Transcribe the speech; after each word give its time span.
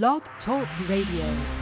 Blog 0.00 0.22
Talk 0.42 0.66
Radio. 0.88 1.61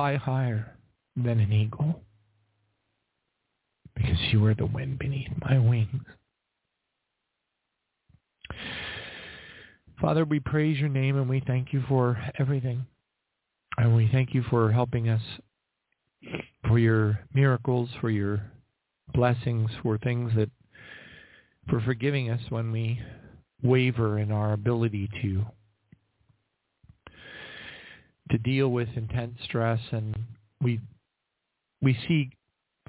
Fly 0.00 0.16
higher 0.16 0.78
than 1.14 1.38
an 1.40 1.52
eagle 1.52 2.00
because 3.94 4.16
you 4.32 4.42
are 4.46 4.54
the 4.54 4.64
wind 4.64 4.98
beneath 4.98 5.28
my 5.42 5.58
wings. 5.58 6.06
Father, 10.00 10.24
we 10.24 10.40
praise 10.40 10.78
your 10.78 10.88
name 10.88 11.18
and 11.18 11.28
we 11.28 11.42
thank 11.46 11.74
you 11.74 11.84
for 11.86 12.18
everything. 12.38 12.86
And 13.76 13.94
we 13.94 14.08
thank 14.10 14.32
you 14.32 14.42
for 14.48 14.72
helping 14.72 15.10
us, 15.10 15.20
for 16.66 16.78
your 16.78 17.20
miracles, 17.34 17.90
for 18.00 18.08
your 18.08 18.40
blessings, 19.12 19.70
for 19.82 19.98
things 19.98 20.32
that, 20.34 20.48
for 21.68 21.82
forgiving 21.82 22.30
us 22.30 22.40
when 22.48 22.72
we 22.72 23.02
waver 23.62 24.18
in 24.18 24.32
our 24.32 24.54
ability 24.54 25.10
to 25.20 25.44
to 28.30 28.38
deal 28.38 28.68
with 28.68 28.88
intense 28.96 29.36
stress 29.44 29.80
and 29.92 30.16
we 30.62 30.80
we 31.82 31.96
see 32.08 32.30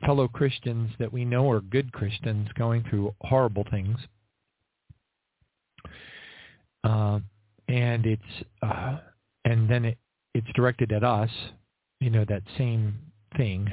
fellow 0.05 0.27
Christians 0.27 0.91
that 0.99 1.13
we 1.13 1.25
know 1.25 1.49
are 1.51 1.61
good 1.61 1.91
Christians 1.93 2.49
going 2.57 2.83
through 2.89 3.15
horrible 3.21 3.65
things. 3.71 3.97
Uh, 6.83 7.19
and 7.67 8.05
it's 8.05 8.21
uh, 8.61 8.97
and 9.45 9.69
then 9.69 9.85
it, 9.85 9.97
it's 10.33 10.47
directed 10.55 10.91
at 10.91 11.03
us, 11.03 11.29
you 11.99 12.09
know, 12.09 12.25
that 12.27 12.43
same 12.57 12.95
thing, 13.37 13.69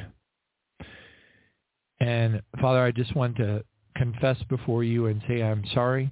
And 2.00 2.43
Father, 2.61 2.82
I 2.82 2.91
just 2.93 3.15
want 3.17 3.37
to 3.37 3.65
confess 3.97 4.37
before 4.49 4.85
you 4.85 5.06
and 5.06 5.23
say 5.29 5.43
I'm 5.43 5.65
sorry. 5.75 6.11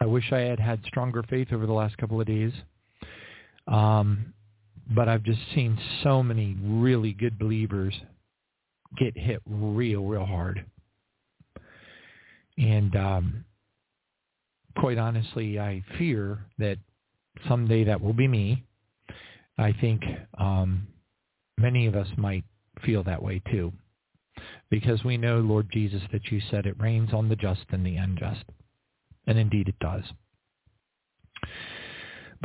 I 0.00 0.06
wish 0.06 0.32
I 0.32 0.40
had 0.40 0.60
had 0.60 0.84
stronger 0.86 1.22
faith 1.22 1.52
over 1.52 1.66
the 1.66 1.72
last 1.72 1.96
couple 1.98 2.20
of 2.20 2.26
days. 2.26 2.52
Um, 3.66 4.32
but 4.94 5.08
I've 5.08 5.24
just 5.24 5.40
seen 5.54 5.78
so 6.02 6.22
many 6.22 6.56
really 6.62 7.12
good 7.12 7.38
believers 7.38 7.94
get 8.96 9.16
hit 9.16 9.40
real, 9.46 10.04
real 10.04 10.24
hard. 10.24 10.64
And 12.56 12.94
um, 12.96 13.44
quite 14.78 14.98
honestly, 14.98 15.58
I 15.58 15.82
fear 15.98 16.38
that 16.58 16.78
someday 17.48 17.84
that 17.84 18.00
will 18.00 18.12
be 18.12 18.28
me. 18.28 18.64
I 19.58 19.72
think 19.72 20.02
um, 20.38 20.86
many 21.58 21.86
of 21.86 21.96
us 21.96 22.08
might 22.16 22.44
feel 22.84 23.02
that 23.04 23.22
way 23.22 23.42
too. 23.50 23.72
Because 24.70 25.02
we 25.02 25.16
know, 25.16 25.38
Lord 25.40 25.68
Jesus, 25.72 26.02
that 26.12 26.30
you 26.30 26.40
said 26.50 26.66
it 26.66 26.80
rains 26.80 27.12
on 27.12 27.28
the 27.28 27.36
just 27.36 27.64
and 27.70 27.84
the 27.84 27.96
unjust. 27.96 28.44
And 29.26 29.38
indeed 29.38 29.68
it 29.68 29.78
does. 29.80 30.04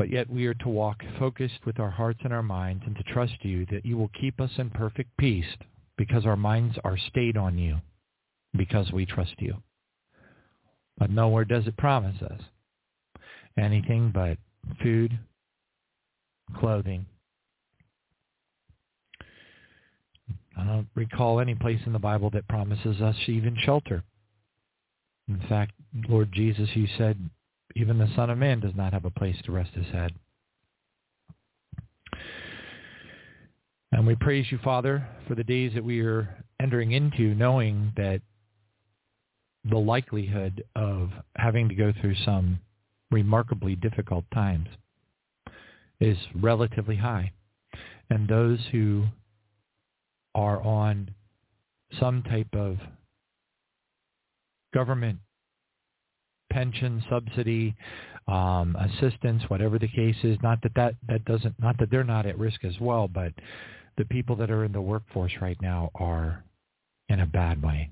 But 0.02 0.10
yet 0.10 0.32
we 0.32 0.48
are 0.48 0.56
to 0.56 0.68
walk 0.68 1.04
focused 1.20 1.64
with 1.64 1.80
our 1.80 1.92
hearts 1.92 2.22
and 2.24 2.34
our 2.34 2.42
minds 2.42 2.82
and 2.88 2.96
to 2.96 3.04
trust 3.04 3.36
you 3.46 3.68
that 3.68 3.86
you 3.86 3.98
will 3.98 4.10
keep 4.20 4.42
us 4.42 4.50
in 4.58 4.72
perfect 4.72 5.16
peace 5.18 5.46
because 5.96 6.26
our 6.26 6.36
minds 6.36 6.76
are 6.84 6.98
stayed 6.98 7.38
on 7.38 7.60
you 7.60 7.78
because 8.58 8.92
we 8.92 9.06
trust 9.06 9.36
you. 9.38 9.62
But 10.98 11.12
nowhere 11.12 11.46
does 11.46 11.68
it 11.68 11.78
promise 11.78 12.20
us 12.20 12.42
anything 13.60 14.10
but 14.12 14.40
food, 14.82 15.20
clothing. 16.58 17.06
I 20.58 20.66
don't 20.66 20.90
recall 20.96 21.40
any 21.40 21.54
place 21.54 21.82
in 21.86 21.94
the 21.94 22.00
Bible 22.00 22.32
that 22.32 22.48
promises 22.48 23.02
us 23.02 23.18
even 23.28 23.56
shelter. 23.56 24.02
In 25.28 25.44
fact, 25.48 25.74
Lord 26.10 26.32
Jesus, 26.32 26.70
you 26.74 26.88
said 26.98 27.30
even 27.76 27.98
the 27.98 28.10
Son 28.16 28.30
of 28.30 28.38
Man 28.38 28.60
does 28.60 28.76
not 28.76 28.94
have 28.94 29.06
a 29.06 29.12
place 29.12 29.36
to 29.46 29.52
rest 29.52 29.72
his 29.74 29.88
head. 29.88 30.12
And 33.92 34.08
we 34.08 34.16
praise 34.16 34.46
you, 34.50 34.58
Father, 34.64 35.06
for 35.28 35.36
the 35.36 35.44
days 35.44 35.74
that 35.76 35.84
we 35.84 36.00
are 36.02 36.44
entering 36.62 36.94
into, 36.94 37.36
knowing 37.36 37.92
that 37.98 38.22
the 39.70 39.78
likelihood 39.78 40.64
of 40.76 41.10
having 41.36 41.70
to 41.70 41.76
go 41.76 41.94
through 42.00 42.16
some 42.26 42.60
remarkably 43.12 43.76
difficult 43.76 44.26
times 44.34 44.68
is 46.00 46.18
relatively 46.36 46.96
high. 46.96 47.32
And 48.10 48.28
those 48.28 48.60
who 48.72 49.06
are 50.34 50.62
on 50.62 51.12
some 52.00 52.24
type 52.24 52.54
of 52.54 52.78
government 54.74 55.20
pension 56.52 57.04
subsidy 57.10 57.76
um, 58.28 58.76
assistance, 58.76 59.42
whatever 59.48 59.80
the 59.80 59.88
case 59.88 60.16
is. 60.24 60.38
Not 60.44 60.62
that, 60.64 60.74
that 60.76 60.96
that 61.08 61.26
doesn't, 61.26 61.60
not 61.60 61.78
that 61.80 61.90
they're 61.90 62.04
not 62.04 62.26
at 62.26 62.38
risk 62.38 62.64
as 62.64 62.80
well, 62.80 63.08
but 63.08 63.34
the 63.98 64.06
people 64.06 64.36
that 64.38 64.52
are 64.52 64.64
in 64.64 64.72
the 64.72 64.82
workforce 64.82 65.34
right 65.42 65.58
now 65.62 65.90
are 65.96 66.44
in 67.10 67.20
a 67.20 67.26
bad 67.26 67.62
way. 67.62 67.92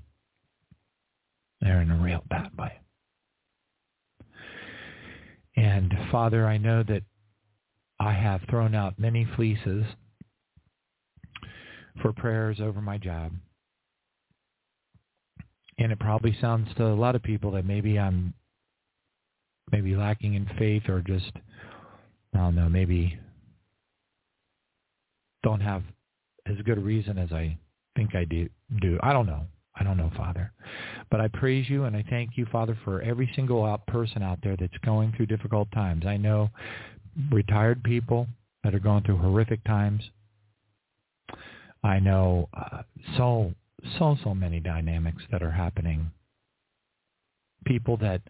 They're 1.60 1.82
in 1.82 1.90
a 1.90 2.02
real 2.02 2.22
bad 2.28 2.56
way. 2.56 2.72
And 5.56 5.92
Father, 6.10 6.46
I 6.46 6.56
know 6.56 6.82
that 6.84 7.02
I 7.98 8.12
have 8.12 8.40
thrown 8.48 8.74
out 8.74 8.98
many 8.98 9.28
fleeces 9.36 9.84
for 12.00 12.12
prayers 12.12 12.58
over 12.60 12.80
my 12.80 12.96
job. 12.96 13.32
And 15.76 15.92
it 15.92 15.98
probably 15.98 16.36
sounds 16.40 16.68
to 16.76 16.86
a 16.86 16.94
lot 16.94 17.14
of 17.14 17.22
people 17.22 17.50
that 17.52 17.66
maybe 17.66 17.98
I'm 17.98 18.32
maybe 19.72 19.94
lacking 19.96 20.34
in 20.34 20.48
faith 20.58 20.88
or 20.88 21.00
just 21.00 21.32
I 22.34 22.38
don't 22.38 22.54
know, 22.54 22.68
maybe 22.68 23.18
don't 25.42 25.60
have 25.60 25.82
as 26.46 26.56
good 26.64 26.78
a 26.78 26.80
reason 26.80 27.18
as 27.18 27.32
I 27.32 27.58
think 27.96 28.14
I 28.14 28.24
do. 28.24 28.48
do. 28.80 28.98
I 29.02 29.12
don't 29.12 29.26
know. 29.26 29.42
I 29.78 29.84
don't 29.84 29.96
know, 29.96 30.10
Father. 30.16 30.52
But 31.10 31.20
I 31.20 31.28
praise 31.28 31.68
you 31.68 31.84
and 31.84 31.96
I 31.96 32.04
thank 32.10 32.36
you, 32.36 32.46
Father, 32.52 32.76
for 32.84 33.00
every 33.00 33.30
single 33.34 33.64
out 33.64 33.86
person 33.86 34.22
out 34.22 34.38
there 34.42 34.56
that's 34.56 34.76
going 34.84 35.12
through 35.16 35.26
difficult 35.26 35.70
times. 35.72 36.04
I 36.06 36.16
know 36.16 36.50
retired 37.30 37.82
people 37.82 38.26
that 38.62 38.74
are 38.74 38.80
going 38.80 39.04
through 39.04 39.16
horrific 39.16 39.64
times. 39.64 40.02
I 41.82 41.98
know 41.98 42.48
uh, 42.54 42.82
so, 43.16 43.54
so, 43.98 44.16
so 44.22 44.34
many 44.34 44.60
dynamics 44.60 45.22
that 45.30 45.42
are 45.42 45.50
happening. 45.50 46.10
People 47.64 47.96
that 47.98 48.20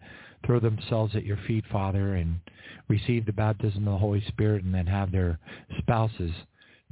throw 0.45 0.59
themselves 0.59 1.15
at 1.15 1.25
your 1.25 1.37
feet, 1.47 1.65
Father, 1.71 2.15
and 2.15 2.39
receive 2.87 3.25
the 3.25 3.33
baptism 3.33 3.87
of 3.87 3.93
the 3.93 3.99
Holy 3.99 4.23
Spirit 4.27 4.63
and 4.63 4.73
then 4.73 4.87
have 4.87 5.11
their 5.11 5.39
spouses 5.77 6.31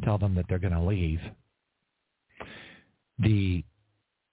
tell 0.03 0.17
them 0.17 0.35
that 0.35 0.45
they're 0.47 0.59
going 0.59 0.73
to 0.73 0.81
leave. 0.81 1.19
The 3.19 3.63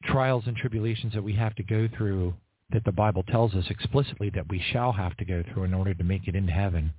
trials 0.05 0.45
and 0.47 0.57
tribulations 0.57 1.15
that 1.15 1.25
we 1.25 1.35
have 1.35 1.55
to 1.57 1.63
go 1.63 1.89
through 1.97 2.35
that 2.71 2.85
the 2.85 2.93
Bible 2.93 3.23
tells 3.25 3.55
us 3.55 3.65
explicitly 3.71 4.31
that 4.31 4.49
we 4.49 4.63
shall 4.73 4.93
have 4.93 5.17
to 5.17 5.25
go 5.25 5.43
through 5.53 5.65
in 5.65 5.75
order 5.75 5.95
to 5.95 6.05
make 6.05 6.27
it 6.27 6.35
into 6.35 6.53
heaven. 6.53 6.93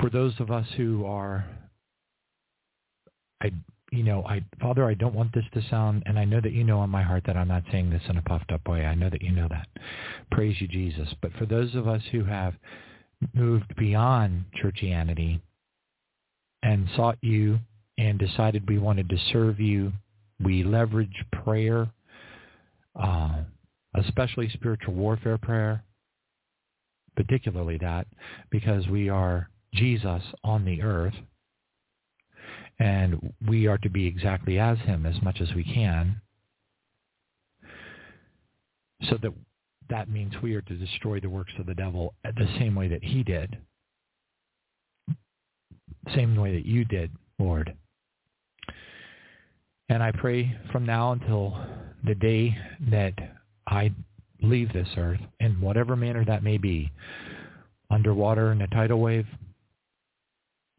For 0.00 0.10
those 0.10 0.34
of 0.38 0.50
us 0.50 0.66
who 0.76 1.04
are, 1.06 1.44
I 3.42 3.50
you 3.90 4.02
know, 4.02 4.24
I 4.26 4.44
Father, 4.60 4.84
I 4.84 4.94
don't 4.94 5.14
want 5.14 5.32
this 5.32 5.44
to 5.54 5.62
sound, 5.70 6.02
and 6.06 6.18
I 6.18 6.24
know 6.24 6.40
that 6.40 6.52
you 6.52 6.64
know 6.64 6.82
in 6.84 6.90
my 6.90 7.02
heart 7.02 7.24
that 7.26 7.36
I'm 7.36 7.48
not 7.48 7.64
saying 7.72 7.90
this 7.90 8.02
in 8.08 8.16
a 8.16 8.22
puffed 8.22 8.52
up 8.52 8.68
way. 8.68 8.84
I 8.84 8.94
know 8.94 9.08
that 9.08 9.22
you 9.22 9.32
know 9.32 9.48
that. 9.50 9.66
Praise 10.30 10.60
you, 10.60 10.68
Jesus. 10.68 11.08
But 11.22 11.32
for 11.38 11.46
those 11.46 11.74
of 11.74 11.88
us 11.88 12.02
who 12.12 12.24
have 12.24 12.54
moved 13.34 13.74
beyond 13.76 14.44
churchianity 14.62 15.40
and 16.62 16.88
sought 16.96 17.18
you 17.22 17.58
and 17.96 18.18
decided 18.18 18.68
we 18.68 18.78
wanted 18.78 19.08
to 19.08 19.18
serve 19.32 19.58
you, 19.58 19.92
we 20.42 20.62
leverage 20.62 21.24
prayer, 21.44 21.88
uh, 23.02 23.42
especially 23.94 24.50
spiritual 24.50 24.94
warfare 24.94 25.38
prayer, 25.38 25.82
particularly 27.16 27.78
that, 27.78 28.06
because 28.50 28.86
we 28.86 29.08
are 29.08 29.48
Jesus 29.72 30.22
on 30.44 30.64
the 30.64 30.82
earth 30.82 31.14
and 32.78 33.32
we 33.46 33.66
are 33.66 33.78
to 33.78 33.90
be 33.90 34.06
exactly 34.06 34.58
as 34.58 34.78
him 34.78 35.06
as 35.06 35.20
much 35.22 35.40
as 35.40 35.52
we 35.54 35.64
can. 35.64 36.20
So 39.08 39.18
that 39.22 39.32
that 39.90 40.10
means 40.10 40.34
we 40.42 40.54
are 40.54 40.62
to 40.62 40.74
destroy 40.74 41.20
the 41.20 41.30
works 41.30 41.52
of 41.58 41.66
the 41.66 41.74
devil 41.74 42.14
the 42.22 42.48
same 42.58 42.74
way 42.74 42.88
that 42.88 43.02
he 43.02 43.22
did. 43.22 43.56
Same 46.14 46.36
way 46.36 46.52
that 46.54 46.66
you 46.66 46.84
did, 46.84 47.10
Lord. 47.38 47.74
And 49.88 50.02
I 50.02 50.12
pray 50.12 50.56
from 50.70 50.84
now 50.84 51.12
until 51.12 51.56
the 52.04 52.14
day 52.14 52.56
that 52.90 53.14
I 53.66 53.92
leave 54.42 54.72
this 54.72 54.88
earth, 54.96 55.20
in 55.40 55.60
whatever 55.60 55.96
manner 55.96 56.24
that 56.24 56.42
may 56.42 56.58
be, 56.58 56.92
underwater 57.90 58.52
in 58.52 58.62
a 58.62 58.66
tidal 58.68 59.00
wave, 59.00 59.26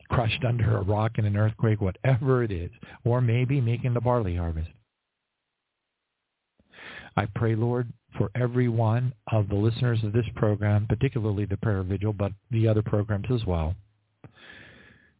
crushed 0.10 0.44
under 0.44 0.78
a 0.78 0.84
rock 0.84 1.18
in 1.18 1.26
an 1.26 1.38
earthquake, 1.38 1.82
whatever 1.82 2.44
it 2.44 2.52
is, 2.52 2.72
or 3.04 3.22
maybe 3.22 3.62
making 3.62 3.94
the 3.94 4.02
barley 4.02 4.36
harvest. 4.36 4.70
I 7.16 7.26
pray, 7.36 7.56
Lord, 7.56 7.92
for 8.18 8.30
every 8.36 8.70
one 8.70 9.14
of 9.32 9.50
the 9.50 9.56
listeners 9.56 10.04
of 10.04 10.14
this 10.14 10.26
program, 10.36 10.88
particularly 10.88 11.46
the 11.46 11.58
prayer 11.58 11.84
vigil, 11.84 12.14
but 12.14 12.32
the 12.52 12.68
other 12.68 12.82
programs 12.82 13.28
as 13.32 13.46
well. 13.46 13.76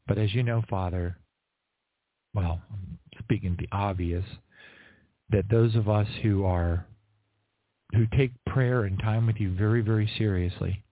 But 0.08 0.18
as 0.18 0.34
you 0.34 0.44
know, 0.44 0.64
Father, 0.70 1.18
well, 2.34 2.62
speaking 3.20 3.56
the 3.60 3.68
obvious, 3.72 4.26
that 5.30 5.50
those 5.50 5.76
of 5.76 5.90
us 5.90 6.08
who 6.24 6.46
are 6.46 6.86
who 7.94 8.06
take 8.16 8.32
prayer 8.46 8.84
and 8.84 9.00
time 9.00 9.26
with 9.26 9.38
you 9.38 9.54
very, 9.56 9.82
very 9.82 10.10
seriously, 10.18 10.84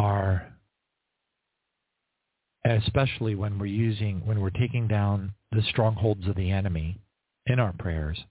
are 0.00 0.46
especially 2.64 3.34
when 3.34 3.58
we're 3.58 3.66
using 3.66 4.24
when 4.26 4.40
we're 4.40 4.50
taking 4.50 4.86
down 4.86 5.32
the 5.52 5.62
strongholds 5.62 6.26
of 6.26 6.36
the 6.36 6.50
enemy 6.50 6.98
in 7.46 7.58
our 7.58 7.72
prayers 7.72 8.24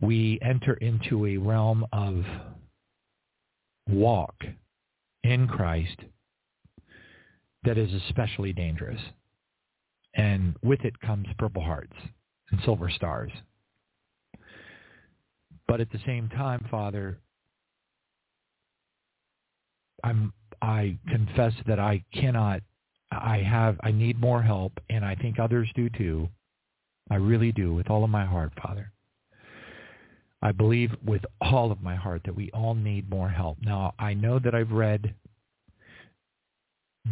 we 0.00 0.38
enter 0.42 0.74
into 0.74 1.26
a 1.26 1.36
realm 1.36 1.84
of 1.92 2.24
walk 3.88 4.34
in 5.22 5.46
Christ 5.46 5.96
that 7.64 7.76
is 7.76 7.92
especially 7.92 8.52
dangerous. 8.52 9.00
And 10.14 10.56
with 10.62 10.80
it 10.84 10.98
comes 11.00 11.26
purple 11.38 11.62
hearts 11.62 11.96
and 12.50 12.60
silver 12.64 12.90
stars. 12.90 13.30
But 15.68 15.80
at 15.80 15.92
the 15.92 16.00
same 16.04 16.28
time, 16.30 16.66
Father, 16.70 17.18
I'm 20.04 20.32
I 20.62 20.98
confess 21.08 21.52
that 21.66 21.78
I 21.80 22.04
cannot 22.12 22.62
I 23.10 23.38
have 23.38 23.78
I 23.82 23.90
need 23.90 24.20
more 24.20 24.42
help 24.42 24.72
and 24.88 25.04
I 25.04 25.14
think 25.14 25.38
others 25.38 25.68
do 25.74 25.88
too. 25.90 26.28
I 27.10 27.16
really 27.16 27.52
do 27.52 27.74
with 27.74 27.90
all 27.90 28.04
of 28.04 28.10
my 28.10 28.24
heart, 28.24 28.52
Father. 28.62 28.92
I 30.42 30.52
believe 30.52 30.90
with 31.04 31.22
all 31.40 31.70
of 31.70 31.82
my 31.82 31.94
heart 31.96 32.22
that 32.24 32.34
we 32.34 32.50
all 32.52 32.74
need 32.74 33.10
more 33.10 33.28
help. 33.28 33.58
Now, 33.60 33.94
I 33.98 34.14
know 34.14 34.38
that 34.38 34.54
I've 34.54 34.70
read 34.70 35.14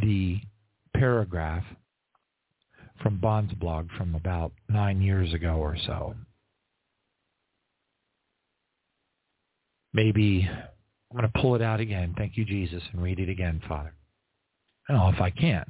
the 0.00 0.40
paragraph 0.96 1.64
from 3.02 3.18
Bond's 3.18 3.54
blog 3.54 3.88
from 3.96 4.14
about 4.14 4.52
nine 4.68 5.02
years 5.02 5.32
ago 5.34 5.56
or 5.56 5.76
so. 5.86 6.14
Maybe 9.92 10.48
I'm 11.10 11.18
going 11.18 11.30
to 11.30 11.40
pull 11.40 11.54
it 11.54 11.62
out 11.62 11.80
again. 11.80 12.14
Thank 12.18 12.36
you, 12.36 12.44
Jesus, 12.44 12.82
and 12.92 13.02
read 13.02 13.18
it 13.18 13.28
again, 13.28 13.62
Father. 13.66 13.94
Know 14.90 15.10
if 15.14 15.20
I 15.20 15.30
can, 15.30 15.64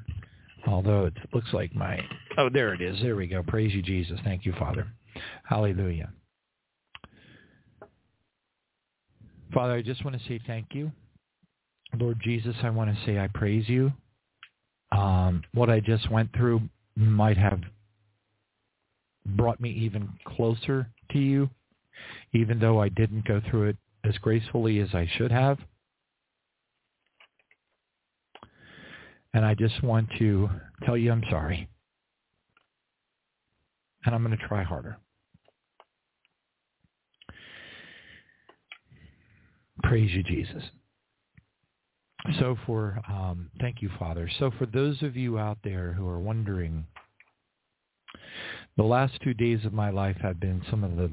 although 0.66 1.06
it 1.06 1.14
looks 1.32 1.52
like 1.52 1.74
my, 1.74 2.00
oh, 2.36 2.48
there 2.48 2.72
it 2.72 2.80
is. 2.80 3.00
There 3.02 3.16
we 3.16 3.26
go. 3.26 3.42
Praise 3.42 3.74
you, 3.74 3.82
Jesus. 3.82 4.18
Thank 4.24 4.44
you, 4.44 4.52
Father. 4.58 4.86
Hallelujah. 5.44 6.10
Father, 9.52 9.74
I 9.74 9.82
just 9.82 10.04
want 10.04 10.20
to 10.20 10.28
say 10.28 10.40
thank 10.46 10.66
you. 10.72 10.92
Lord 11.98 12.20
Jesus, 12.22 12.54
I 12.62 12.70
want 12.70 12.94
to 12.94 13.06
say 13.06 13.18
I 13.18 13.28
praise 13.28 13.68
you. 13.68 13.92
Um, 14.92 15.42
what 15.54 15.70
I 15.70 15.80
just 15.80 16.10
went 16.10 16.32
through 16.36 16.60
might 16.96 17.38
have 17.38 17.60
brought 19.24 19.60
me 19.60 19.70
even 19.70 20.08
closer 20.26 20.86
to 21.12 21.18
you, 21.18 21.48
even 22.32 22.58
though 22.58 22.80
I 22.80 22.88
didn't 22.88 23.26
go 23.26 23.40
through 23.50 23.70
it 23.70 23.76
as 24.04 24.16
gracefully 24.18 24.80
as 24.80 24.88
I 24.94 25.08
should 25.16 25.32
have. 25.32 25.58
And 29.34 29.44
I 29.44 29.54
just 29.54 29.82
want 29.82 30.08
to 30.18 30.48
tell 30.84 30.96
you 30.96 31.12
I'm 31.12 31.24
sorry. 31.30 31.68
And 34.04 34.14
I'm 34.14 34.24
going 34.24 34.36
to 34.36 34.48
try 34.48 34.62
harder. 34.62 34.98
Praise 39.82 40.10
you, 40.12 40.22
Jesus. 40.22 40.62
So 42.38 42.56
for, 42.66 43.00
um, 43.08 43.50
thank 43.60 43.80
you, 43.80 43.90
Father. 43.98 44.28
So 44.38 44.50
for 44.58 44.66
those 44.66 45.02
of 45.02 45.16
you 45.16 45.38
out 45.38 45.58
there 45.62 45.92
who 45.92 46.06
are 46.08 46.18
wondering, 46.18 46.86
the 48.76 48.82
last 48.82 49.14
two 49.22 49.34
days 49.34 49.64
of 49.64 49.72
my 49.72 49.90
life 49.90 50.16
have 50.20 50.40
been 50.40 50.62
some 50.70 50.84
of 50.84 50.96
the 50.96 51.10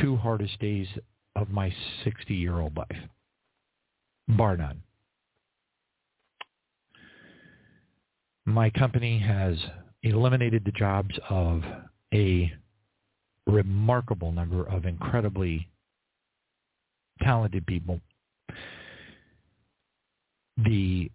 two 0.00 0.16
hardest 0.16 0.58
days 0.58 0.86
of 1.36 1.50
my 1.50 1.72
60-year-old 2.04 2.76
life, 2.76 3.08
bar 4.28 4.56
none. 4.56 4.82
My 8.44 8.70
company 8.70 9.18
has 9.18 9.56
eliminated 10.02 10.64
the 10.64 10.72
jobs 10.72 11.14
of 11.30 11.62
a 12.12 12.52
remarkable 13.46 14.32
number 14.32 14.64
of 14.64 14.84
incredibly 14.84 15.68
talented 17.22 17.66
people. 17.66 18.00
The 20.56 21.10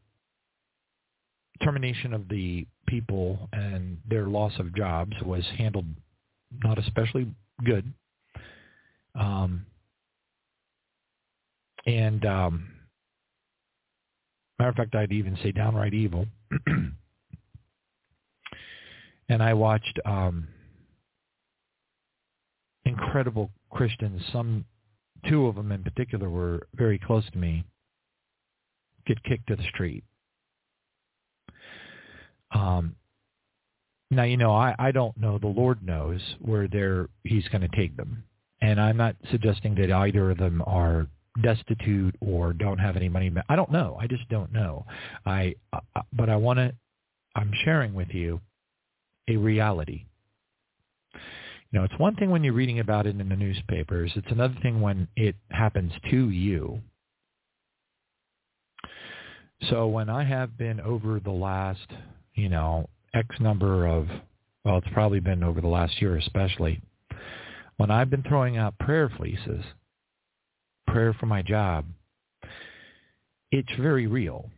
termination 1.63 2.13
of 2.13 2.27
the 2.29 2.65
people 2.87 3.49
and 3.53 3.97
their 4.09 4.27
loss 4.27 4.53
of 4.59 4.75
jobs 4.75 5.13
was 5.23 5.43
handled 5.57 5.85
not 6.63 6.79
especially 6.79 7.27
good. 7.65 7.91
Um, 9.15 9.65
and 11.87 12.23
um, 12.25 12.67
matter 14.59 14.69
of 14.69 14.75
fact, 14.75 14.93
I'd 14.93 15.11
even 15.13 15.37
say 15.41 15.51
downright 15.51 15.93
evil. 15.93 16.27
and 19.29 19.41
I 19.41 19.53
watched 19.53 19.99
um, 20.05 20.49
incredible 22.85 23.51
Christians, 23.71 24.21
some 24.31 24.65
two 25.29 25.47
of 25.47 25.55
them 25.55 25.71
in 25.71 25.83
particular 25.83 26.29
were 26.29 26.67
very 26.75 26.99
close 26.99 27.23
to 27.31 27.37
me, 27.37 27.63
get 29.05 29.23
kicked 29.23 29.47
to 29.47 29.55
the 29.55 29.63
street. 29.73 30.03
Um, 32.51 32.95
now, 34.11 34.23
you 34.23 34.37
know, 34.37 34.53
I, 34.53 34.75
I 34.79 34.91
don't 34.91 35.17
know. 35.17 35.37
The 35.37 35.47
Lord 35.47 35.85
knows 35.85 36.21
where 36.39 36.67
they're, 36.67 37.07
he's 37.23 37.47
going 37.49 37.61
to 37.61 37.75
take 37.75 37.97
them. 37.97 38.23
And 38.61 38.79
I'm 38.79 38.97
not 38.97 39.15
suggesting 39.31 39.75
that 39.75 39.91
either 39.91 40.31
of 40.31 40.37
them 40.37 40.63
are 40.65 41.07
destitute 41.41 42.15
or 42.19 42.53
don't 42.53 42.77
have 42.77 42.95
any 42.95 43.09
money. 43.09 43.31
I 43.49 43.55
don't 43.55 43.71
know. 43.71 43.97
I 43.99 44.07
just 44.07 44.27
don't 44.29 44.51
know. 44.51 44.85
I, 45.25 45.55
uh, 45.73 45.79
but 46.13 46.29
I 46.29 46.35
want 46.35 46.57
to, 46.59 46.73
I'm 47.35 47.51
sharing 47.63 47.93
with 47.93 48.09
you 48.09 48.41
a 49.29 49.37
reality. 49.37 50.05
You 51.13 51.79
know, 51.79 51.83
it's 51.83 51.99
one 51.99 52.15
thing 52.15 52.29
when 52.29 52.43
you're 52.43 52.53
reading 52.53 52.79
about 52.79 53.07
it 53.07 53.19
in 53.19 53.29
the 53.29 53.35
newspapers. 53.35 54.11
It's 54.15 54.31
another 54.31 54.55
thing 54.61 54.79
when 54.81 55.07
it 55.15 55.35
happens 55.49 55.91
to 56.09 56.29
you. 56.29 56.81
So 59.69 59.87
when 59.87 60.09
I 60.09 60.23
have 60.23 60.57
been 60.57 60.79
over 60.79 61.19
the 61.19 61.31
last, 61.31 61.87
you 62.35 62.47
know, 62.47 62.89
X 63.13 63.27
number 63.39 63.87
of, 63.87 64.07
well, 64.63 64.77
it's 64.77 64.87
probably 64.93 65.19
been 65.19 65.43
over 65.43 65.61
the 65.61 65.67
last 65.67 66.01
year 66.01 66.15
especially, 66.17 66.81
when 67.77 67.91
I've 67.91 68.09
been 68.09 68.23
throwing 68.23 68.57
out 68.57 68.77
prayer 68.79 69.09
fleeces, 69.17 69.63
prayer 70.87 71.13
for 71.13 71.25
my 71.25 71.41
job, 71.41 71.85
it's 73.51 73.71
very 73.79 74.07
real. 74.07 74.49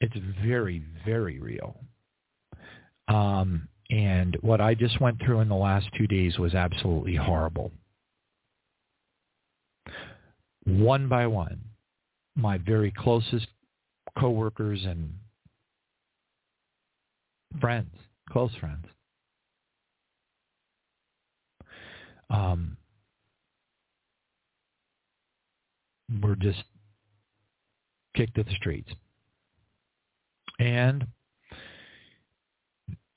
It's 0.00 0.16
very, 0.44 0.82
very 1.04 1.38
real. 1.38 1.76
Um, 3.08 3.68
and 3.90 4.36
what 4.40 4.60
I 4.60 4.74
just 4.74 5.00
went 5.00 5.20
through 5.22 5.40
in 5.40 5.48
the 5.48 5.54
last 5.54 5.86
two 5.96 6.06
days 6.06 6.38
was 6.38 6.54
absolutely 6.54 7.14
horrible. 7.14 7.70
One 10.64 11.08
by 11.08 11.26
one, 11.26 11.60
my 12.36 12.58
very 12.58 12.92
closest 12.96 13.46
coworkers 14.18 14.84
and 14.84 15.12
friends, 17.60 17.90
close 18.30 18.52
friends, 18.60 18.86
um, 22.30 22.76
were 26.20 26.36
just 26.36 26.62
kicked 28.16 28.34
to 28.34 28.42
the 28.42 28.54
streets. 28.54 28.90
And 30.58 31.06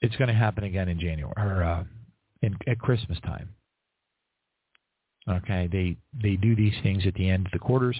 it's 0.02 0.16
going 0.16 0.28
to 0.28 0.34
happen 0.34 0.64
again 0.64 0.88
in 0.88 1.00
January 1.00 1.34
or 1.38 1.64
uh, 1.64 1.84
in, 2.42 2.58
at 2.68 2.80
Christmas 2.80 3.20
time. 3.22 3.50
Okay, 5.28 5.68
they 5.72 5.98
they 6.22 6.36
do 6.36 6.56
these 6.56 6.76
things 6.84 7.04
at 7.08 7.16
the 7.16 7.28
end 7.28 7.48
of 7.48 7.52
the 7.52 7.60
quarters. 7.60 8.00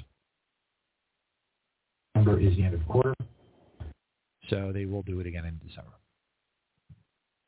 December 2.14 2.40
is 2.40 2.56
the 2.56 2.64
end 2.64 2.76
of 2.76 2.80
the 2.82 2.86
quarter, 2.86 3.14
so 4.50 4.72
they 4.72 4.86
will 4.86 5.02
do 5.02 5.20
it 5.20 5.28
again 5.28 5.46
in 5.46 5.60
December. 5.68 5.92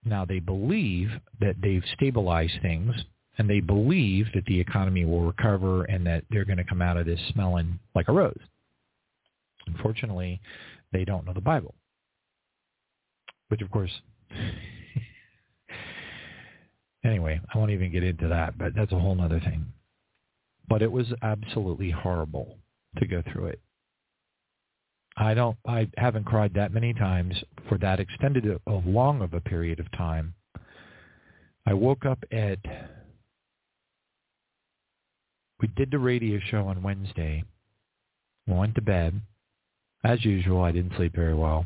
Now 0.03 0.25
they 0.25 0.39
believe 0.39 1.09
that 1.39 1.55
they've 1.61 1.83
stabilized 1.93 2.59
things, 2.61 2.95
and 3.37 3.49
they 3.49 3.59
believe 3.59 4.27
that 4.33 4.45
the 4.45 4.59
economy 4.59 5.05
will 5.05 5.21
recover 5.21 5.83
and 5.85 6.05
that 6.05 6.23
they're 6.29 6.45
going 6.45 6.57
to 6.57 6.63
come 6.63 6.81
out 6.81 6.97
of 6.97 7.05
this 7.05 7.19
smelling 7.33 7.79
like 7.95 8.07
a 8.07 8.13
rose. 8.13 8.39
Unfortunately, 9.67 10.41
they 10.91 11.05
don't 11.05 11.25
know 11.25 11.33
the 11.33 11.41
Bible, 11.41 11.75
which 13.49 13.61
of 13.61 13.69
course 13.69 13.91
anyway, 17.03 17.39
I 17.53 17.57
won't 17.57 17.71
even 17.71 17.91
get 17.91 18.03
into 18.03 18.27
that, 18.27 18.57
but 18.57 18.73
that's 18.75 18.91
a 18.91 18.99
whole 18.99 19.19
other 19.21 19.39
thing. 19.39 19.65
But 20.67 20.81
it 20.81 20.91
was 20.91 21.07
absolutely 21.21 21.91
horrible 21.91 22.57
to 22.97 23.05
go 23.05 23.23
through 23.31 23.47
it. 23.47 23.61
I 25.17 25.33
don't, 25.33 25.57
I 25.67 25.89
haven't 25.97 26.25
cried 26.25 26.53
that 26.53 26.73
many 26.73 26.93
times 26.93 27.35
for 27.67 27.77
that 27.79 27.99
extended 27.99 28.45
of 28.67 28.85
long 28.85 29.21
of 29.21 29.33
a 29.33 29.41
period 29.41 29.79
of 29.79 29.91
time. 29.93 30.35
I 31.65 31.73
woke 31.73 32.05
up 32.05 32.19
at, 32.31 32.59
we 35.61 35.67
did 35.69 35.91
the 35.91 35.99
radio 35.99 36.39
show 36.49 36.67
on 36.67 36.83
Wednesday. 36.83 37.43
I 38.49 38.53
went 38.53 38.75
to 38.75 38.81
bed. 38.81 39.21
As 40.03 40.23
usual, 40.23 40.63
I 40.63 40.71
didn't 40.71 40.95
sleep 40.95 41.15
very 41.15 41.33
well 41.33 41.65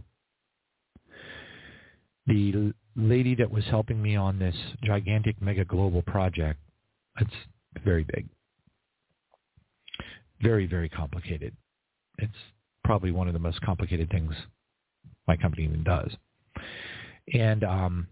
the 2.27 2.73
lady 2.95 3.35
that 3.35 3.51
was 3.51 3.63
helping 3.65 4.01
me 4.01 4.15
on 4.15 4.39
this 4.39 4.55
gigantic 4.83 5.41
mega 5.41 5.65
global 5.65 6.01
project, 6.01 6.59
it's 7.19 7.31
very 7.83 8.03
big. 8.03 8.27
Very, 10.41 10.65
very 10.65 10.89
complicated. 10.89 11.55
It's 12.17 12.31
probably 12.83 13.11
one 13.11 13.27
of 13.27 13.33
the 13.33 13.39
most 13.39 13.61
complicated 13.61 14.09
things 14.09 14.33
my 15.27 15.37
company 15.37 15.63
even 15.63 15.83
does. 15.83 16.11
And 17.33 17.63
um, 17.63 18.07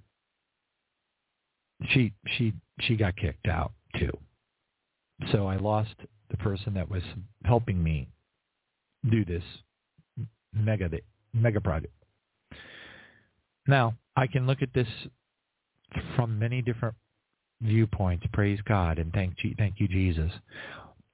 she 1.90 2.14
she 2.38 2.54
she 2.82 2.96
got 2.96 3.16
kicked 3.16 3.48
out 3.48 3.72
too. 3.98 4.12
So 5.32 5.48
I 5.48 5.58
lost 5.58 5.96
the 6.30 6.38
person 6.38 6.74
that 6.76 6.90
was 6.90 7.04
helping 7.44 7.84
me 7.84 8.08
do 9.10 9.26
this 9.26 9.44
mega 10.54 10.90
mega 11.34 11.62
project. 11.62 11.94
Now, 13.68 13.96
I 14.16 14.28
can 14.28 14.48
look 14.48 14.62
at 14.62 14.74
this 14.74 14.88
from 16.16 16.40
many 16.40 16.62
different 16.62 16.96
viewpoints. 17.62 18.26
Praise 18.34 18.60
God 18.68 19.00
and 19.00 19.12
thank 19.14 19.36
thank 19.58 19.80
you 19.80 19.88
Jesus. 19.88 20.32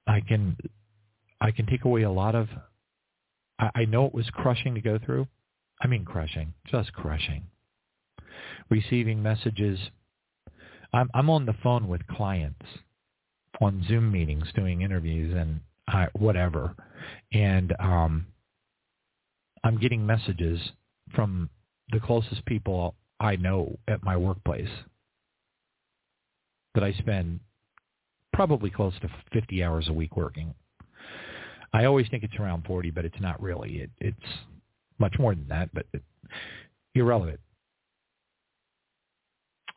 I 0.06 0.20
can 0.20 0.56
I 1.40 1.50
can 1.50 1.66
take 1.66 1.84
away 1.84 2.02
a 2.02 2.10
lot 2.10 2.34
of. 2.34 2.48
I, 3.58 3.70
I 3.74 3.84
know 3.84 4.06
it 4.06 4.14
was 4.14 4.28
crushing 4.30 4.74
to 4.74 4.80
go 4.80 4.98
through. 5.04 5.26
I 5.80 5.86
mean 5.86 6.04
crushing, 6.04 6.54
just 6.70 6.92
crushing. 6.92 7.44
Receiving 8.70 9.22
messages. 9.22 9.78
I'm 10.92 11.10
I'm 11.14 11.28
on 11.30 11.46
the 11.46 11.54
phone 11.62 11.88
with 11.88 12.06
clients 12.06 12.64
on 13.60 13.84
Zoom 13.88 14.10
meetings 14.10 14.46
doing 14.54 14.82
interviews 14.82 15.34
and 15.36 15.60
I, 15.88 16.08
whatever, 16.14 16.74
and 17.32 17.74
um, 17.78 18.26
I'm 19.64 19.78
getting 19.78 20.04
messages 20.04 20.60
from 21.14 21.50
the 21.90 22.00
closest 22.00 22.44
people 22.44 22.94
I 23.20 23.36
know 23.36 23.78
at 23.88 24.02
my 24.02 24.16
workplace 24.16 24.68
that 26.74 26.84
I 26.84 26.92
spend 26.92 27.40
probably 28.32 28.70
close 28.70 28.92
to 29.00 29.08
50 29.32 29.62
hours 29.64 29.88
a 29.88 29.92
week 29.92 30.16
working. 30.16 30.54
I 31.72 31.86
always 31.86 32.06
think 32.10 32.22
it's 32.22 32.36
around 32.38 32.64
40, 32.66 32.90
but 32.90 33.04
it's 33.04 33.20
not 33.20 33.40
really. 33.40 33.78
It, 33.78 33.90
it's 33.98 34.32
much 34.98 35.14
more 35.18 35.34
than 35.34 35.48
that, 35.48 35.70
but 35.72 35.86
it, 35.92 36.02
irrelevant. 36.94 37.40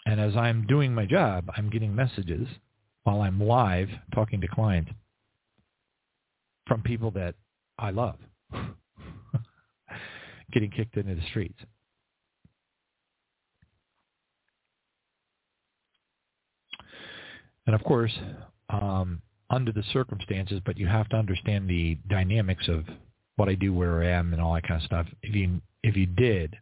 And 0.05 0.19
as 0.19 0.35
I'm 0.35 0.67
doing 0.67 0.93
my 0.93 1.05
job, 1.05 1.49
I'm 1.55 1.69
getting 1.69 1.95
messages 1.95 2.47
while 3.03 3.21
I'm 3.21 3.41
live 3.41 3.89
talking 4.13 4.41
to 4.41 4.47
clients 4.47 4.91
from 6.67 6.81
people 6.81 7.11
that 7.11 7.35
I 7.77 7.91
love 7.91 8.17
getting 10.51 10.69
kicked 10.69 10.97
into 10.97 11.15
the 11.15 11.25
streets. 11.29 11.59
And 17.65 17.75
of 17.75 17.83
course, 17.83 18.11
um, 18.69 19.21
under 19.49 19.71
the 19.71 19.83
circumstances, 19.93 20.59
but 20.65 20.77
you 20.77 20.87
have 20.87 21.07
to 21.09 21.15
understand 21.15 21.69
the 21.69 21.97
dynamics 22.09 22.67
of 22.67 22.83
what 23.35 23.47
I 23.47 23.55
do, 23.55 23.73
where 23.73 24.03
I 24.03 24.07
am, 24.07 24.33
and 24.33 24.41
all 24.41 24.53
that 24.55 24.67
kind 24.67 24.81
of 24.81 24.85
stuff. 24.85 25.05
If 25.21 25.35
you 25.35 25.61
if 25.83 25.95
you 25.95 26.07
did, 26.07 26.55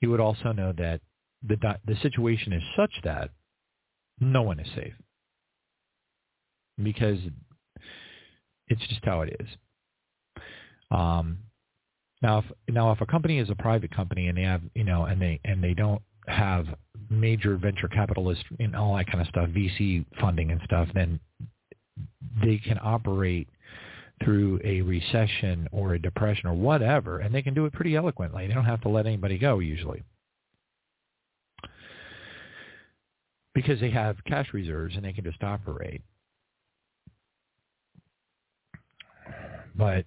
you 0.00 0.10
would 0.10 0.20
also 0.20 0.52
know 0.52 0.72
that 0.78 1.00
the 1.46 1.56
the 1.86 1.96
situation 2.02 2.52
is 2.52 2.62
such 2.76 2.92
that 3.04 3.30
no 4.20 4.42
one 4.42 4.58
is 4.58 4.68
safe 4.74 4.94
because 6.82 7.18
it's 8.68 8.86
just 8.88 9.04
how 9.04 9.22
it 9.22 9.36
is. 9.40 9.48
Um, 10.90 11.38
now, 12.22 12.38
if 12.38 12.44
now 12.68 12.92
if 12.92 13.00
a 13.00 13.06
company 13.06 13.38
is 13.38 13.50
a 13.50 13.54
private 13.54 13.94
company 13.94 14.28
and 14.28 14.38
they 14.38 14.42
have 14.42 14.62
you 14.74 14.84
know 14.84 15.04
and 15.04 15.20
they 15.20 15.40
and 15.44 15.62
they 15.62 15.74
don't 15.74 16.02
have 16.26 16.66
major 17.10 17.56
venture 17.56 17.88
capitalists 17.88 18.44
and 18.58 18.74
all 18.74 18.96
that 18.96 19.06
kind 19.06 19.20
of 19.20 19.26
stuff, 19.28 19.48
VC 19.50 20.04
funding 20.20 20.50
and 20.50 20.60
stuff, 20.64 20.88
then 20.94 21.20
they 22.42 22.58
can 22.58 22.78
operate 22.82 23.48
through 24.22 24.60
a 24.64 24.80
recession 24.82 25.68
or 25.72 25.94
a 25.94 25.98
depression 25.98 26.48
or 26.48 26.54
whatever, 26.54 27.18
and 27.18 27.34
they 27.34 27.42
can 27.42 27.54
do 27.54 27.66
it 27.66 27.72
pretty 27.72 27.96
eloquently. 27.96 28.46
They 28.46 28.54
don't 28.54 28.64
have 28.64 28.80
to 28.82 28.88
let 28.88 29.06
anybody 29.06 29.38
go 29.38 29.58
usually. 29.58 30.02
Because 33.54 33.80
they 33.80 33.90
have 33.90 34.16
cash 34.24 34.48
reserves 34.52 34.96
and 34.96 35.04
they 35.04 35.12
can 35.12 35.24
just 35.24 35.42
operate. 35.42 36.02
But 39.74 40.06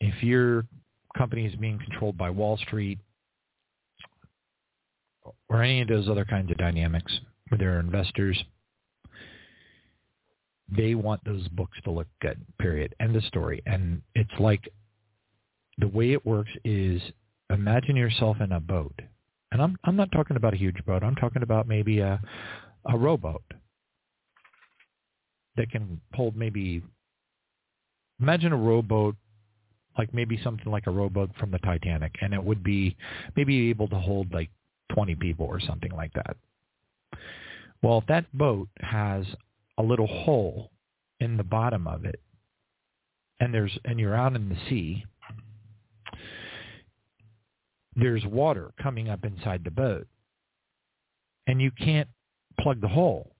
if 0.00 0.22
your 0.22 0.64
company 1.16 1.46
is 1.46 1.54
being 1.56 1.78
controlled 1.78 2.16
by 2.16 2.30
Wall 2.30 2.56
Street 2.58 2.98
or 5.48 5.62
any 5.62 5.80
of 5.80 5.88
those 5.88 6.08
other 6.08 6.24
kinds 6.24 6.50
of 6.50 6.56
dynamics 6.58 7.12
where 7.48 7.58
there 7.58 7.76
are 7.76 7.80
investors, 7.80 8.42
they 10.68 10.94
want 10.94 11.24
those 11.24 11.46
books 11.48 11.78
to 11.84 11.90
look 11.90 12.08
good, 12.20 12.38
period. 12.58 12.94
End 13.00 13.16
of 13.16 13.24
story. 13.24 13.62
And 13.66 14.02
it's 14.14 14.30
like 14.38 14.68
the 15.78 15.88
way 15.88 16.12
it 16.12 16.26
works 16.26 16.50
is 16.64 17.00
imagine 17.50 17.96
yourself 17.96 18.36
in 18.40 18.52
a 18.52 18.60
boat. 18.60 18.94
And 19.50 19.62
I'm 19.62 19.78
I'm 19.84 19.96
not 19.96 20.12
talking 20.12 20.36
about 20.36 20.54
a 20.54 20.58
huge 20.58 20.84
boat. 20.84 21.02
I'm 21.02 21.14
talking 21.14 21.42
about 21.42 21.66
maybe 21.66 22.00
a 22.00 22.20
a 22.84 22.96
rowboat 22.96 23.42
that 25.56 25.70
can 25.70 26.00
hold 26.14 26.36
maybe 26.36 26.82
imagine 28.20 28.52
a 28.52 28.56
rowboat 28.56 29.16
like 29.96 30.14
maybe 30.14 30.40
something 30.44 30.70
like 30.70 30.86
a 30.86 30.90
rowboat 30.90 31.30
from 31.38 31.50
the 31.50 31.58
Titanic 31.58 32.14
and 32.20 32.32
it 32.32 32.42
would 32.42 32.62
be 32.62 32.96
maybe 33.36 33.68
able 33.70 33.88
to 33.88 33.98
hold 33.98 34.32
like 34.32 34.50
20 34.94 35.14
people 35.16 35.46
or 35.46 35.60
something 35.60 35.92
like 35.92 36.12
that. 36.14 36.36
Well, 37.82 37.98
if 37.98 38.06
that 38.06 38.26
boat 38.32 38.68
has 38.80 39.24
a 39.78 39.82
little 39.82 40.06
hole 40.06 40.70
in 41.20 41.36
the 41.36 41.44
bottom 41.44 41.86
of 41.86 42.04
it, 42.04 42.20
and 43.40 43.54
there's 43.54 43.76
and 43.84 44.00
you're 44.00 44.16
out 44.16 44.34
in 44.34 44.48
the 44.48 44.56
sea, 44.68 45.04
there's 47.94 48.24
water 48.24 48.72
coming 48.82 49.08
up 49.08 49.24
inside 49.24 49.62
the 49.64 49.70
boat, 49.70 50.08
and 51.46 51.60
you 51.60 51.70
can't 51.70 52.08
plug 52.60 52.80
the 52.80 52.88
hole. 52.88 53.32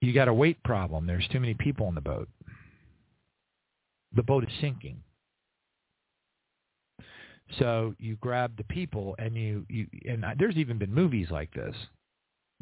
You 0.00 0.12
got 0.12 0.28
a 0.28 0.34
weight 0.34 0.62
problem. 0.62 1.06
There's 1.06 1.26
too 1.28 1.40
many 1.40 1.54
people 1.54 1.86
on 1.86 1.94
the 1.94 2.00
boat. 2.00 2.28
The 4.14 4.22
boat 4.22 4.44
is 4.44 4.50
sinking. 4.60 5.00
So 7.58 7.94
you 7.98 8.16
grab 8.16 8.56
the 8.56 8.64
people 8.64 9.14
and 9.18 9.34
you, 9.34 9.64
you 9.68 9.86
and 10.08 10.24
there's 10.38 10.56
even 10.56 10.78
been 10.78 10.92
movies 10.92 11.28
like 11.30 11.52
this 11.54 11.74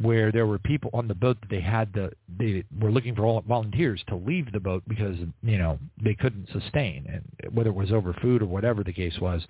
where 0.01 0.33
there 0.33 0.47
were 0.47 0.59
people 0.59 0.91
on 0.93 1.07
the 1.07 1.15
boat 1.15 1.39
that 1.41 1.51
they 1.51 1.61
had 1.61 1.93
the 1.93 2.11
they 2.39 2.65
were 2.81 2.91
looking 2.91 3.15
for 3.15 3.43
volunteers 3.43 4.03
to 4.09 4.17
leave 4.17 4.51
the 4.53 4.61
boat 4.61 4.83
because 4.89 5.17
you 5.43 5.57
know 5.57 5.79
they 6.03 6.15
couldn't 6.15 6.49
sustain 6.51 7.07
and 7.09 7.55
whether 7.55 7.71
it 7.71 7.75
was 7.75 7.93
over 7.93 8.13
food 8.21 8.43
or 8.43 8.47
whatever 8.47 8.83
the 8.83 8.93
case 8.93 9.19
was 9.21 9.47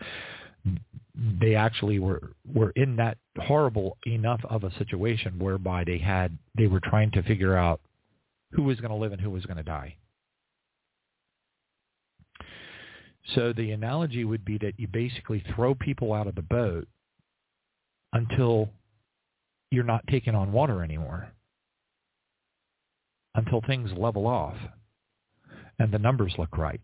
they 1.41 1.55
actually 1.55 1.99
were 1.99 2.33
were 2.53 2.71
in 2.71 2.97
that 2.97 3.19
horrible 3.39 3.97
enough 4.07 4.41
of 4.51 4.65
a 4.65 4.77
situation 4.79 5.39
whereby 5.39 5.85
they 5.85 5.99
had 5.99 6.37
they 6.57 6.67
were 6.67 6.81
trying 6.81 7.11
to 7.13 7.23
figure 7.23 7.57
out 7.57 7.81
who 8.53 8.63
was 8.63 8.81
going 8.81 8.91
to 8.91 8.97
live 8.97 9.13
and 9.13 9.21
who 9.21 9.31
was 9.31 9.45
going 9.47 9.57
to 9.57 9.63
die 9.63 9.97
So 13.35 13.53
the 13.53 13.71
analogy 13.71 14.25
would 14.25 14.45
be 14.45 14.59
that 14.59 14.75
you 14.79 14.87
basically 14.87 15.43
throw 15.55 15.75
people 15.75 16.13
out 16.13 16.27
of 16.27 16.35
the 16.35 16.43
boat 16.43 16.87
until 18.13 18.69
you're 19.71 19.85
not 19.85 20.07
taking 20.09 20.35
on 20.35 20.53
water 20.53 20.85
anymore, 20.85 21.33
until 23.35 23.63
things 23.63 23.91
level 23.97 24.27
off 24.27 24.57
and 25.79 25.93
the 25.93 25.99
numbers 25.99 26.35
look 26.39 26.57
right. 26.57 26.81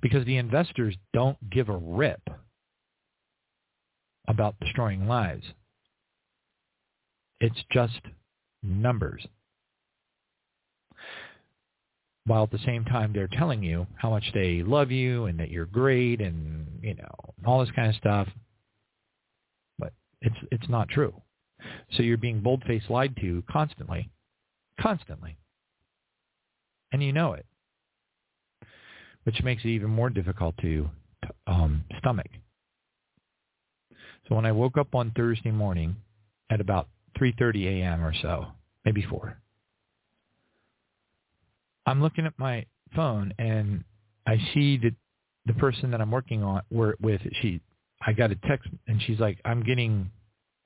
Because 0.00 0.24
the 0.26 0.36
investors 0.36 0.96
don't 1.12 1.50
give 1.50 1.68
a 1.68 1.76
rip 1.76 2.20
about 4.28 4.58
destroying 4.60 5.06
lives. 5.06 5.44
It's 7.40 7.62
just 7.70 8.00
numbers. 8.62 9.26
While 12.26 12.44
at 12.44 12.50
the 12.50 12.58
same 12.58 12.84
time 12.84 13.12
they're 13.12 13.28
telling 13.28 13.62
you 13.62 13.86
how 13.96 14.10
much 14.10 14.24
they 14.34 14.62
love 14.62 14.90
you 14.90 15.26
and 15.26 15.38
that 15.38 15.50
you're 15.50 15.66
great 15.66 16.20
and 16.20 16.66
you 16.82 16.94
know 16.94 17.14
all 17.44 17.60
this 17.60 17.74
kind 17.76 17.88
of 17.88 17.94
stuff 17.94 18.28
but 19.78 19.92
it's 20.20 20.36
it's 20.50 20.68
not 20.68 20.88
true. 20.88 21.14
So 21.92 22.02
you're 22.02 22.16
being 22.16 22.40
bold-faced 22.40 22.90
lied 22.90 23.16
to 23.20 23.44
constantly 23.50 24.10
constantly. 24.80 25.36
And 26.92 27.02
you 27.02 27.12
know 27.12 27.32
it 27.32 27.46
which 29.26 29.42
makes 29.44 29.64
it 29.64 29.68
even 29.68 29.90
more 29.90 30.10
difficult 30.10 30.56
to 30.62 30.90
um, 31.46 31.84
stomach 31.98 32.30
so 34.28 34.34
when 34.34 34.46
i 34.46 34.52
woke 34.52 34.78
up 34.78 34.94
on 34.94 35.12
thursday 35.16 35.52
morning 35.52 35.96
at 36.50 36.60
about 36.60 36.88
3.30 37.18 37.80
a.m. 37.80 38.04
or 38.04 38.14
so 38.22 38.46
maybe 38.84 39.02
4 39.02 39.38
I'm 41.86 42.02
looking 42.02 42.26
at 42.26 42.34
my 42.38 42.66
phone 42.94 43.32
and 43.38 43.84
I 44.26 44.38
see 44.52 44.76
that 44.78 44.94
the 45.46 45.54
person 45.54 45.92
that 45.92 46.00
I'm 46.00 46.10
working 46.10 46.42
on 46.42 46.62
with, 46.70 47.20
she, 47.40 47.60
I 48.04 48.12
got 48.12 48.32
a 48.32 48.36
text 48.48 48.68
and 48.88 49.00
she's 49.02 49.20
like, 49.20 49.40
I'm 49.44 49.62
getting, 49.62 50.10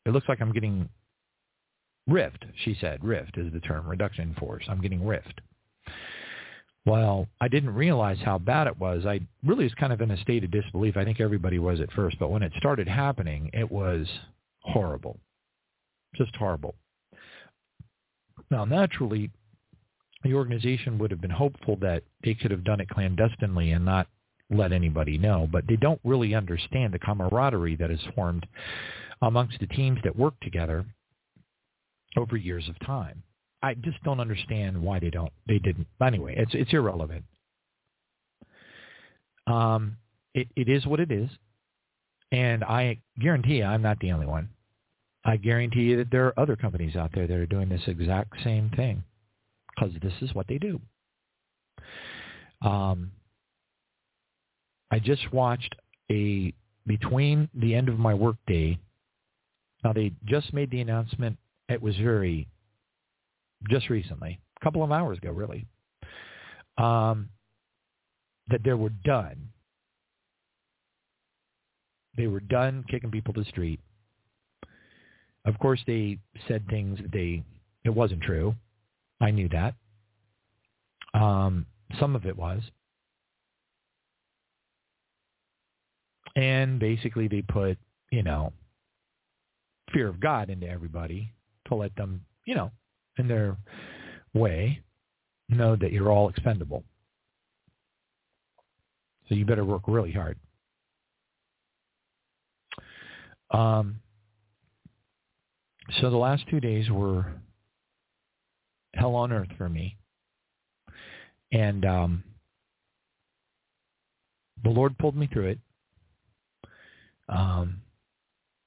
it 0.06 0.10
looks 0.10 0.28
like 0.28 0.40
I'm 0.40 0.52
getting 0.52 0.88
rift. 2.08 2.46
She 2.64 2.76
said, 2.80 3.04
rift 3.04 3.36
is 3.36 3.52
the 3.52 3.60
term, 3.60 3.86
reduction 3.86 4.34
force. 4.40 4.64
I'm 4.68 4.80
getting 4.80 5.06
rift. 5.06 5.42
Well, 6.86 7.26
I 7.40 7.48
didn't 7.48 7.74
realize 7.74 8.18
how 8.24 8.38
bad 8.38 8.66
it 8.66 8.78
was. 8.78 9.04
I 9.06 9.20
really 9.44 9.64
was 9.64 9.74
kind 9.74 9.92
of 9.92 10.00
in 10.00 10.10
a 10.10 10.20
state 10.22 10.44
of 10.44 10.50
disbelief. 10.50 10.96
I 10.96 11.04
think 11.04 11.20
everybody 11.20 11.58
was 11.58 11.80
at 11.80 11.92
first, 11.92 12.18
but 12.18 12.30
when 12.30 12.42
it 12.42 12.52
started 12.56 12.88
happening, 12.88 13.50
it 13.52 13.70
was 13.70 14.08
horrible, 14.62 15.18
just 16.16 16.34
horrible. 16.36 16.74
Now, 18.50 18.64
naturally, 18.64 19.30
the 20.24 20.34
organization 20.34 20.98
would 20.98 21.10
have 21.10 21.20
been 21.20 21.30
hopeful 21.30 21.76
that 21.76 22.02
they 22.24 22.34
could 22.34 22.50
have 22.50 22.64
done 22.64 22.80
it 22.80 22.88
clandestinely 22.88 23.72
and 23.72 23.84
not 23.84 24.08
let 24.50 24.72
anybody 24.72 25.16
know, 25.16 25.48
but 25.50 25.66
they 25.68 25.76
don't 25.76 26.00
really 26.02 26.34
understand 26.34 26.92
the 26.92 26.98
camaraderie 26.98 27.76
that 27.76 27.90
is 27.90 28.00
formed 28.14 28.46
amongst 29.22 29.60
the 29.60 29.66
teams 29.66 29.98
that 30.02 30.16
work 30.16 30.34
together 30.40 30.84
over 32.16 32.36
years 32.36 32.68
of 32.68 32.78
time. 32.80 33.22
I 33.62 33.74
just 33.74 34.02
don't 34.04 34.20
understand 34.20 34.80
why 34.80 34.98
they 34.98 35.10
don't. 35.10 35.32
They 35.46 35.58
didn't. 35.58 35.86
But 35.98 36.06
Anyway, 36.06 36.34
it's 36.36 36.52
it's 36.54 36.72
irrelevant. 36.72 37.24
Um, 39.46 39.96
it, 40.34 40.48
it 40.56 40.68
is 40.68 40.86
what 40.86 41.00
it 41.00 41.10
is, 41.10 41.28
and 42.30 42.62
I 42.64 42.98
guarantee 43.18 43.56
you, 43.56 43.64
I'm 43.64 43.82
not 43.82 43.98
the 44.00 44.12
only 44.12 44.26
one. 44.26 44.50
I 45.24 45.36
guarantee 45.36 45.80
you 45.80 45.96
that 45.98 46.10
there 46.10 46.26
are 46.26 46.40
other 46.40 46.56
companies 46.56 46.96
out 46.96 47.10
there 47.14 47.26
that 47.26 47.36
are 47.36 47.46
doing 47.46 47.68
this 47.68 47.82
exact 47.86 48.42
same 48.42 48.70
thing 48.70 49.04
because 49.74 49.92
this 50.02 50.14
is 50.22 50.34
what 50.34 50.46
they 50.48 50.58
do. 50.58 50.80
Um, 52.62 53.12
I 54.90 54.98
just 54.98 55.32
watched 55.32 55.74
a 56.10 56.54
between 56.86 57.48
the 57.54 57.74
end 57.74 57.88
of 57.88 57.98
my 57.98 58.14
workday. 58.14 58.78
Now 59.84 59.92
they 59.92 60.12
just 60.24 60.52
made 60.52 60.70
the 60.70 60.80
announcement. 60.80 61.36
It 61.68 61.80
was 61.80 61.96
very 61.96 62.48
just 63.68 63.90
recently, 63.90 64.40
a 64.60 64.64
couple 64.64 64.82
of 64.82 64.92
hours 64.92 65.18
ago, 65.18 65.30
really, 65.30 65.66
um, 66.78 67.28
that 68.48 68.62
they 68.64 68.72
were 68.72 68.90
done. 69.04 69.48
They 72.16 72.26
were 72.26 72.40
done 72.40 72.84
kicking 72.90 73.10
people 73.10 73.34
to 73.34 73.40
the 73.40 73.48
street. 73.48 73.80
Of 75.44 75.58
course, 75.58 75.80
they 75.86 76.18
said 76.48 76.66
things 76.68 76.98
that 76.98 77.12
they 77.12 77.44
it 77.84 77.90
wasn't 77.90 78.22
true. 78.22 78.54
I 79.20 79.30
knew 79.30 79.48
that. 79.50 79.74
Um, 81.14 81.66
some 81.98 82.14
of 82.14 82.26
it 82.26 82.36
was. 82.36 82.62
And 86.36 86.78
basically 86.78 87.26
they 87.26 87.42
put, 87.42 87.78
you 88.12 88.22
know, 88.22 88.52
fear 89.92 90.08
of 90.08 90.20
God 90.20 90.50
into 90.50 90.68
everybody 90.68 91.32
to 91.66 91.74
let 91.74 91.94
them, 91.96 92.24
you 92.44 92.54
know, 92.54 92.70
in 93.20 93.28
their 93.28 93.56
way, 94.34 94.80
know 95.48 95.76
that 95.76 95.92
you're 95.92 96.10
all 96.10 96.28
expendable. 96.28 96.82
So 99.28 99.34
you 99.36 99.44
better 99.44 99.64
work 99.64 99.82
really 99.86 100.12
hard. 100.12 100.36
Um, 103.52 104.00
so 106.00 106.10
the 106.10 106.16
last 106.16 106.44
two 106.50 106.60
days 106.60 106.90
were 106.90 107.26
hell 108.94 109.14
on 109.14 109.32
earth 109.32 109.48
for 109.56 109.68
me. 109.68 109.96
And 111.52 111.84
um, 111.84 112.24
the 114.62 114.70
Lord 114.70 114.98
pulled 114.98 115.16
me 115.16 115.28
through 115.32 115.48
it. 115.48 115.58
Um, 117.28 117.82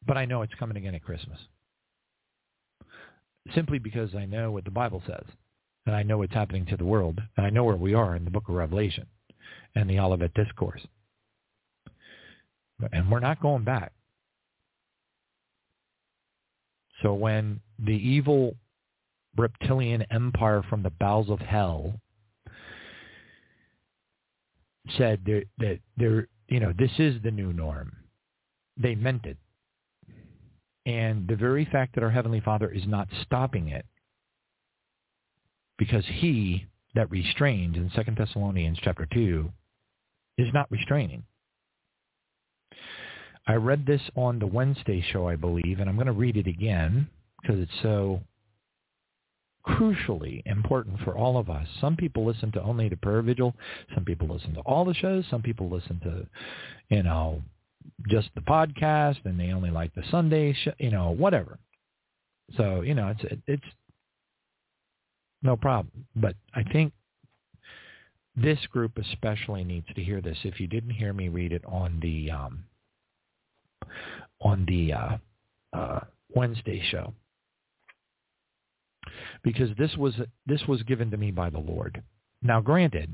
but 0.05 0.17
I 0.17 0.25
know 0.25 0.41
it's 0.41 0.53
coming 0.55 0.77
again 0.77 0.95
at 0.95 1.03
Christmas. 1.03 1.39
Simply 3.53 3.79
because 3.79 4.15
I 4.15 4.25
know 4.25 4.51
what 4.51 4.65
the 4.65 4.71
Bible 4.71 5.01
says. 5.05 5.25
And 5.85 5.95
I 5.95 6.03
know 6.03 6.19
what's 6.19 6.33
happening 6.33 6.65
to 6.67 6.77
the 6.77 6.85
world. 6.85 7.19
And 7.35 7.45
I 7.45 7.49
know 7.49 7.63
where 7.63 7.75
we 7.75 7.93
are 7.93 8.15
in 8.15 8.23
the 8.23 8.31
book 8.31 8.47
of 8.47 8.55
Revelation 8.55 9.05
and 9.75 9.89
the 9.89 9.99
Olivet 9.99 10.33
Discourse. 10.33 10.81
And 12.91 13.11
we're 13.11 13.19
not 13.19 13.41
going 13.41 13.63
back. 13.63 13.91
So 17.01 17.13
when 17.13 17.59
the 17.79 17.91
evil 17.91 18.55
reptilian 19.35 20.05
empire 20.09 20.63
from 20.69 20.83
the 20.83 20.89
bowels 20.89 21.29
of 21.29 21.39
hell 21.39 21.99
said 24.97 25.21
that, 25.25 25.43
that 25.57 25.79
you 26.47 26.59
know, 26.59 26.73
this 26.77 26.91
is 26.97 27.21
the 27.23 27.31
new 27.31 27.51
norm. 27.51 27.95
They 28.77 28.95
meant 28.95 29.25
it. 29.25 29.37
And 30.85 31.27
the 31.27 31.35
very 31.35 31.65
fact 31.65 31.95
that 31.95 32.03
our 32.03 32.09
Heavenly 32.09 32.41
Father 32.41 32.69
is 32.69 32.85
not 32.85 33.07
stopping 33.23 33.69
it 33.69 33.85
because 35.77 36.05
he 36.05 36.65
that 36.95 37.09
restrains 37.09 37.75
in 37.75 37.91
Second 37.95 38.17
Thessalonians 38.17 38.77
chapter 38.81 39.07
2 39.11 39.49
is 40.37 40.47
not 40.53 40.69
restraining. 40.69 41.23
I 43.47 43.55
read 43.55 43.85
this 43.85 44.01
on 44.15 44.39
the 44.39 44.47
Wednesday 44.47 45.03
show, 45.11 45.27
I 45.27 45.35
believe, 45.35 45.79
and 45.79 45.89
I'm 45.89 45.95
going 45.95 46.07
to 46.07 46.13
read 46.13 46.37
it 46.37 46.47
again 46.47 47.07
because 47.41 47.59
it's 47.59 47.81
so 47.81 48.21
crucially 49.67 50.41
important 50.45 50.99
for 51.01 51.17
all 51.17 51.37
of 51.37 51.49
us. 51.49 51.67
Some 51.81 51.95
people 51.95 52.25
listen 52.25 52.51
to 52.53 52.61
only 52.61 52.89
the 52.89 52.97
prayer 52.97 53.21
vigil. 53.21 53.55
Some 53.93 54.05
people 54.05 54.27
listen 54.27 54.53
to 54.53 54.61
all 54.61 54.85
the 54.85 54.93
shows. 54.93 55.25
Some 55.29 55.41
people 55.41 55.69
listen 55.69 55.99
to, 56.01 56.27
you 56.95 57.03
know, 57.03 57.41
just 58.07 58.29
the 58.35 58.41
podcast 58.41 59.17
and 59.25 59.39
they 59.39 59.51
only 59.51 59.71
like 59.71 59.93
the 59.95 60.03
Sunday 60.11 60.53
show, 60.53 60.73
you 60.77 60.91
know, 60.91 61.11
whatever. 61.11 61.59
So, 62.57 62.81
you 62.81 62.93
know, 62.93 63.13
it's, 63.17 63.41
it's 63.47 63.63
no 65.41 65.55
problem. 65.55 66.05
But 66.15 66.35
I 66.53 66.63
think 66.63 66.93
this 68.35 68.59
group 68.71 68.97
especially 68.97 69.63
needs 69.63 69.87
to 69.95 70.03
hear 70.03 70.21
this. 70.21 70.37
If 70.43 70.59
you 70.59 70.67
didn't 70.67 70.91
hear 70.91 71.13
me 71.13 71.29
read 71.29 71.51
it 71.51 71.63
on 71.65 71.99
the, 72.01 72.31
um, 72.31 72.65
on 74.41 74.65
the, 74.65 74.93
uh, 74.93 75.17
uh, 75.73 75.99
Wednesday 76.35 76.81
show, 76.89 77.13
because 79.43 79.69
this 79.77 79.95
was 79.97 80.13
this 80.45 80.61
was 80.67 80.81
given 80.83 81.11
to 81.11 81.17
me 81.17 81.31
by 81.31 81.49
the 81.49 81.59
Lord. 81.59 82.01
Now, 82.41 82.61
granted, 82.61 83.13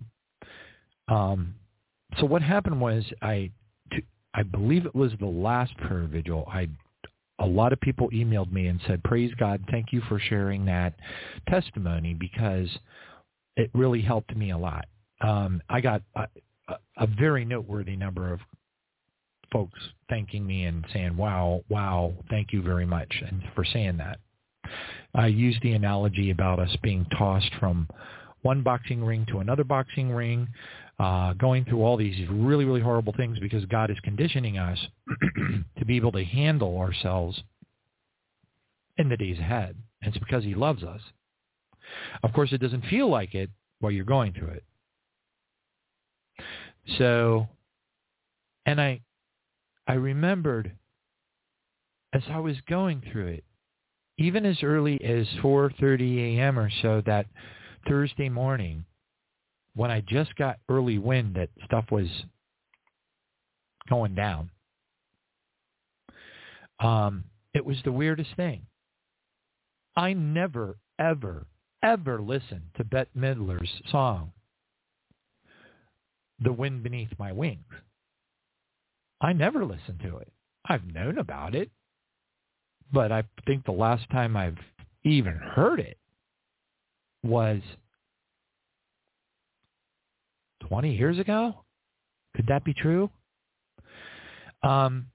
um, 1.07 1.55
so 2.17 2.25
what 2.25 2.41
happened 2.41 2.81
was 2.81 3.03
I, 3.21 3.51
I 4.33 4.43
believe 4.43 4.85
it 4.85 4.95
was 4.95 5.11
the 5.19 5.25
last 5.25 5.75
prayer 5.77 6.07
vigil. 6.07 6.47
I 6.51 6.67
a 7.39 7.45
lot 7.45 7.71
of 7.71 7.79
people 7.79 8.09
emailed 8.09 8.51
me 8.51 8.67
and 8.67 8.79
said, 8.85 9.03
"Praise 9.03 9.33
God, 9.35 9.63
thank 9.71 9.93
you 9.93 10.01
for 10.01 10.19
sharing 10.19 10.65
that 10.65 10.93
testimony 11.47 12.13
because 12.13 12.69
it 13.55 13.69
really 13.73 14.01
helped 14.01 14.35
me 14.35 14.51
a 14.51 14.57
lot." 14.57 14.85
Um, 15.21 15.61
I 15.69 15.81
got 15.81 16.01
a, 16.15 16.27
a 16.97 17.07
very 17.07 17.45
noteworthy 17.45 17.95
number 17.95 18.31
of 18.31 18.39
folks 19.51 19.79
thanking 20.09 20.45
me 20.45 20.65
and 20.65 20.85
saying, 20.93 21.15
"Wow, 21.17 21.63
wow, 21.69 22.13
thank 22.29 22.53
you 22.53 22.61
very 22.61 22.85
much," 22.85 23.13
and 23.25 23.41
for 23.55 23.63
saying 23.63 23.97
that. 23.97 24.19
I 25.15 25.27
used 25.27 25.61
the 25.63 25.73
analogy 25.73 26.29
about 26.29 26.59
us 26.59 26.75
being 26.83 27.05
tossed 27.17 27.53
from 27.59 27.87
one 28.41 28.61
boxing 28.61 29.03
ring 29.03 29.25
to 29.29 29.39
another 29.39 29.63
boxing 29.63 30.11
ring, 30.11 30.47
uh, 30.99 31.33
going 31.33 31.63
through 31.63 31.81
all 31.81 31.95
these 31.95 32.27
really, 32.29 32.65
really 32.65 32.81
horrible 32.81 33.13
things 33.13 33.39
because 33.39 33.63
God 33.65 33.89
is 33.89 33.99
conditioning 34.01 34.57
us 34.57 34.77
to 35.77 35.85
be 35.85 35.95
able 35.95 36.11
to 36.11 36.23
handle 36.23 36.77
ourselves 36.77 37.41
in 38.97 39.07
the 39.07 39.17
days 39.17 39.39
ahead. 39.39 39.77
And 40.01 40.13
it's 40.13 40.23
because 40.23 40.43
he 40.43 40.55
loves 40.55 40.83
us. 40.83 41.01
Of 42.21 42.33
course, 42.33 42.51
it 42.51 42.59
doesn't 42.59 42.85
feel 42.85 43.09
like 43.09 43.33
it 43.33 43.49
while 43.79 43.91
you're 43.91 44.05
going 44.05 44.33
through 44.33 44.49
it. 44.49 44.63
So, 46.97 47.47
and 48.65 48.79
I, 48.81 49.01
I 49.87 49.93
remembered 49.93 50.73
as 52.13 52.23
I 52.29 52.39
was 52.39 52.55
going 52.67 53.03
through 53.11 53.27
it, 53.27 53.43
even 54.17 54.45
as 54.45 54.63
early 54.63 55.01
as 55.03 55.27
4.30 55.41 56.37
a.m. 56.37 56.59
or 56.59 56.69
so 56.81 57.01
that 57.05 57.27
Thursday 57.87 58.27
morning, 58.27 58.83
when 59.75 59.91
I 59.91 60.01
just 60.01 60.35
got 60.35 60.59
early 60.69 60.97
wind 60.97 61.35
that 61.35 61.49
stuff 61.65 61.85
was 61.91 62.07
going 63.89 64.15
down, 64.15 64.49
um, 66.79 67.25
it 67.53 67.65
was 67.65 67.77
the 67.83 67.91
weirdest 67.91 68.29
thing. 68.35 68.63
I 69.95 70.13
never, 70.13 70.77
ever, 70.97 71.45
ever 71.83 72.21
listened 72.21 72.63
to 72.77 72.83
Bette 72.83 73.09
Midler's 73.17 73.69
song, 73.91 74.31
The 76.39 76.53
Wind 76.53 76.83
Beneath 76.83 77.11
My 77.17 77.31
Wings. 77.31 77.65
I 79.21 79.33
never 79.33 79.65
listened 79.65 79.99
to 80.03 80.17
it. 80.17 80.31
I've 80.65 80.85
known 80.85 81.17
about 81.17 81.55
it 81.55 81.69
but 82.91 83.11
I 83.11 83.23
think 83.45 83.65
the 83.65 83.71
last 83.71 84.09
time 84.09 84.35
I've 84.35 84.57
even 85.03 85.35
heard 85.35 85.79
it 85.79 85.97
was 87.23 87.61
20 90.67 90.95
years 90.95 91.19
ago. 91.19 91.53
Could 92.35 92.47
that 92.47 92.63
be 92.63 92.73
true? 92.73 93.09
Um, 94.63 95.07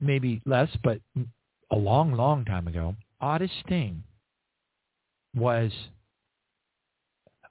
maybe 0.00 0.40
less, 0.46 0.68
but 0.82 1.00
a 1.70 1.76
long, 1.76 2.12
long 2.12 2.44
time 2.44 2.66
ago. 2.66 2.96
Oddest 3.20 3.54
thing 3.68 4.02
was 5.34 5.70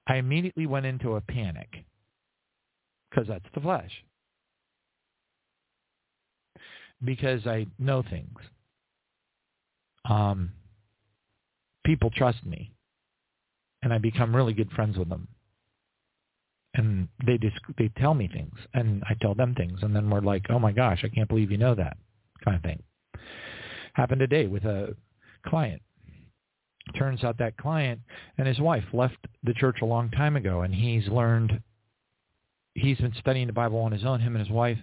I 0.07 0.15
immediately 0.15 0.65
went 0.65 0.85
into 0.85 1.15
a 1.15 1.21
panic 1.21 1.69
because 3.09 3.27
that's 3.27 3.45
the 3.53 3.61
flesh 3.61 3.91
because 7.03 7.45
I 7.45 7.67
know 7.77 8.03
things. 8.03 8.37
Um, 10.09 10.51
people 11.85 12.09
trust 12.09 12.45
me, 12.45 12.71
and 13.81 13.93
I 13.93 13.97
become 13.97 14.35
really 14.35 14.53
good 14.53 14.71
friends 14.71 14.97
with 14.97 15.09
them. 15.09 15.27
And 16.75 17.07
they 17.25 17.37
just 17.37 17.57
they 17.77 17.89
tell 17.97 18.13
me 18.13 18.27
things, 18.27 18.53
and 18.73 19.03
I 19.09 19.15
tell 19.15 19.33
them 19.33 19.55
things, 19.55 19.79
and 19.81 19.95
then 19.95 20.09
we're 20.09 20.21
like, 20.21 20.45
"Oh 20.49 20.59
my 20.59 20.71
gosh, 20.71 21.03
I 21.03 21.09
can't 21.09 21.27
believe 21.27 21.51
you 21.51 21.57
know 21.57 21.73
that," 21.73 21.97
kind 22.43 22.55
of 22.55 22.63
thing. 22.63 22.83
Happened 23.93 24.19
today 24.19 24.45
with 24.45 24.65
a 24.65 24.95
client. 25.45 25.81
Turns 26.95 27.23
out 27.23 27.37
that 27.39 27.57
client 27.57 28.01
and 28.37 28.47
his 28.47 28.59
wife 28.59 28.83
left 28.93 29.17
the 29.43 29.53
church 29.53 29.77
a 29.81 29.85
long 29.85 30.09
time 30.11 30.35
ago, 30.35 30.61
and 30.61 30.73
he's 30.73 31.07
learned. 31.07 31.61
He's 32.75 32.97
been 32.97 33.13
studying 33.19 33.47
the 33.47 33.53
Bible 33.53 33.79
on 33.79 33.91
his 33.91 34.05
own, 34.05 34.19
him 34.19 34.35
and 34.35 34.45
his 34.45 34.53
wife, 34.53 34.77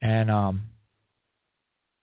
and 0.00 0.30
um, 0.30 0.62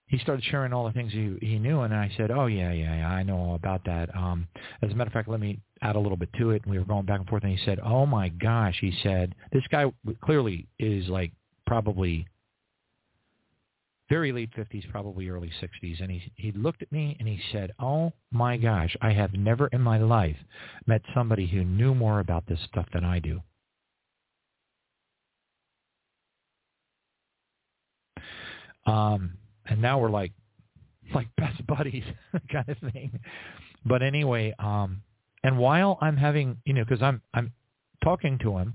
he 0.06 0.18
started 0.18 0.44
sharing 0.44 0.72
all 0.72 0.86
the 0.86 0.92
things 0.92 1.12
he 1.12 1.36
he 1.40 1.58
knew, 1.58 1.80
and 1.80 1.92
I 1.92 2.12
said, 2.16 2.30
"Oh 2.30 2.46
yeah, 2.46 2.72
yeah, 2.72 2.96
yeah, 2.98 3.10
I 3.10 3.24
know 3.24 3.36
all 3.36 3.54
about 3.56 3.84
that." 3.84 4.14
Um, 4.14 4.46
as 4.82 4.92
a 4.92 4.94
matter 4.94 5.08
of 5.08 5.12
fact, 5.12 5.28
let 5.28 5.40
me 5.40 5.58
add 5.82 5.96
a 5.96 6.00
little 6.00 6.16
bit 6.16 6.30
to 6.38 6.50
it. 6.50 6.62
And 6.62 6.70
we 6.70 6.78
were 6.78 6.84
going 6.84 7.06
back 7.06 7.20
and 7.20 7.28
forth, 7.28 7.42
and 7.44 7.56
he 7.56 7.64
said, 7.64 7.78
"Oh 7.80 8.06
my 8.06 8.28
gosh," 8.28 8.78
he 8.80 8.92
said, 9.02 9.34
"this 9.52 9.66
guy 9.68 9.92
clearly 10.22 10.66
is 10.78 11.08
like 11.08 11.32
probably 11.66 12.26
very 14.08 14.32
late 14.32 14.50
fifties, 14.54 14.84
probably 14.90 15.28
early 15.28 15.50
sixties." 15.60 15.98
And 16.00 16.10
he 16.10 16.32
he 16.36 16.52
looked 16.52 16.82
at 16.82 16.92
me 16.92 17.16
and 17.18 17.28
he 17.28 17.40
said, 17.52 17.72
"Oh 17.78 18.12
my 18.30 18.56
gosh, 18.56 18.96
I 19.00 19.12
have 19.12 19.32
never 19.34 19.68
in 19.68 19.80
my 19.80 19.98
life 19.98 20.38
met 20.86 21.02
somebody 21.14 21.46
who 21.46 21.64
knew 21.64 21.94
more 21.94 22.20
about 22.20 22.46
this 22.46 22.60
stuff 22.70 22.86
than 22.92 23.04
I 23.04 23.18
do." 23.18 23.42
Um, 28.86 29.36
and 29.66 29.82
now 29.82 29.98
we're 29.98 30.10
like 30.10 30.32
like 31.14 31.28
best 31.36 31.64
buddies 31.68 32.04
kind 32.50 32.68
of 32.68 32.78
thing. 32.92 33.18
But 33.84 34.02
anyway, 34.02 34.54
um 34.58 35.02
and 35.46 35.58
while 35.58 35.96
I'm 36.00 36.16
having, 36.16 36.58
you 36.64 36.74
know, 36.74 36.84
cuz 36.84 37.00
I'm 37.00 37.22
I'm 37.32 37.52
talking 38.02 38.36
to 38.38 38.58
him, 38.58 38.74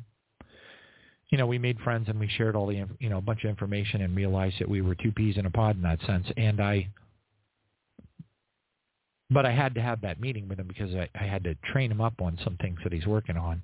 you 1.29 1.37
know, 1.37 1.45
we 1.45 1.57
made 1.57 1.77
friends 1.81 2.07
and 2.07 2.17
we 2.17 2.29
shared 2.29 2.55
all 2.55 2.67
the, 2.67 2.85
you 2.99 3.09
know, 3.09 3.17
a 3.17 3.21
bunch 3.21 3.43
of 3.43 3.49
information 3.49 4.01
and 4.01 4.15
realized 4.15 4.55
that 4.59 4.69
we 4.69 4.81
were 4.81 4.95
two 4.95 5.11
peas 5.11 5.37
in 5.37 5.45
a 5.45 5.51
pod 5.51 5.75
in 5.75 5.81
that 5.81 5.99
sense. 6.05 6.27
And 6.37 6.61
I, 6.61 6.87
but 9.29 9.45
I 9.45 9.51
had 9.51 9.75
to 9.75 9.81
have 9.81 9.99
that 10.01 10.21
meeting 10.21 10.47
with 10.47 10.59
him 10.59 10.67
because 10.67 10.95
I, 10.95 11.09
I 11.13 11.25
had 11.25 11.43
to 11.43 11.55
train 11.73 11.91
him 11.91 11.99
up 11.99 12.21
on 12.21 12.39
some 12.41 12.55
things 12.61 12.79
that 12.83 12.93
he's 12.93 13.05
working 13.05 13.35
on. 13.35 13.61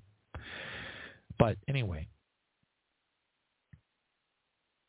But 1.39 1.57
anyway, 1.69 2.07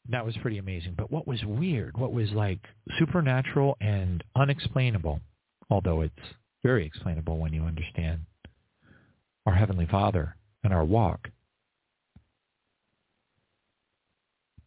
that 0.08 0.26
was 0.26 0.36
pretty 0.38 0.58
amazing. 0.58 0.94
But 0.96 1.12
what 1.12 1.26
was 1.28 1.44
weird, 1.44 1.96
what 1.96 2.12
was 2.12 2.30
like 2.30 2.60
supernatural 2.98 3.76
and 3.80 4.24
unexplainable, 4.34 5.20
although 5.70 6.00
it's 6.00 6.14
very 6.62 6.86
explainable 6.86 7.38
when 7.38 7.52
you 7.52 7.62
understand 7.62 8.20
our 9.46 9.54
Heavenly 9.54 9.86
Father 9.86 10.36
and 10.64 10.72
our 10.72 10.84
walk. 10.84 11.28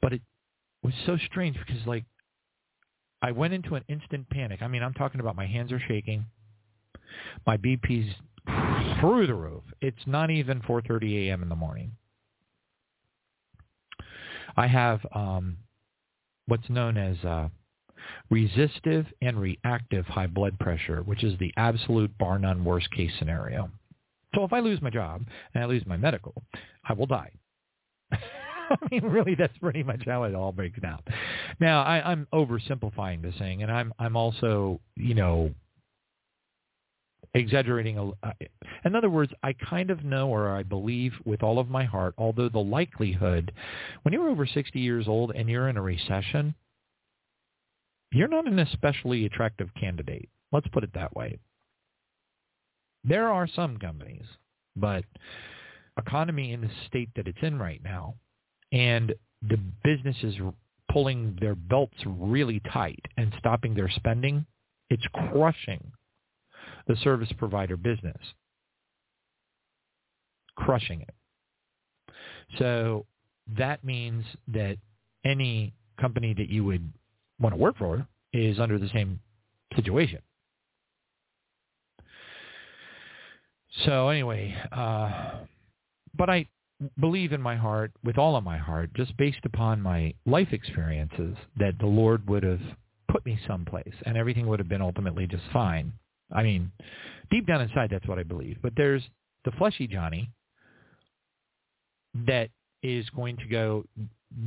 But 0.01 0.13
it 0.13 0.21
was 0.83 0.93
so 1.05 1.17
strange 1.17 1.57
because 1.57 1.85
like 1.85 2.05
I 3.21 3.31
went 3.31 3.53
into 3.53 3.75
an 3.75 3.83
instant 3.87 4.29
panic. 4.29 4.61
I 4.61 4.67
mean, 4.67 4.81
I'm 4.81 4.93
talking 4.93 5.19
about 5.19 5.35
my 5.35 5.45
hands 5.45 5.71
are 5.71 5.79
shaking. 5.87 6.25
My 7.45 7.57
BP's 7.57 8.13
through 8.99 9.27
the 9.27 9.35
roof. 9.35 9.63
It's 9.81 10.07
not 10.07 10.31
even 10.31 10.61
4:30 10.61 11.27
a.m. 11.27 11.43
in 11.43 11.49
the 11.49 11.55
morning. 11.55 11.91
I 14.57 14.67
have 14.67 15.05
um, 15.13 15.57
what's 16.47 16.69
known 16.69 16.97
as 16.97 17.23
uh, 17.23 17.49
resistive 18.29 19.05
and 19.21 19.39
reactive 19.39 20.05
high 20.05 20.27
blood 20.27 20.57
pressure, 20.59 21.01
which 21.03 21.23
is 21.23 21.37
the 21.39 21.53
absolute 21.57 22.15
bar 22.17 22.39
none 22.39 22.63
worst 22.63 22.89
case 22.91 23.11
scenario. 23.19 23.69
So 24.35 24.43
if 24.43 24.53
I 24.53 24.59
lose 24.59 24.81
my 24.81 24.89
job 24.89 25.23
and 25.53 25.63
I 25.63 25.67
lose 25.67 25.85
my 25.85 25.97
medical, 25.97 26.33
I 26.87 26.93
will 26.93 27.07
die. 27.07 27.31
I 28.71 28.77
mean, 28.89 29.03
really, 29.03 29.35
that's 29.35 29.57
pretty 29.57 29.83
much 29.83 30.03
how 30.05 30.23
it 30.23 30.33
all 30.33 30.51
breaks 30.51 30.79
down. 30.79 30.99
Now, 31.59 31.83
I, 31.83 32.11
I'm 32.11 32.27
oversimplifying 32.33 33.21
this 33.21 33.35
thing, 33.37 33.63
and 33.63 33.71
I'm 33.71 33.93
I'm 33.99 34.15
also, 34.15 34.79
you 34.95 35.13
know, 35.13 35.51
exaggerating. 37.33 37.97
A, 37.97 38.09
uh, 38.25 38.33
in 38.85 38.95
other 38.95 39.09
words, 39.09 39.33
I 39.43 39.53
kind 39.53 39.89
of 39.89 40.03
know 40.03 40.29
or 40.29 40.49
I 40.55 40.63
believe 40.63 41.13
with 41.25 41.43
all 41.43 41.59
of 41.59 41.69
my 41.69 41.83
heart, 41.83 42.13
although 42.17 42.49
the 42.49 42.59
likelihood, 42.59 43.51
when 44.03 44.13
you're 44.13 44.29
over 44.29 44.45
60 44.45 44.79
years 44.79 45.07
old 45.07 45.31
and 45.35 45.49
you're 45.49 45.69
in 45.69 45.77
a 45.77 45.81
recession, 45.81 46.55
you're 48.11 48.27
not 48.27 48.47
an 48.47 48.59
especially 48.59 49.25
attractive 49.25 49.69
candidate. 49.79 50.29
Let's 50.51 50.67
put 50.67 50.83
it 50.83 50.93
that 50.93 51.15
way. 51.15 51.39
There 53.03 53.29
are 53.29 53.47
some 53.47 53.77
companies, 53.77 54.25
but 54.75 55.03
economy 55.97 56.53
in 56.53 56.61
the 56.61 56.69
state 56.87 57.09
that 57.15 57.27
it's 57.27 57.41
in 57.41 57.57
right 57.57 57.81
now, 57.83 58.15
and 58.71 59.13
the 59.41 59.57
business 59.83 60.17
is 60.23 60.35
pulling 60.91 61.37
their 61.39 61.55
belts 61.55 61.97
really 62.05 62.61
tight 62.71 63.03
and 63.17 63.33
stopping 63.39 63.73
their 63.73 63.89
spending, 63.89 64.45
it's 64.89 65.05
crushing 65.31 65.91
the 66.87 66.95
service 66.97 67.31
provider 67.37 67.77
business. 67.77 68.17
Crushing 70.55 71.01
it. 71.01 71.15
So 72.59 73.05
that 73.57 73.83
means 73.83 74.25
that 74.49 74.77
any 75.23 75.73
company 75.99 76.33
that 76.33 76.49
you 76.49 76.65
would 76.65 76.91
want 77.41 77.53
to 77.53 77.61
work 77.61 77.77
for 77.77 78.07
is 78.33 78.59
under 78.59 78.77
the 78.77 78.89
same 78.89 79.19
situation. 79.75 80.19
So 83.85 84.09
anyway, 84.09 84.55
uh, 84.71 85.31
but 86.17 86.29
I 86.29 86.47
believe 86.99 87.31
in 87.31 87.41
my 87.41 87.55
heart, 87.55 87.91
with 88.03 88.17
all 88.17 88.35
of 88.35 88.43
my 88.43 88.57
heart, 88.57 88.93
just 88.95 89.15
based 89.17 89.45
upon 89.45 89.81
my 89.81 90.13
life 90.25 90.49
experiences, 90.51 91.35
that 91.57 91.77
the 91.79 91.85
Lord 91.85 92.27
would 92.27 92.43
have 92.43 92.61
put 93.09 93.25
me 93.25 93.39
someplace 93.47 93.93
and 94.05 94.17
everything 94.17 94.47
would 94.47 94.59
have 94.59 94.69
been 94.69 94.81
ultimately 94.81 95.27
just 95.27 95.43
fine. 95.53 95.93
I 96.31 96.43
mean, 96.43 96.71
deep 97.29 97.47
down 97.47 97.61
inside, 97.61 97.89
that's 97.91 98.07
what 98.07 98.19
I 98.19 98.23
believe. 98.23 98.57
But 98.61 98.73
there's 98.75 99.03
the 99.45 99.51
fleshy 99.51 99.87
Johnny 99.87 100.29
that 102.27 102.49
is 102.83 103.09
going 103.11 103.37
to 103.37 103.45
go 103.45 103.85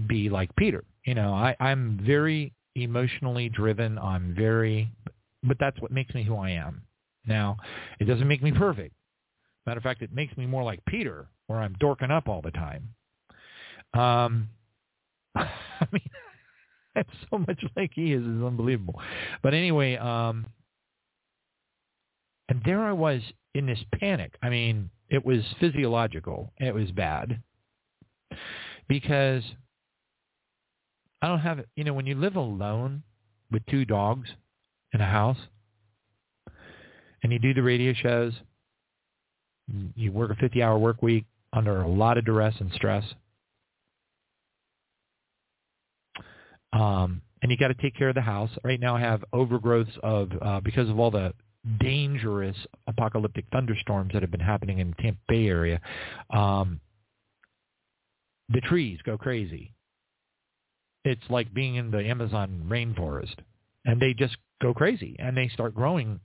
be 0.06 0.28
like 0.28 0.54
Peter. 0.56 0.84
You 1.04 1.14
know, 1.14 1.32
I, 1.32 1.56
I'm 1.60 2.00
very 2.04 2.52
emotionally 2.74 3.48
driven. 3.48 3.98
I'm 3.98 4.34
very, 4.34 4.90
but 5.42 5.56
that's 5.58 5.80
what 5.80 5.90
makes 5.90 6.14
me 6.14 6.24
who 6.24 6.36
I 6.36 6.50
am. 6.50 6.82
Now, 7.26 7.56
it 8.00 8.04
doesn't 8.04 8.28
make 8.28 8.42
me 8.42 8.52
perfect. 8.52 8.94
Matter 9.66 9.78
of 9.78 9.84
fact, 9.84 10.02
it 10.02 10.12
makes 10.12 10.36
me 10.36 10.46
more 10.46 10.62
like 10.62 10.84
Peter, 10.86 11.26
where 11.46 11.60
I'm 11.60 11.74
dorking 11.80 12.10
up 12.10 12.28
all 12.28 12.42
the 12.42 12.50
time. 12.50 12.88
Um, 13.94 14.48
I 15.34 15.48
mean, 15.92 16.02
I'm 16.96 17.04
so 17.30 17.38
much 17.38 17.64
like 17.76 17.92
he 17.94 18.12
is. 18.12 18.22
is 18.22 18.42
unbelievable. 18.42 19.00
But 19.42 19.54
anyway, 19.54 19.96
um, 19.96 20.46
and 22.48 22.60
there 22.64 22.84
I 22.84 22.92
was 22.92 23.20
in 23.54 23.66
this 23.66 23.80
panic. 23.98 24.34
I 24.42 24.48
mean, 24.50 24.90
it 25.08 25.24
was 25.24 25.40
physiological. 25.60 26.52
It 26.58 26.74
was 26.74 26.90
bad 26.90 27.40
because 28.88 29.42
I 31.24 31.28
don't 31.28 31.38
have, 31.38 31.60
you 31.74 31.84
know, 31.84 31.94
when 31.94 32.04
you 32.04 32.16
live 32.16 32.36
alone 32.36 33.02
with 33.50 33.64
two 33.64 33.86
dogs 33.86 34.28
in 34.92 35.00
a 35.00 35.06
house 35.06 35.38
and 37.22 37.32
you 37.32 37.38
do 37.38 37.54
the 37.54 37.62
radio 37.62 37.94
shows, 37.94 38.34
you 39.96 40.12
work 40.12 40.30
a 40.30 40.34
50-hour 40.34 40.76
work 40.76 41.00
week 41.00 41.24
under 41.54 41.80
a 41.80 41.88
lot 41.88 42.18
of 42.18 42.26
duress 42.26 42.54
and 42.60 42.70
stress. 42.72 43.04
Um, 46.74 47.22
and 47.40 47.50
you 47.50 47.56
got 47.56 47.68
to 47.68 47.74
take 47.80 47.96
care 47.96 48.10
of 48.10 48.14
the 48.14 48.20
house. 48.20 48.50
Right 48.62 48.78
now 48.78 48.94
I 48.96 49.00
have 49.00 49.24
overgrowths 49.32 49.96
of, 50.02 50.28
uh, 50.42 50.60
because 50.60 50.90
of 50.90 50.98
all 50.98 51.10
the 51.10 51.32
dangerous 51.80 52.56
apocalyptic 52.86 53.46
thunderstorms 53.50 54.10
that 54.12 54.20
have 54.20 54.30
been 54.30 54.40
happening 54.40 54.78
in 54.78 54.90
the 54.90 55.02
Tampa 55.02 55.20
Bay 55.28 55.46
area, 55.46 55.80
um, 56.28 56.80
the 58.50 58.60
trees 58.60 58.98
go 59.06 59.16
crazy. 59.16 59.70
It's 61.04 61.22
like 61.28 61.52
being 61.52 61.74
in 61.74 61.90
the 61.90 61.98
Amazon 61.98 62.64
rainforest, 62.68 63.36
and 63.84 64.00
they 64.00 64.14
just 64.14 64.36
go 64.62 64.72
crazy, 64.72 65.16
and 65.18 65.36
they 65.36 65.48
start 65.48 65.74
growing 65.74 66.20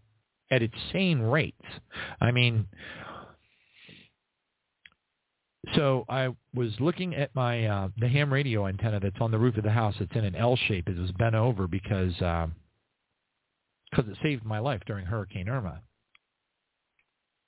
at 0.51 0.61
insane 0.61 1.19
rates. 1.19 1.61
I 2.21 2.31
mean, 2.31 2.65
so 5.75 6.05
I 6.09 6.29
was 6.53 6.71
looking 6.79 7.15
at 7.15 7.35
my 7.35 7.65
uh, 7.65 7.89
the 7.97 8.07
ham 8.07 8.31
radio 8.31 8.67
antenna 8.67 8.99
that's 8.99 9.19
on 9.19 9.31
the 9.31 9.37
roof 9.37 9.57
of 9.57 9.63
the 9.63 9.71
house. 9.71 9.95
It's 9.99 10.15
in 10.15 10.23
an 10.23 10.35
L 10.35 10.55
shape. 10.55 10.87
It 10.87 10.97
was 10.97 11.11
bent 11.11 11.35
over 11.35 11.67
because 11.67 12.19
uh, 12.21 12.47
because 13.91 14.09
it 14.09 14.17
saved 14.23 14.45
my 14.45 14.59
life 14.59 14.81
during 14.85 15.05
Hurricane 15.05 15.49
Irma. 15.49 15.81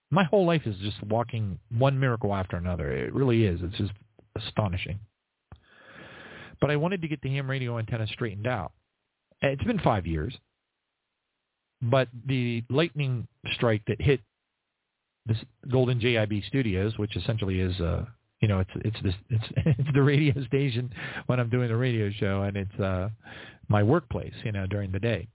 My 0.10 0.26
whole 0.26 0.46
life 0.46 0.64
is 0.66 0.76
just 0.78 1.02
walking 1.04 1.60
one 1.78 2.00
miracle 2.00 2.34
after 2.34 2.58
another. 2.58 2.92
It 2.92 3.14
really 3.14 3.46
is. 3.46 3.62
It's 3.64 3.78
just 3.78 3.94
astonishing. 4.36 5.00
But 6.62 6.70
I 6.72 6.78
wanted 6.78 7.02
to 7.02 7.08
get 7.08 7.22
the 7.22 7.30
ham 7.30 7.50
radio 7.50 7.78
antenna 7.80 8.08
straightened 8.08 8.48
out. 8.48 8.72
It's 9.42 9.64
been 9.64 9.80
five 9.80 10.06
years. 10.08 10.34
but 11.82 12.08
the 12.28 12.64
lightning 12.70 13.28
strike 13.54 13.84
that 13.88 14.00
hit 14.00 14.22
this 15.26 15.38
Golden 15.70 16.00
JIB 16.00 16.46
Studios, 16.48 16.98
which 16.98 17.16
essentially 17.18 17.60
is 17.60 17.80
uh 17.82 18.06
you 18.42 18.48
know 18.48 18.60
it's 18.60 18.72
it's 18.86 19.02
this 19.04 19.16
it's 19.30 19.46
it's 19.80 19.90
the 19.94 20.02
radio 20.04 20.34
station 20.46 20.92
when 21.28 21.40
I'm 21.40 21.50
doing 21.50 21.70
the 21.70 21.76
radio 21.78 22.12
show 22.12 22.44
and 22.44 22.58
it's 22.58 22.80
uh 22.80 23.10
my 23.68 23.84
workplace, 23.84 24.34
you 24.44 24.52
know, 24.52 24.68
during 24.68 24.92
the 24.92 25.00
day. 25.00 25.28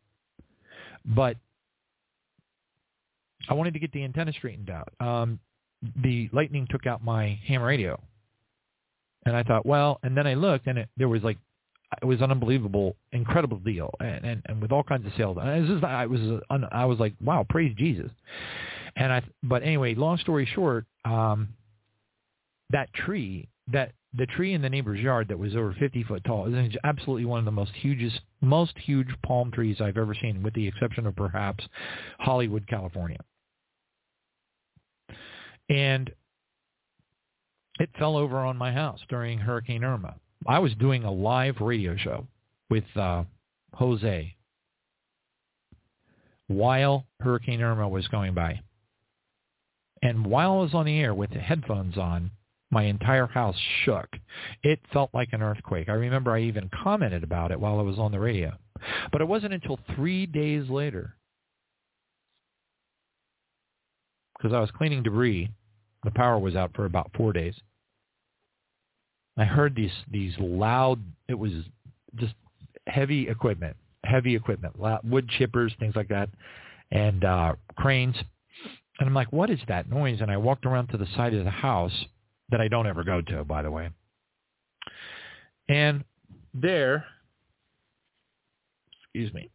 But 1.05 1.37
I 3.49 3.55
wanted 3.55 3.75
to 3.75 3.81
get 3.81 3.93
the 3.93 4.05
antenna 4.05 4.33
straightened 4.33 4.71
out. 4.71 4.93
Um 5.01 5.41
the 6.03 6.29
lightning 6.33 6.67
took 6.71 6.87
out 6.87 7.05
my 7.05 7.39
ham 7.47 7.63
radio. 7.63 8.01
And 9.27 9.37
I 9.37 9.43
thought, 9.43 9.67
well, 9.67 9.99
and 10.03 10.17
then 10.17 10.27
I 10.27 10.35
looked 10.35 10.69
and 10.69 10.79
it 10.79 10.89
there 10.97 11.09
was 11.09 11.23
like 11.23 11.37
it 12.01 12.05
was 12.05 12.21
an 12.21 12.31
unbelievable, 12.31 12.97
incredible 13.13 13.59
deal, 13.59 13.93
and 14.01 14.25
and, 14.25 14.43
and 14.47 14.63
with 14.63 14.73
all 14.73 14.83
kinds 14.83 15.05
of 15.05 15.13
sales. 15.17 15.37
And 15.41 15.49
it 15.49 15.61
was 15.61 15.71
just, 15.81 15.85
I 15.85 16.07
was 16.07 16.21
I 16.73 16.85
was 16.87 16.99
like, 16.99 17.13
wow, 17.21 17.45
praise 17.49 17.75
Jesus. 17.77 18.11
And 18.97 19.13
I, 19.13 19.23
but 19.43 19.63
anyway, 19.63 19.95
long 19.95 20.17
story 20.19 20.49
short, 20.55 20.87
um, 21.05 21.49
that 22.71 22.93
tree, 22.95 23.49
that 23.71 23.93
the 24.15 24.27
tree 24.27 24.55
in 24.55 24.63
the 24.63 24.71
neighbor's 24.71 25.01
yard 25.01 25.29
that 25.29 25.39
was 25.39 25.55
over 25.55 25.75
50 25.79 26.05
foot 26.05 26.25
tall 26.25 26.53
is 26.53 26.77
absolutely 26.85 27.27
one 27.27 27.39
of 27.39 27.45
the 27.45 27.51
most 27.51 27.73
hugest, 27.75 28.21
most 28.41 28.73
huge 28.79 29.09
palm 29.25 29.51
trees 29.51 29.81
I've 29.81 29.99
ever 29.99 30.15
seen, 30.15 30.43
with 30.43 30.55
the 30.55 30.67
exception 30.67 31.07
of 31.07 31.15
perhaps 31.15 31.65
Hollywood, 32.19 32.67
California. 32.67 33.19
And 35.69 36.11
it 37.79 37.91
fell 37.99 38.17
over 38.17 38.39
on 38.39 38.57
my 38.57 38.73
house 38.73 39.01
during 39.09 39.39
Hurricane 39.39 39.85
Irma. 39.85 40.17
I 40.47 40.59
was 40.59 40.75
doing 40.75 41.05
a 41.05 41.13
live 41.13 41.61
radio 41.61 41.97
show 41.97 42.27
with 42.71 42.85
uh, 42.97 43.25
Jose 43.75 44.35
while 46.49 47.07
Hurricane 47.21 47.61
Irma 47.61 47.89
was 47.89 48.07
going 48.09 48.35
by. 48.35 48.61
And 50.03 50.25
while 50.27 50.53
I 50.53 50.63
was 50.63 50.75
on 50.75 50.87
the 50.87 50.99
air 51.01 51.15
with 51.15 51.31
the 51.31 51.41
headphones 51.41 51.97
on, 51.99 52.31
my 52.71 52.85
entire 52.85 53.27
house 53.27 53.57
shook. 53.85 54.09
It 54.63 54.81
felt 54.93 55.11
like 55.15 55.33
an 55.33 55.43
earthquake. 55.43 55.89
I 55.89 55.93
remember 55.93 56.33
I 56.33 56.43
even 56.43 56.71
commented 56.83 57.23
about 57.23 57.51
it 57.51 57.61
while 57.61 57.79
I 57.79 57.83
was 57.83 57.99
on 57.99 58.13
the 58.13 58.19
radio. 58.19 58.53
But 59.13 59.21
it 59.21 59.29
wasn't 59.29 59.55
until 59.55 59.79
three 59.95 60.27
days 60.27 60.69
later, 60.69 61.17
because 64.37 64.55
I 64.55 64.61
was 64.61 64.71
cleaning 64.73 65.03
debris, 65.03 65.51
the 66.07 66.13
power 66.13 66.39
was 66.39 66.55
out 66.55 66.71
for 66.75 66.87
about 66.87 67.11
four 67.17 67.33
days. 67.33 67.55
I 69.37 69.45
heard 69.45 69.75
these 69.75 69.91
these 70.11 70.33
loud. 70.39 71.01
It 71.29 71.35
was 71.35 71.51
just 72.15 72.33
heavy 72.87 73.29
equipment, 73.29 73.77
heavy 74.05 74.35
equipment, 74.35 74.79
wood 75.05 75.29
chippers, 75.39 75.77
things 75.79 75.97
like 75.97 76.09
that, 76.09 76.31
and 76.93 77.25
uh, 77.25 77.55
cranes. 77.77 78.15
And 78.99 79.09
I'm 79.09 79.15
like, 79.15 79.33
what 79.33 79.51
is 79.51 79.59
that 79.69 79.91
noise? 79.91 80.21
And 80.21 80.31
I 80.31 80.37
walked 80.37 80.65
around 80.65 80.87
to 80.89 80.97
the 80.97 81.09
side 81.17 81.35
of 81.35 81.45
the 81.45 81.51
house 81.51 81.93
that 82.51 82.61
I 82.61 82.69
don't 82.69 82.87
ever 82.87 83.03
go 83.03 83.21
to, 83.21 83.45
by 83.45 83.63
the 83.63 83.71
way. 83.71 83.91
And 85.69 86.05
there, 86.55 87.05
excuse 89.03 89.35
me, 89.35 89.51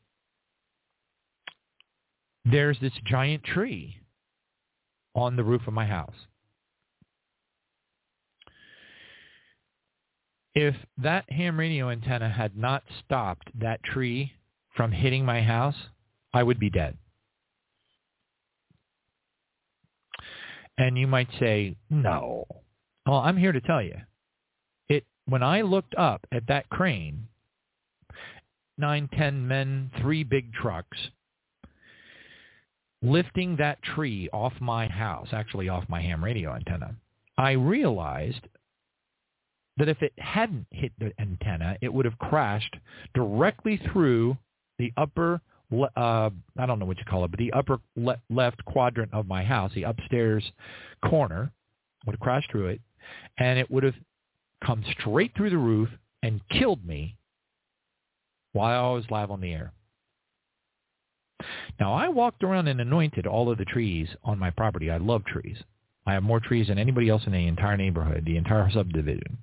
there's 2.43 2.77
this 2.81 2.91
giant 3.05 3.43
tree 3.45 3.95
on 5.15 5.37
the 5.37 5.43
roof 5.43 5.61
of 5.65 5.73
my 5.73 5.85
house. 5.85 6.13
If 10.53 10.75
that 10.97 11.31
ham 11.31 11.57
radio 11.57 11.89
antenna 11.89 12.29
had 12.29 12.57
not 12.57 12.83
stopped 13.05 13.49
that 13.59 13.83
tree 13.83 14.33
from 14.75 14.91
hitting 14.91 15.23
my 15.25 15.41
house, 15.41 15.75
I 16.33 16.43
would 16.43 16.59
be 16.59 16.69
dead. 16.69 16.97
And 20.77 20.97
you 20.97 21.07
might 21.07 21.29
say, 21.39 21.75
no. 21.89 22.45
Well, 23.05 23.19
I'm 23.19 23.37
here 23.37 23.51
to 23.51 23.61
tell 23.61 23.81
you. 23.81 23.95
It 24.89 25.05
when 25.25 25.43
I 25.43 25.61
looked 25.61 25.95
up 25.95 26.25
at 26.31 26.47
that 26.47 26.69
crane, 26.69 27.27
nine, 28.77 29.09
ten 29.13 29.47
men, 29.47 29.91
three 30.01 30.23
big 30.23 30.53
trucks, 30.53 30.97
lifting 33.01 33.57
that 33.57 33.81
tree 33.83 34.29
off 34.33 34.53
my 34.59 34.87
house, 34.87 35.29
actually 35.31 35.69
off 35.69 35.87
my 35.87 36.01
ham 36.01 36.23
radio 36.23 36.53
antenna, 36.53 36.95
I 37.37 37.51
realized 37.51 38.47
that 39.81 39.89
if 39.89 40.03
it 40.03 40.13
hadn't 40.19 40.67
hit 40.69 40.91
the 40.99 41.11
antenna, 41.19 41.75
it 41.81 41.91
would 41.91 42.05
have 42.05 42.19
crashed 42.19 42.75
directly 43.15 43.81
through 43.91 44.37
the 44.77 44.93
upper, 44.95 45.41
uh, 45.73 46.29
I 46.55 46.65
don't 46.67 46.77
know 46.77 46.85
what 46.85 46.99
you 46.99 47.03
call 47.05 47.25
it, 47.25 47.31
but 47.31 47.39
the 47.39 47.51
upper 47.51 47.79
le- 47.95 48.21
left 48.29 48.63
quadrant 48.65 49.11
of 49.11 49.27
my 49.27 49.43
house, 49.43 49.71
the 49.73 49.81
upstairs 49.81 50.51
corner, 51.03 51.51
would 52.05 52.13
have 52.13 52.19
crashed 52.19 52.51
through 52.51 52.67
it, 52.67 52.81
and 53.39 53.57
it 53.57 53.71
would 53.71 53.81
have 53.81 53.95
come 54.63 54.83
straight 54.99 55.31
through 55.35 55.49
the 55.49 55.57
roof 55.57 55.89
and 56.21 56.47
killed 56.49 56.85
me 56.85 57.15
while 58.53 58.91
I 58.91 58.93
was 58.93 59.05
live 59.09 59.31
on 59.31 59.41
the 59.41 59.51
air. 59.51 59.73
Now, 61.79 61.93
I 61.93 62.07
walked 62.09 62.43
around 62.43 62.67
and 62.67 62.79
anointed 62.79 63.25
all 63.25 63.49
of 63.49 63.57
the 63.57 63.65
trees 63.65 64.09
on 64.23 64.37
my 64.37 64.51
property. 64.51 64.91
I 64.91 64.97
love 64.97 65.25
trees. 65.25 65.57
I 66.05 66.13
have 66.13 66.21
more 66.21 66.39
trees 66.39 66.67
than 66.67 66.77
anybody 66.77 67.09
else 67.09 67.23
in 67.25 67.31
the 67.31 67.47
entire 67.47 67.77
neighborhood, 67.77 68.25
the 68.25 68.37
entire 68.37 68.69
subdivision. 68.69 69.39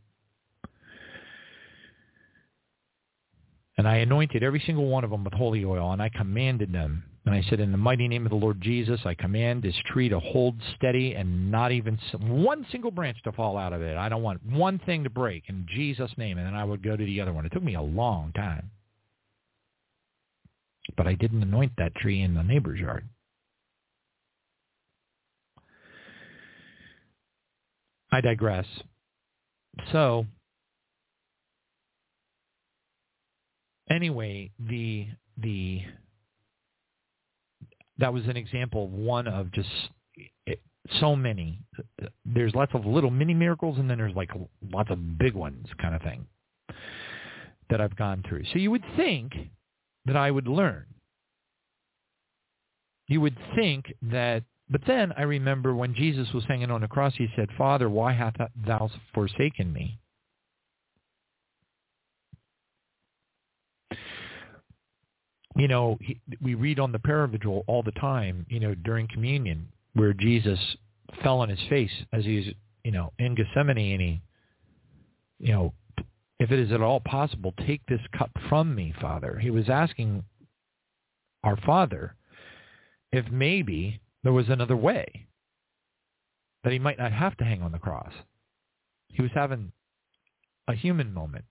And 3.78 3.86
I 3.86 3.98
anointed 3.98 4.42
every 4.42 4.60
single 4.66 4.86
one 4.86 5.04
of 5.04 5.10
them 5.10 5.22
with 5.22 5.32
holy 5.32 5.64
oil, 5.64 5.92
and 5.92 6.02
I 6.02 6.08
commanded 6.08 6.72
them. 6.72 7.04
And 7.24 7.34
I 7.34 7.42
said, 7.48 7.60
in 7.60 7.70
the 7.70 7.78
mighty 7.78 8.08
name 8.08 8.26
of 8.26 8.30
the 8.30 8.36
Lord 8.36 8.60
Jesus, 8.60 9.00
I 9.04 9.14
command 9.14 9.62
this 9.62 9.76
tree 9.86 10.08
to 10.08 10.18
hold 10.18 10.56
steady 10.76 11.14
and 11.14 11.50
not 11.50 11.70
even 11.72 11.98
one 12.18 12.66
single 12.72 12.90
branch 12.90 13.18
to 13.22 13.32
fall 13.32 13.56
out 13.56 13.72
of 13.72 13.82
it. 13.82 13.96
I 13.96 14.08
don't 14.08 14.22
want 14.22 14.44
one 14.44 14.80
thing 14.80 15.04
to 15.04 15.10
break 15.10 15.44
in 15.48 15.66
Jesus' 15.68 16.10
name. 16.16 16.38
And 16.38 16.46
then 16.46 16.54
I 16.54 16.64
would 16.64 16.82
go 16.82 16.96
to 16.96 17.04
the 17.04 17.20
other 17.20 17.32
one. 17.32 17.46
It 17.46 17.52
took 17.52 17.62
me 17.62 17.76
a 17.76 17.82
long 17.82 18.32
time. 18.32 18.70
But 20.96 21.06
I 21.06 21.14
didn't 21.14 21.42
anoint 21.42 21.72
that 21.78 21.94
tree 21.94 22.22
in 22.22 22.34
the 22.34 22.42
neighbor's 22.42 22.80
yard. 22.80 23.06
I 28.10 28.22
digress. 28.22 28.66
So 29.92 30.26
anyway, 33.90 34.50
the 34.58 35.06
the 35.36 35.82
that 37.98 38.12
was 38.12 38.26
an 38.26 38.36
example 38.36 38.84
of 38.84 38.92
one 38.92 39.26
of 39.26 39.50
just 39.52 39.68
it, 40.46 40.60
so 41.00 41.16
many. 41.16 41.60
There's 42.24 42.54
lots 42.54 42.72
of 42.74 42.86
little 42.86 43.10
mini 43.10 43.34
miracles, 43.34 43.78
and 43.78 43.90
then 43.90 43.98
there's 43.98 44.14
like 44.14 44.30
lots 44.72 44.90
of 44.90 45.18
big 45.18 45.34
ones, 45.34 45.66
kind 45.80 45.94
of 45.94 46.02
thing 46.02 46.26
that 47.70 47.80
I've 47.80 47.96
gone 47.96 48.24
through. 48.28 48.44
So 48.52 48.58
you 48.58 48.70
would 48.70 48.84
think 48.96 49.34
that 50.06 50.16
I 50.16 50.30
would 50.30 50.48
learn. 50.48 50.86
You 53.08 53.20
would 53.20 53.36
think 53.54 53.92
that, 54.02 54.42
but 54.68 54.82
then 54.86 55.12
I 55.16 55.22
remember 55.22 55.74
when 55.74 55.94
Jesus 55.94 56.28
was 56.32 56.44
hanging 56.46 56.70
on 56.70 56.82
the 56.82 56.88
cross, 56.88 57.14
he 57.16 57.28
said, 57.36 57.48
Father, 57.56 57.88
why 57.88 58.12
hast 58.12 58.36
thou 58.66 58.90
forsaken 59.14 59.72
me? 59.72 59.98
You 65.58 65.66
know, 65.66 65.98
he, 66.00 66.18
we 66.40 66.54
read 66.54 66.78
on 66.78 66.92
the 66.92 66.98
prayer 67.00 67.26
vigil 67.26 67.64
all 67.66 67.82
the 67.82 67.92
time, 67.92 68.46
you 68.48 68.60
know, 68.60 68.74
during 68.76 69.08
communion, 69.08 69.66
where 69.94 70.12
Jesus 70.12 70.58
fell 71.22 71.40
on 71.40 71.48
his 71.48 71.58
face 71.68 71.90
as 72.12 72.24
he's, 72.24 72.46
you 72.84 72.92
know, 72.92 73.12
in 73.18 73.34
Gethsemane 73.34 73.92
and 73.92 74.00
he, 74.00 74.20
you 75.40 75.52
know, 75.52 75.72
if 76.38 76.52
it 76.52 76.60
is 76.60 76.70
at 76.70 76.80
all 76.80 77.00
possible, 77.00 77.52
take 77.66 77.84
this 77.86 78.00
cup 78.16 78.30
from 78.48 78.72
me, 78.72 78.94
Father. 79.00 79.36
He 79.40 79.50
was 79.50 79.68
asking 79.68 80.22
our 81.42 81.56
Father 81.56 82.14
if 83.10 83.28
maybe 83.32 84.00
there 84.22 84.32
was 84.32 84.48
another 84.48 84.76
way 84.76 85.26
that 86.62 86.72
he 86.72 86.78
might 86.78 86.98
not 86.98 87.12
have 87.12 87.36
to 87.38 87.44
hang 87.44 87.62
on 87.62 87.72
the 87.72 87.78
cross. 87.78 88.12
He 89.08 89.22
was 89.22 89.32
having 89.34 89.72
a 90.68 90.74
human 90.74 91.12
moment. 91.12 91.44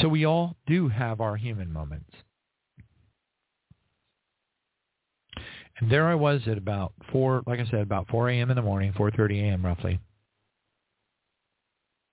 So 0.00 0.08
we 0.08 0.24
all 0.24 0.56
do 0.66 0.88
have 0.88 1.20
our 1.20 1.36
human 1.36 1.72
moments. 1.72 2.10
And 5.78 5.90
there 5.90 6.06
I 6.06 6.14
was 6.14 6.40
at 6.46 6.58
about 6.58 6.92
4, 7.10 7.42
like 7.46 7.60
I 7.60 7.64
said, 7.66 7.80
about 7.80 8.08
4 8.08 8.30
a.m. 8.30 8.50
in 8.50 8.56
the 8.56 8.62
morning, 8.62 8.92
4.30 8.92 9.42
a.m. 9.42 9.64
roughly, 9.64 9.98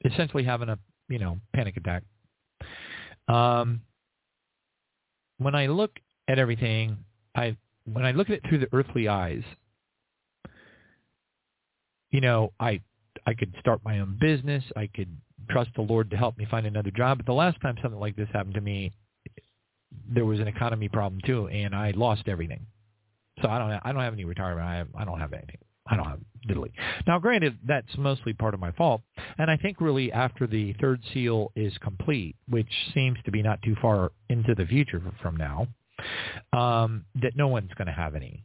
essentially 0.05 0.43
having 0.43 0.69
a, 0.69 0.79
you 1.07 1.19
know, 1.19 1.37
panic 1.53 1.77
attack. 1.77 2.03
Um, 3.27 3.81
when 5.37 5.55
I 5.55 5.67
look 5.67 5.91
at 6.27 6.39
everything, 6.39 6.97
I 7.35 7.55
when 7.85 8.05
I 8.05 8.11
look 8.11 8.29
at 8.29 8.37
it 8.37 8.41
through 8.47 8.59
the 8.59 8.69
earthly 8.73 9.07
eyes, 9.07 9.43
you 12.11 12.21
know, 12.21 12.53
I 12.59 12.81
I 13.25 13.33
could 13.33 13.53
start 13.59 13.81
my 13.83 13.99
own 13.99 14.17
business. 14.19 14.63
I 14.75 14.87
could 14.87 15.15
trust 15.49 15.71
the 15.75 15.81
Lord 15.81 16.09
to 16.11 16.17
help 16.17 16.37
me 16.37 16.47
find 16.49 16.65
another 16.65 16.91
job. 16.91 17.17
But 17.19 17.25
the 17.25 17.33
last 17.33 17.59
time 17.61 17.75
something 17.81 17.99
like 17.99 18.15
this 18.15 18.29
happened 18.33 18.55
to 18.55 18.61
me, 18.61 18.91
there 20.11 20.25
was 20.25 20.39
an 20.39 20.47
economy 20.47 20.89
problem 20.89 21.21
too, 21.25 21.47
and 21.47 21.75
I 21.75 21.91
lost 21.91 22.23
everything. 22.27 22.65
So 23.41 23.49
I 23.49 23.57
don't 23.57 23.81
I 23.83 23.91
don't 23.91 24.01
have 24.01 24.13
any 24.13 24.25
retirement. 24.25 24.67
I 24.67 24.75
have, 24.75 24.87
I 24.97 25.05
don't 25.05 25.19
have 25.19 25.33
anything. 25.33 25.57
I 25.87 25.95
don't 25.95 26.05
have 26.05 26.19
diddly. 26.47 26.71
Now, 27.07 27.17
granted, 27.19 27.57
that's 27.65 27.87
mostly 27.97 28.33
part 28.33 28.53
of 28.53 28.59
my 28.59 28.71
fault, 28.73 29.01
and 29.37 29.49
I 29.49 29.57
think 29.57 29.81
really 29.81 30.11
after 30.11 30.45
the 30.45 30.73
third 30.73 31.01
seal 31.13 31.51
is 31.55 31.73
complete, 31.79 32.35
which 32.47 32.69
seems 32.93 33.17
to 33.25 33.31
be 33.31 33.41
not 33.41 33.61
too 33.63 33.75
far 33.81 34.11
into 34.29 34.53
the 34.53 34.65
future 34.65 35.01
from 35.21 35.35
now, 35.35 35.67
um, 36.53 37.05
that 37.21 37.35
no 37.35 37.47
one's 37.47 37.73
going 37.75 37.87
to 37.87 37.93
have 37.93 38.13
any. 38.15 38.43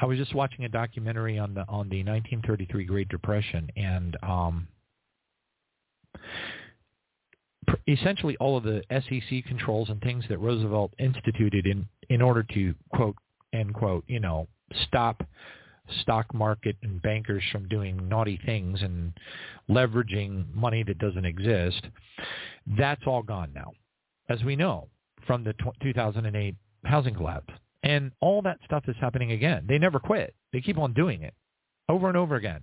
I 0.00 0.06
was 0.06 0.18
just 0.18 0.34
watching 0.34 0.64
a 0.64 0.68
documentary 0.68 1.38
on 1.38 1.54
the 1.54 1.62
on 1.62 1.88
the 1.88 1.98
1933 2.04 2.84
Great 2.84 3.08
Depression, 3.08 3.68
and 3.76 4.16
um, 4.22 4.68
essentially 7.88 8.36
all 8.38 8.56
of 8.56 8.64
the 8.64 8.82
SEC 8.90 9.44
controls 9.46 9.88
and 9.88 10.00
things 10.00 10.24
that 10.28 10.38
Roosevelt 10.38 10.92
instituted 10.98 11.66
in 11.66 11.86
in 12.08 12.22
order 12.22 12.42
to 12.54 12.74
quote 12.94 13.16
end 13.52 13.74
quote 13.74 14.04
you 14.06 14.20
know 14.20 14.48
stop 14.86 15.22
stock 16.00 16.32
market 16.32 16.76
and 16.82 17.00
bankers 17.02 17.42
from 17.52 17.68
doing 17.68 18.08
naughty 18.08 18.40
things 18.46 18.82
and 18.82 19.12
leveraging 19.68 20.52
money 20.54 20.82
that 20.82 20.98
doesn't 20.98 21.24
exist. 21.24 21.82
That's 22.78 23.02
all 23.06 23.22
gone 23.22 23.50
now, 23.54 23.72
as 24.28 24.42
we 24.42 24.56
know 24.56 24.88
from 25.26 25.44
the 25.44 25.54
2008 25.82 26.54
housing 26.84 27.14
collapse. 27.14 27.52
And 27.84 28.12
all 28.20 28.40
that 28.42 28.58
stuff 28.64 28.84
is 28.88 28.96
happening 28.98 29.32
again. 29.32 29.66
They 29.68 29.78
never 29.78 30.00
quit. 30.00 30.34
They 30.52 30.62
keep 30.62 30.78
on 30.78 30.94
doing 30.94 31.22
it 31.22 31.34
over 31.88 32.08
and 32.08 32.16
over 32.16 32.34
again 32.34 32.62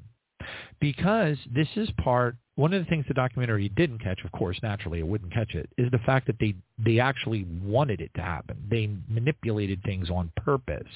because 0.80 1.38
this 1.54 1.68
is 1.76 1.90
part 2.04 2.36
one 2.56 2.74
of 2.74 2.84
the 2.84 2.90
things 2.90 3.06
the 3.08 3.14
documentary 3.14 3.70
didn't 3.70 4.00
catch 4.00 4.20
of 4.26 4.32
course 4.32 4.60
naturally 4.64 5.00
it 5.00 5.08
wouldn't 5.08 5.32
catch 5.32 5.54
it 5.54 5.70
is 5.78 5.90
the 5.92 6.00
fact 6.00 6.26
that 6.28 6.38
they 6.40 6.56
they 6.84 7.00
actually 7.00 7.46
wanted 7.64 8.02
it 8.02 8.12
to 8.16 8.22
happen 8.22 8.58
they 8.70 8.90
manipulated 9.08 9.82
things 9.84 10.10
on 10.10 10.32
purpose 10.36 10.88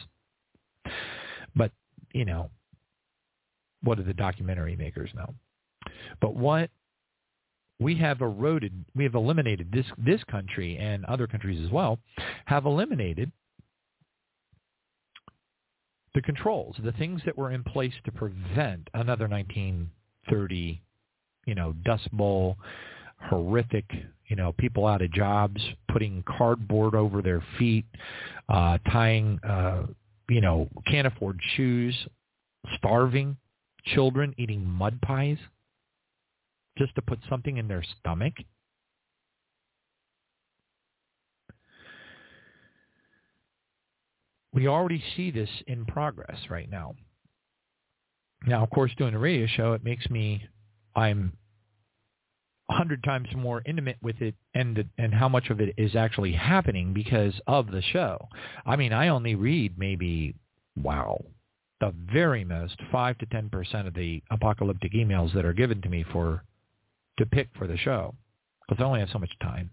but 1.55 1.71
you 2.13 2.25
know 2.25 2.49
what 3.83 3.97
do 3.97 4.03
the 4.03 4.13
documentary 4.13 4.75
makers 4.75 5.11
know 5.15 5.33
but 6.19 6.35
what 6.35 6.69
we 7.79 7.95
have 7.95 8.21
eroded 8.21 8.73
we 8.95 9.03
have 9.03 9.15
eliminated 9.15 9.71
this 9.71 9.85
this 9.97 10.23
country 10.23 10.77
and 10.77 11.05
other 11.05 11.27
countries 11.27 11.63
as 11.63 11.71
well 11.71 11.99
have 12.45 12.65
eliminated 12.65 13.31
the 16.15 16.21
controls, 16.21 16.75
the 16.83 16.93
things 16.93 17.21
that 17.25 17.37
were 17.37 17.51
in 17.51 17.63
place 17.63 17.93
to 18.05 18.11
prevent 18.11 18.89
another 18.93 19.27
1930, 19.27 20.81
you 21.45 21.55
know, 21.55 21.73
Dust 21.83 22.09
Bowl, 22.13 22.57
horrific, 23.29 23.85
you 24.27 24.35
know, 24.35 24.53
people 24.53 24.87
out 24.87 25.01
of 25.01 25.11
jobs, 25.11 25.61
putting 25.91 26.23
cardboard 26.25 26.95
over 26.95 27.21
their 27.21 27.43
feet, 27.59 27.85
uh, 28.49 28.77
tying, 28.91 29.39
uh, 29.47 29.83
you 30.29 30.41
know, 30.41 30.69
can't 30.87 31.05
afford 31.05 31.39
shoes, 31.55 31.95
starving, 32.77 33.37
children 33.93 34.33
eating 34.37 34.65
mud 34.65 34.99
pies 35.01 35.37
just 36.77 36.95
to 36.95 37.01
put 37.01 37.19
something 37.29 37.57
in 37.57 37.67
their 37.67 37.83
stomach. 37.99 38.33
We 44.55 44.67
already 44.67 45.03
see 45.15 45.31
this 45.31 45.49
in 45.67 45.85
progress 45.85 46.39
right 46.49 46.69
now. 46.69 46.95
Now, 48.47 48.63
of 48.63 48.69
course, 48.69 48.91
doing 48.97 49.13
a 49.13 49.19
radio 49.19 49.47
show, 49.47 49.73
it 49.73 49.83
makes 49.83 50.09
me, 50.09 50.47
I'm 50.95 51.33
a 52.69 52.73
hundred 52.73 53.03
times 53.03 53.27
more 53.35 53.61
intimate 53.65 53.97
with 54.01 54.21
it 54.21 54.33
and 54.55 54.85
and 54.97 55.13
how 55.13 55.29
much 55.29 55.49
of 55.49 55.59
it 55.59 55.75
is 55.77 55.95
actually 55.95 56.31
happening 56.31 56.93
because 56.93 57.33
of 57.47 57.69
the 57.69 57.81
show. 57.81 58.27
I 58.65 58.75
mean, 58.75 58.93
I 58.93 59.09
only 59.09 59.35
read 59.35 59.77
maybe, 59.77 60.35
wow, 60.75 61.23
the 61.81 61.93
very 62.11 62.43
most 62.43 62.79
five 62.91 63.17
to 63.19 63.25
ten 63.27 63.49
percent 63.49 63.87
of 63.87 63.93
the 63.93 64.23
apocalyptic 64.31 64.93
emails 64.93 65.33
that 65.33 65.45
are 65.45 65.53
given 65.53 65.81
to 65.81 65.89
me 65.89 66.05
for 66.11 66.43
to 67.17 67.25
pick 67.25 67.49
for 67.57 67.67
the 67.67 67.77
show 67.77 68.15
because 68.67 68.81
I 68.81 68.87
only 68.87 69.01
have 69.01 69.09
so 69.11 69.19
much 69.19 69.37
time. 69.41 69.69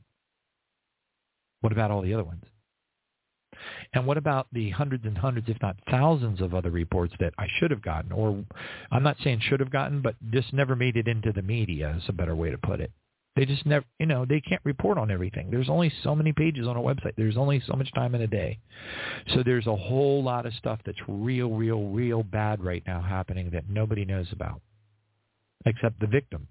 What 1.61 1.73
about 1.73 1.91
all 1.91 2.03
the 2.03 2.15
other 2.15 2.25
ones? 2.25 2.45
And 3.93 4.07
what 4.07 4.17
about 4.17 4.47
the 4.53 4.71
hundreds 4.71 5.05
and 5.05 5.17
hundreds, 5.17 5.49
if 5.49 5.61
not 5.61 5.77
thousands 5.91 6.41
of 6.41 6.55
other 6.55 6.71
reports 6.71 7.15
that 7.21 7.35
I 7.39 7.47
should 7.59 7.71
have 7.71 7.83
gotten, 7.83 8.13
or 8.13 8.45
I'm 8.91 9.03
not 9.03 9.17
saying 9.23 9.41
should 9.43 9.61
have 9.61 9.71
gotten, 9.71 10.01
but 10.01 10.15
just 10.31 10.53
never 10.53 10.75
made 10.75 10.97
it 10.97 11.09
into 11.09 11.33
the 11.33 11.43
media 11.43 11.95
is 11.97 12.05
a 12.09 12.13
better 12.13 12.35
way 12.35 12.51
to 12.51 12.59
put 12.59 12.81
it. 12.81 12.91
They 13.35 13.47
just 13.47 13.65
never, 13.65 13.87
you 13.99 14.05
know, 14.05 14.27
they 14.27 14.43
can't 14.43 14.61
report 14.65 14.99
on 14.99 15.11
everything. 15.11 15.51
There's 15.51 15.71
only 15.71 15.91
so 16.03 16.15
many 16.15 16.33
pages 16.33 16.67
on 16.67 16.77
a 16.77 16.81
website. 16.81 17.15
There's 17.17 17.39
only 17.39 17.63
so 17.67 17.75
much 17.75 17.91
time 17.95 18.15
in 18.15 18.21
a 18.21 18.27
day. 18.27 18.59
So 19.35 19.43
there's 19.43 19.67
a 19.67 19.75
whole 19.75 20.23
lot 20.23 20.45
of 20.45 20.53
stuff 20.55 20.81
that's 20.85 20.99
real, 21.09 21.51
real, 21.51 21.89
real 21.89 22.23
bad 22.23 22.63
right 22.63 22.83
now 22.87 23.01
happening 23.01 23.49
that 23.51 23.71
nobody 23.71 24.05
knows 24.05 24.27
about 24.33 24.61
except 25.65 25.99
the 26.01 26.07
victims. 26.07 26.49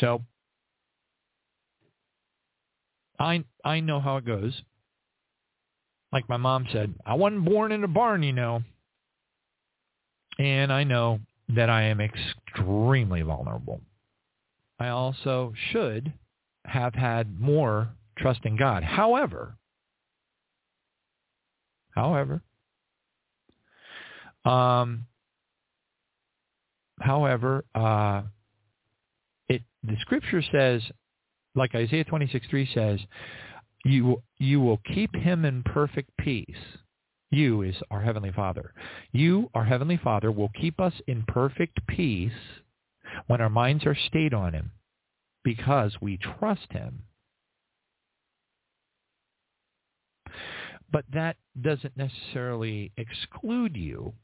So 0.00 0.22
I 3.18 3.44
I 3.64 3.80
know 3.80 4.00
how 4.00 4.16
it 4.16 4.24
goes. 4.24 4.62
Like 6.12 6.28
my 6.28 6.36
mom 6.36 6.66
said, 6.72 6.94
I 7.04 7.14
wasn't 7.14 7.44
born 7.44 7.72
in 7.72 7.84
a 7.84 7.88
barn, 7.88 8.22
you 8.22 8.32
know. 8.32 8.62
And 10.38 10.72
I 10.72 10.84
know 10.84 11.20
that 11.50 11.68
I 11.68 11.82
am 11.82 12.00
extremely 12.00 13.22
vulnerable. 13.22 13.80
I 14.78 14.88
also 14.88 15.52
should 15.72 16.12
have 16.64 16.94
had 16.94 17.40
more 17.40 17.88
trust 18.16 18.40
in 18.44 18.56
God. 18.56 18.84
However, 18.84 19.56
however, 21.90 22.42
um, 24.44 25.06
however, 27.00 27.64
uh, 27.74 28.22
it 29.48 29.62
the 29.82 29.96
scripture 30.00 30.42
says 30.52 30.82
like 31.54 31.74
Isaiah 31.74 32.04
26:3 32.04 32.74
says, 32.74 33.00
you 33.84 34.22
you 34.38 34.60
will 34.60 34.80
keep 34.94 35.14
him 35.14 35.44
in 35.44 35.62
perfect 35.62 36.10
peace. 36.18 36.46
You 37.30 37.62
is 37.62 37.76
our 37.90 38.00
heavenly 38.00 38.32
Father. 38.32 38.72
You, 39.12 39.50
our 39.54 39.64
heavenly 39.64 39.98
Father, 40.02 40.32
will 40.32 40.50
keep 40.60 40.80
us 40.80 40.94
in 41.06 41.24
perfect 41.28 41.86
peace 41.86 42.32
when 43.26 43.40
our 43.40 43.50
minds 43.50 43.84
are 43.86 43.96
stayed 44.06 44.32
on 44.34 44.54
him 44.54 44.70
because 45.44 45.92
we 46.00 46.18
trust 46.38 46.72
him. 46.72 47.02
But 50.90 51.04
that 51.12 51.36
doesn't 51.60 51.96
necessarily 51.96 52.92
exclude 52.96 53.76
you 53.76 54.14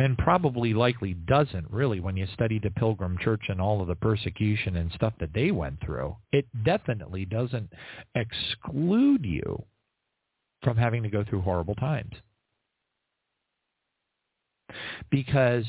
and 0.00 0.16
probably 0.16 0.72
likely 0.72 1.12
doesn't 1.12 1.70
really 1.70 2.00
when 2.00 2.16
you 2.16 2.26
study 2.32 2.58
the 2.58 2.70
Pilgrim 2.70 3.18
Church 3.18 3.42
and 3.48 3.60
all 3.60 3.82
of 3.82 3.88
the 3.88 3.94
persecution 3.94 4.76
and 4.76 4.90
stuff 4.92 5.12
that 5.20 5.34
they 5.34 5.50
went 5.50 5.78
through. 5.84 6.16
It 6.32 6.46
definitely 6.64 7.26
doesn't 7.26 7.70
exclude 8.14 9.26
you 9.26 9.62
from 10.62 10.78
having 10.78 11.02
to 11.02 11.10
go 11.10 11.22
through 11.22 11.42
horrible 11.42 11.74
times. 11.74 12.14
Because 15.10 15.66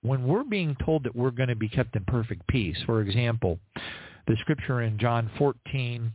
when 0.00 0.26
we're 0.26 0.44
being 0.44 0.76
told 0.82 1.04
that 1.04 1.14
we're 1.14 1.32
going 1.32 1.50
to 1.50 1.56
be 1.56 1.68
kept 1.68 1.94
in 1.94 2.06
perfect 2.06 2.46
peace, 2.46 2.78
for 2.86 3.02
example, 3.02 3.58
the 4.26 4.36
scripture 4.40 4.80
in 4.80 4.98
John 4.98 5.30
14, 5.36 6.10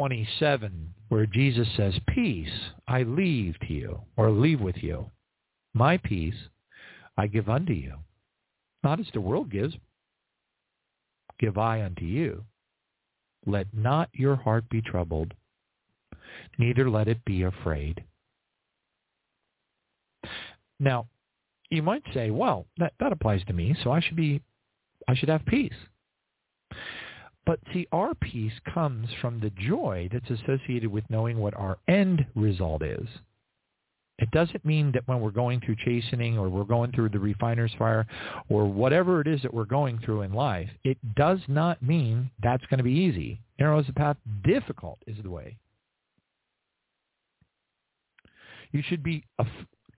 27 0.00 0.94
where 1.10 1.26
Jesus 1.26 1.68
says, 1.76 1.92
peace 2.08 2.48
I 2.88 3.02
leave 3.02 3.58
to 3.68 3.74
you 3.74 4.00
or 4.16 4.30
leave 4.30 4.58
with 4.58 4.76
you. 4.78 5.10
My 5.74 5.98
peace 5.98 6.48
I 7.18 7.26
give 7.26 7.50
unto 7.50 7.74
you. 7.74 7.96
Not 8.82 8.98
as 8.98 9.08
the 9.12 9.20
world 9.20 9.50
gives, 9.50 9.74
give 11.38 11.58
I 11.58 11.82
unto 11.82 12.06
you. 12.06 12.46
Let 13.44 13.66
not 13.74 14.08
your 14.14 14.36
heart 14.36 14.70
be 14.70 14.80
troubled, 14.80 15.34
neither 16.56 16.88
let 16.88 17.06
it 17.06 17.22
be 17.26 17.42
afraid. 17.42 18.02
Now, 20.78 21.08
you 21.68 21.82
might 21.82 22.04
say, 22.14 22.30
well, 22.30 22.64
that, 22.78 22.94
that 23.00 23.12
applies 23.12 23.44
to 23.48 23.52
me, 23.52 23.76
so 23.84 23.92
I 23.92 24.00
should 24.00 24.16
be 24.16 24.40
I 25.06 25.14
should 25.14 25.28
have 25.28 25.44
peace. 25.44 25.74
But 27.46 27.60
see, 27.72 27.86
our 27.92 28.14
peace 28.14 28.52
comes 28.74 29.08
from 29.20 29.40
the 29.40 29.50
joy 29.50 30.08
that's 30.12 30.30
associated 30.30 30.90
with 30.92 31.04
knowing 31.10 31.38
what 31.38 31.54
our 31.56 31.78
end 31.88 32.26
result 32.36 32.82
is. 32.82 33.08
It 34.18 34.30
doesn't 34.32 34.64
mean 34.64 34.92
that 34.92 35.08
when 35.08 35.20
we're 35.20 35.30
going 35.30 35.60
through 35.60 35.76
chastening 35.84 36.38
or 36.38 36.48
we're 36.48 36.64
going 36.64 36.92
through 36.92 37.08
the 37.10 37.18
refiner's 37.18 37.72
fire 37.78 38.06
or 38.50 38.66
whatever 38.66 39.20
it 39.20 39.26
is 39.26 39.42
that 39.42 39.54
we're 39.54 39.64
going 39.64 39.98
through 39.98 40.22
in 40.22 40.32
life, 40.34 40.70
it 40.84 40.98
does 41.16 41.40
not 41.48 41.82
mean 41.82 42.30
that's 42.42 42.66
going 42.66 42.78
to 42.78 42.84
be 42.84 42.92
easy. 42.92 43.40
Narrow 43.58 43.80
is 43.80 43.86
the 43.86 43.94
path, 43.94 44.16
difficult 44.44 44.98
is 45.06 45.16
the 45.22 45.30
way. 45.30 45.56
You 48.72 48.82
should 48.82 49.02
be 49.02 49.24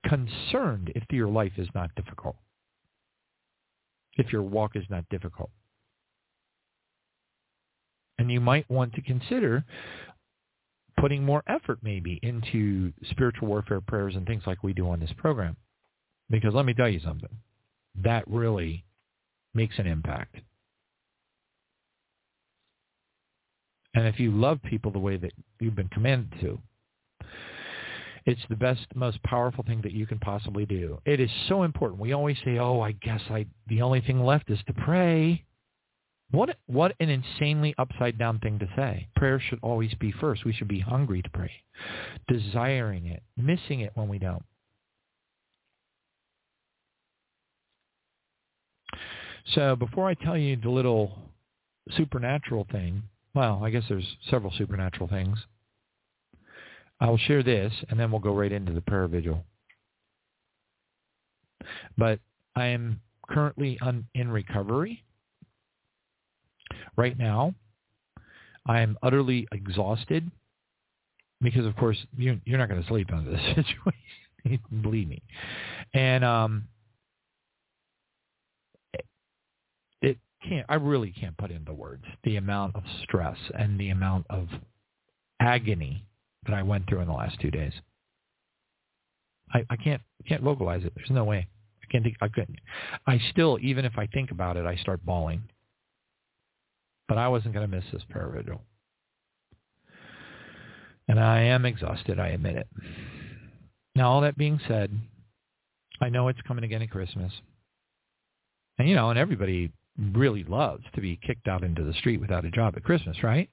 concerned 0.06 0.92
if 0.94 1.04
your 1.10 1.28
life 1.28 1.52
is 1.58 1.68
not 1.74 1.94
difficult. 1.96 2.36
if 4.16 4.32
your 4.32 4.42
walk 4.42 4.76
is 4.76 4.84
not 4.90 5.08
difficult. 5.10 5.50
And 8.22 8.30
you 8.30 8.40
might 8.40 8.70
want 8.70 8.94
to 8.94 9.02
consider 9.02 9.64
putting 10.96 11.24
more 11.24 11.42
effort 11.48 11.80
maybe 11.82 12.20
into 12.22 12.92
spiritual 13.10 13.48
warfare 13.48 13.80
prayers 13.80 14.14
and 14.14 14.24
things 14.24 14.44
like 14.46 14.62
we 14.62 14.72
do 14.72 14.88
on 14.88 15.00
this 15.00 15.10
program. 15.16 15.56
Because 16.30 16.54
let 16.54 16.64
me 16.64 16.72
tell 16.72 16.88
you 16.88 17.00
something, 17.00 17.36
that 17.96 18.22
really 18.28 18.84
makes 19.54 19.76
an 19.80 19.88
impact. 19.88 20.36
And 23.92 24.06
if 24.06 24.20
you 24.20 24.30
love 24.30 24.62
people 24.62 24.92
the 24.92 25.00
way 25.00 25.16
that 25.16 25.32
you've 25.58 25.74
been 25.74 25.88
commanded 25.88 26.32
to, 26.42 26.60
it's 28.24 28.40
the 28.48 28.54
best, 28.54 28.86
most 28.94 29.20
powerful 29.24 29.64
thing 29.64 29.80
that 29.82 29.90
you 29.90 30.06
can 30.06 30.20
possibly 30.20 30.64
do. 30.64 31.00
It 31.04 31.18
is 31.18 31.30
so 31.48 31.64
important. 31.64 31.98
We 31.98 32.12
always 32.12 32.36
say, 32.44 32.58
"Oh, 32.58 32.80
I 32.82 32.92
guess 32.92 33.22
I 33.30 33.46
the 33.66 33.82
only 33.82 34.00
thing 34.00 34.22
left 34.22 34.48
is 34.48 34.62
to 34.68 34.72
pray." 34.74 35.44
What 36.32 36.56
what 36.66 36.94
an 36.98 37.10
insanely 37.10 37.74
upside 37.78 38.18
down 38.18 38.38
thing 38.40 38.58
to 38.58 38.68
say. 38.74 39.08
Prayer 39.14 39.38
should 39.38 39.58
always 39.62 39.92
be 39.94 40.12
first. 40.12 40.44
We 40.44 40.52
should 40.52 40.68
be 40.68 40.80
hungry 40.80 41.20
to 41.22 41.30
pray, 41.30 41.52
desiring 42.26 43.06
it, 43.06 43.22
missing 43.36 43.80
it 43.80 43.92
when 43.94 44.08
we 44.08 44.18
don't. 44.18 44.42
So 49.54 49.76
before 49.76 50.08
I 50.08 50.14
tell 50.14 50.38
you 50.38 50.56
the 50.56 50.70
little 50.70 51.18
supernatural 51.96 52.66
thing, 52.72 53.02
well, 53.34 53.60
I 53.62 53.70
guess 53.70 53.84
there's 53.88 54.16
several 54.30 54.52
supernatural 54.56 55.08
things. 55.08 55.38
I'll 57.00 57.18
share 57.18 57.42
this, 57.42 57.72
and 57.90 57.98
then 57.98 58.10
we'll 58.10 58.20
go 58.20 58.34
right 58.34 58.52
into 58.52 58.72
the 58.72 58.80
prayer 58.80 59.08
vigil. 59.08 59.44
But 61.98 62.20
I 62.54 62.66
am 62.66 63.00
currently 63.28 63.78
un, 63.82 64.06
in 64.14 64.30
recovery. 64.30 65.04
Right 66.96 67.18
now, 67.18 67.54
I 68.66 68.80
am 68.80 68.98
utterly 69.02 69.48
exhausted 69.52 70.30
because, 71.40 71.66
of 71.66 71.76
course, 71.76 71.98
you, 72.16 72.40
you're 72.44 72.58
not 72.58 72.68
going 72.68 72.82
to 72.82 72.88
sleep 72.88 73.12
under 73.12 73.30
this 73.30 73.40
situation. 73.46 74.60
Believe 74.82 75.08
me. 75.08 75.22
And 75.94 76.24
um, 76.24 76.64
can't 80.48 80.66
I 80.68 80.74
really 80.74 81.12
can't 81.12 81.36
put 81.36 81.50
into 81.50 81.72
words 81.72 82.04
the 82.24 82.36
amount 82.36 82.76
of 82.76 82.82
stress 83.02 83.36
and 83.58 83.78
the 83.78 83.90
amount 83.90 84.26
of 84.30 84.48
agony 85.40 86.04
that 86.46 86.54
I 86.54 86.62
went 86.62 86.88
through 86.88 87.00
in 87.00 87.08
the 87.08 87.14
last 87.14 87.38
two 87.40 87.50
days. 87.50 87.72
I, 89.52 89.64
I 89.70 89.76
can't 89.76 90.02
can't 90.26 90.42
vocalize 90.42 90.84
it. 90.84 90.92
There's 90.94 91.10
no 91.10 91.24
way. 91.24 91.46
I 91.82 91.92
can't 91.92 92.04
think 92.04 92.16
I 92.20 92.28
couldn't 92.28 92.58
I 93.06 93.20
still 93.30 93.58
even 93.60 93.84
if 93.84 93.98
I 93.98 94.06
think 94.06 94.30
about 94.30 94.56
it 94.56 94.66
I 94.66 94.76
start 94.76 95.04
bawling. 95.04 95.42
But 97.12 97.18
I 97.18 97.28
wasn't 97.28 97.52
gonna 97.52 97.68
miss 97.68 97.84
this 97.92 98.02
prayer 98.08 98.30
vigil. 98.34 98.62
And 101.06 101.20
I 101.20 101.42
am 101.42 101.66
exhausted, 101.66 102.18
I 102.18 102.28
admit 102.28 102.56
it. 102.56 102.66
Now 103.94 104.10
all 104.10 104.22
that 104.22 104.38
being 104.38 104.58
said, 104.66 104.90
I 106.00 106.08
know 106.08 106.28
it's 106.28 106.40
coming 106.48 106.64
again 106.64 106.80
at 106.80 106.90
Christmas. 106.90 107.30
And 108.78 108.88
you 108.88 108.94
know, 108.94 109.10
and 109.10 109.18
everybody 109.18 109.70
really 109.98 110.42
loves 110.44 110.84
to 110.94 111.02
be 111.02 111.20
kicked 111.22 111.48
out 111.48 111.62
into 111.62 111.84
the 111.84 111.92
street 111.92 112.18
without 112.18 112.46
a 112.46 112.50
job 112.50 112.78
at 112.78 112.82
Christmas, 112.82 113.22
right? 113.22 113.50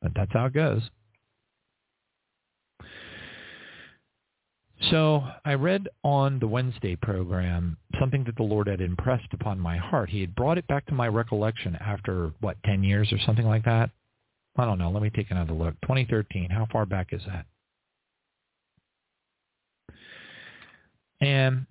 But 0.00 0.12
that's 0.16 0.32
how 0.32 0.46
it 0.46 0.54
goes. 0.54 0.88
So 4.90 5.22
I 5.44 5.54
read 5.54 5.88
on 6.02 6.38
the 6.38 6.48
Wednesday 6.48 6.96
program 6.96 7.76
something 8.00 8.24
that 8.24 8.36
the 8.36 8.42
Lord 8.42 8.66
had 8.66 8.80
impressed 8.80 9.32
upon 9.32 9.58
my 9.60 9.76
heart. 9.76 10.10
He 10.10 10.20
had 10.20 10.34
brought 10.34 10.58
it 10.58 10.66
back 10.66 10.86
to 10.86 10.94
my 10.94 11.08
recollection 11.08 11.76
after, 11.76 12.32
what, 12.40 12.56
10 12.64 12.82
years 12.82 13.12
or 13.12 13.18
something 13.24 13.46
like 13.46 13.64
that? 13.64 13.90
I 14.56 14.64
don't 14.64 14.78
know. 14.78 14.90
Let 14.90 15.02
me 15.02 15.10
take 15.10 15.30
another 15.30 15.54
look. 15.54 15.74
2013. 15.82 16.50
How 16.50 16.66
far 16.70 16.84
back 16.84 17.12
is 17.12 17.22
that? 17.26 17.46
And 21.20 21.66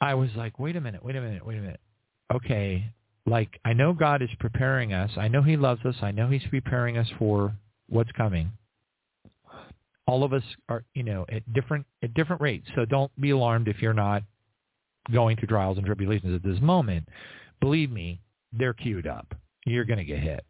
I 0.00 0.14
was 0.14 0.30
like, 0.36 0.58
wait 0.58 0.76
a 0.76 0.80
minute, 0.80 1.04
wait 1.04 1.16
a 1.16 1.20
minute, 1.20 1.44
wait 1.44 1.58
a 1.58 1.60
minute. 1.60 1.80
Okay, 2.32 2.92
like 3.26 3.60
I 3.64 3.72
know 3.72 3.92
God 3.92 4.22
is 4.22 4.30
preparing 4.38 4.92
us. 4.92 5.10
I 5.16 5.28
know 5.28 5.42
he 5.42 5.56
loves 5.56 5.84
us. 5.84 5.96
I 6.00 6.10
know 6.10 6.28
he's 6.28 6.46
preparing 6.48 6.96
us 6.96 7.08
for 7.18 7.54
what's 7.88 8.12
coming. 8.12 8.50
All 10.06 10.24
of 10.24 10.32
us 10.32 10.42
are, 10.68 10.84
you 10.94 11.02
know, 11.02 11.26
at 11.30 11.52
different 11.52 11.84
at 12.02 12.14
different 12.14 12.40
rates. 12.40 12.66
So 12.74 12.84
don't 12.84 13.10
be 13.20 13.30
alarmed 13.30 13.68
if 13.68 13.82
you're 13.82 13.92
not 13.92 14.22
going 15.12 15.36
through 15.36 15.48
trials 15.48 15.76
and 15.76 15.86
tribulations 15.86 16.34
at 16.34 16.42
this 16.42 16.60
moment. 16.62 17.08
Believe 17.60 17.90
me, 17.90 18.20
they're 18.52 18.74
queued 18.74 19.06
up. 19.06 19.34
You're 19.66 19.84
going 19.84 19.98
to 19.98 20.04
get 20.04 20.20
hit. 20.20 20.44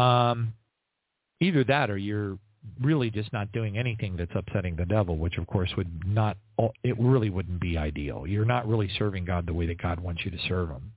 Um, 0.00 0.52
either 1.40 1.64
that 1.64 1.90
or 1.90 1.96
you're 1.96 2.38
really 2.80 3.10
just 3.10 3.32
not 3.32 3.52
doing 3.52 3.78
anything 3.78 4.16
that's 4.16 4.32
upsetting 4.34 4.76
the 4.76 4.84
devil, 4.84 5.16
which 5.16 5.38
of 5.38 5.46
course 5.46 5.70
would 5.76 6.06
not, 6.06 6.36
it 6.82 6.98
really 6.98 7.30
wouldn't 7.30 7.60
be 7.60 7.78
ideal. 7.78 8.26
You're 8.26 8.44
not 8.44 8.68
really 8.68 8.90
serving 8.98 9.24
God 9.24 9.46
the 9.46 9.54
way 9.54 9.66
that 9.66 9.80
God 9.80 10.00
wants 10.00 10.24
you 10.24 10.30
to 10.30 10.38
serve 10.48 10.70
him. 10.70 10.92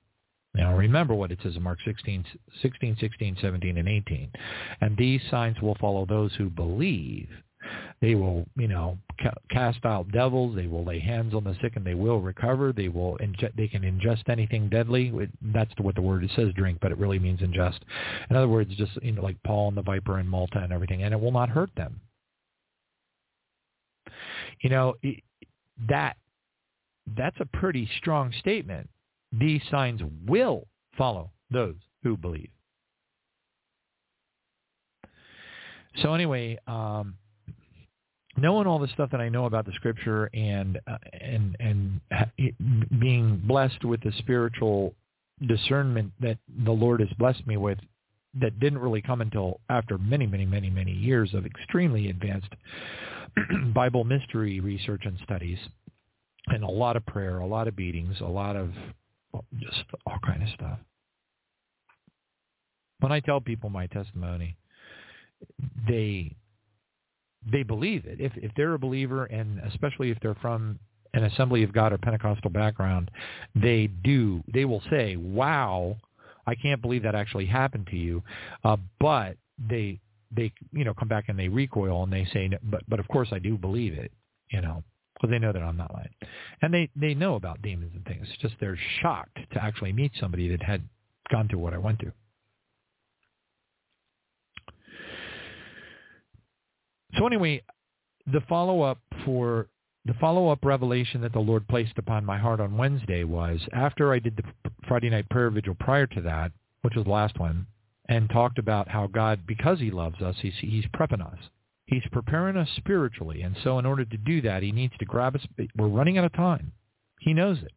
Now 0.54 0.76
remember 0.76 1.14
what 1.14 1.30
it 1.30 1.38
says 1.42 1.56
in 1.56 1.62
Mark 1.62 1.78
16, 1.84 2.24
16, 2.60 2.96
16, 3.00 3.36
17, 3.40 3.78
and 3.78 3.88
18. 3.88 4.30
And 4.80 4.96
these 4.96 5.20
signs 5.30 5.60
will 5.60 5.76
follow 5.80 6.06
those 6.06 6.34
who 6.34 6.50
believe. 6.50 7.28
They 8.00 8.14
will, 8.14 8.46
you 8.56 8.66
know, 8.66 8.98
ca- 9.22 9.34
cast 9.50 9.84
out 9.84 10.10
devils. 10.10 10.56
They 10.56 10.66
will 10.66 10.84
lay 10.84 10.98
hands 10.98 11.34
on 11.34 11.44
the 11.44 11.54
sick, 11.60 11.76
and 11.76 11.84
they 11.84 11.94
will 11.94 12.20
recover. 12.20 12.72
They 12.72 12.88
will 12.88 13.16
inge- 13.18 13.52
They 13.54 13.68
can 13.68 13.82
ingest 13.82 14.28
anything 14.28 14.68
deadly. 14.70 15.12
That's 15.42 15.70
what 15.78 15.94
the 15.94 16.00
word 16.00 16.24
it 16.24 16.30
says 16.34 16.52
drink, 16.54 16.78
but 16.80 16.90
it 16.90 16.98
really 16.98 17.18
means 17.18 17.40
ingest. 17.40 17.80
In 18.30 18.36
other 18.36 18.48
words, 18.48 18.74
just 18.76 18.92
you 19.02 19.12
know, 19.12 19.22
like 19.22 19.36
Paul 19.44 19.68
and 19.68 19.76
the 19.76 19.82
viper 19.82 20.18
and 20.18 20.28
Malta 20.28 20.58
and 20.58 20.72
everything, 20.72 21.02
and 21.02 21.12
it 21.12 21.20
will 21.20 21.32
not 21.32 21.50
hurt 21.50 21.70
them. 21.76 22.00
You 24.62 24.70
know, 24.70 24.94
that 25.88 26.16
that's 27.16 27.36
a 27.40 27.46
pretty 27.46 27.88
strong 27.98 28.32
statement. 28.40 28.88
These 29.32 29.62
signs 29.70 30.00
will 30.26 30.66
follow 30.96 31.30
those 31.50 31.76
who 32.02 32.16
believe. 32.16 32.50
So 36.02 36.14
anyway, 36.14 36.58
um, 36.66 37.14
knowing 38.36 38.66
all 38.66 38.78
the 38.78 38.88
stuff 38.88 39.10
that 39.10 39.20
I 39.20 39.28
know 39.28 39.46
about 39.46 39.66
the 39.66 39.72
scripture 39.72 40.30
and 40.34 40.78
uh, 40.86 40.98
and 41.20 41.56
and 41.60 42.00
being 43.00 43.42
blessed 43.44 43.84
with 43.84 44.00
the 44.02 44.12
spiritual 44.18 44.94
discernment 45.46 46.12
that 46.20 46.38
the 46.64 46.72
Lord 46.72 47.00
has 47.00 47.08
blessed 47.18 47.46
me 47.46 47.56
with 47.56 47.78
that 48.40 48.60
didn't 48.60 48.78
really 48.78 49.02
come 49.02 49.20
until 49.20 49.60
after 49.68 49.98
many 49.98 50.26
many 50.26 50.46
many 50.46 50.70
many 50.70 50.92
years 50.92 51.34
of 51.34 51.44
extremely 51.44 52.10
advanced 52.10 52.50
Bible 53.74 54.04
mystery 54.04 54.60
research 54.60 55.02
and 55.04 55.18
studies 55.24 55.58
and 56.46 56.64
a 56.64 56.68
lot 56.68 56.96
of 56.96 57.04
prayer, 57.06 57.38
a 57.38 57.46
lot 57.46 57.68
of 57.68 57.76
beatings, 57.76 58.16
a 58.20 58.24
lot 58.24 58.56
of 58.56 58.70
just 59.58 59.84
all 60.06 60.18
kind 60.24 60.42
of 60.42 60.48
stuff. 60.50 60.78
When 63.00 63.12
I 63.12 63.20
tell 63.20 63.40
people 63.40 63.70
my 63.70 63.86
testimony, 63.86 64.56
they 65.88 66.36
they 67.50 67.62
believe 67.62 68.04
it. 68.06 68.20
If 68.20 68.32
if 68.36 68.52
they're 68.56 68.74
a 68.74 68.78
believer, 68.78 69.24
and 69.26 69.60
especially 69.60 70.10
if 70.10 70.18
they're 70.20 70.34
from 70.36 70.78
an 71.14 71.24
Assembly 71.24 71.62
of 71.62 71.72
God 71.72 71.92
or 71.92 71.98
Pentecostal 71.98 72.50
background, 72.50 73.10
they 73.54 73.86
do. 73.86 74.42
They 74.52 74.64
will 74.64 74.82
say, 74.90 75.16
"Wow, 75.16 75.96
I 76.46 76.54
can't 76.54 76.82
believe 76.82 77.02
that 77.02 77.14
actually 77.14 77.46
happened 77.46 77.86
to 77.88 77.96
you," 77.96 78.22
uh, 78.64 78.76
but 78.98 79.36
they 79.58 79.98
they 80.30 80.52
you 80.72 80.84
know 80.84 80.94
come 80.94 81.08
back 81.08 81.28
and 81.28 81.38
they 81.38 81.48
recoil 81.48 82.02
and 82.02 82.12
they 82.12 82.26
say, 82.32 82.50
"But 82.62 82.82
but 82.88 83.00
of 83.00 83.08
course 83.08 83.28
I 83.32 83.38
do 83.38 83.56
believe 83.56 83.94
it," 83.94 84.12
you 84.50 84.60
know, 84.60 84.84
because 85.20 85.30
they 85.32 85.38
know 85.38 85.52
that 85.52 85.62
I'm 85.62 85.76
not 85.76 85.92
lying, 85.92 86.14
and 86.62 86.72
they 86.72 86.88
they 86.96 87.14
know 87.14 87.34
about 87.34 87.62
demons 87.62 87.92
and 87.94 88.04
things. 88.04 88.26
It's 88.30 88.40
just 88.40 88.54
they're 88.60 88.78
shocked 89.00 89.38
to 89.52 89.62
actually 89.62 89.92
meet 89.92 90.12
somebody 90.18 90.48
that 90.48 90.62
had 90.62 90.82
gone 91.30 91.48
through 91.48 91.58
what 91.58 91.74
I 91.74 91.78
went 91.78 92.00
through. 92.00 92.12
So 97.18 97.26
anyway, 97.26 97.62
the 98.32 98.40
follow-up 98.48 98.98
for 99.24 99.66
the 100.06 100.14
follow-up 100.14 100.64
revelation 100.64 101.20
that 101.20 101.32
the 101.32 101.40
Lord 101.40 101.68
placed 101.68 101.98
upon 101.98 102.24
my 102.24 102.38
heart 102.38 102.60
on 102.60 102.76
Wednesday 102.76 103.24
was 103.24 103.60
after 103.72 104.12
I 104.12 104.18
did 104.18 104.36
the 104.36 104.70
Friday 104.88 105.10
night 105.10 105.28
prayer 105.28 105.50
vigil 105.50 105.76
prior 105.78 106.06
to 106.06 106.20
that, 106.22 106.52
which 106.82 106.94
was 106.94 107.04
the 107.04 107.10
last 107.10 107.38
one, 107.38 107.66
and 108.08 108.30
talked 108.30 108.58
about 108.58 108.88
how 108.88 109.06
God, 109.06 109.40
because 109.46 109.78
he 109.78 109.90
loves 109.90 110.20
us, 110.22 110.36
he's, 110.40 110.54
he's 110.60 110.86
prepping 110.86 111.24
us. 111.24 111.38
He's 111.90 112.06
preparing 112.12 112.56
us 112.56 112.68
spiritually. 112.76 113.42
And 113.42 113.56
so 113.64 113.80
in 113.80 113.84
order 113.84 114.04
to 114.04 114.16
do 114.16 114.40
that, 114.42 114.62
he 114.62 114.70
needs 114.70 114.94
to 115.00 115.04
grab 115.04 115.34
us. 115.34 115.42
We're 115.76 115.88
running 115.88 116.18
out 116.18 116.24
of 116.24 116.32
time. 116.32 116.70
He 117.18 117.34
knows 117.34 117.58
it. 117.58 117.72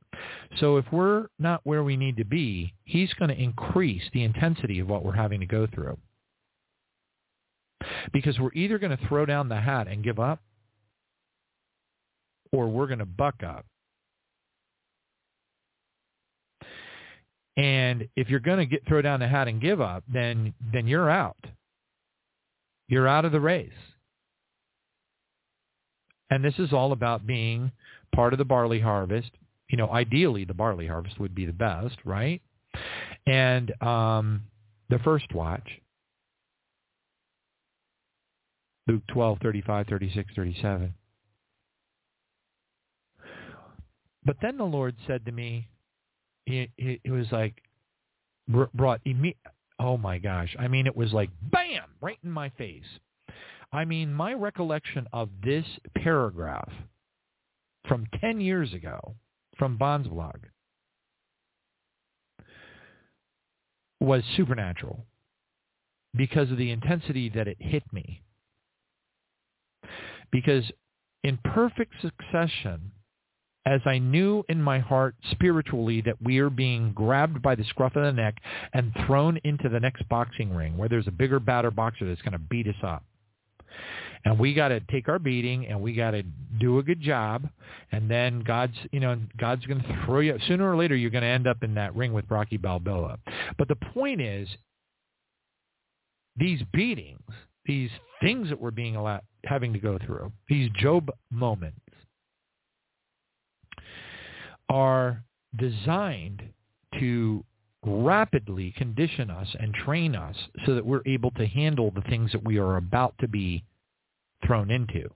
So 0.60 0.78
if 0.78 0.86
we're 0.92 1.26
not 1.40 1.62
where 1.64 1.84
we 1.84 1.98
need 1.98 2.18
to 2.18 2.24
be, 2.24 2.76
he's 2.86 3.12
going 3.16 3.30
to 3.30 3.42
increase 3.42 4.04
the 4.14 4.24
intensity 4.24 4.80
of 4.80 4.88
what 4.88 5.04
we're 5.04 5.14
having 5.14 5.40
to 5.40 5.48
go 5.48 5.66
through. 5.66 5.98
Because 8.14 8.40
we're 8.40 8.54
either 8.54 8.78
going 8.78 8.96
to 8.96 9.08
throw 9.08 9.26
down 9.26 9.50
the 9.50 9.60
hat 9.60 9.88
and 9.88 10.04
give 10.04 10.20
up, 10.20 10.40
or 12.52 12.68
we're 12.68 12.88
going 12.88 13.00
to 13.00 13.06
buck 13.06 13.42
up. 13.44 13.66
And 17.58 18.08
if 18.16 18.30
you're 18.30 18.40
going 18.40 18.60
to 18.60 18.66
get 18.68 18.88
throw 18.88 19.02
down 19.02 19.20
the 19.20 19.28
hat 19.28 19.48
and 19.48 19.60
give 19.60 19.82
up, 19.82 20.04
then 20.12 20.54
then 20.72 20.88
you're 20.88 21.10
out. 21.10 21.38
You're 22.88 23.08
out 23.08 23.26
of 23.26 23.32
the 23.32 23.42
race. 23.42 23.72
And 26.34 26.44
this 26.44 26.56
is 26.58 26.74
all 26.74 26.94
about 26.94 27.28
being 27.28 27.72
part 28.16 28.34
of 28.34 28.40
the 28.40 28.44
barley 28.44 28.80
harvest. 28.80 29.30
You 29.70 29.78
know, 29.78 29.88
ideally 29.92 30.46
the 30.46 30.56
barley 30.56 30.88
harvest 30.88 31.20
would 31.20 31.36
be 31.36 31.46
the 31.46 31.54
best, 31.54 31.96
right? 32.06 32.42
And 33.28 33.72
um, 33.84 34.42
the 34.90 34.98
first 34.98 35.32
watch, 35.32 35.70
Luke 38.88 39.04
12, 39.14 39.38
35, 39.44 39.86
36, 39.86 40.32
37. 40.36 40.96
But 44.26 44.38
then 44.42 44.58
the 44.58 44.64
Lord 44.64 44.96
said 45.06 45.28
to 45.28 45.32
me, 45.32 45.68
it, 46.48 46.72
it, 46.80 47.12
was 47.12 47.28
like 47.32 47.62
brought 48.74 49.02
oh 49.80 49.96
my 49.98 50.18
gosh 50.18 50.54
i 50.60 50.68
mean 50.68 50.86
it 50.86 50.98
was 50.98 51.14
like 51.14 51.30
bam 51.42 51.86
right 52.02 52.18
in 52.22 52.30
my 52.30 52.50
face 52.50 52.84
i 53.74 53.84
mean 53.84 54.14
my 54.14 54.34
recollection 54.34 55.08
of 55.12 55.30
this 55.44 55.66
paragraph 55.96 56.72
from 57.88 58.08
10 58.22 58.40
years 58.40 58.74
ago 58.74 59.16
from 59.58 59.78
Bond's 59.78 60.08
blog 60.08 60.38
was 64.00 64.24
supernatural 64.36 65.06
because 66.16 66.52
of 66.52 66.58
the 66.58 66.72
intensity 66.72 67.30
that 67.30 67.48
it 67.48 67.58
hit 67.60 67.84
me. 67.92 68.22
Because 70.32 70.64
in 71.24 71.38
perfect 71.44 71.94
succession, 72.02 72.92
as 73.66 73.80
I 73.86 73.98
knew 73.98 74.44
in 74.50 74.62
my 74.62 74.80
heart 74.80 75.16
spiritually 75.32 76.02
that 76.02 76.22
we 76.22 76.40
are 76.40 76.50
being 76.50 76.92
grabbed 76.92 77.42
by 77.42 77.56
the 77.56 77.64
scruff 77.64 77.96
of 77.96 78.04
the 78.04 78.12
neck 78.12 78.36
and 78.74 78.92
thrown 79.06 79.40
into 79.46 79.70
the 79.70 79.80
next 79.80 80.08
boxing 80.10 80.54
ring 80.54 80.78
where 80.78 80.90
there's 80.90 81.08
a 81.08 81.12
bigger, 81.12 81.40
badder 81.40 81.72
boxer 81.72 82.06
that's 82.06 82.22
going 82.22 82.34
to 82.34 82.40
beat 82.40 82.68
us 82.68 82.76
up. 82.84 83.04
And 84.26 84.40
we 84.40 84.54
got 84.54 84.70
to 84.70 84.80
take 84.92 85.10
our 85.10 85.20
beating 85.20 85.68
and 85.68 85.82
we 85.82 85.94
got 85.94 86.12
to 86.12 86.24
do 86.60 86.80
a 86.80 86.84
good 86.84 87.02
job. 87.02 87.48
And 87.92 88.10
then 88.10 88.42
God's, 88.42 88.76
you 88.92 89.00
know, 89.00 89.18
God's 89.38 89.66
going 89.66 89.82
to 89.82 90.04
throw 90.06 90.20
you, 90.22 90.38
sooner 90.48 90.70
or 90.72 90.78
later, 90.78 90.96
you're 90.96 91.10
going 91.10 91.24
to 91.24 91.28
end 91.28 91.48
up 91.48 91.64
in 91.64 91.76
that 91.76 91.96
ring 91.96 92.14
with 92.14 92.26
Rocky 92.30 92.58
Balboa. 92.58 93.20
But 93.58 93.68
the 93.68 93.76
point 93.76 94.22
is, 94.22 94.48
these 96.36 96.62
beatings, 96.72 97.22
these 97.66 97.90
things 98.22 98.50
that 98.50 98.60
we're 98.60 98.72
being 98.72 98.96
allowed, 98.96 99.22
having 99.44 99.74
to 99.74 99.80
go 99.80 100.00
through, 100.04 100.32
these 100.48 100.70
Job 100.80 101.12
moments, 101.30 101.78
are 104.70 105.24
designed 105.58 106.42
to 107.00 107.44
rapidly 107.86 108.74
condition 108.78 109.30
us 109.30 109.48
and 109.60 109.74
train 109.74 110.16
us 110.16 110.36
so 110.66 110.76
that 110.76 110.86
we're 110.86 111.02
able 111.06 111.32
to 111.32 111.46
handle 111.46 111.92
the 111.92 112.02
things 112.02 112.32
that 112.32 112.44
we 112.44 112.58
are 112.58 112.78
about 112.78 113.14
to 113.20 113.28
be 113.28 113.64
thrown 114.46 114.72
into. 114.72 115.10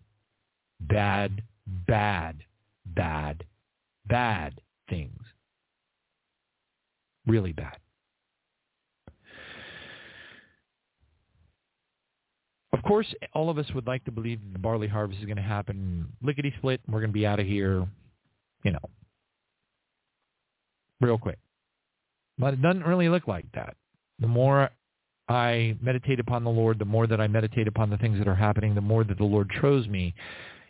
Bad, 0.81 1.43
bad, 1.87 2.43
bad, 2.85 3.43
bad 4.05 4.61
things. 4.89 5.21
Really 7.25 7.53
bad. 7.53 7.77
Of 12.73 12.83
course, 12.83 13.07
all 13.33 13.49
of 13.49 13.57
us 13.57 13.65
would 13.73 13.87
like 13.87 14.03
to 14.05 14.11
believe 14.11 14.39
the 14.53 14.59
barley 14.59 14.87
harvest 14.87 15.19
is 15.19 15.25
going 15.25 15.37
to 15.37 15.41
happen 15.41 16.07
lickety 16.21 16.53
split. 16.57 16.79
We're 16.87 16.99
going 16.99 17.09
to 17.09 17.13
be 17.13 17.25
out 17.25 17.39
of 17.39 17.45
here, 17.45 17.87
you 18.63 18.71
know, 18.71 18.79
real 21.01 21.17
quick. 21.17 21.39
But 22.37 22.53
it 22.53 22.61
doesn't 22.61 22.83
really 22.83 23.09
look 23.09 23.27
like 23.27 23.45
that. 23.53 23.75
The 24.19 24.27
more 24.27 24.69
I 25.27 25.75
meditate 25.81 26.19
upon 26.19 26.43
the 26.43 26.49
Lord, 26.49 26.79
the 26.79 26.85
more 26.85 27.07
that 27.07 27.19
I 27.19 27.27
meditate 27.27 27.67
upon 27.67 27.89
the 27.89 27.97
things 27.97 28.17
that 28.17 28.27
are 28.27 28.35
happening, 28.35 28.75
the 28.75 28.81
more 28.81 29.03
that 29.03 29.17
the 29.17 29.23
Lord 29.23 29.51
shows 29.61 29.87
me. 29.87 30.13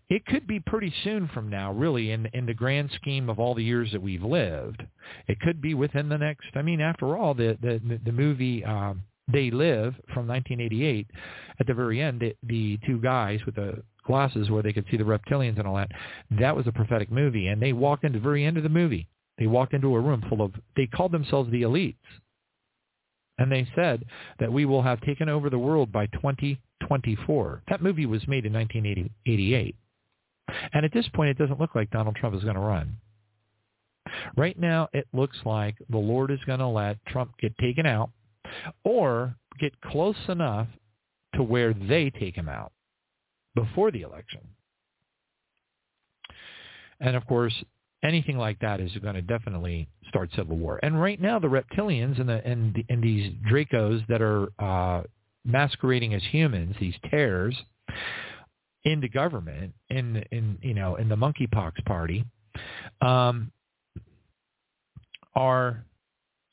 It 0.10 0.26
could 0.26 0.48
be 0.48 0.62
pretty 0.62 0.94
soon 1.04 1.28
from 1.34 1.50
now, 1.50 1.74
really, 1.74 2.12
in 2.12 2.28
in 2.34 2.46
the 2.46 2.54
grand 2.54 2.92
scheme 2.96 3.30
of 3.30 3.40
all 3.40 3.54
the 3.54 3.64
years 3.64 3.92
that 3.92 4.02
we've 4.02 4.24
lived. 4.24 4.82
It 5.28 5.40
could 5.42 5.62
be 5.62 5.74
within 5.74 6.08
the 6.08 6.18
next. 6.18 6.48
I 6.56 6.62
mean, 6.62 6.80
after 6.80 7.18
all, 7.18 7.34
the 7.34 7.58
the 7.62 8.00
the 8.06 8.12
movie 8.14 8.64
um, 8.64 9.04
They 9.32 9.52
Live 9.52 9.96
from 10.14 10.28
1988, 10.28 11.08
at 11.60 11.68
the 11.68 11.74
very 11.74 12.02
end, 12.02 12.22
the, 12.22 12.36
the 12.44 12.80
two 12.86 13.02
guys 13.02 13.42
with 13.46 13.56
the 13.56 13.84
glasses 14.06 14.50
where 14.50 14.64
they 14.64 14.72
could 14.72 14.86
see 14.90 14.96
the 14.96 15.04
reptilians 15.04 15.60
and 15.60 15.68
all 15.68 15.76
that, 15.76 15.92
that 16.40 16.56
was 16.56 16.66
a 16.66 16.72
prophetic 16.72 17.12
movie, 17.12 17.48
and 17.48 17.62
they 17.62 17.74
walked 17.74 18.06
into 18.06 18.20
the 18.20 18.24
very 18.24 18.46
end 18.46 18.56
of 18.56 18.64
the 18.64 18.70
movie 18.70 19.10
they 19.38 19.48
walked 19.48 19.74
into 19.74 19.96
a 19.96 20.00
room 20.00 20.24
full 20.30 20.42
of, 20.42 20.54
they 20.76 20.88
called 20.88 21.12
themselves 21.12 21.52
the 21.52 21.62
elites. 21.64 21.96
And 23.38 23.52
they 23.52 23.68
said 23.76 24.06
that 24.40 24.52
we 24.52 24.66
will 24.66 24.82
have 24.82 25.00
taken 25.02 25.30
over 25.30 25.50
the 25.50 25.60
world 25.60 25.92
by 25.92 26.08
2024. 26.08 27.64
That 27.70 27.84
movie 27.84 28.08
was 28.08 28.28
made 28.28 28.46
in 28.46 28.54
1988. 28.54 29.76
And 30.74 30.86
at 30.86 30.94
this 30.94 31.08
point, 31.10 31.30
it 31.30 31.38
doesn't 31.38 31.60
look 31.60 31.76
like 31.76 31.92
Donald 31.92 32.16
Trump 32.16 32.36
is 32.36 32.44
going 32.44 32.56
to 32.56 32.62
run. 32.62 32.98
Right 34.36 34.58
now, 34.58 34.88
it 34.94 35.08
looks 35.14 35.38
like 35.46 35.76
the 35.90 35.98
Lord 35.98 36.32
is 36.32 36.40
going 36.46 36.60
to 36.60 36.68
let 36.68 37.04
Trump 37.06 37.32
get 37.40 37.58
taken 37.58 37.86
out 37.86 38.10
or 38.84 39.36
get 39.60 39.80
close 39.82 40.16
enough 40.30 40.68
to 41.36 41.44
where 41.44 41.74
they 41.74 42.10
take 42.10 42.36
him 42.36 42.50
out 42.50 42.72
before 43.54 43.92
the 43.92 44.02
election. 44.02 44.42
And 47.00 47.16
of 47.16 47.26
course, 47.28 47.54
anything 48.04 48.38
like 48.38 48.60
that 48.60 48.80
is 48.80 48.92
going 49.02 49.16
to 49.16 49.22
definitely 49.22 49.88
start 50.10 50.30
civil 50.36 50.58
war. 50.58 50.80
And 50.84 51.02
right 51.02 51.20
now, 51.20 51.40
the 51.40 51.48
reptilians 51.48 52.20
and 52.20 52.30
the 52.30 52.46
and, 52.46 52.74
the, 52.74 52.86
and 52.90 53.04
these 53.04 53.34
Dracos 53.52 54.06
that 54.08 54.22
are 54.22 54.50
uh, 54.60 55.04
masquerading 55.46 56.14
as 56.14 56.22
humans, 56.32 56.76
these 56.80 56.96
tares, 57.10 57.56
into 58.84 59.10
government 59.10 59.74
in 59.90 60.24
in 60.32 60.58
you 60.62 60.74
know 60.74 60.96
in 60.96 61.10
the 61.10 61.16
monkeypox 61.16 61.84
party, 61.86 62.24
um, 63.02 63.52
are, 65.36 65.84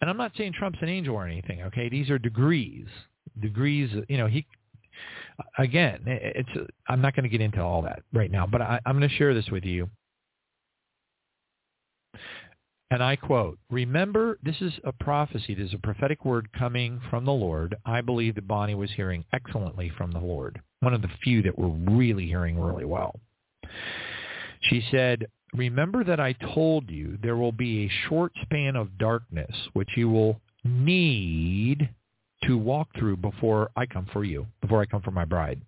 and 0.00 0.10
I'm 0.10 0.16
not 0.16 0.32
saying 0.36 0.52
Trump's 0.58 0.78
an 0.82 0.88
angel 0.88 1.14
or 1.14 1.26
anything. 1.26 1.62
Okay, 1.62 1.88
these 1.88 2.10
are 2.10 2.18
degrees, 2.18 2.86
degrees. 3.40 3.90
You 4.08 4.18
know 4.18 4.26
he. 4.26 4.46
Again, 5.58 6.02
it's. 6.06 6.48
I'm 6.88 7.00
not 7.00 7.16
going 7.16 7.24
to 7.24 7.28
get 7.28 7.40
into 7.40 7.60
all 7.60 7.82
that 7.82 8.02
right 8.12 8.30
now, 8.30 8.46
but 8.46 8.62
I, 8.62 8.78
I'm 8.86 8.96
going 8.96 9.08
to 9.08 9.16
share 9.16 9.34
this 9.34 9.48
with 9.50 9.64
you 9.64 9.90
and 12.94 13.02
I 13.02 13.16
quote, 13.16 13.58
remember, 13.72 14.38
this 14.44 14.54
is 14.60 14.72
a 14.84 14.92
prophecy. 14.92 15.52
This 15.52 15.70
is 15.70 15.74
a 15.74 15.78
prophetic 15.78 16.24
word 16.24 16.48
coming 16.52 17.00
from 17.10 17.24
the 17.24 17.32
Lord. 17.32 17.74
I 17.84 18.00
believe 18.00 18.36
that 18.36 18.46
Bonnie 18.46 18.76
was 18.76 18.92
hearing 18.92 19.24
excellently 19.32 19.90
from 19.98 20.12
the 20.12 20.20
Lord, 20.20 20.60
one 20.78 20.94
of 20.94 21.02
the 21.02 21.10
few 21.24 21.42
that 21.42 21.58
were 21.58 21.70
really 21.70 22.26
hearing 22.26 22.56
really 22.56 22.84
well. 22.84 23.18
She 24.60 24.80
said, 24.92 25.26
remember 25.52 26.04
that 26.04 26.20
I 26.20 26.34
told 26.54 26.88
you 26.88 27.18
there 27.20 27.36
will 27.36 27.50
be 27.50 27.86
a 27.86 28.08
short 28.08 28.30
span 28.42 28.76
of 28.76 28.96
darkness 28.96 29.50
which 29.72 29.90
you 29.96 30.08
will 30.08 30.40
need 30.62 31.88
to 32.44 32.56
walk 32.56 32.90
through 32.96 33.16
before 33.16 33.72
I 33.74 33.86
come 33.86 34.06
for 34.12 34.22
you, 34.22 34.46
before 34.60 34.80
I 34.80 34.86
come 34.86 35.02
for 35.02 35.10
my 35.10 35.24
bride. 35.24 35.60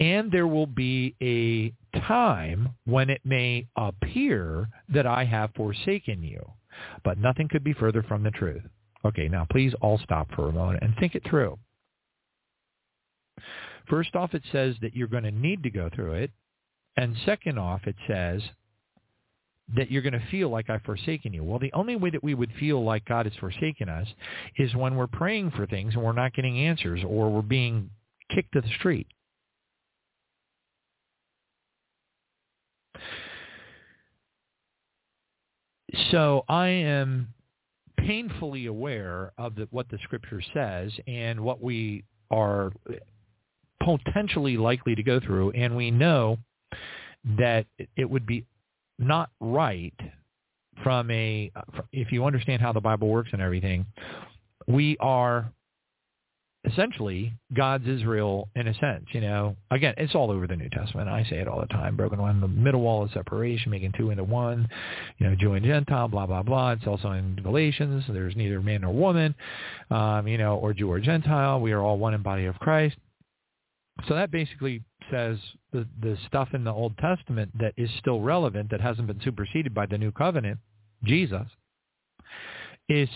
And 0.00 0.32
there 0.32 0.46
will 0.46 0.66
be 0.66 1.14
a 1.22 1.72
time 2.00 2.70
when 2.86 3.10
it 3.10 3.20
may 3.24 3.66
appear 3.76 4.68
that 4.88 5.06
I 5.06 5.24
have 5.24 5.50
forsaken 5.54 6.22
you. 6.22 6.42
But 7.04 7.18
nothing 7.18 7.48
could 7.48 7.62
be 7.62 7.74
further 7.74 8.02
from 8.02 8.22
the 8.22 8.30
truth. 8.30 8.62
Okay, 9.04 9.28
now 9.28 9.46
please 9.50 9.74
all 9.80 9.98
stop 10.02 10.28
for 10.34 10.48
a 10.48 10.52
moment 10.52 10.82
and 10.82 10.94
think 10.96 11.14
it 11.14 11.22
through. 11.28 11.58
First 13.88 14.14
off, 14.14 14.34
it 14.34 14.42
says 14.52 14.76
that 14.82 14.94
you're 14.94 15.08
going 15.08 15.24
to 15.24 15.30
need 15.30 15.62
to 15.64 15.70
go 15.70 15.90
through 15.94 16.14
it. 16.14 16.30
And 16.96 17.16
second 17.24 17.58
off, 17.58 17.86
it 17.86 17.96
says 18.06 18.42
that 19.76 19.90
you're 19.90 20.02
going 20.02 20.12
to 20.12 20.26
feel 20.30 20.48
like 20.48 20.68
I've 20.68 20.82
forsaken 20.82 21.32
you. 21.32 21.44
Well, 21.44 21.58
the 21.58 21.72
only 21.72 21.96
way 21.96 22.10
that 22.10 22.22
we 22.22 22.34
would 22.34 22.52
feel 22.58 22.82
like 22.82 23.04
God 23.04 23.26
has 23.26 23.34
forsaken 23.38 23.88
us 23.88 24.06
is 24.56 24.74
when 24.74 24.96
we're 24.96 25.06
praying 25.06 25.52
for 25.52 25.66
things 25.66 25.94
and 25.94 26.02
we're 26.02 26.12
not 26.12 26.34
getting 26.34 26.58
answers 26.58 27.00
or 27.06 27.30
we're 27.30 27.42
being 27.42 27.90
kicked 28.34 28.52
to 28.52 28.60
the 28.60 28.70
street. 28.78 29.06
So 36.10 36.44
I 36.48 36.68
am 36.68 37.28
painfully 37.98 38.66
aware 38.66 39.32
of 39.38 39.54
the, 39.54 39.68
what 39.70 39.88
the 39.88 39.98
scripture 40.02 40.42
says 40.54 40.92
and 41.06 41.40
what 41.40 41.62
we 41.62 42.04
are 42.30 42.72
potentially 43.82 44.56
likely 44.56 44.94
to 44.94 45.02
go 45.02 45.20
through, 45.20 45.50
and 45.50 45.76
we 45.76 45.90
know 45.90 46.38
that 47.38 47.66
it 47.96 48.08
would 48.08 48.26
be 48.26 48.44
not 48.98 49.30
right 49.40 49.94
from 50.82 51.10
a, 51.10 51.50
if 51.92 52.12
you 52.12 52.24
understand 52.24 52.62
how 52.62 52.72
the 52.72 52.80
Bible 52.80 53.08
works 53.08 53.30
and 53.32 53.42
everything, 53.42 53.86
we 54.66 54.96
are 54.98 55.52
essentially 56.72 57.32
God's 57.54 57.86
Israel 57.86 58.48
in 58.54 58.68
a 58.68 58.74
sense. 58.74 59.06
You 59.12 59.20
know, 59.20 59.56
again, 59.70 59.94
it's 59.96 60.14
all 60.14 60.30
over 60.30 60.46
the 60.46 60.56
New 60.56 60.68
Testament. 60.70 61.08
I 61.08 61.24
say 61.24 61.36
it 61.36 61.48
all 61.48 61.60
the 61.60 61.66
time. 61.66 61.96
Broken 61.96 62.20
one, 62.20 62.40
the 62.40 62.48
middle 62.48 62.80
wall 62.80 63.04
of 63.04 63.10
separation, 63.12 63.70
making 63.70 63.92
two 63.96 64.10
into 64.10 64.24
one. 64.24 64.68
You 65.18 65.28
know, 65.28 65.36
Jew 65.36 65.54
and 65.54 65.64
Gentile, 65.64 66.08
blah 66.08 66.26
blah 66.26 66.42
blah. 66.42 66.72
It's 66.72 66.86
also 66.86 67.12
in 67.12 67.36
Galatians. 67.42 68.04
There's 68.08 68.36
neither 68.36 68.60
man 68.60 68.82
nor 68.82 68.92
woman, 68.92 69.34
um, 69.90 70.26
you 70.28 70.38
know, 70.38 70.56
or 70.56 70.72
Jew 70.72 70.90
or 70.90 71.00
Gentile. 71.00 71.60
We 71.60 71.72
are 71.72 71.80
all 71.80 71.98
one 71.98 72.14
in 72.14 72.22
body 72.22 72.46
of 72.46 72.56
Christ. 72.56 72.96
So 74.08 74.14
that 74.14 74.30
basically 74.30 74.82
says 75.10 75.38
the 75.72 75.86
the 76.00 76.16
stuff 76.26 76.48
in 76.54 76.64
the 76.64 76.72
Old 76.72 76.96
Testament 76.98 77.50
that 77.58 77.74
is 77.76 77.90
still 77.98 78.20
relevant, 78.20 78.70
that 78.70 78.80
hasn't 78.80 79.06
been 79.06 79.20
superseded 79.22 79.74
by 79.74 79.86
the 79.86 79.98
New 79.98 80.12
Covenant, 80.12 80.58
Jesus, 81.04 81.46
is 82.88 83.08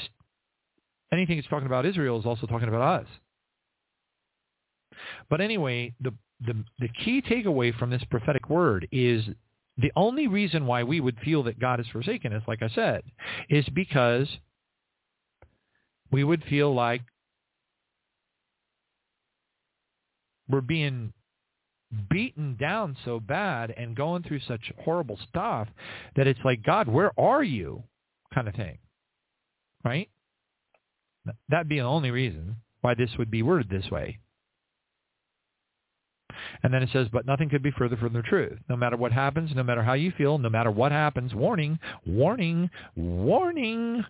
anything 1.13 1.39
it's 1.39 1.49
talking 1.49 1.67
about 1.67 1.87
Israel 1.87 2.19
is 2.19 2.27
also 2.27 2.47
talking 2.47 2.69
about 2.69 3.03
us. 3.03 3.07
But 5.31 5.41
anyway, 5.41 5.95
the, 6.01 6.13
the, 6.41 6.65
the 6.79 6.89
key 7.05 7.23
takeaway 7.23 7.77
from 7.77 7.91
this 7.91 8.05
prophetic 8.11 8.49
word 8.49 8.89
is 8.93 9.25
the 9.77 9.93
only 9.97 10.29
reason 10.29 10.67
why 10.67 10.85
we 10.85 11.01
would 11.01 11.19
feel 11.25 11.43
that 11.45 11.59
God 11.59 11.79
has 11.79 11.89
forsaken 11.89 12.33
us, 12.33 12.43
like 12.47 12.63
I 12.63 12.69
said, 12.75 13.03
is 13.49 13.67
because 13.75 14.29
we 16.11 16.23
would 16.23 16.45
feel 16.45 16.73
like 16.75 17.03
we're 20.49 20.61
being 20.61 21.13
beaten 22.11 22.57
down 22.57 22.97
so 23.05 23.21
bad 23.21 23.73
and 23.77 23.97
going 23.97 24.23
through 24.23 24.41
such 24.47 24.73
horrible 24.81 25.19
stuff 25.29 25.69
that 26.17 26.27
it's 26.27 26.41
like, 26.45 26.63
God, 26.63 26.89
where 26.89 27.19
are 27.19 27.43
you? 27.43 27.85
kind 28.35 28.49
of 28.49 28.55
thing. 28.55 28.79
Right? 29.85 30.11
That'd 31.49 31.69
be 31.69 31.79
the 31.79 31.83
only 31.83 32.11
reason 32.11 32.57
why 32.81 32.95
this 32.95 33.11
would 33.19 33.31
be 33.31 33.43
worded 33.43 33.71
this 33.71 33.91
way. 33.91 34.19
And 36.63 36.73
then 36.73 36.83
it 36.83 36.91
says, 36.93 37.09
but 37.13 37.27
nothing 37.27 37.49
could 37.49 37.63
be 37.63 37.71
further 37.71 37.97
from 37.97 38.13
the 38.13 38.23
truth. 38.23 38.59
No 38.69 38.77
matter 38.77 38.97
what 38.97 39.13
happens, 39.13 39.51
no 39.55 39.63
matter 39.63 39.83
how 39.83 39.95
you 39.95 40.13
feel, 40.13 40.39
no 40.39 40.51
matter 40.51 40.71
what 40.71 40.93
happens, 40.93 41.35
warning, 41.35 41.79
warning, 42.07 42.71
warning, 42.97 44.05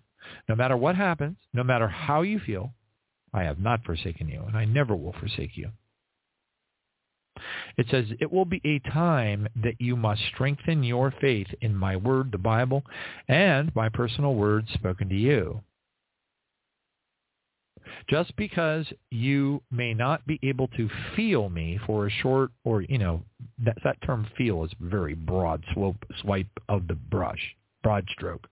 no 0.49 0.55
matter 0.55 0.77
what 0.77 0.97
happens, 0.97 1.37
no 1.53 1.65
matter 1.65 1.89
how 1.89 2.23
you 2.23 2.39
feel, 2.39 2.73
I 3.33 3.43
have 3.43 3.59
not 3.59 3.85
forsaken 3.85 4.29
you, 4.29 4.43
and 4.47 4.57
I 4.57 4.65
never 4.65 4.95
will 4.95 5.15
forsake 5.15 5.57
you. 5.57 5.71
It 7.77 7.87
says, 7.91 8.07
it 8.21 8.33
will 8.33 8.45
be 8.45 8.61
a 8.65 8.79
time 8.91 9.49
that 9.57 9.81
you 9.81 9.97
must 9.97 10.23
strengthen 10.33 10.85
your 10.85 11.13
faith 11.21 11.49
in 11.61 11.75
my 11.75 11.97
word, 11.97 12.31
the 12.31 12.39
Bible, 12.39 12.85
and 13.27 13.75
my 13.75 13.89
personal 13.89 14.35
words 14.35 14.73
spoken 14.73 15.09
to 15.09 15.17
you. 15.17 15.63
Just 18.09 18.35
because 18.37 18.87
you 19.11 19.63
may 19.71 19.95
not 19.95 20.27
be 20.27 20.39
able 20.43 20.69
to 20.69 20.89
feel 21.17 21.49
me 21.49 21.79
for 21.87 22.07
a 22.07 22.11
short 22.11 22.51
or, 22.65 22.83
you 22.83 22.99
know, 22.99 23.23
that, 23.65 23.77
that 23.85 24.01
term 24.03 24.27
feel 24.37 24.65
is 24.65 24.71
very 24.81 25.15
broad 25.15 25.65
swope, 25.73 26.05
swipe 26.21 26.47
of 26.69 26.87
the 26.87 26.95
brush, 26.95 27.57
broad 27.83 28.07
stroke. 28.11 28.47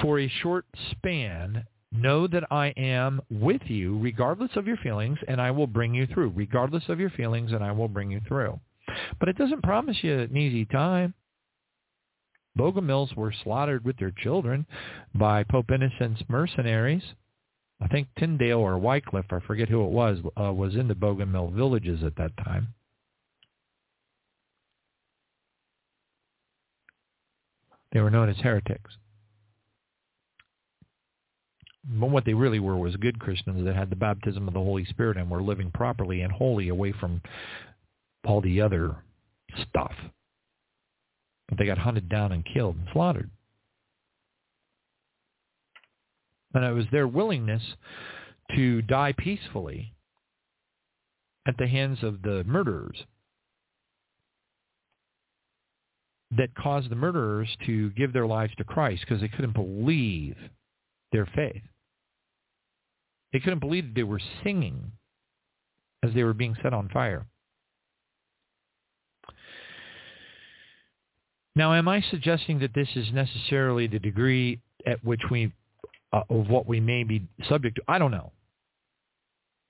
For 0.00 0.20
a 0.20 0.28
short 0.42 0.64
span, 0.90 1.66
know 1.92 2.26
that 2.26 2.44
I 2.50 2.68
am 2.76 3.20
with 3.30 3.62
you 3.66 3.98
regardless 3.98 4.50
of 4.56 4.66
your 4.66 4.78
feelings 4.78 5.18
and 5.28 5.40
I 5.40 5.50
will 5.50 5.66
bring 5.66 5.94
you 5.94 6.06
through. 6.06 6.32
Regardless 6.34 6.84
of 6.88 6.98
your 6.98 7.10
feelings 7.10 7.52
and 7.52 7.62
I 7.62 7.72
will 7.72 7.88
bring 7.88 8.10
you 8.10 8.20
through. 8.26 8.58
But 9.20 9.28
it 9.28 9.36
doesn't 9.36 9.62
promise 9.62 9.98
you 10.02 10.20
an 10.20 10.36
easy 10.36 10.64
time. 10.64 11.14
Bogomils 12.58 13.14
were 13.16 13.32
slaughtered 13.44 13.84
with 13.84 13.96
their 13.98 14.10
children 14.10 14.66
by 15.14 15.42
Pope 15.44 15.70
Innocent's 15.70 16.22
mercenaries. 16.28 17.02
I 17.82 17.88
think 17.88 18.06
Tyndale 18.16 18.58
or 18.58 18.78
Wycliffe, 18.78 19.32
I 19.32 19.40
forget 19.40 19.68
who 19.68 19.84
it 19.84 19.90
was, 19.90 20.18
uh, 20.40 20.52
was 20.52 20.76
in 20.76 20.86
the 20.86 20.94
Bogomil 20.94 21.52
villages 21.52 22.04
at 22.04 22.14
that 22.16 22.36
time. 22.36 22.68
They 27.92 28.00
were 28.00 28.10
known 28.10 28.28
as 28.28 28.36
heretics. 28.36 28.96
But 31.84 32.10
what 32.10 32.24
they 32.24 32.34
really 32.34 32.60
were 32.60 32.76
was 32.76 32.94
good 32.96 33.18
Christians 33.18 33.64
that 33.64 33.74
had 33.74 33.90
the 33.90 33.96
baptism 33.96 34.46
of 34.46 34.54
the 34.54 34.60
Holy 34.60 34.84
Spirit 34.84 35.16
and 35.16 35.28
were 35.28 35.42
living 35.42 35.72
properly 35.72 36.22
and 36.22 36.32
holy 36.32 36.68
away 36.68 36.92
from 36.92 37.20
all 38.24 38.40
the 38.40 38.60
other 38.60 38.94
stuff. 39.68 39.92
But 41.48 41.58
they 41.58 41.66
got 41.66 41.78
hunted 41.78 42.08
down 42.08 42.30
and 42.30 42.44
killed 42.44 42.76
and 42.76 42.86
slaughtered. 42.92 43.30
And 46.54 46.64
it 46.64 46.72
was 46.72 46.86
their 46.92 47.08
willingness 47.08 47.62
to 48.56 48.82
die 48.82 49.14
peacefully 49.16 49.94
at 51.46 51.56
the 51.58 51.66
hands 51.66 52.02
of 52.02 52.22
the 52.22 52.44
murderers 52.44 53.04
that 56.36 56.54
caused 56.54 56.90
the 56.90 56.96
murderers 56.96 57.48
to 57.66 57.90
give 57.90 58.12
their 58.12 58.26
lives 58.26 58.52
to 58.56 58.64
Christ 58.64 59.02
because 59.02 59.20
they 59.20 59.28
couldn't 59.28 59.52
believe 59.52 60.36
their 61.12 61.26
faith. 61.26 61.62
They 63.32 63.40
couldn't 63.40 63.60
believe 63.60 63.86
that 63.86 63.94
they 63.94 64.02
were 64.02 64.20
singing 64.42 64.92
as 66.02 66.12
they 66.14 66.24
were 66.24 66.34
being 66.34 66.56
set 66.62 66.72
on 66.72 66.88
fire. 66.88 67.26
Now, 71.54 71.74
am 71.74 71.86
I 71.86 72.00
suggesting 72.10 72.60
that 72.60 72.74
this 72.74 72.88
is 72.96 73.12
necessarily 73.12 73.86
the 73.86 73.98
degree 73.98 74.60
at 74.86 75.04
which 75.04 75.20
we 75.30 75.52
uh, 76.12 76.22
of 76.28 76.48
what 76.48 76.66
we 76.66 76.80
may 76.80 77.04
be 77.04 77.22
subject 77.48 77.76
to. 77.76 77.82
I 77.88 77.98
don't 77.98 78.10
know. 78.10 78.32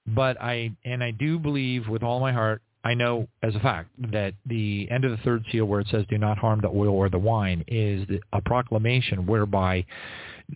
But 0.07 0.41
I, 0.41 0.73
and 0.85 1.03
I 1.03 1.13
do 1.13 1.39
believe 1.39 1.89
with 1.89 2.03
all 2.03 2.19
my 2.21 2.33
heart, 2.33 2.63
I 2.85 2.95
know 2.95 3.29
as 3.43 3.55
a 3.55 3.61
fact 3.61 3.91
that 4.11 4.35
the 4.47 4.89
end 4.91 5.05
of 5.05 5.13
the 5.13 5.17
third 5.19 5.45
seal 5.53 5.67
where 5.67 5.81
it 5.81 5.87
says 5.89 6.05
do 6.09 6.19
not 6.19 6.39
harm 6.39 6.61
the 6.61 6.69
oil 6.69 6.89
or 6.89 7.09
the 7.09 7.19
wine 7.19 7.65
is 7.69 8.07
a 8.33 8.41
proclamation 8.41 9.27
whereby 9.27 9.85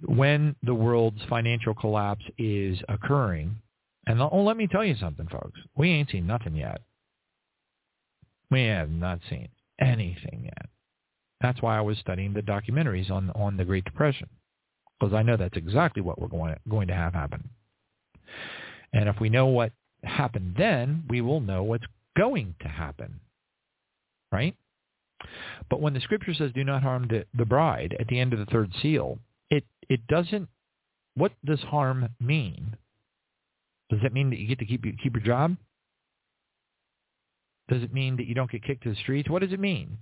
when 0.05 0.57
the 0.65 0.75
world's 0.75 1.23
financial 1.29 1.73
collapse 1.75 2.25
is 2.37 2.79
occurring, 2.89 3.55
and 4.07 4.21
oh, 4.21 4.43
let 4.43 4.57
me 4.57 4.67
tell 4.67 4.85
you 4.85 4.97
something, 4.97 5.29
folks, 5.29 5.59
we 5.77 5.91
ain't 5.91 6.11
seen 6.11 6.27
nothing 6.27 6.57
yet. 6.57 6.81
We 8.51 8.65
have 8.65 8.91
not 8.91 9.21
seen 9.31 9.49
anything 9.81 10.43
yet. 10.45 10.67
That's 11.41 11.63
why 11.63 11.79
I 11.79 11.83
was 11.83 11.99
studying 11.99 12.33
the 12.33 12.43
documentaries 12.43 13.11
on 13.11 13.31
on 13.31 13.57
the 13.57 13.65
Great 13.65 13.85
Depression 13.85 14.29
because 14.99 15.15
I 15.15 15.23
know 15.23 15.37
that's 15.37 15.57
exactly 15.57 16.03
what 16.03 16.21
we're 16.21 16.29
going 16.29 16.55
going 16.69 16.89
to 16.89 16.95
have 16.95 17.15
happen. 17.15 17.49
And 18.93 19.09
if 19.09 19.21
we 19.21 19.29
know 19.29 19.47
what 19.47 19.73
happened 20.03 20.55
then, 20.59 21.05
we 21.09 21.21
will 21.21 21.41
know 21.41 21.63
what's 21.63 21.85
going 22.17 22.55
to 22.63 22.69
happen. 22.69 23.21
Right? 24.33 24.57
But 25.71 25.81
when 25.81 25.95
the 25.95 26.01
scripture 26.01 26.35
says 26.35 26.53
do 26.55 26.65
not 26.65 26.83
harm 26.83 27.09
the, 27.09 27.45
bride 27.45 27.97
at 27.99 28.09
the 28.09 28.21
end 28.21 28.33
of 28.33 28.39
the 28.39 28.47
third 28.47 28.73
seal, 28.83 29.19
it 29.51 29.65
it 29.89 30.07
doesn't 30.07 30.49
what 31.15 31.33
does 31.45 31.61
harm 31.61 32.09
mean? 32.21 32.77
Does 33.89 34.01
it 34.03 34.13
mean 34.13 34.31
that 34.31 34.39
you 34.39 34.47
get 34.47 34.59
to 34.59 34.67
keep 34.67 34.83
keep 34.83 35.15
your 35.15 35.25
job? 35.25 35.57
Does 37.69 37.83
it 37.83 37.93
mean 37.93 38.17
that 38.17 38.27
you 38.27 38.35
don't 38.35 38.51
get 38.51 38.65
kicked 38.65 38.85
to 38.85 38.91
the 38.91 38.97
streets? 38.97 39.29
What 39.29 39.43
does 39.43 39.53
it 39.53 39.61
mean? 39.61 39.99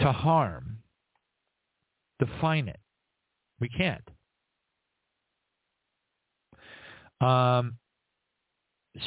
To 0.00 0.12
harm. 0.12 0.78
Define 2.18 2.68
it. 2.68 2.78
We 3.60 3.68
can't. 3.68 4.08
Um, 7.20 7.76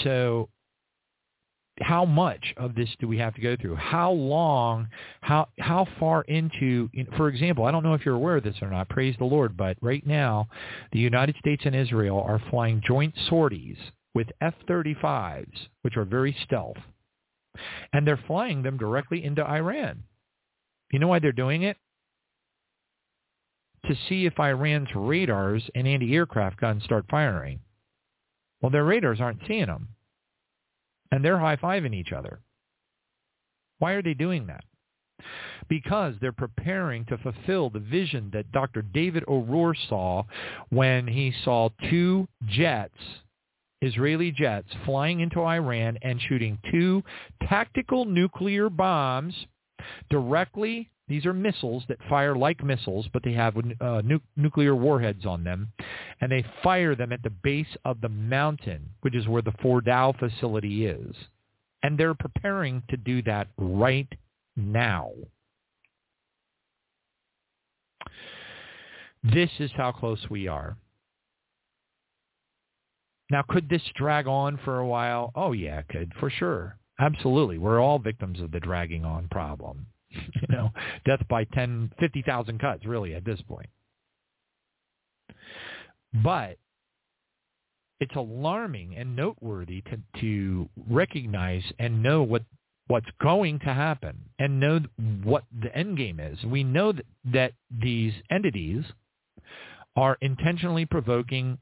so 0.04 0.50
how 1.80 2.06
much 2.06 2.54
of 2.58 2.76
this 2.76 2.90
do 3.00 3.08
we 3.08 3.18
have 3.18 3.34
to 3.36 3.42
go 3.42 3.56
through? 3.60 3.76
How 3.76 4.12
long, 4.12 4.88
how, 5.22 5.48
how 5.60 5.88
far 6.00 6.22
into, 6.24 6.90
for 7.18 7.30
example, 7.30 7.66
I 7.66 7.72
don't 7.72 7.84
know 7.84 7.94
if 7.94 8.06
you're 8.06 8.16
aware 8.16 8.38
of 8.38 8.44
this 8.44 8.62
or 8.62 8.70
not, 8.70 8.90
praise 8.90 9.16
the 9.18 9.26
Lord, 9.26 9.58
but 9.58 9.78
right 9.82 10.06
now 10.06 10.48
the 10.92 11.00
United 11.00 11.36
States 11.38 11.64
and 11.66 11.76
Israel 11.76 12.22
are 12.22 12.42
flying 12.50 12.82
joint 12.86 13.16
sorties 13.30 13.78
with 14.14 14.28
F-35s, 14.42 15.68
which 15.82 15.98
are 15.98 16.06
very 16.06 16.36
stealth, 16.44 16.78
and 17.94 18.06
they're 18.06 18.20
flying 18.28 18.62
them 18.62 18.78
directly 18.78 19.24
into 19.24 19.46
Iran. 19.46 20.04
You 20.92 21.00
know 21.00 21.08
why 21.08 21.20
they're 21.20 21.32
doing 21.32 21.64
it? 21.64 21.78
To 23.88 23.96
see 24.08 24.26
if 24.26 24.40
Iran's 24.40 24.90
radars 24.96 25.70
and 25.74 25.88
anti-aircraft 25.88 26.60
guns 26.60 26.84
start 26.84 27.06
firing. 27.10 27.60
Well, 28.62 28.70
their 28.70 28.86
radars 28.86 29.20
aren't 29.20 29.42
seeing 29.48 29.66
them. 29.66 29.90
And 31.12 31.26
they're 31.26 31.40
high-fiving 31.40 31.94
each 31.94 32.12
other. 32.12 32.40
Why 33.80 33.94
are 33.94 34.04
they 34.04 34.14
doing 34.14 34.48
that? 34.48 34.64
Because 35.68 36.16
they're 36.22 36.32
preparing 36.32 37.06
to 37.06 37.18
fulfill 37.18 37.70
the 37.70 37.80
vision 37.80 38.30
that 38.34 38.52
Dr. 38.52 38.84
David 38.84 39.24
Owuor 39.28 39.76
saw 39.90 40.24
when 40.70 41.08
he 41.08 41.34
saw 41.44 41.70
two 41.90 42.28
jets, 42.46 42.98
Israeli 43.82 44.32
jets, 44.32 44.68
flying 44.86 45.20
into 45.20 45.42
Iran 45.42 45.98
and 46.04 46.22
shooting 46.22 46.60
two 46.70 47.04
tactical 47.48 48.06
nuclear 48.06 48.70
bombs 48.70 49.34
directly 50.10 50.90
These 51.12 51.26
are 51.26 51.34
missiles 51.34 51.84
that 51.90 51.98
fire 52.08 52.38
like 52.38 52.64
missiles, 52.64 53.06
but 53.12 53.22
they 53.22 53.34
have 53.34 53.58
uh, 53.58 54.02
nu- 54.02 54.22
nuclear 54.38 54.74
warheads 54.74 55.26
on 55.26 55.44
them, 55.44 55.74
and 56.22 56.32
they 56.32 56.46
fire 56.64 56.96
them 56.96 57.12
at 57.12 57.22
the 57.22 57.30
base 57.30 57.76
of 57.84 58.00
the 58.00 58.08
mountain, 58.08 58.92
which 59.02 59.14
is 59.14 59.28
where 59.28 59.42
the 59.42 59.52
Fordow 59.62 60.18
facility 60.18 60.86
is. 60.86 61.14
And 61.84 61.98
they're 61.98 62.14
preparing 62.14 62.82
to 62.88 62.96
do 62.96 63.22
that 63.24 63.50
right 63.58 64.08
now. 64.56 65.12
This 69.22 69.50
is 69.60 69.72
how 69.76 69.92
close 69.92 70.30
we 70.30 70.48
are. 70.48 70.78
Now, 73.30 73.42
could 73.50 73.68
this 73.68 73.84
drag 73.96 74.28
on 74.28 74.58
for 74.64 74.80
a 74.80 74.88
while? 74.88 75.34
Oh, 75.36 75.52
yeah, 75.52 75.80
it 75.80 75.90
could, 75.90 76.14
for 76.22 76.30
sure. 76.30 76.78
Absolutely. 77.02 77.58
We're 77.58 77.82
all 77.82 78.00
victims 78.00 78.40
of 78.40 78.52
the 78.52 78.62
dragging 78.62 79.04
on 79.04 79.28
problem. 79.28 79.88
you 80.42 80.48
know, 80.50 80.70
death 81.06 81.22
by 81.30 81.44
10, 81.46 81.92
50,000 82.00 82.60
cuts, 82.60 82.86
really, 82.86 83.14
at 83.16 83.26
this 83.26 83.42
point. 83.48 83.70
But 86.24 86.58
it's 88.00 88.16
alarming 88.16 88.96
and 88.98 89.16
noteworthy 89.16 89.82
to, 89.82 90.00
to 90.22 90.70
recognize 90.90 91.64
and 91.80 92.04
know 92.04 92.24
what 92.24 92.44
what's 92.88 93.08
going 93.22 93.58
to 93.60 93.74
happen 93.74 94.18
and 94.38 94.60
know 94.60 94.82
what 95.24 95.46
the 95.62 95.74
end 95.74 95.98
game 95.98 96.20
is. 96.20 96.44
We 96.44 96.62
know 96.62 96.92
that, 96.92 97.06
that 97.32 97.54
these 97.80 98.12
entities 98.30 98.84
are 99.96 100.18
intentionally 100.20 100.86
provoking 100.86 101.58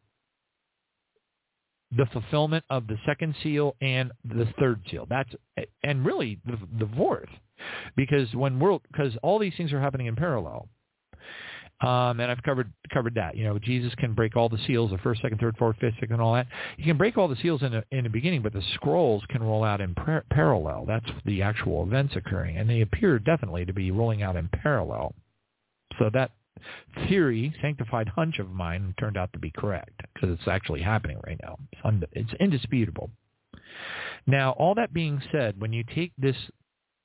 the 1.96 2.08
fulfillment 2.08 2.64
of 2.72 2.88
the 2.88 2.98
second 3.06 3.36
seal 3.44 3.76
and 3.82 4.12
the 4.24 4.48
third 4.60 4.82
seal. 4.90 5.06
That's 5.08 5.30
and 5.84 6.06
really 6.06 6.40
the, 6.46 6.58
the 6.80 6.90
fourth, 6.96 7.30
because 7.96 8.34
when 8.34 8.60
world 8.60 8.82
because 8.92 9.16
all 9.24 9.40
these 9.40 9.54
things 9.58 9.74
are 9.74 9.82
happening 9.82 10.08
in 10.08 10.16
parallel. 10.16 10.68
Um, 11.82 12.20
and 12.20 12.30
I've 12.30 12.44
covered 12.44 12.74
covered 12.94 13.16
that. 13.16 13.38
You 13.38 13.46
know, 13.46 13.58
Jesus 13.58 13.96
can 13.96 14.14
break 14.14 14.36
all 14.36 14.50
the 14.50 14.58
seals, 14.68 14.92
the 14.92 14.98
first, 14.98 15.22
second, 15.22 15.38
third, 15.38 15.56
fourth, 15.58 15.78
fifth, 15.80 15.94
sixth, 15.98 16.12
and 16.12 16.22
all 16.22 16.34
that. 16.34 16.48
He 16.76 16.84
can 16.84 16.98
break 16.98 17.18
all 17.18 17.30
the 17.30 17.38
seals 17.38 17.64
in 17.64 17.72
the, 17.72 17.86
in 17.92 18.04
the 18.04 18.10
beginning, 18.10 18.42
but 18.42 18.52
the 18.52 18.64
scrolls 18.74 19.24
can 19.30 19.42
roll 19.42 19.64
out 19.64 19.80
in 19.80 19.96
par- 19.96 20.26
parallel. 20.30 20.84
That's 20.86 21.10
the 21.24 21.42
actual 21.42 21.84
events 21.84 22.18
occurring, 22.18 22.58
and 22.58 22.70
they 22.70 22.82
appear 22.82 23.18
definitely 23.18 23.64
to 23.66 23.72
be 23.72 23.92
rolling 23.92 24.24
out 24.24 24.36
in 24.36 24.50
parallel. 24.50 25.16
So 26.00 26.10
that 26.14 26.32
theory, 27.08 27.54
sanctified 27.62 28.10
hunch 28.10 28.40
of 28.40 28.50
mine 28.52 28.94
turned 29.00 29.16
out 29.16 29.32
to 29.34 29.40
be 29.40 29.52
correct 29.52 30.02
because 30.14 30.30
it's 30.32 30.48
actually 30.48 30.82
happening 30.82 31.20
right 31.26 31.40
now. 31.42 31.58
It's, 31.72 31.82
un- 31.86 32.04
it's 32.12 32.34
indisputable. 32.42 33.10
Now, 34.28 34.52
all 34.52 34.76
that 34.76 34.94
being 34.94 35.22
said, 35.32 35.60
when 35.60 35.74
you 35.74 35.84
take 35.96 36.12
this 36.18 36.36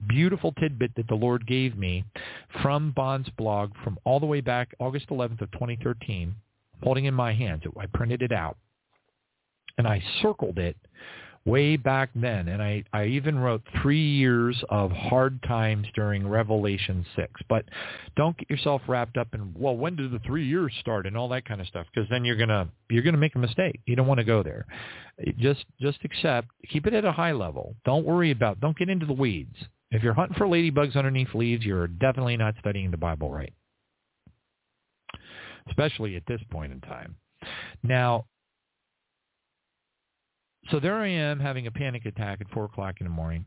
beautiful 0.09 0.53
tidbit 0.53 0.93
that 0.97 1.09
the 1.09 1.15
Lord 1.15 1.47
gave 1.47 1.77
me 1.77 2.05
from 2.63 2.93
Bond's 2.93 3.31
blog 3.31 3.73
from 3.83 3.99
all 4.05 4.21
the 4.21 4.27
way 4.27 4.41
back 4.41 4.75
August 4.79 5.09
11th 5.09 5.43
of 5.43 5.51
2013, 5.53 6.35
holding 6.83 7.05
in 7.07 7.15
my 7.15 7.33
hands, 7.33 7.63
I 7.79 7.87
printed 7.87 8.23
it 8.23 8.33
out, 8.33 8.57
and 9.79 9.87
I 9.87 10.03
circled 10.23 10.59
it 10.59 10.77
way 11.47 11.77
back 11.77 12.11
then. 12.15 12.49
And 12.49 12.63
I, 12.63 12.85
I 12.93 13.07
even 13.07 13.39
wrote 13.39 13.63
three 13.83 14.03
years 14.03 14.63
of 14.71 14.91
hard 14.91 15.43
times 15.43 15.87
during 15.95 16.27
Revelation 16.27 17.05
6. 17.17 17.33
But 17.49 17.65
don't 18.17 18.37
get 18.37 18.49
yourself 18.49 18.83
wrapped 18.89 19.17
up 19.17 19.29
in, 19.35 19.53
well, 19.57 19.77
when 19.77 19.97
did 19.97 20.11
the 20.13 20.21
three 20.21 20.47
years 20.47 20.73
start 20.81 21.07
and 21.07 21.17
all 21.17 21.29
that 21.31 21.45
kind 21.45 21.61
of 21.61 21.67
stuff, 21.67 21.87
because 21.93 22.09
then 22.11 22.25
you're 22.25 22.37
going 22.37 22.49
to 22.49 22.69
you're 22.91 23.03
gonna 23.03 23.19
make 23.19 23.35
a 23.35 23.39
mistake. 23.39 23.81
You 23.87 23.97
don't 23.97 24.07
want 24.07 24.19
to 24.19 24.25
go 24.25 24.43
there. 24.43 24.67
Just, 25.39 25.65
just 25.81 25.99
accept, 26.05 26.49
keep 26.69 26.87
it 26.87 26.95
at 26.95 27.05
a 27.05 27.13
high 27.13 27.33
level. 27.33 27.75
Don't 27.85 28.05
worry 28.05 28.31
about, 28.31 28.61
don't 28.61 28.77
get 28.77 28.89
into 28.89 29.07
the 29.07 29.13
weeds. 29.13 29.57
If 29.95 30.03
you're 30.03 30.13
hunting 30.13 30.37
for 30.37 30.47
ladybugs 30.47 30.97
underneath 30.97 31.33
leaves, 31.35 31.65
you're 31.65 31.87
definitely 31.87 32.37
not 32.37 32.57
studying 32.59 32.91
the 32.91 32.97
Bible 32.97 33.31
right, 33.31 33.53
especially 35.69 36.17
at 36.17 36.27
this 36.27 36.41
point 36.51 36.73
in 36.73 36.81
time. 36.81 37.15
Now, 37.85 38.27
so 40.69 40.81
there 40.81 40.97
I 40.97 41.07
am 41.07 41.39
having 41.39 41.69
a 41.69 41.71
panic 41.71 42.07
attack 42.07 42.41
at 42.41 42.51
four 42.51 42.65
o'clock 42.65 42.97
in 42.99 43.05
the 43.05 43.13
morning. 43.13 43.45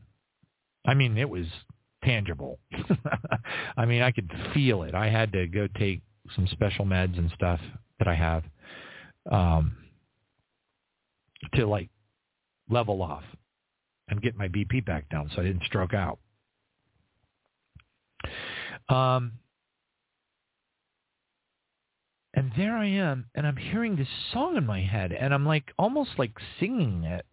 I 0.86 0.94
mean, 0.94 1.18
it 1.18 1.28
was 1.28 1.44
tangible. 2.02 2.58
I 3.76 3.84
mean, 3.84 4.00
I 4.00 4.10
could 4.10 4.32
feel 4.54 4.84
it. 4.84 4.94
I 4.94 5.10
had 5.10 5.30
to 5.32 5.46
go 5.48 5.68
take 5.78 6.00
some 6.34 6.46
special 6.46 6.86
meds 6.86 7.18
and 7.18 7.30
stuff 7.34 7.60
that 7.98 8.08
I 8.08 8.14
have 8.14 8.44
um, 9.30 9.76
to 11.56 11.66
like 11.66 11.90
level 12.70 13.02
off 13.02 13.24
and 14.08 14.22
get 14.22 14.34
my 14.34 14.48
BP 14.48 14.86
back 14.86 15.10
down 15.10 15.30
so 15.34 15.42
I 15.42 15.44
didn't 15.44 15.64
stroke 15.64 15.92
out. 15.92 16.18
Um, 18.88 19.32
and 22.34 22.52
there 22.56 22.76
I 22.76 22.86
am, 22.86 23.26
and 23.34 23.46
I'm 23.46 23.56
hearing 23.56 23.96
this 23.96 24.08
song 24.32 24.56
in 24.56 24.64
my 24.64 24.80
head, 24.80 25.12
and 25.12 25.34
I'm 25.34 25.46
like 25.46 25.72
almost 25.78 26.10
like 26.18 26.32
singing 26.60 27.02
it. 27.04 27.26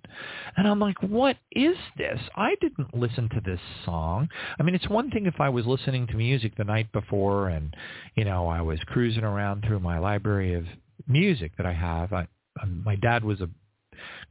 And 0.58 0.68
I'm 0.68 0.80
like, 0.80 1.02
what 1.04 1.38
is 1.52 1.76
this? 1.98 2.20
I 2.36 2.56
didn't 2.62 2.96
listen 2.96 3.30
to 3.30 3.42
this 3.46 3.60
song. 3.84 4.30
I 4.60 4.64
mean, 4.64 4.74
it's 4.74 4.90
one 4.90 5.12
thing 5.12 5.26
if 5.26 5.40
I 5.40 5.50
was 5.50 5.66
listening 5.66 6.08
to 6.08 6.16
music 6.16 6.56
the 6.58 6.64
night 6.64 6.92
before 6.92 7.50
and, 7.50 7.76
you 8.16 8.26
know, 8.26 8.48
I 8.48 8.62
was 8.62 8.80
cruising 8.88 9.24
around 9.24 9.64
through 9.68 9.82
my 9.82 10.00
library 10.00 10.54
of 10.54 10.66
music 11.08 11.52
that 11.58 11.66
I 11.66 11.74
have. 11.74 12.14
I, 12.14 12.28
um, 12.64 12.82
my 12.86 12.96
dad 12.96 13.24
was 13.24 13.42
a 13.42 13.50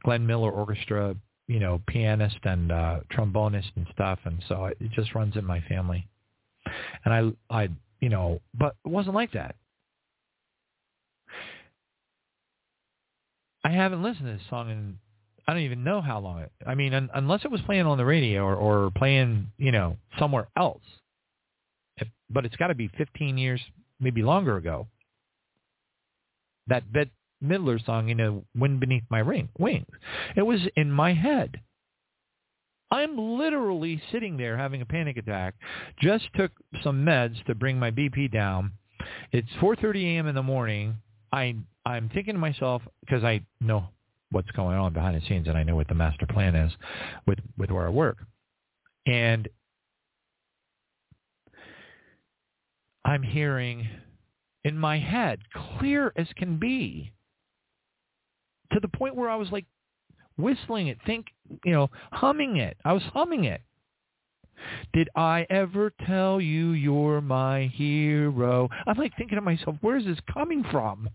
Glenn 0.03 0.25
Miller 0.25 0.51
Orchestra, 0.51 1.15
you 1.47 1.59
know, 1.59 1.81
pianist 1.87 2.39
and 2.43 2.71
uh, 2.71 2.99
trombonist 3.13 3.71
and 3.75 3.87
stuff, 3.93 4.19
and 4.25 4.43
so 4.49 4.65
it 4.65 4.77
just 4.91 5.15
runs 5.15 5.35
in 5.35 5.45
my 5.45 5.61
family. 5.69 6.07
And 7.03 7.35
I, 7.49 7.55
I, 7.63 7.69
you 7.99 8.09
know, 8.09 8.39
but 8.53 8.75
it 8.85 8.89
wasn't 8.89 9.15
like 9.15 9.33
that. 9.33 9.55
I 13.63 13.69
haven't 13.69 14.03
listened 14.03 14.27
to 14.27 14.33
this 14.33 14.49
song 14.49 14.69
in 14.69 14.97
I 15.47 15.53
don't 15.53 15.63
even 15.63 15.83
know 15.83 16.01
how 16.01 16.19
long. 16.19 16.39
It, 16.41 16.51
I 16.65 16.75
mean, 16.75 16.93
un, 16.93 17.09
unless 17.13 17.45
it 17.45 17.51
was 17.51 17.61
playing 17.61 17.85
on 17.85 17.97
the 17.97 18.05
radio 18.05 18.43
or, 18.43 18.55
or 18.55 18.91
playing, 18.95 19.47
you 19.57 19.71
know, 19.71 19.97
somewhere 20.17 20.47
else. 20.57 20.81
If, 21.97 22.07
but 22.29 22.45
it's 22.45 22.55
got 22.55 22.67
to 22.67 22.75
be 22.75 22.89
15 22.97 23.37
years, 23.37 23.61
maybe 23.99 24.23
longer 24.23 24.57
ago. 24.57 24.87
That 26.67 26.91
Bette 26.91 27.11
Midler 27.43 27.83
song, 27.85 28.09
you 28.09 28.15
know, 28.15 28.43
"Wind 28.57 28.79
Beneath 28.79 29.03
My 29.09 29.19
Ring, 29.19 29.49
Wings." 29.59 29.85
It 30.35 30.41
was 30.41 30.61
in 30.75 30.91
my 30.91 31.13
head. 31.13 31.61
I'm 32.95 33.17
literally 33.17 34.01
sitting 34.09 34.37
there 34.37 34.57
having 34.57 34.81
a 34.81 34.85
panic 34.85 35.17
attack. 35.17 35.55
Just 35.99 36.29
took 36.33 36.51
some 36.81 37.05
meds 37.05 37.43
to 37.45 37.53
bring 37.53 37.77
my 37.77 37.91
BP 37.91 38.31
down. 38.31 38.71
It's 39.33 39.49
4:30 39.59 40.15
a.m. 40.15 40.27
in 40.27 40.35
the 40.35 40.43
morning. 40.43 40.95
I 41.33 41.55
I'm 41.85 42.09
thinking 42.09 42.35
to 42.35 42.39
myself 42.39 42.81
because 43.01 43.23
I 43.25 43.41
know 43.59 43.89
what's 44.31 44.49
going 44.51 44.77
on 44.77 44.93
behind 44.93 45.21
the 45.21 45.27
scenes 45.27 45.47
and 45.49 45.57
I 45.57 45.63
know 45.63 45.75
what 45.75 45.89
the 45.89 45.93
master 45.93 46.25
plan 46.25 46.55
is 46.55 46.71
with 47.27 47.39
with 47.57 47.69
where 47.69 47.85
I 47.85 47.89
work. 47.89 48.17
And 49.05 49.49
I'm 53.03 53.21
hearing 53.21 53.89
in 54.63 54.77
my 54.77 54.99
head, 54.99 55.39
clear 55.77 56.13
as 56.15 56.27
can 56.37 56.57
be, 56.57 57.11
to 58.71 58.79
the 58.79 58.87
point 58.87 59.15
where 59.15 59.29
I 59.29 59.35
was 59.35 59.51
like 59.51 59.65
whistling 60.37 60.87
it, 60.87 60.97
think, 61.05 61.27
you 61.63 61.71
know, 61.71 61.89
humming 62.11 62.57
it. 62.57 62.77
I 62.85 62.93
was 62.93 63.03
humming 63.13 63.45
it. 63.45 63.61
Did 64.93 65.09
I 65.15 65.45
ever 65.49 65.91
tell 66.05 66.39
you 66.39 66.71
you're 66.71 67.21
my 67.21 67.65
hero? 67.73 68.69
I'm 68.87 68.97
like 68.97 69.15
thinking 69.17 69.35
to 69.35 69.41
myself, 69.41 69.75
where's 69.81 70.05
this 70.05 70.17
coming 70.33 70.63
from? 70.71 71.09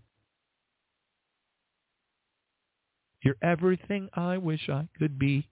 You're 3.23 3.37
everything 3.41 4.09
I 4.13 4.37
wish 4.37 4.69
I 4.69 4.87
could 4.97 5.19
be. 5.19 5.47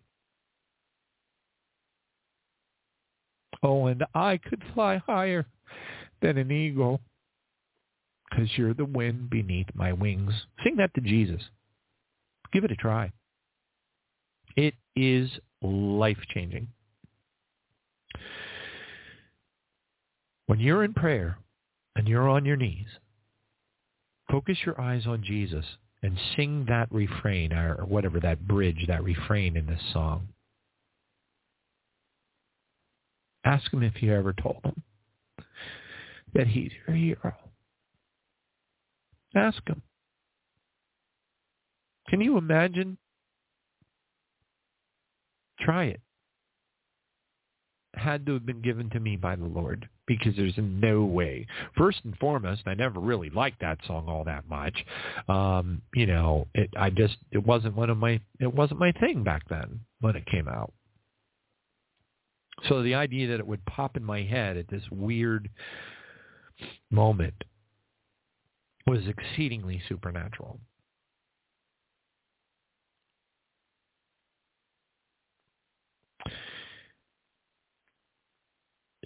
Oh, 3.61 3.87
and 3.87 4.05
I 4.13 4.37
could 4.37 4.63
fly 4.73 4.97
higher 5.05 5.45
than 6.21 6.37
an 6.37 6.51
eagle 6.51 7.01
because 8.29 8.49
you're 8.57 8.73
the 8.73 8.85
wind 8.85 9.29
beneath 9.29 9.67
my 9.73 9.91
wings. 9.93 10.33
Sing 10.63 10.77
that 10.77 10.93
to 10.93 11.01
Jesus. 11.01 11.41
Give 12.53 12.63
it 12.63 12.71
a 12.71 12.75
try. 12.75 13.11
It 14.59 14.73
is 14.93 15.29
life-changing. 15.61 16.67
When 20.47 20.59
you're 20.59 20.83
in 20.83 20.93
prayer 20.93 21.37
and 21.95 22.09
you're 22.09 22.27
on 22.27 22.43
your 22.43 22.57
knees, 22.57 22.87
focus 24.29 24.57
your 24.65 24.81
eyes 24.81 25.07
on 25.07 25.23
Jesus 25.23 25.63
and 26.03 26.19
sing 26.35 26.65
that 26.67 26.91
refrain 26.91 27.53
or 27.53 27.85
whatever, 27.85 28.19
that 28.19 28.49
bridge, 28.49 28.83
that 28.89 29.01
refrain 29.01 29.55
in 29.55 29.65
this 29.65 29.79
song. 29.93 30.27
Ask 33.45 33.71
him 33.71 33.81
if 33.81 34.03
you 34.03 34.13
ever 34.13 34.33
told 34.33 34.59
him 34.65 34.83
that 36.33 36.47
he's 36.47 36.71
your 36.85 36.97
hero. 36.97 37.33
Ask 39.33 39.65
him. 39.65 39.81
Can 42.09 42.19
you 42.19 42.37
imagine? 42.37 42.97
Try 45.61 45.85
it. 45.85 46.01
Had 47.95 48.25
to 48.27 48.33
have 48.33 48.45
been 48.45 48.61
given 48.61 48.89
to 48.91 48.99
me 48.99 49.15
by 49.15 49.35
the 49.35 49.45
Lord 49.45 49.89
because 50.05 50.35
there's 50.35 50.53
no 50.57 51.03
way. 51.03 51.45
First 51.75 51.99
and 52.03 52.17
foremost, 52.17 52.61
I 52.65 52.75
never 52.75 52.99
really 52.99 53.29
liked 53.29 53.61
that 53.61 53.79
song 53.85 54.07
all 54.07 54.23
that 54.25 54.47
much. 54.47 54.85
Um, 55.27 55.81
you 55.95 56.05
know, 56.05 56.47
it 56.53 56.69
I 56.77 56.91
just 56.91 57.17
it 57.31 57.45
wasn't 57.45 57.75
one 57.75 57.89
of 57.89 57.97
my 57.97 58.19
it 58.39 58.53
wasn't 58.53 58.79
my 58.79 58.91
thing 58.93 59.23
back 59.23 59.43
then 59.49 59.79
when 60.01 60.15
it 60.15 60.25
came 60.27 60.47
out. 60.47 60.71
So 62.67 62.83
the 62.83 62.95
idea 62.95 63.27
that 63.29 63.39
it 63.39 63.47
would 63.47 63.65
pop 63.65 63.97
in 63.97 64.03
my 64.03 64.23
head 64.23 64.57
at 64.57 64.67
this 64.67 64.83
weird 64.91 65.49
moment 66.91 67.43
was 68.85 69.01
exceedingly 69.07 69.81
supernatural. 69.87 70.59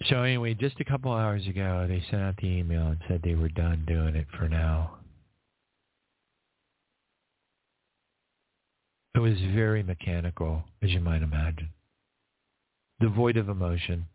So 0.08 0.22
anyway, 0.22 0.52
just 0.54 0.80
a 0.80 0.84
couple 0.84 1.12
hours 1.12 1.46
ago, 1.46 1.86
they 1.88 2.02
sent 2.10 2.22
out 2.22 2.36
the 2.36 2.46
email 2.46 2.88
and 2.88 2.98
said 3.08 3.22
they 3.22 3.34
were 3.34 3.48
done 3.48 3.84
doing 3.86 4.16
it 4.16 4.26
for 4.38 4.48
now. 4.48 4.98
It 9.14 9.20
was 9.20 9.38
very 9.54 9.82
mechanical, 9.82 10.64
as 10.82 10.90
you 10.90 11.00
might 11.00 11.22
imagine, 11.22 11.70
devoid 13.00 13.36
of 13.36 13.48
emotion. 13.48 14.06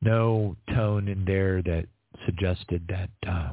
No 0.00 0.56
tone 0.74 1.08
in 1.08 1.24
there 1.24 1.62
that 1.62 1.86
suggested 2.24 2.88
that, 2.88 3.10
uh, 3.28 3.50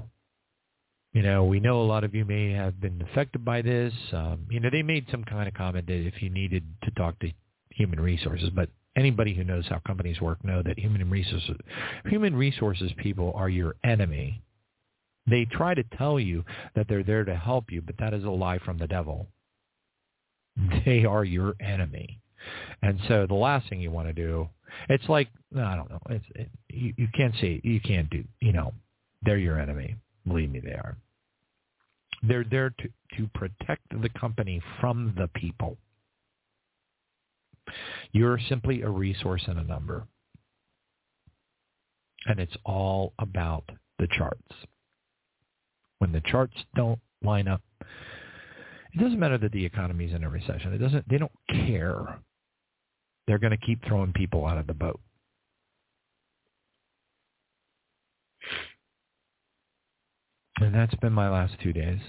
you 1.11 1.21
know, 1.21 1.43
we 1.43 1.59
know 1.59 1.81
a 1.81 1.83
lot 1.83 2.03
of 2.03 2.15
you 2.15 2.25
may 2.25 2.53
have 2.53 2.79
been 2.81 3.01
affected 3.01 3.45
by 3.45 3.61
this. 3.61 3.93
Um, 4.13 4.47
you 4.49 4.59
know, 4.59 4.69
they 4.71 4.81
made 4.81 5.07
some 5.11 5.23
kind 5.23 5.47
of 5.47 5.53
comment 5.53 5.85
that 5.87 6.07
if 6.07 6.21
you 6.23 6.29
needed 6.29 6.63
to 6.83 6.91
talk 6.91 7.19
to 7.19 7.31
human 7.69 7.99
resources, 7.99 8.49
but 8.49 8.69
anybody 8.95 9.33
who 9.33 9.43
knows 9.43 9.65
how 9.67 9.79
companies 9.85 10.21
work 10.21 10.43
know 10.43 10.61
that 10.63 10.77
human 10.79 11.09
resources 11.09 11.55
human 12.05 12.35
resources 12.35 12.91
people 12.97 13.33
are 13.35 13.49
your 13.49 13.75
enemy. 13.83 14.41
They 15.25 15.45
try 15.45 15.73
to 15.73 15.83
tell 15.97 16.19
you 16.19 16.43
that 16.75 16.87
they're 16.89 17.03
there 17.03 17.23
to 17.23 17.35
help 17.35 17.71
you, 17.71 17.81
but 17.81 17.95
that 17.99 18.13
is 18.13 18.23
a 18.23 18.29
lie 18.29 18.59
from 18.59 18.77
the 18.77 18.87
devil. 18.87 19.27
They 20.85 21.05
are 21.05 21.23
your 21.23 21.55
enemy. 21.59 22.19
And 22.81 22.99
so 23.07 23.25
the 23.25 23.33
last 23.33 23.69
thing 23.69 23.79
you 23.79 23.89
want 23.89 24.07
to 24.07 24.13
do, 24.13 24.49
it's 24.89 25.07
like 25.07 25.29
I 25.57 25.75
don't 25.75 25.89
know, 25.89 26.01
it's 26.09 26.25
it, 26.35 26.49
you, 26.69 26.93
you 26.97 27.07
can't 27.15 27.33
say 27.39 27.61
you 27.63 27.79
can't 27.79 28.09
do, 28.09 28.23
you 28.41 28.53
know, 28.53 28.73
they're 29.23 29.37
your 29.37 29.59
enemy. 29.59 29.95
Believe 30.27 30.51
me, 30.51 30.59
they 30.59 30.73
are. 30.73 30.97
They're 32.21 32.45
there 32.49 32.69
to 32.69 32.89
to 33.17 33.27
protect 33.33 33.81
the 33.89 34.09
company 34.19 34.61
from 34.79 35.13
the 35.17 35.27
people. 35.39 35.77
You're 38.11 38.39
simply 38.49 38.81
a 38.81 38.89
resource 38.89 39.43
and 39.47 39.59
a 39.59 39.63
number. 39.63 40.07
And 42.25 42.39
it's 42.39 42.55
all 42.65 43.13
about 43.19 43.63
the 43.99 44.07
charts. 44.17 44.41
When 45.99 46.11
the 46.11 46.21
charts 46.21 46.55
don't 46.75 46.99
line 47.21 47.47
up, 47.47 47.61
it 47.81 48.99
doesn't 48.99 49.19
matter 49.19 49.37
that 49.39 49.51
the 49.51 49.65
economy 49.65 50.05
is 50.05 50.13
in 50.13 50.23
a 50.23 50.29
recession. 50.29 50.73
It 50.73 50.77
doesn't 50.77 51.09
they 51.09 51.17
don't 51.17 51.31
care. 51.49 52.19
They're 53.25 53.39
going 53.39 53.51
to 53.51 53.65
keep 53.65 53.83
throwing 53.85 54.13
people 54.13 54.45
out 54.45 54.57
of 54.57 54.67
the 54.67 54.73
boat. 54.73 54.99
And 60.59 60.73
that's 60.73 60.95
been 60.95 61.13
my 61.13 61.29
last 61.29 61.55
two 61.61 61.73
days. 61.73 61.99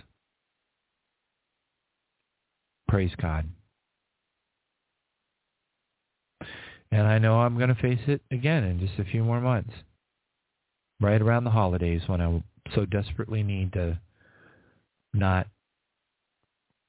Praise 2.88 3.12
God. 3.20 3.48
And 6.94 7.08
I 7.08 7.18
know 7.18 7.40
I'm 7.40 7.56
going 7.56 7.74
to 7.74 7.82
face 7.82 7.98
it 8.06 8.20
again 8.30 8.62
in 8.62 8.78
just 8.78 9.00
a 9.00 9.04
few 9.04 9.24
more 9.24 9.40
months. 9.40 9.72
Right 11.00 11.20
around 11.20 11.42
the 11.42 11.50
holidays 11.50 12.02
when 12.06 12.20
I 12.20 12.40
so 12.72 12.86
desperately 12.86 13.42
need 13.42 13.72
to 13.72 13.98
not, 15.12 15.48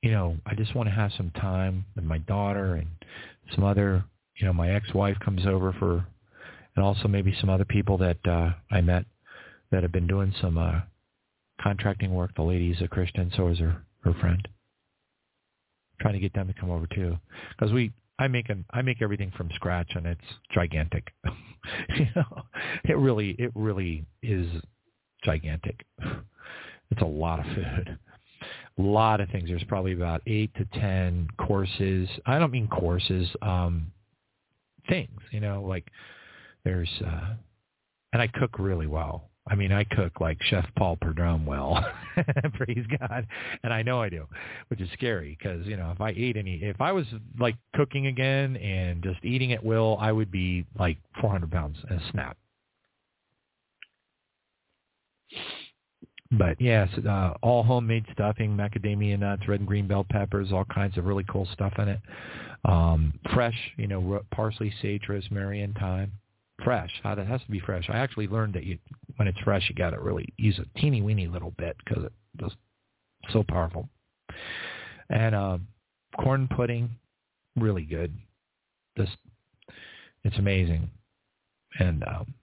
you 0.04 0.12
know, 0.12 0.38
I 0.46 0.54
just 0.54 0.76
want 0.76 0.90
to 0.90 0.94
have 0.94 1.10
some 1.18 1.32
time 1.32 1.86
with 1.96 2.06
my 2.06 2.20
daughter 2.20 2.76
and 2.76 2.88
some 3.56 3.64
other, 3.64 4.06
you 4.38 4.46
know, 4.46 4.54
my 4.54 4.70
ex-wife 4.70 5.18
comes 5.26 5.48
over 5.48 5.74
for, 5.74 6.06
and 6.76 6.86
also 6.86 7.08
maybe 7.08 7.36
some 7.42 7.50
other 7.50 7.66
people 7.66 7.98
that 7.98 8.18
uh, 8.28 8.52
I 8.70 8.82
met 8.82 9.06
that 9.72 9.82
have 9.82 9.92
been 9.92 10.06
doing 10.06 10.36
some 10.40 10.60
uh, 10.60 10.82
contracting 11.60 12.14
work. 12.14 12.36
The 12.36 12.44
lady 12.44 12.70
is 12.70 12.80
a 12.84 12.88
Christian, 12.88 13.32
so 13.36 13.48
is 13.48 13.58
her, 13.58 13.82
her 14.04 14.14
friend. 14.14 14.48
Trying 16.00 16.14
to 16.14 16.20
get 16.20 16.36
them 16.36 16.46
to 16.46 16.54
come 16.54 16.70
over 16.70 16.86
too. 16.86 17.18
Because 17.58 17.74
we, 17.74 17.92
I 18.18 18.28
make 18.28 18.50
an 18.50 18.66
I 18.72 18.82
make 18.82 19.02
everything 19.02 19.32
from 19.36 19.50
scratch 19.56 19.92
and 19.96 20.06
it's 20.06 20.22
gigantic. 20.54 21.12
you 21.98 22.08
know, 22.16 22.44
it 22.86 22.98
really 22.98 23.36
it 23.38 23.52
really 23.56 24.06
is 24.24 24.48
gigantic. 25.24 25.86
It's 26.92 27.02
a 27.02 27.06
lot 27.06 27.40
of 27.40 27.46
food. 27.48 27.98
A 28.78 28.82
lot 28.82 29.22
of 29.22 29.30
things. 29.30 29.50
There's 29.50 29.64
probably 29.64 29.94
about 29.94 30.22
eight 30.28 30.52
to 30.56 30.66
ten 30.80 31.28
courses. 31.38 32.08
I 32.26 32.40
don't 32.40 32.52
mean 32.52 32.68
courses, 32.68 33.28
um 33.42 33.92
things, 34.88 35.20
you 35.32 35.40
know, 35.40 35.64
like 35.64 35.88
there's 36.64 36.90
uh 37.06 37.34
and 38.14 38.22
I 38.22 38.28
cook 38.28 38.60
really 38.60 38.88
well. 38.88 39.30
I 39.48 39.54
mean, 39.54 39.72
I 39.72 39.84
cook 39.84 40.20
like 40.20 40.42
Chef 40.44 40.66
Paul 40.76 40.98
Prudhomme 41.00 41.46
well, 41.46 41.86
praise 42.56 42.86
God, 43.00 43.28
and 43.64 43.72
I 43.72 43.84
know 43.84 44.02
I 44.02 44.10
do, 44.10 44.26
which 44.70 44.82
is 44.82 44.90
scary 44.94 45.38
because 45.38 45.68
you 45.68 45.78
know 45.78 45.92
if 45.92 46.02
I 46.02 46.10
ate 46.18 46.36
any, 46.36 46.56
if 46.64 46.82
I 46.82 46.92
was 46.92 47.06
like 47.40 47.56
cooking 47.76 48.08
again 48.08 48.56
and 48.58 49.04
just 49.04 49.24
eating 49.24 49.54
at 49.54 49.64
will, 49.64 49.98
I 50.00 50.12
would 50.12 50.32
be 50.32 50.66
like 50.80 50.98
400 51.22 51.52
pounds 51.52 51.78
in 51.90 51.98
a 51.98 52.12
snap. 52.12 52.38
But 56.32 56.60
yes, 56.60 56.90
uh, 57.08 57.34
all 57.44 57.62
homemade 57.62 58.06
stuffing, 58.14 58.58
macadamia 58.58 59.20
nuts, 59.20 59.48
red 59.48 59.60
and 59.60 59.68
green 59.68 59.88
bell 59.88 60.06
peppers, 60.10 60.52
all 60.52 60.66
kinds 60.66 60.98
of 60.98 61.06
really 61.06 61.24
cool 61.30 61.48
stuff 61.54 61.74
in 61.78 61.88
it. 61.88 62.00
Um, 62.66 63.14
fresh, 63.32 63.56
you 63.78 63.86
know, 63.86 64.22
parsley, 64.32 64.74
sage, 64.82 65.04
rosemary, 65.08 65.62
and 65.62 65.76
thyme 65.76 66.12
fresh. 66.64 66.92
How 67.04 67.16
that 67.16 67.28
has 67.28 67.42
to 67.42 67.52
be 67.52 67.60
fresh. 67.60 67.86
I 67.90 67.98
actually 67.98 68.28
learned 68.28 68.54
that 68.54 68.64
you, 68.64 68.78
when 69.18 69.28
it's 69.28 69.40
fresh, 69.40 69.64
you 69.70 69.76
got 69.76 69.92
to 69.92 70.00
really 70.00 70.28
use 70.38 70.60
a 70.60 70.80
teeny 70.80 71.02
weeny 71.02 71.28
little 71.28 71.52
bit 71.58 71.76
because 71.84 72.06
it's 72.40 72.56
so 73.32 73.44
powerful. 73.48 73.90
And 75.10 75.36
uh, 75.36 75.58
corn 76.22 76.48
pudding, 76.56 76.90
really 77.56 77.84
good. 77.84 78.14
Just 78.98 79.18
it's 80.24 80.38
amazing. 80.38 80.90
And 81.80 82.04
um, 82.04 82.34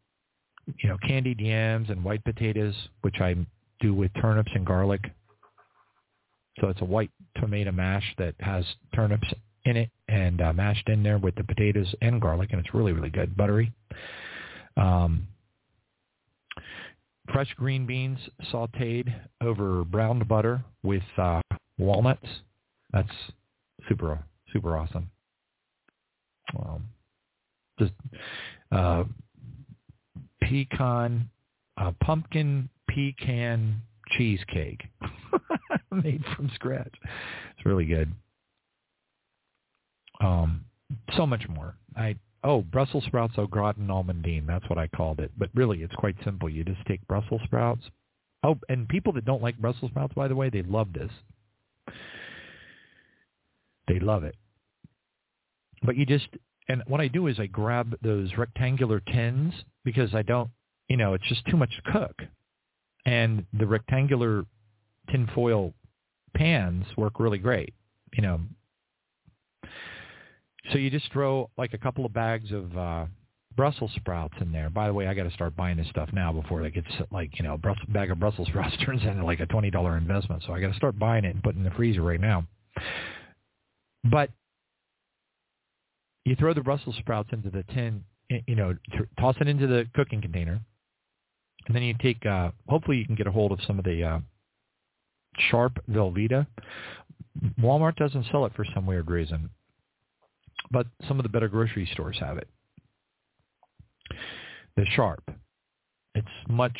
you 0.78 0.88
know, 0.88 0.98
candied 1.06 1.40
yams 1.40 1.90
and 1.90 2.04
white 2.04 2.24
potatoes, 2.24 2.74
which 3.00 3.16
I 3.20 3.34
do 3.80 3.94
with 3.94 4.10
turnips 4.20 4.50
and 4.54 4.66
garlic. 4.66 5.00
So 6.60 6.68
it's 6.68 6.80
a 6.82 6.84
white 6.84 7.10
tomato 7.40 7.72
mash 7.72 8.04
that 8.18 8.34
has 8.40 8.64
turnips 8.94 9.26
in 9.64 9.76
it 9.76 9.90
and 10.12 10.42
uh, 10.42 10.52
mashed 10.52 10.88
in 10.90 11.02
there 11.02 11.16
with 11.16 11.34
the 11.36 11.44
potatoes 11.44 11.92
and 12.02 12.20
garlic, 12.20 12.50
and 12.52 12.60
it's 12.60 12.74
really, 12.74 12.92
really 12.92 13.08
good, 13.08 13.34
buttery. 13.34 13.72
Um, 14.76 15.26
fresh 17.32 17.52
green 17.56 17.86
beans 17.86 18.18
sautéed 18.52 19.12
over 19.40 19.84
browned 19.84 20.28
butter 20.28 20.62
with 20.82 21.02
uh, 21.16 21.40
walnuts. 21.78 22.26
That's 22.92 23.08
super, 23.88 24.22
super 24.52 24.76
awesome. 24.76 25.10
Um, 26.58 26.84
just 27.78 27.92
uh, 28.70 29.04
pecan, 30.42 31.30
uh, 31.78 31.92
pumpkin 32.04 32.68
pecan 32.86 33.80
cheesecake 34.10 34.82
made 35.90 36.22
from 36.36 36.50
scratch. 36.54 36.92
It's 37.56 37.64
really 37.64 37.86
good. 37.86 38.12
Um, 40.22 40.64
so 41.16 41.26
much 41.26 41.48
more. 41.48 41.76
I 41.96 42.16
oh 42.44 42.62
Brussels 42.62 43.04
sprouts 43.06 43.34
au 43.38 43.46
gratin 43.46 43.88
almondine. 43.88 44.46
That's 44.46 44.68
what 44.68 44.78
I 44.78 44.88
called 44.88 45.20
it. 45.20 45.32
But 45.36 45.50
really, 45.54 45.82
it's 45.82 45.94
quite 45.94 46.16
simple. 46.24 46.48
You 46.48 46.64
just 46.64 46.84
take 46.86 47.06
Brussels 47.06 47.40
sprouts. 47.44 47.82
Oh, 48.44 48.58
and 48.68 48.88
people 48.88 49.12
that 49.14 49.24
don't 49.24 49.42
like 49.42 49.58
Brussels 49.58 49.90
sprouts, 49.90 50.14
by 50.14 50.28
the 50.28 50.34
way, 50.34 50.50
they 50.50 50.62
love 50.62 50.92
this. 50.92 51.10
They 53.88 54.00
love 54.00 54.24
it. 54.24 54.34
But 55.82 55.96
you 55.96 56.06
just 56.06 56.28
and 56.68 56.82
what 56.86 57.00
I 57.00 57.08
do 57.08 57.26
is 57.26 57.38
I 57.38 57.46
grab 57.46 57.96
those 58.02 58.30
rectangular 58.36 59.00
tins 59.00 59.52
because 59.84 60.14
I 60.14 60.22
don't, 60.22 60.50
you 60.88 60.96
know, 60.96 61.14
it's 61.14 61.28
just 61.28 61.44
too 61.46 61.56
much 61.56 61.70
to 61.76 61.92
cook. 61.92 62.22
And 63.04 63.46
the 63.52 63.66
rectangular 63.66 64.44
tinfoil 65.10 65.74
pans 66.34 66.86
work 66.96 67.18
really 67.18 67.38
great. 67.38 67.74
You 68.14 68.22
know, 68.22 68.40
so 70.70 70.78
you 70.78 70.90
just 70.90 71.10
throw 71.12 71.50
like 71.56 71.74
a 71.74 71.78
couple 71.78 72.04
of 72.04 72.12
bags 72.12 72.52
of 72.52 72.76
uh, 72.76 73.06
Brussels 73.56 73.90
sprouts 73.96 74.34
in 74.40 74.52
there. 74.52 74.70
By 74.70 74.86
the 74.86 74.94
way, 74.94 75.06
I 75.06 75.14
got 75.14 75.24
to 75.24 75.30
start 75.30 75.56
buying 75.56 75.76
this 75.76 75.88
stuff 75.88 76.08
now 76.12 76.32
before 76.32 76.64
it 76.64 76.74
gets 76.74 76.88
like 77.10 77.38
you 77.38 77.44
know, 77.44 77.58
a 77.62 77.90
bag 77.92 78.10
of 78.10 78.20
Brussels 78.20 78.48
sprouts 78.48 78.76
turns 78.84 79.02
into 79.02 79.24
like 79.24 79.40
a 79.40 79.46
twenty 79.46 79.70
dollar 79.70 79.96
investment. 79.96 80.42
So 80.46 80.52
I 80.52 80.60
got 80.60 80.68
to 80.68 80.76
start 80.76 80.98
buying 80.98 81.24
it 81.24 81.34
and 81.34 81.42
put 81.42 81.54
it 81.54 81.58
in 81.58 81.64
the 81.64 81.70
freezer 81.72 82.02
right 82.02 82.20
now. 82.20 82.46
But 84.04 84.30
you 86.24 86.36
throw 86.36 86.54
the 86.54 86.60
Brussels 86.60 86.96
sprouts 87.00 87.30
into 87.32 87.50
the 87.50 87.64
tin 87.74 88.04
you 88.46 88.54
know, 88.54 88.76
toss 89.18 89.36
it 89.40 89.48
into 89.48 89.66
the 89.66 89.86
cooking 89.94 90.20
container, 90.20 90.60
and 91.66 91.76
then 91.76 91.82
you 91.82 91.94
take. 92.00 92.24
Uh, 92.24 92.50
hopefully, 92.68 92.96
you 92.96 93.06
can 93.06 93.14
get 93.14 93.26
a 93.26 93.32
hold 93.32 93.52
of 93.52 93.58
some 93.66 93.78
of 93.78 93.84
the 93.84 94.02
uh, 94.02 94.18
sharp 95.50 95.78
Velveeta. 95.90 96.46
Walmart 97.60 97.96
doesn't 97.96 98.26
sell 98.30 98.44
it 98.46 98.52
for 98.54 98.64
some 98.74 98.86
weird 98.86 99.10
reason, 99.10 99.50
but 100.72 100.86
some 101.06 101.18
of 101.18 101.22
the 101.22 101.28
better 101.28 101.48
grocery 101.48 101.88
stores 101.92 102.16
have 102.18 102.38
it. 102.38 102.48
The 104.76 104.86
sharp, 104.86 105.22
it's 106.14 106.26
much 106.48 106.78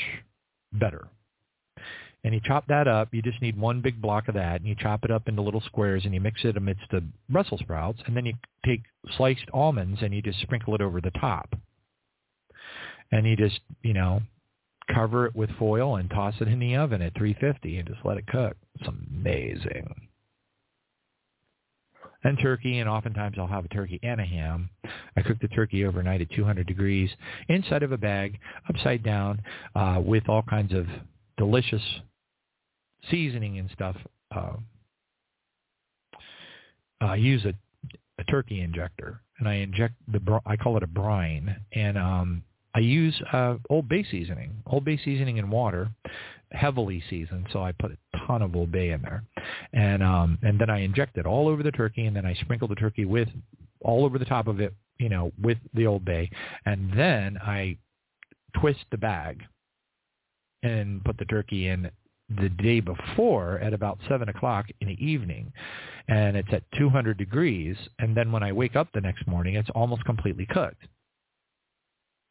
better. 0.73 1.09
And 2.25 2.33
you 2.33 2.41
chop 2.45 2.69
that 2.69 2.87
up. 2.87 3.09
You 3.13 3.21
just 3.21 3.43
need 3.43 3.59
one 3.59 3.81
big 3.81 4.01
block 4.01 4.29
of 4.29 4.35
that, 4.35 4.61
and 4.61 4.69
you 4.69 4.77
chop 4.77 5.05
it 5.05 5.11
up 5.11 5.29
into 5.29 5.43
little 5.43 5.61
squares, 5.61 6.05
and 6.05 6.15
you 6.15 6.21
mix 6.21 6.45
it 6.45 6.57
amidst 6.57 6.85
the 6.91 7.03
Brussels 7.29 7.61
sprouts, 7.61 8.01
and 8.07 8.17
then 8.17 8.25
you 8.25 8.35
take 8.65 8.83
sliced 9.17 9.49
almonds 9.53 10.01
and 10.03 10.15
you 10.15 10.23
just 10.23 10.41
sprinkle 10.41 10.75
it 10.75 10.81
over 10.81 11.01
the 11.01 11.11
top. 11.11 11.55
And 13.11 13.27
you 13.27 13.37
just, 13.37 13.61
you 13.83 13.93
know, 13.93 14.23
cover 14.95 15.27
it 15.27 15.35
with 15.35 15.51
foil 15.59 15.97
and 15.97 16.09
toss 16.11 16.35
it 16.41 16.49
in 16.49 16.61
the 16.61 16.77
oven 16.77 17.03
at 17.03 17.15
350 17.15 17.79
and 17.79 17.89
just 17.89 18.01
let 18.05 18.19
it 18.19 18.27
cook. 18.27 18.57
It's 18.79 18.89
amazing. 18.89 19.95
And 22.25 22.39
turkey, 22.41 22.79
and 22.79 22.89
oftentimes 22.89 23.37
I'll 23.39 23.47
have 23.49 23.65
a 23.65 23.69
turkey 23.69 23.99
and 24.03 24.21
a 24.21 24.25
ham. 24.25 24.71
I 25.17 25.23
cook 25.23 25.39
the 25.41 25.49
turkey 25.49 25.85
overnight 25.85 26.21
at 26.21 26.31
200 26.31 26.67
degrees 26.67 27.11
inside 27.49 27.83
of 27.83 27.93
a 27.93 27.99
bag, 27.99 28.39
upside 28.69 29.03
down, 29.03 29.43
uh, 29.75 30.01
with 30.05 30.29
all 30.29 30.43
kinds 30.43 30.73
of 30.73 30.87
delicious 31.37 31.83
seasoning 33.11 33.59
and 33.59 33.71
stuff. 33.71 33.97
Uh, 34.35 34.55
I 37.01 37.17
use 37.17 37.45
a, 37.45 37.55
a 38.19 38.25
turkey 38.25 38.61
injector, 38.61 39.21
and 39.39 39.49
I 39.49 39.55
inject 39.55 39.95
the 40.07 40.21
br- 40.21 40.37
I 40.47 40.57
call 40.57 40.77
it 40.77 40.83
a 40.83 40.87
brine, 40.89 41.57
and 41.73 41.99
um, 41.99 42.45
I 42.75 42.79
use 42.79 43.21
uh, 43.33 43.57
Old 43.69 43.89
Bay 43.89 44.07
seasoning, 44.11 44.63
Old 44.67 44.85
Bay 44.85 44.99
seasoning 45.05 45.39
and 45.39 45.51
water, 45.51 45.91
heavily 46.53 47.03
seasoned. 47.11 47.47
So 47.53 47.63
I 47.63 47.73
put 47.73 47.93
a 47.93 48.19
ton 48.27 48.43
of 48.43 48.55
Old 48.55 48.73
Bay 48.73 48.91
in 48.91 49.03
there, 49.03 49.25
and 49.73 50.03
um, 50.03 50.39
and 50.43 50.61
then 50.61 50.71
I 50.71 50.81
inject 50.81 51.17
it 51.17 51.27
all 51.27 51.49
over 51.49 51.63
the 51.63 51.73
turkey, 51.73 52.07
and 52.07 52.17
then 52.17 52.27
I 52.27 52.35
sprinkle 52.35 52.69
the 52.69 52.75
turkey 52.75 53.05
with 53.05 53.29
all 53.81 54.05
over 54.05 54.19
the 54.19 54.25
top 54.25 54.47
of 54.47 54.61
it, 54.61 54.75
you 54.99 55.09
know, 55.09 55.33
with 55.41 55.59
the 55.75 55.87
Old 55.87 56.05
Bay, 56.05 56.31
and 56.67 56.93
then 56.97 57.39
I 57.39 57.77
twist 58.61 58.81
the 58.91 58.99
bag 58.99 59.43
and 60.63 61.05
put 61.05 61.19
the 61.19 61.25
turkey 61.25 61.69
in 61.69 61.91
the 62.39 62.49
day 62.49 62.81
before 62.81 63.59
at 63.59 63.75
about 63.75 63.99
seven 64.09 64.29
o'clock 64.29 64.67
in 64.81 64.89
the 64.89 65.05
evening 65.05 65.53
and 66.09 66.37
it's 66.37 66.49
at 66.53 66.63
200 66.79 67.19
degrees 67.19 67.77
and 67.99 68.17
then 68.17 68.33
when 68.33 68.43
I 68.43 68.53
wake 68.53 68.77
up 68.77 68.89
the 68.95 69.01
next 69.01 69.27
morning 69.27 69.57
it's 69.57 69.69
almost 69.75 70.05
completely 70.05 70.47
cooked 70.47 70.85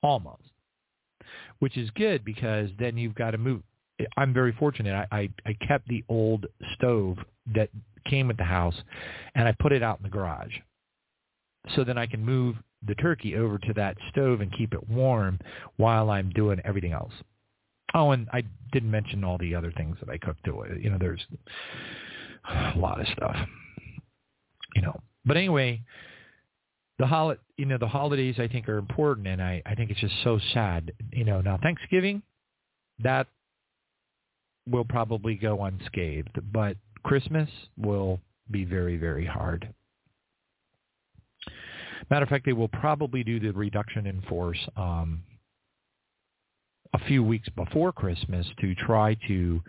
almost, 0.03 0.43
which 1.59 1.77
is 1.77 1.89
good 1.91 2.25
because 2.25 2.69
then 2.79 2.97
you've 2.97 3.15
got 3.15 3.31
to 3.31 3.37
move. 3.37 3.61
I'm 4.17 4.33
very 4.33 4.51
fortunate. 4.53 5.07
I, 5.11 5.15
I, 5.15 5.29
I 5.45 5.53
kept 5.65 5.87
the 5.87 6.03
old 6.09 6.45
stove 6.75 7.17
that 7.55 7.69
came 8.05 8.27
with 8.27 8.37
the 8.37 8.43
house, 8.43 8.75
and 9.35 9.47
I 9.47 9.53
put 9.59 9.71
it 9.71 9.83
out 9.83 9.97
in 9.99 10.03
the 10.03 10.09
garage. 10.09 10.53
So 11.75 11.83
then 11.83 11.97
I 11.97 12.07
can 12.07 12.23
move 12.25 12.55
the 12.87 12.95
turkey 12.95 13.35
over 13.35 13.57
to 13.59 13.73
that 13.73 13.95
stove 14.09 14.41
and 14.41 14.51
keep 14.51 14.73
it 14.73 14.89
warm 14.89 15.39
while 15.77 16.09
I'm 16.09 16.29
doing 16.31 16.59
everything 16.65 16.93
else. 16.93 17.13
Oh, 17.93 18.11
and 18.11 18.27
I 18.31 18.43
didn't 18.71 18.89
mention 18.89 19.23
all 19.23 19.37
the 19.37 19.53
other 19.53 19.71
things 19.71 19.97
that 19.99 20.09
I 20.09 20.17
cook 20.17 20.37
to 20.45 20.61
it. 20.61 20.81
You 20.81 20.89
know, 20.89 20.97
there's 20.99 21.25
a 22.49 22.77
lot 22.77 22.99
of 22.99 23.07
stuff. 23.07 23.35
You 24.75 24.81
know, 24.81 24.99
but 25.25 25.37
anyway, 25.37 25.81
the 26.97 27.05
hol- 27.05 27.35
you 27.57 27.65
know 27.65 27.77
the 27.77 27.87
holidays 27.87 28.35
I 28.39 28.47
think 28.47 28.69
are 28.69 28.77
important, 28.77 29.27
and 29.27 29.41
I 29.41 29.61
I 29.65 29.75
think 29.75 29.91
it's 29.91 29.99
just 29.99 30.15
so 30.23 30.39
sad. 30.53 30.93
You 31.11 31.25
know, 31.25 31.41
now 31.41 31.57
Thanksgiving, 31.61 32.21
that 32.99 33.27
will 34.69 34.85
probably 34.85 35.35
go 35.35 35.63
unscathed, 35.63 36.39
but 36.51 36.77
Christmas 37.03 37.49
will 37.77 38.19
be 38.49 38.65
very 38.65 38.97
very 38.97 39.25
hard. 39.25 39.73
Matter 42.09 42.23
of 42.23 42.29
fact, 42.29 42.45
they 42.45 42.53
will 42.53 42.67
probably 42.67 43.23
do 43.23 43.39
the 43.39 43.51
reduction 43.51 44.07
in 44.07 44.21
force 44.23 44.59
um, 44.75 45.23
a 46.93 46.99
few 47.05 47.23
weeks 47.23 47.47
before 47.55 47.91
Christmas 47.91 48.45
to 48.59 48.75
try 48.75 49.15
to 49.27 49.61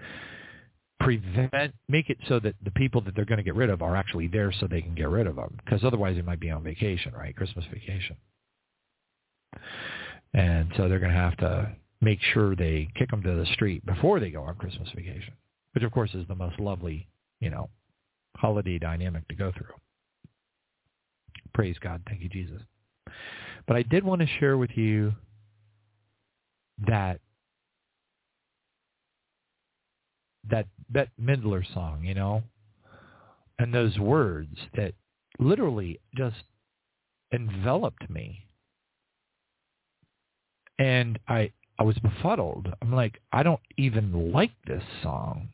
prevent 1.02 1.74
make 1.88 2.10
it 2.10 2.18
so 2.28 2.38
that 2.40 2.54
the 2.64 2.70
people 2.72 3.00
that 3.00 3.14
they're 3.14 3.24
going 3.24 3.38
to 3.38 3.42
get 3.42 3.54
rid 3.54 3.70
of 3.70 3.82
are 3.82 3.96
actually 3.96 4.28
there 4.28 4.52
so 4.60 4.66
they 4.66 4.80
can 4.80 4.94
get 4.94 5.08
rid 5.08 5.26
of 5.26 5.36
them 5.36 5.56
because 5.64 5.82
otherwise 5.84 6.14
they 6.14 6.22
might 6.22 6.38
be 6.38 6.50
on 6.50 6.62
vacation 6.62 7.12
right 7.12 7.34
christmas 7.34 7.64
vacation 7.72 8.16
and 10.34 10.70
so 10.76 10.88
they're 10.88 11.00
going 11.00 11.10
to 11.10 11.18
have 11.18 11.36
to 11.36 11.68
make 12.02 12.20
sure 12.34 12.54
they 12.54 12.88
kick 12.94 13.10
them 13.10 13.22
to 13.22 13.34
the 13.34 13.46
street 13.54 13.84
before 13.86 14.20
they 14.20 14.30
go 14.30 14.42
on 14.42 14.54
christmas 14.56 14.88
vacation 14.94 15.32
which 15.72 15.84
of 15.84 15.92
course 15.92 16.12
is 16.14 16.28
the 16.28 16.34
most 16.34 16.60
lovely 16.60 17.08
you 17.40 17.48
know 17.48 17.70
holiday 18.36 18.78
dynamic 18.78 19.26
to 19.28 19.34
go 19.34 19.52
through. 19.52 19.74
Praise 21.54 21.76
god. 21.80 22.02
Thank 22.08 22.22
you 22.22 22.28
jesus. 22.28 22.62
But 23.66 23.76
i 23.76 23.82
did 23.82 24.04
want 24.04 24.20
to 24.20 24.26
share 24.40 24.56
with 24.56 24.70
you 24.74 25.12
that 26.86 27.20
that 30.50 30.66
Bette 30.90 31.10
Midler 31.20 31.62
song, 31.72 32.02
you 32.02 32.14
know, 32.14 32.42
and 33.58 33.72
those 33.72 33.96
words 33.96 34.56
that 34.74 34.92
literally 35.38 36.00
just 36.16 36.42
enveloped 37.32 38.10
me. 38.10 38.46
And 40.80 41.20
I 41.28 41.52
I 41.82 41.84
was 41.84 41.98
befuddled. 41.98 42.68
I'm 42.80 42.94
like, 42.94 43.20
I 43.32 43.42
don't 43.42 43.58
even 43.76 44.32
like 44.32 44.52
this 44.68 44.84
song. 45.02 45.48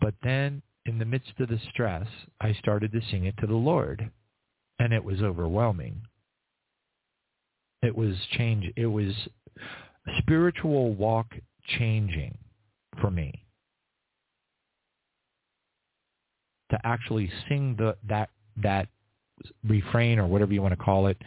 But 0.00 0.14
then 0.22 0.62
in 0.86 0.98
the 0.98 1.04
midst 1.04 1.32
of 1.40 1.50
the 1.50 1.60
stress, 1.70 2.06
I 2.40 2.54
started 2.54 2.90
to 2.92 3.02
sing 3.10 3.26
it 3.26 3.34
to 3.40 3.46
the 3.46 3.54
Lord, 3.54 4.10
and 4.78 4.94
it 4.94 5.04
was 5.04 5.20
overwhelming. 5.20 6.00
It 7.82 7.94
was 7.94 8.16
change. 8.30 8.72
It 8.76 8.86
was 8.86 9.12
spiritual 10.20 10.94
walk 10.94 11.26
changing 11.78 12.38
for 12.98 13.10
me. 13.10 13.44
To 16.70 16.78
actually 16.82 17.30
sing 17.46 17.76
the 17.76 17.98
that 18.08 18.30
that 18.62 18.88
refrain 19.68 20.18
or 20.18 20.26
whatever 20.26 20.54
you 20.54 20.62
want 20.62 20.72
to 20.72 20.82
call 20.82 21.08
it, 21.08 21.18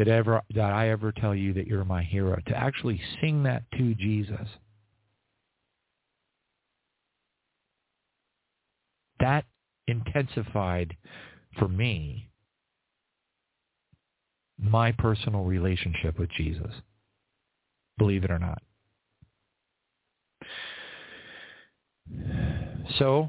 did 0.00 0.08
ever 0.08 0.40
did 0.48 0.62
I 0.62 0.88
ever 0.88 1.12
tell 1.12 1.34
you 1.34 1.52
that 1.52 1.66
you're 1.66 1.84
my 1.84 2.02
hero? 2.02 2.40
To 2.46 2.56
actually 2.56 2.98
sing 3.20 3.42
that 3.42 3.64
to 3.76 3.94
Jesus. 3.94 4.48
That 9.18 9.44
intensified 9.86 10.96
for 11.58 11.68
me 11.68 12.30
my 14.58 14.92
personal 14.92 15.44
relationship 15.44 16.18
with 16.18 16.30
Jesus. 16.30 16.72
Believe 17.98 18.24
it 18.24 18.30
or 18.30 18.38
not. 18.38 18.62
So 22.98 23.28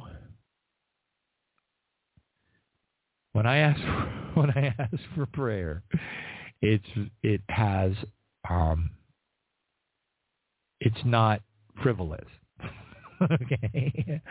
when 3.34 3.46
I 3.46 3.58
ask 3.58 3.82
when 4.36 4.52
I 4.52 4.74
ask 4.80 4.96
for 5.16 5.26
prayer, 5.26 5.84
it's 6.62 6.88
it 7.24 7.42
has 7.50 7.92
um, 8.50 8.90
it's 10.80 11.04
not 11.06 11.42
frivolous. 11.82 12.26
okay, 13.22 14.22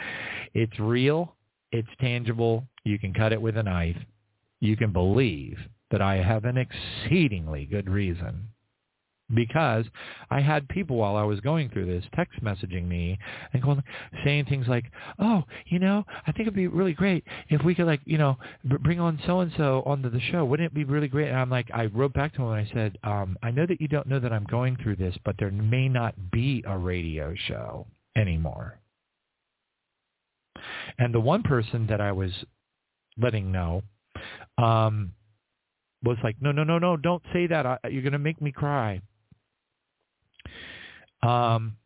it's 0.55 0.79
real. 0.79 1.37
It's 1.73 1.89
tangible. 2.01 2.67
You 2.85 2.99
can 2.99 3.15
cut 3.15 3.33
it 3.33 3.41
with 3.41 3.57
a 3.57 3.63
knife. 3.63 3.97
You 4.61 4.77
can 4.77 4.93
believe 4.93 5.57
that 5.91 6.03
I 6.03 6.17
have 6.17 6.45
an 6.45 6.57
exceedingly 6.57 7.67
good 7.67 7.89
reason 7.89 8.49
because 9.35 9.85
I 10.31 10.41
had 10.41 10.69
people 10.69 10.97
while 10.97 11.17
I 11.17 11.23
was 11.23 11.41
going 11.41 11.71
through 11.71 11.87
this 11.87 12.05
text 12.15 12.43
messaging 12.43 12.87
me 12.87 13.19
and 13.53 13.63
going, 13.63 13.83
saying 14.25 14.47
things 14.47 14.67
like, 14.69 14.85
"Oh, 15.19 15.45
you 15.67 15.79
know, 15.79 16.05
I 16.27 16.33
think 16.33 16.43
it'd 16.43 16.55
be 16.55 16.67
really 16.67 16.93
great 16.93 17.25
if 17.49 17.63
we 17.65 17.75
could 17.75 17.87
like, 17.87 18.01
you 18.05 18.19
know, 18.19 18.37
bring 18.65 19.01
on 19.01 19.21
so 19.27 19.41
and 19.41 19.53
so 19.57 19.83
onto 19.87 20.11
the 20.11 20.21
show. 20.21 20.45
Wouldn't 20.45 20.67
it 20.67 20.75
be 20.75 20.85
really 20.85 21.09
great?" 21.09 21.29
And 21.29 21.39
I'm 21.39 21.51
like, 21.51 21.71
I 21.73 21.87
wrote 21.87 22.13
back 22.13 22.35
to 22.35 22.43
him 22.43 22.49
and 22.53 22.69
I 22.69 22.73
said, 22.73 22.99
um, 23.05 23.37
"I 23.43 23.51
know 23.51 23.67
that 23.67 23.81
you 23.81 23.89
don't 23.89 24.07
know 24.07 24.21
that 24.21 24.33
I'm 24.33 24.45
going 24.45 24.77
through 24.77 24.97
this, 24.97 25.17
but 25.25 25.37
there 25.39 25.51
may 25.51 25.89
not 25.89 26.31
be 26.31 26.65
a 26.67 26.77
radio 26.77 27.35
show 27.35 27.87
anymore." 28.17 28.79
And 30.99 31.15
the 31.15 31.21
one 31.21 31.43
person 31.43 31.87
that 31.87 32.01
I 32.01 32.13
was 32.13 32.33
letting 33.17 33.53
know 33.53 33.83
um, 34.59 35.13
was 36.03 36.17
like, 36.23 36.37
"No, 36.41 36.53
no, 36.53 36.65
no, 36.65 36.79
no! 36.79 36.97
Don't 36.97 37.23
say 37.33 37.47
that. 37.47 37.67
I, 37.67 37.79
you're 37.91 38.03
going 38.03 38.13
to 38.13 38.19
make 38.19 38.41
me 38.41 38.53
cry." 38.53 39.01
Um, 41.23 41.77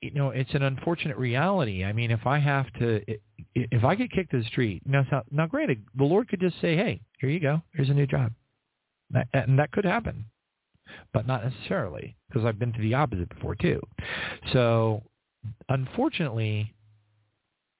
you 0.00 0.12
know, 0.12 0.30
it's 0.30 0.54
an 0.54 0.62
unfortunate 0.62 1.16
reality. 1.16 1.84
I 1.84 1.92
mean, 1.92 2.10
if 2.10 2.26
I 2.26 2.38
have 2.38 2.72
to, 2.74 3.02
if 3.54 3.84
I 3.84 3.94
get 3.94 4.12
kicked 4.12 4.30
to 4.30 4.38
the 4.38 4.44
street, 4.44 4.82
now, 4.86 5.04
now 5.30 5.46
granted, 5.46 5.82
the 5.96 6.04
Lord 6.04 6.28
could 6.28 6.40
just 6.40 6.60
say, 6.60 6.76
hey, 6.76 7.00
here 7.20 7.30
you 7.30 7.40
go. 7.40 7.62
Here's 7.74 7.90
a 7.90 7.94
new 7.94 8.06
job. 8.06 8.32
and 9.32 9.58
that 9.58 9.72
could 9.72 9.84
happen, 9.84 10.24
but 11.12 11.26
not 11.26 11.44
necessarily 11.44 12.16
because 12.28 12.44
I've 12.44 12.58
been 12.58 12.72
to 12.72 12.80
the 12.80 12.94
opposite 12.94 13.28
before 13.28 13.56
too. 13.56 13.80
So, 14.52 15.02
unfortunately, 15.68 16.74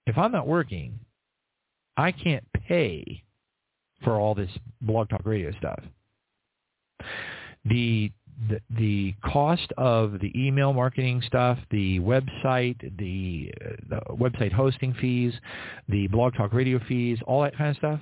if 0.06 0.18
I'm 0.18 0.32
not 0.32 0.46
working, 0.46 0.98
I 1.96 2.12
can't 2.12 2.44
pay 2.52 3.22
for 4.02 4.14
all 4.14 4.34
this 4.34 4.50
blog 4.80 5.08
talk 5.08 5.22
radio 5.24 5.52
stuff. 5.58 5.80
The 7.64 8.10
the, 8.70 9.14
cost 9.24 9.72
of 9.76 10.20
the 10.20 10.32
email 10.34 10.72
marketing 10.72 11.22
stuff, 11.26 11.58
the 11.70 11.98
website, 12.00 12.78
the, 12.98 13.52
uh, 13.64 13.70
the 13.88 14.00
website 14.14 14.52
hosting 14.52 14.94
fees, 14.94 15.32
the 15.88 16.06
blog 16.08 16.34
talk 16.34 16.52
radio 16.52 16.80
fees, 16.88 17.18
all 17.26 17.42
that 17.42 17.56
kind 17.56 17.70
of 17.70 17.76
stuff. 17.76 18.00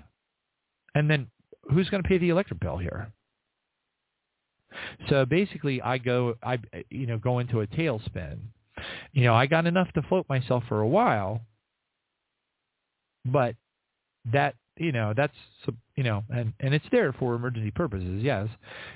And 0.95 1.11
then 1.11 1.29
who's 1.73 1.89
going 1.89 2.03
to 2.03 2.09
pay 2.09 2.19
the 2.19 2.31
electric 2.31 2.61
bill 2.61 2.79
here? 2.79 3.13
So 5.09 5.25
basically, 5.25 5.81
I 5.83 5.99
go, 5.99 6.35
I 6.43 6.59
you 6.91 7.07
know, 7.07 7.19
go 7.19 7.39
into 7.39 7.61
a 7.61 7.67
tailspin. 7.67 8.39
You 9.13 9.25
know, 9.25 9.35
I 9.35 9.47
got 9.47 9.67
enough 9.67 9.91
to 9.95 10.03
float 10.03 10.27
myself 10.29 10.65
for 10.69 10.81
a 10.81 10.89
while, 10.89 11.41
but 13.25 13.55
that 14.33 14.55
you 14.77 14.93
know 14.93 15.15
that's 15.17 15.37
you 15.97 16.05
know 16.05 16.23
and 16.31 16.53
and 16.61 16.75
it's 16.75 16.85
there 16.93 17.13
for 17.15 17.35
emergency 17.35 17.71
purposes 17.71 18.23
yes. 18.23 18.49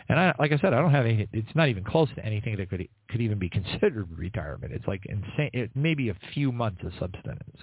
And 0.08 0.20
i 0.20 0.34
like 0.38 0.52
i 0.52 0.58
said 0.58 0.74
i 0.74 0.80
don't 0.80 0.92
have 0.92 1.06
any 1.06 1.26
it's 1.32 1.54
not 1.54 1.68
even 1.68 1.82
close 1.82 2.08
to 2.14 2.24
anything 2.24 2.56
that 2.56 2.68
could 2.68 2.86
could 3.08 3.20
even 3.20 3.38
be 3.38 3.48
considered 3.48 4.06
retirement. 4.16 4.72
It's 4.72 4.86
like 4.86 5.04
insane 5.06 5.50
it 5.52 5.70
maybe 5.74 6.10
a 6.10 6.16
few 6.34 6.52
months 6.52 6.82
of 6.84 6.92
subsistence. 6.98 7.56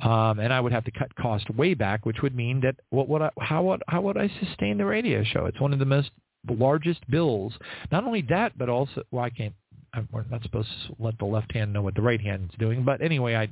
Um 0.00 0.38
and 0.40 0.52
i 0.52 0.60
would 0.60 0.72
have 0.72 0.84
to 0.84 0.90
cut 0.90 1.14
cost 1.16 1.48
way 1.50 1.74
back 1.74 2.06
which 2.06 2.22
would 2.22 2.34
mean 2.34 2.60
that 2.62 2.76
what 2.90 3.08
would 3.08 3.22
i 3.22 3.30
how 3.38 3.62
would 3.64 3.82
how 3.88 4.00
would 4.00 4.16
i 4.16 4.30
sustain 4.40 4.78
the 4.78 4.84
radio 4.86 5.22
show? 5.22 5.46
It's 5.46 5.60
one 5.60 5.72
of 5.72 5.78
the 5.78 5.84
most 5.84 6.10
largest 6.48 7.08
bills. 7.10 7.52
Not 7.92 8.04
only 8.04 8.22
that 8.30 8.56
but 8.56 8.68
also 8.70 9.02
well 9.10 9.24
i 9.24 9.30
can't 9.30 9.54
I'm, 9.94 10.08
we're 10.10 10.24
not 10.30 10.42
supposed 10.42 10.70
to 10.86 10.96
let 10.98 11.18
the 11.18 11.26
left 11.26 11.52
hand 11.52 11.74
know 11.74 11.82
what 11.82 11.94
the 11.94 12.00
right 12.00 12.20
hand 12.20 12.48
is 12.50 12.58
doing. 12.58 12.84
But 12.84 13.02
anyway 13.02 13.36
i 13.36 13.48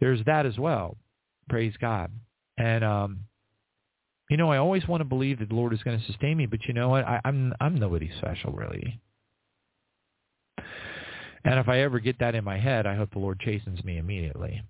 there's 0.00 0.24
that 0.26 0.46
as 0.46 0.58
well. 0.58 0.96
Praise 1.48 1.74
god. 1.80 2.10
And 2.58 2.82
um, 2.82 3.20
you 4.28 4.36
know, 4.36 4.50
I 4.50 4.58
always 4.58 4.86
want 4.86 5.00
to 5.00 5.04
believe 5.04 5.38
that 5.38 5.48
the 5.48 5.54
Lord 5.54 5.72
is 5.72 5.82
going 5.82 5.98
to 5.98 6.04
sustain 6.06 6.36
me, 6.36 6.46
but 6.46 6.64
you 6.66 6.74
know 6.74 6.90
what? 6.90 7.04
I, 7.04 7.20
I'm 7.24 7.54
I'm 7.60 7.76
nobody 7.76 8.10
special 8.18 8.52
really. 8.52 9.00
And 11.44 11.58
if 11.58 11.68
I 11.68 11.80
ever 11.80 11.98
get 11.98 12.18
that 12.18 12.34
in 12.34 12.44
my 12.44 12.58
head, 12.58 12.86
I 12.86 12.94
hope 12.94 13.12
the 13.12 13.20
Lord 13.20 13.40
chastens 13.40 13.82
me 13.84 13.96
immediately. 13.96 14.62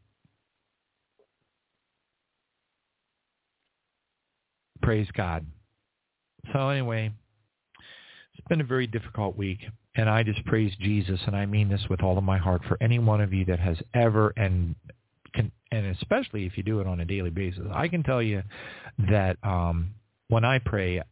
Praise 4.83 5.09
God. 5.13 5.45
So 6.53 6.69
anyway, 6.69 7.11
it's 8.35 8.47
been 8.49 8.61
a 8.61 8.65
very 8.65 8.87
difficult 8.87 9.37
week, 9.37 9.59
and 9.97 10.09
I 10.09 10.23
just 10.23 10.45
praise 10.45 10.73
Jesus, 10.79 11.21
and 11.27 11.35
I 11.35 11.47
mean 11.47 11.69
this 11.69 11.85
with 11.91 12.03
all 12.03 12.17
of 12.17 12.25
my 12.25 12.39
heart 12.39 12.63
for 12.69 12.79
any 12.81 12.99
one 12.99 13.21
of 13.21 13.33
you 13.33 13.45
that 13.47 13.59
has 13.59 13.79
ever 13.93 14.33
and 14.37 14.77
can, 15.35 15.51
and 15.71 15.87
especially 15.97 16.47
if 16.47 16.57
you 16.57 16.63
do 16.63 16.81
it 16.81 16.87
on 16.87 17.01
a 17.01 17.05
daily 17.05 17.31
basis. 17.31 17.65
I 17.73 17.89
can 17.89 18.03
tell 18.03 18.23
you 18.23 18.43
that 19.11 19.37
um, 19.43 19.95
when 20.29 20.45
I 20.45 20.59
pray, 20.59 21.03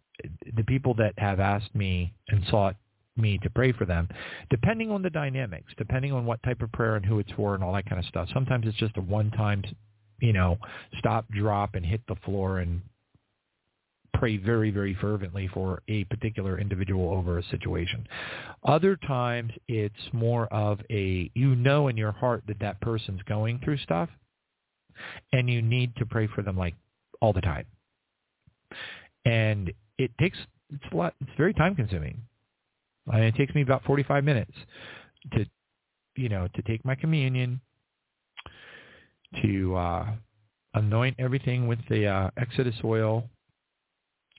the 0.56 0.64
people 0.64 0.94
that 0.94 1.14
have 1.18 1.40
asked 1.40 1.74
me 1.74 2.14
and 2.28 2.44
sought 2.50 2.76
me 3.16 3.38
to 3.42 3.50
pray 3.50 3.72
for 3.72 3.84
them, 3.86 4.08
depending 4.50 4.90
on 4.90 5.02
the 5.02 5.10
dynamics, 5.10 5.72
depending 5.78 6.12
on 6.12 6.26
what 6.26 6.42
type 6.42 6.60
of 6.62 6.70
prayer 6.72 6.96
and 6.96 7.04
who 7.04 7.18
it's 7.18 7.32
for 7.32 7.54
and 7.54 7.64
all 7.64 7.72
that 7.72 7.88
kind 7.88 7.98
of 7.98 8.04
stuff. 8.06 8.28
Sometimes 8.32 8.66
it's 8.66 8.76
just 8.76 8.96
a 8.96 9.00
one-time, 9.00 9.62
you 10.20 10.32
know, 10.32 10.58
stop, 10.98 11.26
drop, 11.30 11.74
and 11.74 11.84
hit 11.84 12.02
the 12.08 12.16
floor 12.16 12.58
and 12.58 12.80
pray 14.18 14.36
very, 14.36 14.70
very 14.70 14.94
fervently 14.94 15.48
for 15.52 15.82
a 15.88 16.04
particular 16.04 16.58
individual 16.58 17.10
over 17.10 17.38
a 17.38 17.42
situation. 17.44 18.06
Other 18.64 18.96
times 18.96 19.52
it's 19.68 19.94
more 20.12 20.46
of 20.46 20.80
a, 20.90 21.30
you 21.34 21.54
know 21.54 21.88
in 21.88 21.96
your 21.96 22.12
heart 22.12 22.42
that 22.48 22.58
that 22.60 22.80
person's 22.80 23.22
going 23.22 23.60
through 23.62 23.78
stuff 23.78 24.08
and 25.32 25.48
you 25.48 25.62
need 25.62 25.94
to 25.96 26.06
pray 26.06 26.26
for 26.26 26.42
them 26.42 26.56
like 26.56 26.74
all 27.20 27.32
the 27.32 27.40
time. 27.40 27.66
And 29.24 29.72
it 29.98 30.10
takes, 30.18 30.38
it's 30.72 30.84
a 30.92 30.96
lot, 30.96 31.14
it's 31.20 31.30
very 31.36 31.54
time 31.54 31.74
consuming. 31.74 32.22
I 33.10 33.16
mean, 33.16 33.24
it 33.24 33.36
takes 33.36 33.54
me 33.54 33.62
about 33.62 33.84
45 33.84 34.24
minutes 34.24 34.52
to, 35.32 35.46
you 36.16 36.28
know, 36.28 36.48
to 36.54 36.62
take 36.62 36.84
my 36.84 36.94
communion, 36.94 37.60
to 39.42 39.76
uh, 39.76 40.06
anoint 40.74 41.16
everything 41.18 41.66
with 41.66 41.78
the 41.88 42.06
uh, 42.06 42.30
Exodus 42.36 42.74
oil, 42.84 43.28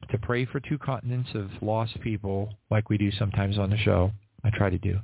to 0.10 0.18
pray 0.18 0.46
for 0.46 0.60
two 0.60 0.78
continents 0.78 1.30
of 1.34 1.50
lost 1.62 2.00
people 2.02 2.54
like 2.70 2.90
we 2.90 2.98
do 2.98 3.12
sometimes 3.12 3.58
on 3.58 3.70
the 3.70 3.78
show. 3.78 4.12
I 4.44 4.50
try 4.52 4.70
to 4.70 4.78
do. 4.78 5.00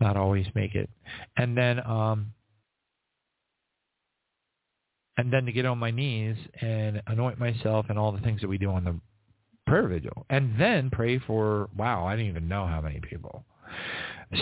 Not 0.00 0.16
always 0.16 0.46
make 0.54 0.74
it. 0.74 0.88
And 1.36 1.56
then 1.56 1.80
um 1.86 2.32
and 5.16 5.32
then 5.32 5.44
to 5.44 5.52
get 5.52 5.66
on 5.66 5.78
my 5.78 5.90
knees 5.90 6.36
and 6.60 7.02
anoint 7.06 7.38
myself 7.38 7.86
and 7.88 7.98
all 7.98 8.12
the 8.12 8.20
things 8.20 8.40
that 8.40 8.48
we 8.48 8.56
do 8.56 8.70
on 8.70 8.84
the 8.84 8.98
prayer 9.66 9.86
vigil. 9.86 10.24
And 10.30 10.58
then 10.58 10.90
pray 10.90 11.18
for 11.18 11.68
wow, 11.76 12.06
I 12.06 12.16
didn't 12.16 12.30
even 12.30 12.48
know 12.48 12.66
how 12.66 12.80
many 12.80 13.00
people. 13.00 13.44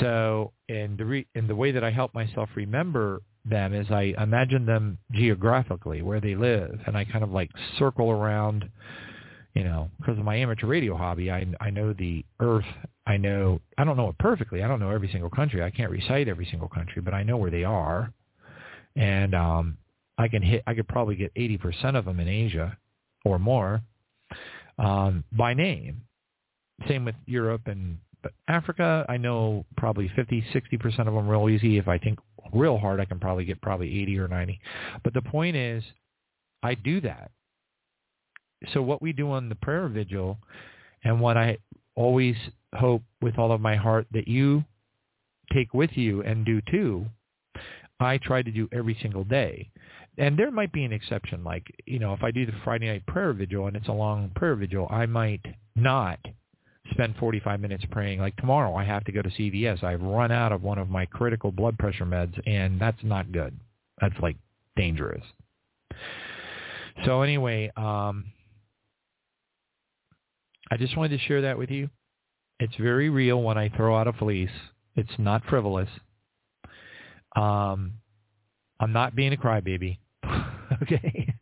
So 0.00 0.52
in 0.68 0.96
the 0.96 1.04
re- 1.04 1.26
in 1.34 1.48
the 1.48 1.56
way 1.56 1.72
that 1.72 1.82
I 1.82 1.90
help 1.90 2.14
myself 2.14 2.50
remember 2.54 3.22
them 3.44 3.72
is 3.74 3.90
I 3.90 4.14
imagine 4.18 4.66
them 4.66 4.98
geographically 5.12 6.02
where 6.02 6.20
they 6.20 6.34
live 6.34 6.78
and 6.86 6.96
I 6.96 7.04
kind 7.04 7.24
of 7.24 7.30
like 7.30 7.50
circle 7.78 8.10
around 8.10 8.68
you 9.58 9.64
know, 9.64 9.90
because 9.98 10.16
of 10.16 10.24
my 10.24 10.36
amateur 10.36 10.68
radio 10.68 10.96
hobby, 10.96 11.32
I 11.32 11.44
I 11.60 11.70
know 11.70 11.92
the 11.92 12.24
Earth. 12.38 12.64
I 13.08 13.16
know 13.16 13.60
I 13.76 13.82
don't 13.82 13.96
know 13.96 14.08
it 14.08 14.18
perfectly. 14.18 14.62
I 14.62 14.68
don't 14.68 14.78
know 14.78 14.90
every 14.90 15.10
single 15.10 15.30
country. 15.30 15.64
I 15.64 15.70
can't 15.70 15.90
recite 15.90 16.28
every 16.28 16.46
single 16.48 16.68
country, 16.68 17.02
but 17.02 17.12
I 17.12 17.24
know 17.24 17.36
where 17.36 17.50
they 17.50 17.64
are, 17.64 18.12
and 18.94 19.34
um, 19.34 19.76
I 20.16 20.28
can 20.28 20.42
hit. 20.42 20.62
I 20.68 20.74
could 20.74 20.86
probably 20.86 21.16
get 21.16 21.32
eighty 21.34 21.58
percent 21.58 21.96
of 21.96 22.04
them 22.04 22.20
in 22.20 22.28
Asia, 22.28 22.78
or 23.24 23.40
more, 23.40 23.82
um, 24.78 25.24
by 25.32 25.54
name. 25.54 26.02
Same 26.86 27.04
with 27.04 27.16
Europe 27.26 27.62
and 27.66 27.98
Africa. 28.46 29.04
I 29.08 29.16
know 29.16 29.66
probably 29.76 30.08
50, 30.14 30.44
60 30.52 30.76
percent 30.76 31.08
of 31.08 31.14
them 31.14 31.26
real 31.26 31.48
easy. 31.48 31.78
If 31.78 31.88
I 31.88 31.98
think 31.98 32.20
real 32.52 32.78
hard, 32.78 33.00
I 33.00 33.06
can 33.06 33.18
probably 33.18 33.44
get 33.44 33.60
probably 33.60 34.00
eighty 34.00 34.20
or 34.20 34.28
ninety. 34.28 34.60
But 35.02 35.14
the 35.14 35.22
point 35.22 35.56
is, 35.56 35.82
I 36.62 36.74
do 36.74 37.00
that 37.00 37.32
so 38.72 38.82
what 38.82 39.02
we 39.02 39.12
do 39.12 39.30
on 39.30 39.48
the 39.48 39.54
prayer 39.54 39.88
vigil 39.88 40.38
and 41.04 41.20
what 41.20 41.36
I 41.36 41.58
always 41.94 42.36
hope 42.74 43.02
with 43.20 43.38
all 43.38 43.52
of 43.52 43.60
my 43.60 43.76
heart 43.76 44.06
that 44.12 44.28
you 44.28 44.64
take 45.52 45.72
with 45.74 45.90
you 45.94 46.22
and 46.22 46.44
do 46.44 46.60
too, 46.70 47.06
I 48.00 48.18
try 48.18 48.42
to 48.42 48.50
do 48.50 48.68
every 48.72 48.96
single 49.00 49.24
day. 49.24 49.70
And 50.18 50.38
there 50.38 50.50
might 50.50 50.72
be 50.72 50.84
an 50.84 50.92
exception, 50.92 51.44
like, 51.44 51.64
you 51.86 51.98
know, 51.98 52.12
if 52.12 52.22
I 52.22 52.30
do 52.30 52.44
the 52.44 52.52
Friday 52.64 52.88
night 52.88 53.06
prayer 53.06 53.32
vigil 53.32 53.66
and 53.66 53.76
it's 53.76 53.88
a 53.88 53.92
long 53.92 54.30
prayer 54.34 54.56
vigil, 54.56 54.88
I 54.90 55.06
might 55.06 55.44
not 55.76 56.18
spend 56.90 57.14
45 57.16 57.60
minutes 57.60 57.84
praying. 57.90 58.18
Like 58.18 58.36
tomorrow 58.36 58.74
I 58.74 58.84
have 58.84 59.04
to 59.04 59.12
go 59.12 59.22
to 59.22 59.28
CVS. 59.28 59.84
I've 59.84 60.02
run 60.02 60.32
out 60.32 60.52
of 60.52 60.62
one 60.62 60.78
of 60.78 60.88
my 60.88 61.06
critical 61.06 61.52
blood 61.52 61.78
pressure 61.78 62.06
meds 62.06 62.40
and 62.46 62.80
that's 62.80 63.02
not 63.02 63.30
good. 63.30 63.58
That's 64.00 64.18
like 64.20 64.36
dangerous. 64.76 65.22
So 67.04 67.22
anyway, 67.22 67.70
um, 67.76 68.24
I 70.70 70.76
just 70.76 70.96
wanted 70.96 71.18
to 71.18 71.26
share 71.26 71.42
that 71.42 71.58
with 71.58 71.70
you. 71.70 71.88
It's 72.60 72.74
very 72.76 73.08
real 73.08 73.42
when 73.42 73.56
I 73.56 73.68
throw 73.68 73.96
out 73.96 74.08
a 74.08 74.12
fleece. 74.12 74.50
It's 74.96 75.10
not 75.18 75.42
frivolous. 75.48 75.88
Um, 77.36 77.94
I'm 78.80 78.92
not 78.92 79.14
being 79.14 79.32
a 79.32 79.36
crybaby. 79.36 79.98
okay? 80.82 81.32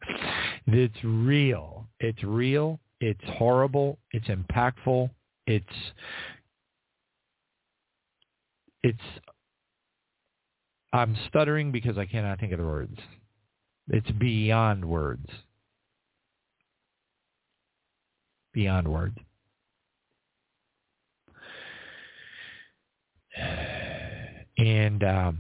It's 0.67 1.05
real. 1.05 1.89
It's 2.01 2.23
real. 2.23 2.81
It's 3.01 3.25
horrible. 3.39 3.99
It's 4.13 4.27
impactful. 4.27 5.11
It's 5.47 5.65
it's 8.83 8.99
I'm 10.93 11.17
stuttering 11.29 11.73
because 11.73 11.99
I 11.99 12.07
cannot 12.07 12.41
think 12.41 12.53
of 12.53 12.59
the 12.59 12.65
words. 12.65 12.99
It's 13.89 14.11
beyond 14.13 14.85
words. 14.85 15.27
Beyond 18.57 18.89
words. 18.89 19.19
And, 24.57 25.05
um, 25.05 25.39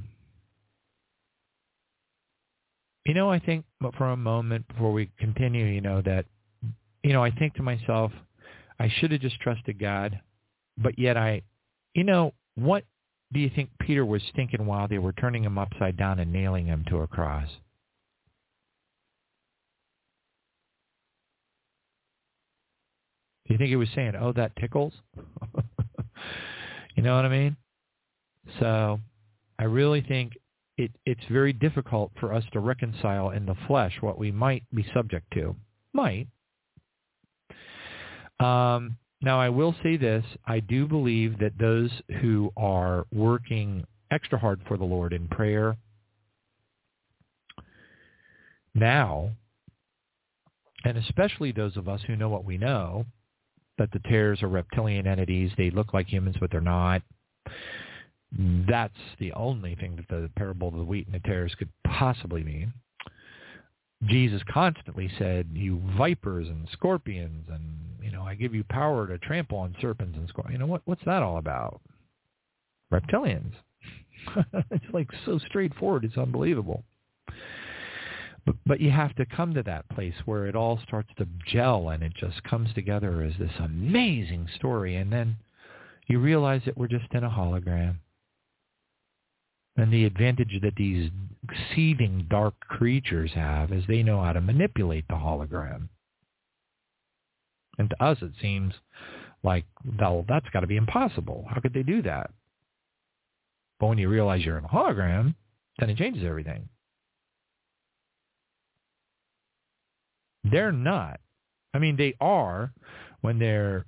you 3.06 3.14
know, 3.14 3.30
I 3.30 3.38
think 3.38 3.64
for 3.97 4.10
a 4.10 4.16
moment 4.16 4.68
before 4.68 4.93
we 4.93 5.10
continue, 5.18 5.64
you 5.64 5.80
know, 5.80 6.02
that, 6.02 6.26
you 7.02 7.14
know, 7.14 7.24
I 7.24 7.30
think 7.30 7.55
to 7.55 7.62
myself, 7.62 8.12
I 8.78 8.93
should 8.98 9.12
have 9.12 9.22
just 9.22 9.40
trusted 9.40 9.78
God, 9.78 10.20
but 10.76 10.98
yet 10.98 11.16
I, 11.16 11.40
you 11.94 12.05
know, 12.05 12.34
what 12.55 12.84
do 13.32 13.40
you 13.40 13.51
think 13.56 13.70
Peter 13.80 14.05
was 14.05 14.22
thinking 14.34 14.66
while 14.66 14.88
they 14.88 14.98
were 14.98 15.14
turning 15.14 15.43
him 15.43 15.56
upside 15.56 15.97
down 15.97 16.18
and 16.18 16.30
nailing 16.30 16.66
him 16.66 16.84
to 16.90 16.98
a 16.98 17.06
cross? 17.06 17.48
Do 23.47 23.55
you 23.55 23.59
think 23.59 23.68
he 23.68 23.77
was 23.77 23.89
saying, 23.94 24.14
oh, 24.18 24.32
that 24.32 24.56
tickles? 24.56 24.93
you 26.97 27.02
know 27.02 27.14
what 27.14 27.24
I 27.24 27.28
mean? 27.28 27.56
So 28.59 28.98
I 29.59 29.64
really 29.64 30.01
think 30.01 30.32
it, 30.77 30.90
it's 31.05 31.24
very 31.31 31.52
difficult 31.52 32.10
for 32.18 32.32
us 32.32 32.44
to 32.52 32.60
reconcile 32.60 33.31
in 33.31 33.47
the 33.47 33.56
flesh 33.66 33.93
what 34.01 34.18
we 34.18 34.32
might 34.32 34.64
be 34.74 34.85
subject 34.93 35.27
to. 35.35 35.55
Might. 35.93 36.27
Um, 38.40 38.97
now, 39.23 39.40
I 39.40 39.48
will 39.48 39.74
say 39.82 39.97
this. 39.97 40.24
I 40.47 40.60
do 40.60 40.86
believe 40.86 41.39
that 41.39 41.59
those 41.59 41.90
who 42.20 42.52
are 42.56 43.06
working 43.12 43.85
extra 44.10 44.39
hard 44.39 44.60
for 44.68 44.77
the 44.77 44.85
Lord 44.85 45.12
in 45.12 45.28
prayer 45.28 45.77
now, 48.74 49.31
and 50.85 50.98
especially 50.98 51.51
those 51.51 51.77
of 51.77 51.89
us 51.89 52.01
who 52.06 52.14
know 52.14 52.28
what 52.28 52.44
we 52.44 52.59
know, 52.59 53.06
that 53.78 53.90
the 53.93 53.98
tares 54.01 54.43
are 54.43 54.48
reptilian 54.48 55.07
entities. 55.07 55.51
They 55.57 55.70
look 55.70 55.94
like 55.94 56.07
humans, 56.07 56.36
but 56.40 56.51
they're 56.51 56.61
not. 56.61 57.03
That's 58.69 58.93
the 59.19 59.32
only 59.32 59.74
thing 59.77 59.97
that 59.97 60.09
the 60.09 60.31
parable 60.36 60.69
of 60.69 60.74
the 60.74 60.85
wheat 60.85 61.07
and 61.07 61.15
the 61.15 61.20
tares 61.20 61.55
could 61.55 61.70
possibly 61.85 62.43
mean. 62.43 62.73
Jesus 64.05 64.43
constantly 64.48 65.11
said, 65.19 65.48
"You 65.53 65.81
vipers 65.97 66.48
and 66.48 66.69
scorpions, 66.70 67.48
and 67.48 67.62
you 68.03 68.11
know, 68.11 68.23
I 68.23 68.35
give 68.35 68.55
you 68.55 68.62
power 68.65 69.07
to 69.07 69.19
trample 69.19 69.59
on 69.59 69.74
serpents 69.81 70.19
and 70.19 70.28
scorpions." 70.28 70.53
You 70.53 70.59
know 70.59 70.70
what? 70.70 70.82
What's 70.85 71.05
that 71.05 71.23
all 71.23 71.39
about? 71.39 71.81
Reptilians. 72.93 73.55
it's 74.70 74.93
like 74.93 75.09
so 75.24 75.39
straightforward. 75.39 76.05
It's 76.05 76.19
unbelievable. 76.19 76.85
But, 78.64 78.81
you 78.81 78.90
have 78.90 79.14
to 79.16 79.27
come 79.27 79.55
to 79.55 79.62
that 79.64 79.89
place 79.89 80.14
where 80.24 80.47
it 80.47 80.55
all 80.55 80.78
starts 80.86 81.10
to 81.18 81.27
gel 81.47 81.89
and 81.89 82.02
it 82.02 82.12
just 82.14 82.43
comes 82.44 82.73
together 82.74 83.23
as 83.23 83.32
this 83.39 83.52
amazing 83.59 84.47
story. 84.55 84.97
And 84.97 85.12
then 85.12 85.36
you 86.06 86.20
realize 86.20 86.62
that 86.64 86.78
we're 86.78 86.86
just 86.86 87.12
in 87.12 87.24
a 87.24 87.31
hologram. 87.31 87.97
And 89.77 89.93
the 89.93 90.05
advantage 90.05 90.59
that 90.62 90.77
these 90.77 91.10
seething 91.74 92.27
dark 92.31 92.55
creatures 92.60 93.32
have 93.35 93.73
is 93.73 93.85
they 93.86 94.02
know 94.02 94.23
how 94.23 94.32
to 94.32 94.40
manipulate 94.40 95.06
the 95.09 95.14
hologram. 95.14 95.89
And 97.78 97.90
to 97.90 98.02
us 98.02 98.18
it 98.23 98.32
seems 98.40 98.74
like, 99.43 99.64
well, 99.98 100.24
that's 100.28 100.48
got 100.51 100.60
to 100.60 100.66
be 100.66 100.77
impossible. 100.77 101.44
How 101.48 101.60
could 101.60 101.74
they 101.74 101.82
do 101.82 102.01
that? 102.02 102.31
But 103.78 103.89
when 103.89 103.98
you 103.98 104.09
realize 104.09 104.44
you're 104.44 104.59
in 104.59 104.64
a 104.64 104.68
hologram, 104.68 105.35
then 105.78 105.90
it 105.90 105.98
changes 105.98 106.24
everything. 106.24 106.68
They're 110.51 110.73
not. 110.73 111.20
I 111.74 111.78
mean, 111.78 111.97
they 111.97 112.14
are 112.20 112.73
when 113.20 113.39
they're, 113.39 113.85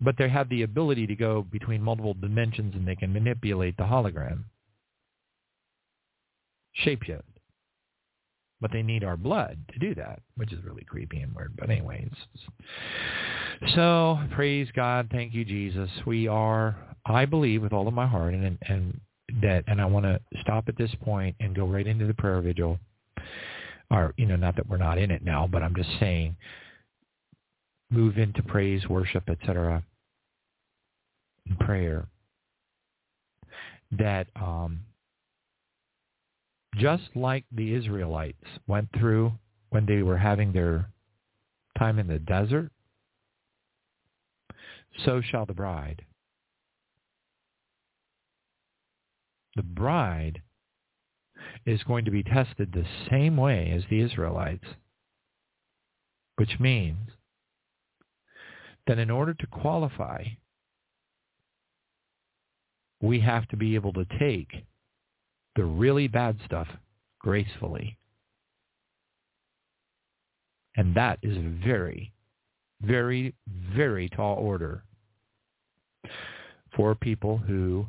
but 0.00 0.16
they 0.18 0.28
have 0.28 0.48
the 0.48 0.62
ability 0.62 1.06
to 1.06 1.16
go 1.16 1.42
between 1.42 1.82
multiple 1.82 2.14
dimensions 2.14 2.74
and 2.74 2.86
they 2.86 2.96
can 2.96 3.12
manipulate 3.12 3.76
the 3.76 3.84
hologram. 3.84 4.44
Shapeshift. 6.84 7.22
But 8.60 8.72
they 8.72 8.82
need 8.82 9.04
our 9.04 9.16
blood 9.16 9.58
to 9.72 9.78
do 9.78 9.94
that, 9.94 10.20
which 10.36 10.52
is 10.52 10.64
really 10.64 10.84
creepy 10.84 11.20
and 11.20 11.34
weird. 11.34 11.54
But 11.56 11.70
anyways. 11.70 12.10
So 13.74 14.18
praise 14.32 14.68
God. 14.74 15.08
Thank 15.12 15.32
you, 15.32 15.44
Jesus. 15.44 15.90
We 16.06 16.26
are, 16.26 16.76
I 17.06 17.24
believe 17.24 17.62
with 17.62 17.72
all 17.72 17.86
of 17.86 17.94
my 17.94 18.06
heart 18.06 18.34
and, 18.34 18.58
and 18.68 19.00
that, 19.42 19.62
and 19.68 19.80
I 19.80 19.84
want 19.84 20.06
to 20.06 20.20
stop 20.40 20.64
at 20.68 20.76
this 20.76 20.90
point 21.04 21.36
and 21.38 21.54
go 21.54 21.66
right 21.66 21.86
into 21.86 22.06
the 22.06 22.14
prayer 22.14 22.40
vigil 22.40 22.80
or 23.90 24.14
you 24.16 24.26
know, 24.26 24.36
not 24.36 24.56
that 24.56 24.68
we're 24.68 24.76
not 24.76 24.98
in 24.98 25.10
it 25.10 25.24
now, 25.24 25.48
but 25.50 25.62
I'm 25.62 25.74
just 25.74 25.90
saying, 25.98 26.36
move 27.90 28.18
into 28.18 28.42
praise, 28.42 28.86
worship, 28.88 29.28
etc., 29.28 29.82
and 31.46 31.58
prayer. 31.58 32.06
That 33.92 34.26
um, 34.36 34.80
just 36.76 37.04
like 37.14 37.44
the 37.50 37.74
Israelites 37.74 38.44
went 38.66 38.88
through 38.98 39.32
when 39.70 39.86
they 39.86 40.02
were 40.02 40.18
having 40.18 40.52
their 40.52 40.90
time 41.78 41.98
in 41.98 42.06
the 42.06 42.18
desert, 42.18 42.70
so 45.04 45.22
shall 45.22 45.46
the 45.46 45.54
bride. 45.54 46.02
The 49.56 49.62
bride 49.62 50.42
is 51.68 51.82
going 51.82 52.06
to 52.06 52.10
be 52.10 52.22
tested 52.22 52.72
the 52.72 52.86
same 53.10 53.36
way 53.36 53.70
as 53.76 53.82
the 53.90 54.00
Israelites, 54.00 54.64
which 56.36 56.58
means 56.58 57.10
that 58.86 58.98
in 58.98 59.10
order 59.10 59.34
to 59.34 59.46
qualify, 59.46 60.24
we 63.02 63.20
have 63.20 63.46
to 63.48 63.56
be 63.56 63.74
able 63.74 63.92
to 63.92 64.06
take 64.18 64.64
the 65.56 65.64
really 65.64 66.08
bad 66.08 66.38
stuff 66.46 66.68
gracefully. 67.20 67.98
And 70.74 70.94
that 70.94 71.18
is 71.22 71.36
a 71.36 71.66
very, 71.66 72.12
very, 72.80 73.34
very 73.76 74.08
tall 74.08 74.36
order 74.36 74.84
for 76.74 76.94
people 76.94 77.36
who 77.36 77.84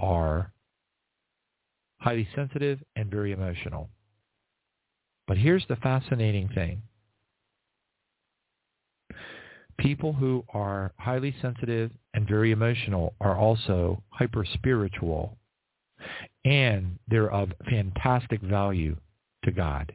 are 0.00 0.50
highly 2.00 2.26
sensitive, 2.34 2.80
and 2.96 3.10
very 3.10 3.32
emotional. 3.32 3.88
But 5.26 5.38
here's 5.38 5.66
the 5.68 5.76
fascinating 5.76 6.48
thing. 6.48 6.82
People 9.78 10.12
who 10.12 10.44
are 10.52 10.92
highly 10.98 11.34
sensitive 11.40 11.90
and 12.12 12.28
very 12.28 12.50
emotional 12.50 13.14
are 13.20 13.36
also 13.36 14.02
hyper-spiritual, 14.10 15.36
and 16.44 16.98
they're 17.08 17.30
of 17.30 17.52
fantastic 17.68 18.40
value 18.42 18.96
to 19.44 19.52
God. 19.52 19.94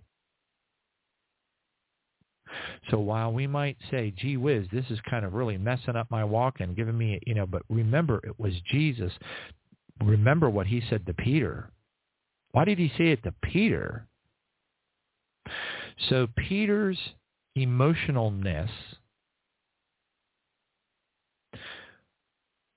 So 2.90 3.00
while 3.00 3.34
we 3.34 3.48
might 3.48 3.78
say, 3.92 4.14
gee 4.16 4.38
whiz, 4.38 4.66
this 4.72 4.86
is 4.90 5.00
kind 5.10 5.26
of 5.26 5.34
really 5.34 5.58
messing 5.58 5.96
up 5.96 6.10
my 6.10 6.24
walk 6.24 6.62
and 6.62 6.76
giving 6.76 6.98
me, 6.98 7.20
you 7.28 7.34
know, 7.34 7.46
but 7.46 7.64
remember 7.70 8.22
it 8.24 8.40
was 8.40 8.54
Jesus. 8.72 9.12
Remember 10.04 10.50
what 10.50 10.68
he 10.68 10.82
said 10.90 11.06
to 11.06 11.14
Peter. 11.14 11.70
Why 12.56 12.64
did 12.64 12.80
he 12.80 12.90
say 12.98 13.10
it 13.10 13.22
to 13.24 13.34
Peter? 13.44 14.08
So 16.08 16.26
Peter's 16.38 16.98
emotionalness 17.54 18.70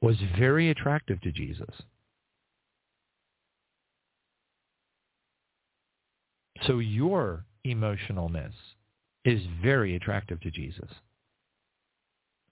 was 0.02 0.16
very 0.36 0.68
attractive 0.68 1.20
to 1.20 1.30
Jesus. 1.30 1.82
So 6.66 6.80
your 6.80 7.44
emotionalness 7.64 8.54
is 9.24 9.42
very 9.62 9.94
attractive 9.94 10.40
to 10.40 10.50
Jesus 10.50 10.90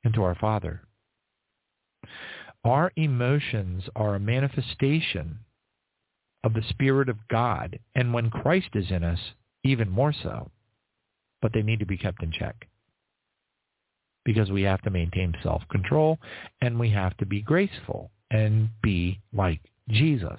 and 0.04 0.14
to 0.14 0.22
our 0.22 0.36
Father. 0.36 0.82
Our 2.64 2.92
emotions 2.94 3.82
are 3.96 4.14
a 4.14 4.20
manifestation 4.20 5.40
of 6.46 6.54
the 6.54 6.62
Spirit 6.68 7.08
of 7.08 7.26
God, 7.28 7.76
and 7.96 8.14
when 8.14 8.30
Christ 8.30 8.68
is 8.74 8.88
in 8.90 9.02
us, 9.02 9.18
even 9.64 9.90
more 9.90 10.14
so. 10.22 10.48
But 11.42 11.50
they 11.52 11.62
need 11.62 11.80
to 11.80 11.86
be 11.86 11.98
kept 11.98 12.22
in 12.22 12.30
check 12.30 12.68
because 14.24 14.48
we 14.48 14.62
have 14.62 14.80
to 14.82 14.90
maintain 14.90 15.34
self-control 15.42 16.18
and 16.60 16.78
we 16.78 16.90
have 16.90 17.16
to 17.16 17.26
be 17.26 17.42
graceful 17.42 18.12
and 18.30 18.68
be 18.80 19.20
like 19.32 19.60
Jesus. 19.88 20.38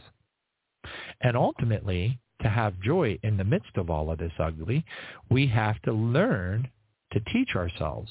And 1.19 1.35
ultimately, 1.35 2.19
to 2.41 2.47
have 2.47 2.79
joy 2.79 3.19
in 3.23 3.35
the 3.35 3.43
midst 3.43 3.75
of 3.75 3.89
all 3.89 4.09
of 4.09 4.17
this 4.17 4.31
ugly, 4.39 4.85
we 5.29 5.45
have 5.47 5.81
to 5.81 5.91
learn 5.91 6.69
to 7.11 7.19
teach 7.33 7.49
ourselves 7.53 8.09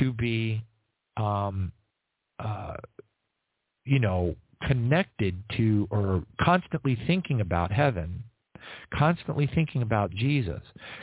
to 0.00 0.12
be, 0.12 0.64
um, 1.16 1.70
uh, 2.40 2.74
you 3.84 4.00
know, 4.00 4.34
connected 4.62 5.42
to 5.56 5.86
or 5.90 6.24
constantly 6.40 6.98
thinking 7.06 7.40
about 7.40 7.70
heaven, 7.70 8.22
constantly 8.92 9.48
thinking 9.54 9.82
about 9.82 10.10
Jesus, 10.10 10.62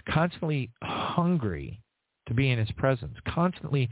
constantly 0.09 0.69
hungry 0.81 1.79
to 2.27 2.33
be 2.33 2.49
in 2.49 2.59
his 2.59 2.71
presence, 2.77 3.15
constantly 3.27 3.89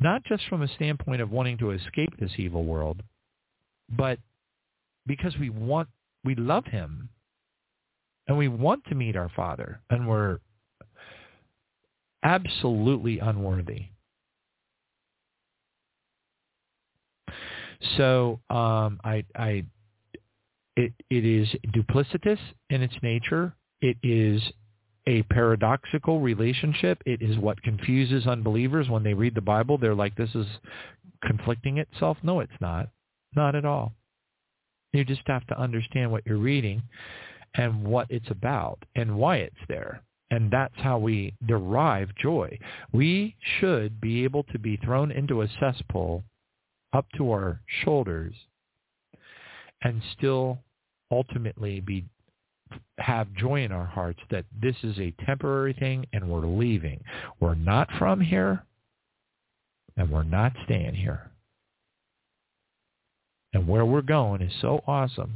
not 0.00 0.24
just 0.24 0.46
from 0.48 0.62
a 0.62 0.68
standpoint 0.68 1.20
of 1.20 1.30
wanting 1.30 1.58
to 1.58 1.70
escape 1.70 2.18
this 2.18 2.32
evil 2.36 2.64
world, 2.64 3.02
but 3.88 4.18
because 5.06 5.36
we 5.38 5.50
want, 5.50 5.88
we 6.24 6.34
love 6.34 6.64
him 6.66 7.08
and 8.26 8.36
we 8.36 8.48
want 8.48 8.84
to 8.86 8.94
meet 8.94 9.16
our 9.16 9.30
Father 9.34 9.80
and 9.90 10.08
we're 10.08 10.38
absolutely 12.22 13.18
unworthy. 13.18 13.86
So 17.96 18.40
um, 18.50 19.00
I, 19.04 19.24
I, 19.36 19.64
it, 20.76 20.92
it 21.10 21.24
is 21.24 21.48
duplicitous 21.74 22.38
in 22.70 22.82
its 22.82 22.94
nature. 23.02 23.54
It 23.80 23.96
is 24.02 24.42
a 25.06 25.22
paradoxical 25.24 26.20
relationship. 26.20 27.02
It 27.06 27.22
is 27.22 27.38
what 27.38 27.62
confuses 27.62 28.26
unbelievers 28.26 28.88
when 28.88 29.02
they 29.02 29.14
read 29.14 29.34
the 29.34 29.40
Bible. 29.40 29.78
They're 29.78 29.94
like, 29.94 30.14
this 30.16 30.34
is 30.34 30.46
conflicting 31.24 31.78
itself. 31.78 32.18
No, 32.22 32.40
it's 32.40 32.52
not. 32.60 32.88
Not 33.34 33.54
at 33.54 33.64
all. 33.64 33.92
You 34.92 35.04
just 35.04 35.22
have 35.26 35.46
to 35.48 35.58
understand 35.58 36.10
what 36.10 36.26
you're 36.26 36.36
reading 36.36 36.82
and 37.54 37.84
what 37.84 38.06
it's 38.10 38.30
about 38.30 38.78
and 38.94 39.16
why 39.16 39.36
it's 39.36 39.56
there. 39.68 40.02
And 40.30 40.50
that's 40.50 40.74
how 40.76 40.98
we 40.98 41.34
derive 41.46 42.14
joy. 42.16 42.56
We 42.92 43.34
should 43.58 44.00
be 44.00 44.22
able 44.24 44.44
to 44.44 44.58
be 44.58 44.76
thrown 44.76 45.10
into 45.10 45.42
a 45.42 45.48
cesspool 45.58 46.22
up 46.92 47.06
to 47.16 47.30
our 47.30 47.60
shoulders 47.84 48.34
and 49.82 50.02
still 50.16 50.58
ultimately 51.10 51.80
be 51.80 52.04
have 52.98 53.32
joy 53.34 53.64
in 53.64 53.72
our 53.72 53.86
hearts 53.86 54.20
that 54.30 54.44
this 54.60 54.76
is 54.82 54.96
a 54.98 55.14
temporary 55.26 55.72
thing 55.72 56.06
and 56.12 56.28
we're 56.28 56.46
leaving. 56.46 57.02
We're 57.40 57.54
not 57.54 57.88
from 57.98 58.20
here 58.20 58.64
and 59.96 60.10
we're 60.10 60.22
not 60.22 60.52
staying 60.64 60.94
here. 60.94 61.30
And 63.52 63.66
where 63.66 63.84
we're 63.84 64.02
going 64.02 64.42
is 64.42 64.52
so 64.60 64.84
awesome, 64.86 65.34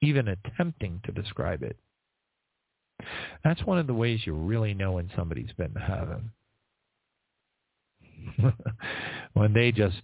even 0.00 0.28
attempting 0.28 1.00
to 1.04 1.12
describe 1.12 1.62
it. 1.62 1.76
That's 3.42 3.64
one 3.64 3.78
of 3.78 3.88
the 3.88 3.94
ways 3.94 4.20
you 4.24 4.34
really 4.34 4.74
know 4.74 4.92
when 4.92 5.10
somebody's 5.16 5.52
been 5.58 5.74
to 5.74 5.80
heaven. 5.80 6.30
when 9.34 9.52
they 9.52 9.72
just 9.72 9.96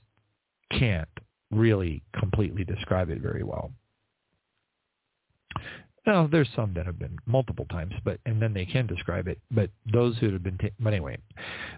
can't 0.78 1.08
really 1.50 2.02
completely 2.18 2.64
describe 2.64 3.10
it 3.10 3.20
very 3.20 3.42
well. 3.42 3.72
Well, 6.06 6.28
there's 6.28 6.48
some 6.56 6.72
that 6.74 6.86
have 6.86 6.98
been 6.98 7.18
multiple 7.26 7.66
times, 7.66 7.92
but 8.04 8.18
and 8.24 8.40
then 8.40 8.54
they 8.54 8.64
can 8.64 8.86
describe 8.86 9.28
it. 9.28 9.38
But 9.50 9.70
those 9.92 10.16
who 10.18 10.32
have 10.32 10.42
been, 10.42 10.56
ta- 10.56 10.68
but 10.80 10.94
anyway, 10.94 11.18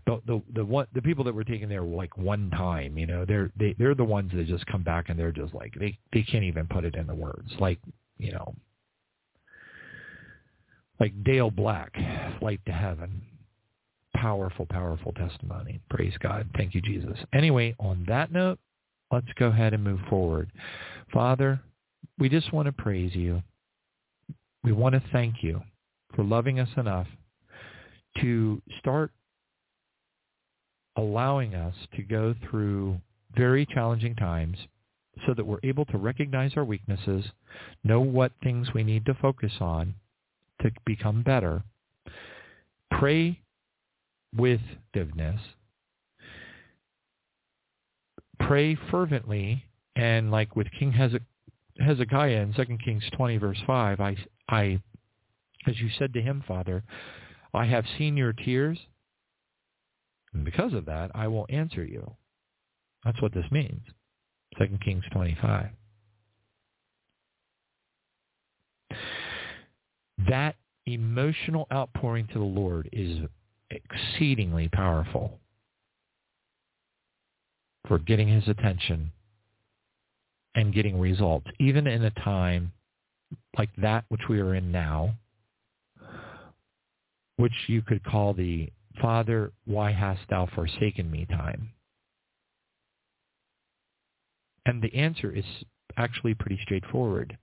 the 0.06 0.20
the 0.26 0.42
the 0.54 0.64
one 0.64 0.86
the 0.94 1.02
people 1.02 1.24
that 1.24 1.34
were 1.34 1.44
taken 1.44 1.68
there 1.68 1.82
like 1.82 2.16
one 2.16 2.50
time, 2.50 2.96
you 2.96 3.06
know, 3.06 3.24
they're 3.24 3.50
they 3.58 3.74
they're 3.78 3.96
the 3.96 4.04
ones 4.04 4.30
that 4.34 4.46
just 4.46 4.64
come 4.66 4.84
back 4.84 5.08
and 5.08 5.18
they're 5.18 5.32
just 5.32 5.54
like 5.54 5.74
they 5.78 5.98
they 6.12 6.22
can't 6.22 6.44
even 6.44 6.66
put 6.68 6.84
it 6.84 6.94
in 6.94 7.08
the 7.08 7.14
words, 7.14 7.50
like 7.58 7.80
you 8.16 8.30
know, 8.32 8.54
like 11.00 11.12
Dale 11.24 11.50
Black, 11.50 11.92
Flight 12.38 12.60
to 12.66 12.72
Heaven. 12.72 13.22
Powerful, 14.14 14.66
powerful 14.66 15.12
testimony. 15.12 15.80
Praise 15.90 16.14
God. 16.20 16.48
Thank 16.56 16.74
you, 16.74 16.80
Jesus. 16.80 17.18
Anyway, 17.32 17.74
on 17.78 18.04
that 18.08 18.32
note, 18.32 18.58
let's 19.10 19.26
go 19.38 19.46
ahead 19.46 19.74
and 19.74 19.82
move 19.82 20.00
forward. 20.08 20.50
Father, 21.12 21.60
we 22.18 22.28
just 22.28 22.52
want 22.52 22.66
to 22.66 22.72
praise 22.72 23.14
you. 23.14 23.42
We 24.62 24.72
want 24.72 24.94
to 24.94 25.02
thank 25.12 25.42
you 25.42 25.62
for 26.14 26.22
loving 26.22 26.60
us 26.60 26.68
enough 26.76 27.06
to 28.20 28.60
start 28.78 29.10
allowing 30.96 31.54
us 31.54 31.74
to 31.96 32.02
go 32.02 32.34
through 32.48 32.98
very 33.34 33.66
challenging 33.66 34.14
times 34.14 34.58
so 35.26 35.34
that 35.34 35.46
we're 35.46 35.58
able 35.62 35.84
to 35.86 35.98
recognize 35.98 36.52
our 36.56 36.64
weaknesses, 36.64 37.24
know 37.84 38.00
what 38.00 38.32
things 38.42 38.68
we 38.74 38.82
need 38.82 39.04
to 39.06 39.14
focus 39.14 39.52
on, 39.60 39.94
to 40.60 40.70
become 40.86 41.22
better, 41.22 41.62
pray 42.98 43.38
with 44.36 44.60
diveness, 44.92 45.40
pray 48.40 48.76
fervently, 48.90 49.64
and 49.96 50.30
like 50.30 50.56
with 50.56 50.66
King 50.78 50.92
Hezekiah 50.92 52.40
in 52.40 52.54
2 52.54 52.78
Kings 52.84 53.04
20 53.16 53.36
verse 53.38 53.58
5, 53.66 54.00
I, 54.00 54.16
I, 54.48 54.80
as 55.66 55.78
you 55.80 55.88
said 55.98 56.12
to 56.14 56.22
him, 56.22 56.42
Father, 56.46 56.82
I 57.54 57.66
have 57.66 57.84
seen 57.98 58.16
your 58.16 58.32
tears, 58.32 58.78
and 60.32 60.44
because 60.44 60.72
of 60.72 60.86
that, 60.86 61.10
I 61.14 61.28
will 61.28 61.46
answer 61.50 61.84
you. 61.84 62.16
That's 63.04 63.20
what 63.20 63.34
this 63.34 63.50
means. 63.50 63.82
2 64.58 64.78
Kings 64.82 65.04
25. 65.12 65.70
that 70.28 70.56
emotional 70.86 71.66
outpouring 71.72 72.26
to 72.28 72.38
the 72.38 72.44
Lord 72.44 72.88
is 72.92 73.18
exceedingly 73.72 74.68
powerful 74.68 75.38
for 77.88 77.98
getting 77.98 78.28
his 78.28 78.46
attention 78.48 79.10
and 80.54 80.74
getting 80.74 80.98
results, 80.98 81.46
even 81.58 81.86
in 81.86 82.04
a 82.04 82.10
time 82.10 82.72
like 83.56 83.70
that 83.78 84.04
which 84.08 84.20
we 84.28 84.40
are 84.40 84.54
in 84.54 84.70
now, 84.70 85.14
which 87.36 87.52
you 87.66 87.82
could 87.82 88.04
call 88.04 88.34
the 88.34 88.68
Father, 89.00 89.52
why 89.64 89.90
hast 89.90 90.20
thou 90.28 90.46
forsaken 90.54 91.10
me 91.10 91.26
time? 91.26 91.70
And 94.66 94.82
the 94.82 94.94
answer 94.94 95.32
is 95.32 95.44
actually 95.96 96.34
pretty 96.34 96.58
straightforward. 96.62 97.38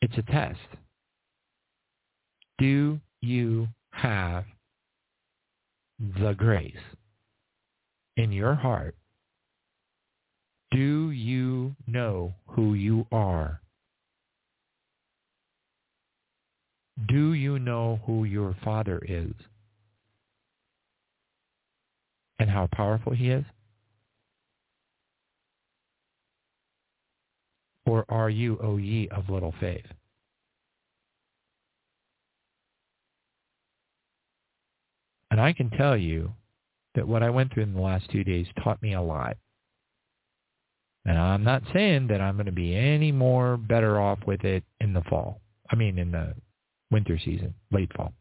It's 0.00 0.16
a 0.16 0.22
test. 0.22 0.60
Do 2.58 3.00
you 3.20 3.68
have 3.96 4.44
the 5.98 6.34
grace 6.34 6.74
in 8.16 8.32
your 8.32 8.54
heart? 8.54 8.94
Do 10.70 11.10
you 11.10 11.74
know 11.86 12.34
who 12.48 12.74
you 12.74 13.06
are? 13.10 13.60
Do 17.08 17.32
you 17.34 17.58
know 17.58 18.00
who 18.06 18.24
your 18.24 18.56
Father 18.64 19.00
is 19.06 19.32
and 22.38 22.50
how 22.50 22.68
powerful 22.72 23.14
he 23.14 23.30
is? 23.30 23.44
Or 27.86 28.04
are 28.08 28.30
you, 28.30 28.58
O 28.62 28.76
ye 28.76 29.08
of 29.08 29.30
little 29.30 29.54
faith? 29.60 29.86
And 35.36 35.44
I 35.44 35.52
can 35.52 35.68
tell 35.68 35.98
you 35.98 36.32
that 36.94 37.06
what 37.06 37.22
I 37.22 37.28
went 37.28 37.52
through 37.52 37.64
in 37.64 37.74
the 37.74 37.80
last 37.82 38.08
two 38.10 38.24
days 38.24 38.46
taught 38.64 38.80
me 38.80 38.94
a 38.94 39.02
lot. 39.02 39.36
And 41.04 41.18
I'm 41.18 41.44
not 41.44 41.62
saying 41.74 42.06
that 42.06 42.22
I'm 42.22 42.36
going 42.36 42.46
to 42.46 42.52
be 42.52 42.74
any 42.74 43.12
more 43.12 43.58
better 43.58 44.00
off 44.00 44.20
with 44.26 44.44
it 44.46 44.64
in 44.80 44.94
the 44.94 45.02
fall. 45.02 45.42
I 45.70 45.76
mean, 45.76 45.98
in 45.98 46.10
the 46.10 46.32
winter 46.90 47.18
season, 47.22 47.52
late 47.70 47.92
fall. 47.94 48.14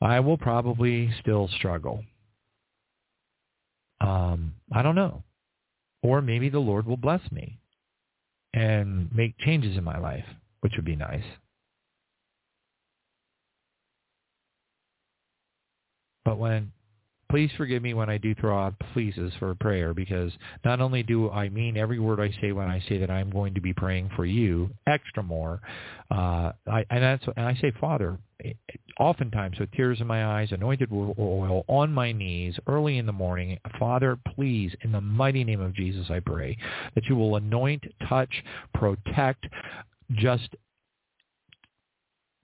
I 0.00 0.18
will 0.18 0.38
probably 0.38 1.12
still 1.20 1.46
struggle. 1.46 2.02
Um, 4.00 4.54
I 4.72 4.82
don't 4.82 4.96
know. 4.96 5.22
Or 6.02 6.20
maybe 6.20 6.48
the 6.48 6.58
Lord 6.58 6.84
will 6.84 6.96
bless 6.96 7.22
me 7.30 7.60
and 8.54 9.08
make 9.14 9.38
changes 9.38 9.76
in 9.76 9.84
my 9.84 10.00
life, 10.00 10.26
which 10.62 10.72
would 10.74 10.84
be 10.84 10.96
nice. 10.96 11.22
But 16.24 16.38
when, 16.38 16.72
please 17.30 17.50
forgive 17.56 17.82
me 17.82 17.94
when 17.94 18.10
I 18.10 18.18
do 18.18 18.34
throw 18.34 18.58
out 18.58 18.74
pleases 18.92 19.32
for 19.38 19.54
prayer 19.54 19.94
because 19.94 20.32
not 20.64 20.80
only 20.80 21.02
do 21.02 21.30
I 21.30 21.48
mean 21.48 21.76
every 21.76 21.98
word 21.98 22.20
I 22.20 22.34
say 22.40 22.52
when 22.52 22.68
I 22.68 22.82
say 22.88 22.98
that 22.98 23.10
I'm 23.10 23.30
going 23.30 23.54
to 23.54 23.60
be 23.60 23.72
praying 23.72 24.10
for 24.16 24.24
you 24.24 24.68
extra 24.86 25.22
more, 25.22 25.60
uh, 26.10 26.52
I, 26.66 26.84
and 26.90 27.02
that's 27.02 27.24
and 27.36 27.46
I 27.46 27.54
say, 27.60 27.72
Father, 27.80 28.18
oftentimes 28.98 29.58
with 29.58 29.70
tears 29.72 30.00
in 30.00 30.06
my 30.06 30.40
eyes, 30.40 30.52
anointed 30.52 30.90
with 30.90 31.18
oil, 31.18 31.64
on 31.68 31.92
my 31.92 32.12
knees, 32.12 32.56
early 32.66 32.98
in 32.98 33.06
the 33.06 33.12
morning, 33.12 33.58
Father, 33.78 34.18
please, 34.34 34.74
in 34.82 34.92
the 34.92 35.00
mighty 35.00 35.44
name 35.44 35.60
of 35.60 35.74
Jesus, 35.74 36.10
I 36.10 36.20
pray 36.20 36.56
that 36.94 37.06
you 37.06 37.16
will 37.16 37.36
anoint, 37.36 37.84
touch, 38.08 38.42
protect, 38.74 39.46
just 40.14 40.48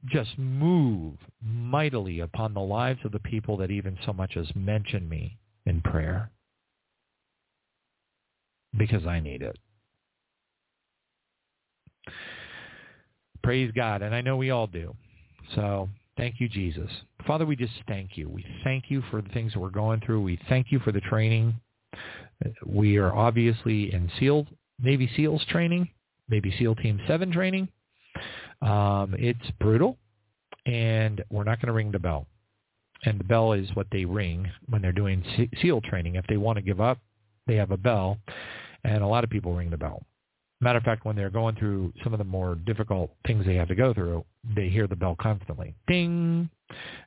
just 0.07 0.39
move 0.39 1.15
mightily 1.43 2.21
upon 2.21 2.55
the 2.55 2.61
lives 2.61 3.01
of 3.05 3.13
the 3.13 3.19
people 3.19 3.57
that 3.59 3.71
even 3.71 3.99
so 4.05 4.13
much 4.13 4.37
as 4.37 4.47
mention 4.55 5.09
me 5.09 5.39
in 5.65 5.81
prayer 5.81 6.31
because 8.77 9.07
I 9.07 9.21
need 9.21 9.43
it. 9.43 9.59
Praise 13.43 13.71
God. 13.75 14.03
And 14.03 14.15
I 14.15 14.21
know 14.21 14.37
we 14.37 14.51
all 14.51 14.67
do. 14.67 14.95
So 15.55 15.89
thank 16.17 16.41
you, 16.41 16.49
Jesus. 16.49 16.91
Father, 17.27 17.47
we 17.47 17.57
just 17.57 17.73
thank 17.89 18.17
you. 18.17 18.29
We 18.29 18.45
thank 18.65 18.85
you 18.89 19.03
for 19.11 19.23
the 19.23 19.29
things 19.31 19.53
that 19.53 19.61
we're 19.61 19.71
going 19.71 20.01
through. 20.05 20.23
We 20.23 20.39
thank 20.49 20.71
you 20.71 20.79
for 20.81 20.93
the 20.93 21.01
training. 21.01 21.55
We 22.65 22.97
are 22.99 23.15
obviously 23.15 23.93
in 23.93 24.11
SEAL, 24.19 24.47
Navy 24.81 25.11
SEALs 25.17 25.45
training, 25.49 25.89
Navy 26.29 26.55
SEAL 26.59 26.75
Team 26.77 27.01
7 27.07 27.33
training. 27.33 27.69
Um, 28.63 29.15
it's 29.19 29.51
brutal, 29.61 29.97
and 30.65 31.23
we're 31.31 31.45
not 31.45 31.61
going 31.61 31.69
to 31.69 31.73
ring 31.73 31.93
the 31.93 31.99
bell. 31.99 32.27
And 33.05 33.21
the 33.21 33.25
bell 33.25 33.53
is 33.53 33.69
what 33.75 33.87
they 33.93 34.05
ring 34.05 34.51
when 34.69 34.83
they're 34.83 34.93
doing 34.93 35.23
SEAL 35.61 35.83
training. 35.83 36.17
If 36.17 36.27
they 36.27 36.39
want 36.39 36.57
to 36.57 36.63
give 36.63 36.81
up, 36.81 36.99
they 37.47 37.57
have 37.57 37.71
a 37.71 37.77
bell, 37.77 38.19
and 38.85 39.03
a 39.03 39.07
lot 39.07 39.25
of 39.25 39.31
people 39.31 39.55
ring 39.55 39.71
the 39.71 39.77
bell. 39.77 40.03
Matter 40.61 40.79
of 40.79 40.85
fact, 40.85 41.05
when 41.05 41.17
they're 41.17 41.29
going 41.29 41.55
through 41.57 41.93
some 42.03 42.15
of 42.15 42.19
the 42.19 42.25
more 42.25 42.55
difficult 42.55 43.11
things 43.27 43.45
they 43.45 43.57
have 43.57 43.69
to 43.69 43.75
go 43.75 43.93
through, 43.93 44.25
they 44.55 44.69
hear 44.69 44.87
the 44.87 44.97
bell 44.97 45.15
constantly. 45.21 45.75
Ding! 45.87 46.49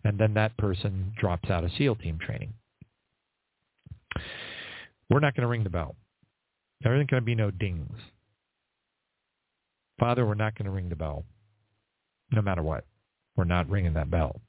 And 0.03 0.19
then 0.19 0.35
that 0.35 0.55
person 0.57 1.11
drops 1.19 1.49
out 1.49 1.63
of 1.63 1.71
SEAL 1.77 1.95
team 1.95 2.19
training. 2.19 2.53
We're 5.09 5.19
not 5.19 5.35
going 5.35 5.41
to 5.41 5.47
ring 5.47 5.63
the 5.63 5.71
bell. 5.71 5.95
There 6.81 6.95
isn't 6.95 7.09
going 7.09 7.21
to 7.21 7.25
be 7.25 7.35
no 7.35 7.49
dings. 7.49 7.97
Father, 9.99 10.25
we're 10.25 10.35
not 10.35 10.55
going 10.55 10.65
to 10.65 10.71
ring 10.71 10.89
the 10.89 10.95
bell. 10.95 11.25
No 12.31 12.41
matter 12.41 12.63
what. 12.63 12.85
We're 13.35 13.43
not 13.45 13.69
ringing 13.69 13.93
that 13.93 14.11
bell. 14.11 14.41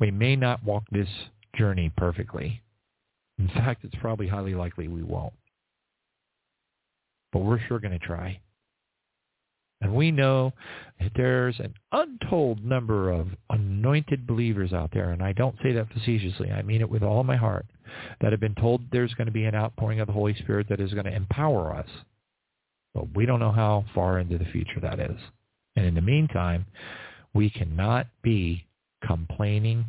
We 0.00 0.10
may 0.10 0.34
not 0.36 0.64
walk 0.64 0.84
this 0.90 1.08
journey 1.56 1.92
perfectly. 1.96 2.62
In 3.38 3.48
fact, 3.48 3.84
it's 3.84 3.94
probably 4.00 4.28
highly 4.28 4.54
likely 4.54 4.88
we 4.88 5.02
won't 5.02 5.34
but 7.32 7.40
we're 7.40 7.60
sure 7.66 7.80
going 7.80 7.98
to 7.98 8.06
try. 8.06 8.38
And 9.80 9.94
we 9.94 10.12
know 10.12 10.52
that 11.00 11.10
there's 11.16 11.58
an 11.58 11.74
untold 11.90 12.64
number 12.64 13.10
of 13.10 13.28
anointed 13.50 14.28
believers 14.28 14.72
out 14.72 14.90
there, 14.92 15.10
and 15.10 15.22
I 15.22 15.32
don't 15.32 15.56
say 15.60 15.72
that 15.72 15.92
facetiously. 15.92 16.52
I 16.52 16.62
mean 16.62 16.82
it 16.82 16.90
with 16.90 17.02
all 17.02 17.24
my 17.24 17.34
heart, 17.34 17.66
that 18.20 18.30
have 18.30 18.40
been 18.40 18.54
told 18.54 18.82
there's 18.92 19.14
going 19.14 19.26
to 19.26 19.32
be 19.32 19.44
an 19.44 19.56
outpouring 19.56 19.98
of 19.98 20.06
the 20.06 20.12
Holy 20.12 20.36
Spirit 20.36 20.68
that 20.68 20.78
is 20.78 20.92
going 20.92 21.06
to 21.06 21.14
empower 21.14 21.74
us. 21.74 21.88
But 22.94 23.14
we 23.14 23.26
don't 23.26 23.40
know 23.40 23.52
how 23.52 23.84
far 23.94 24.18
into 24.18 24.38
the 24.38 24.44
future 24.46 24.80
that 24.80 25.00
is. 25.00 25.18
And 25.76 25.86
in 25.86 25.94
the 25.94 26.00
meantime, 26.00 26.66
we 27.34 27.48
cannot 27.50 28.06
be 28.22 28.66
complaining 29.06 29.86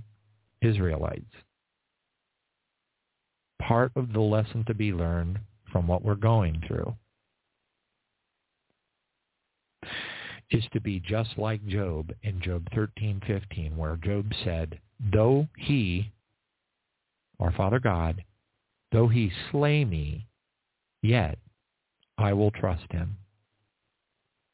Israelites. 0.62 1.26
Part 3.62 3.92
of 3.96 4.14
the 4.14 4.22
lesson 4.22 4.64
to 4.68 4.74
be 4.74 4.94
learned 4.94 5.40
from 5.72 5.88
what 5.88 6.04
we're 6.04 6.16
going 6.16 6.62
through 6.68 6.96
is 10.52 10.64
to 10.72 10.80
be 10.80 11.00
just 11.00 11.38
like 11.38 11.66
Job 11.66 12.14
in 12.22 12.40
Job 12.42 12.68
13:15 12.74 13.76
where 13.76 13.98
Job 13.98 14.34
said, 14.44 14.80
"Though 15.00 15.48
he, 15.58 16.12
our 17.40 17.52
Father 17.52 17.80
God, 17.80 18.24
though 18.92 19.08
he 19.08 19.32
slay 19.50 19.84
me, 19.84 20.28
yet 21.02 21.40
I 22.18 22.34
will 22.34 22.52
trust 22.52 22.92
him." 22.92 23.18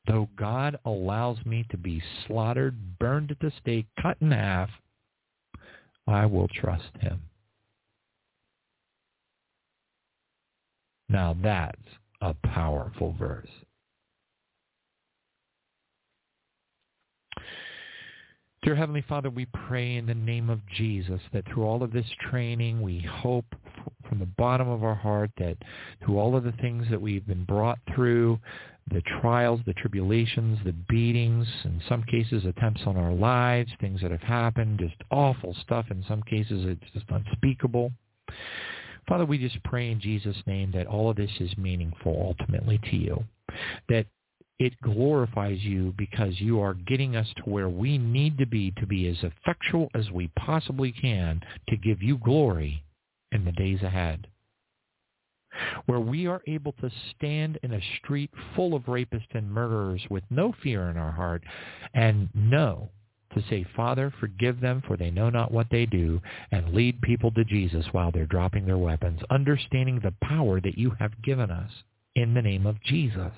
Though 0.05 0.29
God 0.35 0.79
allows 0.85 1.45
me 1.45 1.65
to 1.69 1.77
be 1.77 2.01
slaughtered, 2.25 2.97
burned 2.97 3.31
at 3.31 3.39
the 3.39 3.51
stake, 3.51 3.85
cut 4.01 4.17
in 4.21 4.31
half, 4.31 4.71
I 6.07 6.25
will 6.25 6.47
trust 6.47 6.97
him. 6.97 7.29
Now 11.09 11.33
that's 11.33 11.89
a 12.21 12.33
powerful 12.33 13.13
verse. 13.13 13.49
Dear 18.61 18.75
Heavenly 18.75 19.01
Father, 19.01 19.29
we 19.29 19.45
pray 19.45 19.95
in 19.95 20.05
the 20.05 20.13
name 20.13 20.49
of 20.49 20.65
Jesus 20.67 21.21
that 21.31 21.45
through 21.45 21.63
all 21.63 21.81
of 21.81 21.91
this 21.91 22.09
training, 22.29 22.81
we 22.81 22.99
hope 22.99 23.55
from 24.09 24.19
the 24.19 24.25
bottom 24.25 24.67
of 24.67 24.83
our 24.83 24.95
heart 24.95 25.31
that 25.37 25.57
through 26.03 26.17
all 26.17 26.35
of 26.35 26.43
the 26.43 26.51
things 26.53 26.85
that 26.89 27.01
we've 27.01 27.25
been 27.25 27.45
brought 27.45 27.79
through, 27.93 28.39
the 28.91 29.01
trials, 29.21 29.61
the 29.65 29.73
tribulations, 29.73 30.57
the 30.65 30.73
beatings, 30.89 31.47
in 31.63 31.79
some 31.87 32.03
cases 32.03 32.43
attempts 32.45 32.81
on 32.85 32.97
our 32.97 33.13
lives, 33.13 33.69
things 33.79 34.01
that 34.01 34.11
have 34.11 34.21
happened, 34.21 34.79
just 34.79 34.95
awful 35.11 35.55
stuff. 35.61 35.85
In 35.91 36.03
some 36.07 36.23
cases 36.23 36.65
it's 36.65 36.91
just 36.93 37.05
unspeakable. 37.09 37.91
Father, 39.07 39.25
we 39.25 39.37
just 39.37 39.63
pray 39.63 39.91
in 39.91 39.99
Jesus' 39.99 40.37
name 40.45 40.71
that 40.73 40.87
all 40.87 41.09
of 41.09 41.15
this 41.15 41.31
is 41.39 41.55
meaningful 41.57 42.35
ultimately 42.39 42.79
to 42.89 42.95
you. 42.95 43.23
That 43.89 44.05
it 44.59 44.73
glorifies 44.81 45.59
you 45.61 45.93
because 45.97 46.39
you 46.39 46.59
are 46.59 46.73
getting 46.73 47.15
us 47.15 47.27
to 47.37 47.49
where 47.49 47.69
we 47.69 47.97
need 47.97 48.37
to 48.37 48.45
be 48.45 48.71
to 48.71 48.85
be 48.85 49.07
as 49.07 49.17
effectual 49.23 49.89
as 49.95 50.11
we 50.11 50.29
possibly 50.37 50.91
can 50.91 51.41
to 51.69 51.77
give 51.77 52.03
you 52.03 52.17
glory 52.17 52.83
in 53.31 53.45
the 53.45 53.51
days 53.51 53.81
ahead. 53.81 54.27
Where 55.85 55.99
we 55.99 56.27
are 56.27 56.41
able 56.47 56.73
to 56.73 56.91
stand 57.15 57.59
in 57.63 57.73
a 57.73 57.81
street 57.97 58.29
full 58.55 58.75
of 58.75 58.83
rapists 58.83 59.33
and 59.33 59.51
murderers 59.51 60.01
with 60.09 60.23
no 60.29 60.53
fear 60.63 60.89
in 60.89 60.97
our 60.97 61.11
heart 61.11 61.43
and 61.93 62.29
know 62.33 62.89
to 63.33 63.43
say, 63.49 63.65
Father, 63.75 64.13
forgive 64.19 64.59
them 64.59 64.81
for 64.85 64.97
they 64.97 65.11
know 65.11 65.29
not 65.29 65.51
what 65.51 65.67
they 65.69 65.85
do, 65.85 66.19
and 66.51 66.73
lead 66.73 67.01
people 67.01 67.31
to 67.31 67.43
Jesus 67.43 67.85
while 67.91 68.11
they're 68.11 68.25
dropping 68.25 68.65
their 68.65 68.77
weapons, 68.77 69.19
understanding 69.29 69.99
the 69.99 70.13
power 70.21 70.59
that 70.61 70.77
you 70.77 70.91
have 70.99 71.21
given 71.21 71.51
us 71.51 71.71
in 72.15 72.33
the 72.33 72.41
name 72.41 72.65
of 72.65 72.81
Jesus 72.81 73.33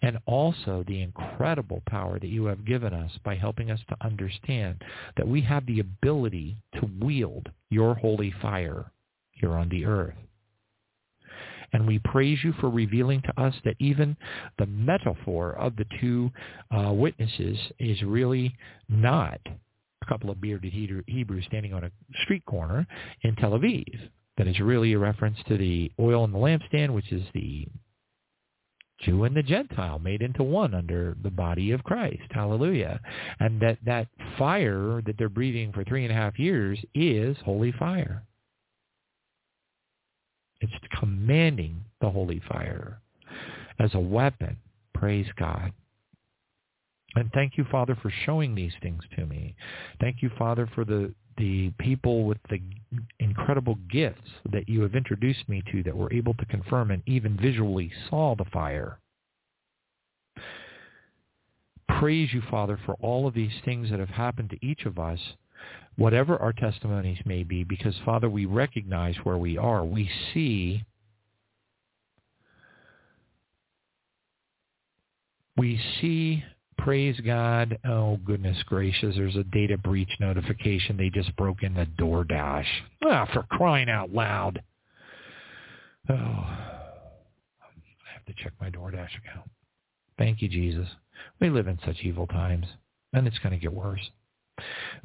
and 0.00 0.18
also 0.26 0.84
the 0.86 1.00
incredible 1.00 1.82
power 1.86 2.18
that 2.18 2.28
you 2.28 2.44
have 2.46 2.64
given 2.64 2.92
us 2.92 3.10
by 3.24 3.34
helping 3.34 3.70
us 3.70 3.80
to 3.88 3.96
understand 4.04 4.82
that 5.16 5.28
we 5.28 5.40
have 5.40 5.64
the 5.66 5.80
ability 5.80 6.56
to 6.74 6.90
wield 7.00 7.48
your 7.70 7.94
holy 7.94 8.32
fire 8.42 8.90
here 9.32 9.52
on 9.52 9.68
the 9.68 9.84
earth. 9.84 10.14
And 11.72 11.86
we 11.86 11.98
praise 12.00 12.38
you 12.44 12.52
for 12.60 12.68
revealing 12.68 13.22
to 13.22 13.40
us 13.40 13.54
that 13.64 13.76
even 13.78 14.16
the 14.58 14.66
metaphor 14.66 15.52
of 15.52 15.74
the 15.76 15.86
two 16.00 16.30
uh, 16.70 16.92
witnesses 16.92 17.58
is 17.78 18.02
really 18.02 18.54
not 18.88 19.40
a 19.46 20.06
couple 20.06 20.30
of 20.30 20.40
bearded 20.40 20.72
Hebrews 20.72 21.44
standing 21.46 21.72
on 21.72 21.84
a 21.84 21.90
street 22.24 22.44
corner 22.44 22.86
in 23.22 23.36
Tel 23.36 23.52
Aviv. 23.52 23.86
That 24.36 24.48
is 24.48 24.60
really 24.60 24.92
a 24.92 24.98
reference 24.98 25.38
to 25.48 25.56
the 25.56 25.90
oil 25.98 26.24
in 26.24 26.32
the 26.32 26.38
lampstand, 26.38 26.90
which 26.90 27.12
is 27.12 27.22
the 27.32 27.66
Jew 29.02 29.24
and 29.24 29.36
the 29.36 29.42
Gentile 29.42 29.98
made 29.98 30.22
into 30.22 30.42
one 30.42 30.74
under 30.74 31.16
the 31.22 31.30
body 31.30 31.72
of 31.72 31.82
Christ. 31.84 32.22
Hallelujah. 32.30 33.00
And 33.40 33.60
that, 33.60 33.78
that 33.84 34.08
fire 34.38 35.02
that 35.04 35.16
they're 35.18 35.28
breathing 35.28 35.72
for 35.72 35.84
three 35.84 36.04
and 36.04 36.12
a 36.12 36.16
half 36.16 36.38
years 36.38 36.78
is 36.94 37.36
holy 37.44 37.72
fire. 37.72 38.22
It's 40.60 40.72
commanding 40.98 41.84
the 42.00 42.10
holy 42.10 42.40
fire 42.48 43.00
as 43.80 43.94
a 43.94 44.00
weapon. 44.00 44.56
Praise 44.94 45.26
God. 45.36 45.72
And 47.14 47.30
thank 47.34 47.58
you, 47.58 47.66
Father, 47.70 47.96
for 48.00 48.12
showing 48.24 48.54
these 48.54 48.72
things 48.80 49.02
to 49.16 49.26
me. 49.26 49.54
Thank 50.00 50.22
you, 50.22 50.30
Father, 50.38 50.68
for 50.74 50.84
the, 50.84 51.12
the 51.42 51.72
people 51.80 52.22
with 52.22 52.38
the 52.50 52.60
incredible 53.18 53.76
gifts 53.90 54.30
that 54.52 54.68
you 54.68 54.80
have 54.80 54.94
introduced 54.94 55.48
me 55.48 55.60
to 55.72 55.82
that 55.82 55.96
were 55.96 56.12
able 56.12 56.34
to 56.34 56.44
confirm 56.46 56.92
and 56.92 57.02
even 57.04 57.36
visually 57.36 57.90
saw 58.08 58.36
the 58.36 58.44
fire. 58.52 59.00
Praise 61.98 62.32
you, 62.32 62.42
Father, 62.48 62.78
for 62.86 62.94
all 63.00 63.26
of 63.26 63.34
these 63.34 63.50
things 63.64 63.90
that 63.90 63.98
have 63.98 64.08
happened 64.08 64.50
to 64.50 64.64
each 64.64 64.84
of 64.84 65.00
us, 65.00 65.18
whatever 65.96 66.36
our 66.36 66.52
testimonies 66.52 67.18
may 67.24 67.42
be, 67.42 67.64
because, 67.64 67.96
Father, 68.04 68.30
we 68.30 68.46
recognize 68.46 69.16
where 69.24 69.36
we 69.36 69.58
are. 69.58 69.84
We 69.84 70.08
see 70.32 70.84
we 75.56 75.80
see 76.00 76.44
praise 76.82 77.18
God. 77.20 77.78
Oh, 77.86 78.18
goodness 78.24 78.60
gracious. 78.66 79.14
There's 79.16 79.36
a 79.36 79.44
data 79.44 79.78
breach 79.78 80.10
notification. 80.20 80.96
They 80.96 81.10
just 81.10 81.34
broke 81.36 81.62
in 81.62 81.74
the 81.74 81.86
DoorDash. 81.98 82.66
Ah, 83.04 83.28
for 83.32 83.44
crying 83.44 83.88
out 83.88 84.12
loud. 84.12 84.62
Oh, 86.08 86.14
I 86.14 86.78
have 88.12 88.24
to 88.26 88.42
check 88.42 88.52
my 88.60 88.70
DoorDash 88.70 89.16
account. 89.18 89.48
Thank 90.18 90.42
you, 90.42 90.48
Jesus. 90.48 90.88
We 91.40 91.50
live 91.50 91.68
in 91.68 91.78
such 91.84 91.98
evil 92.02 92.26
times, 92.26 92.66
and 93.12 93.26
it's 93.26 93.38
going 93.38 93.52
to 93.52 93.58
get 93.58 93.72
worse. 93.72 94.10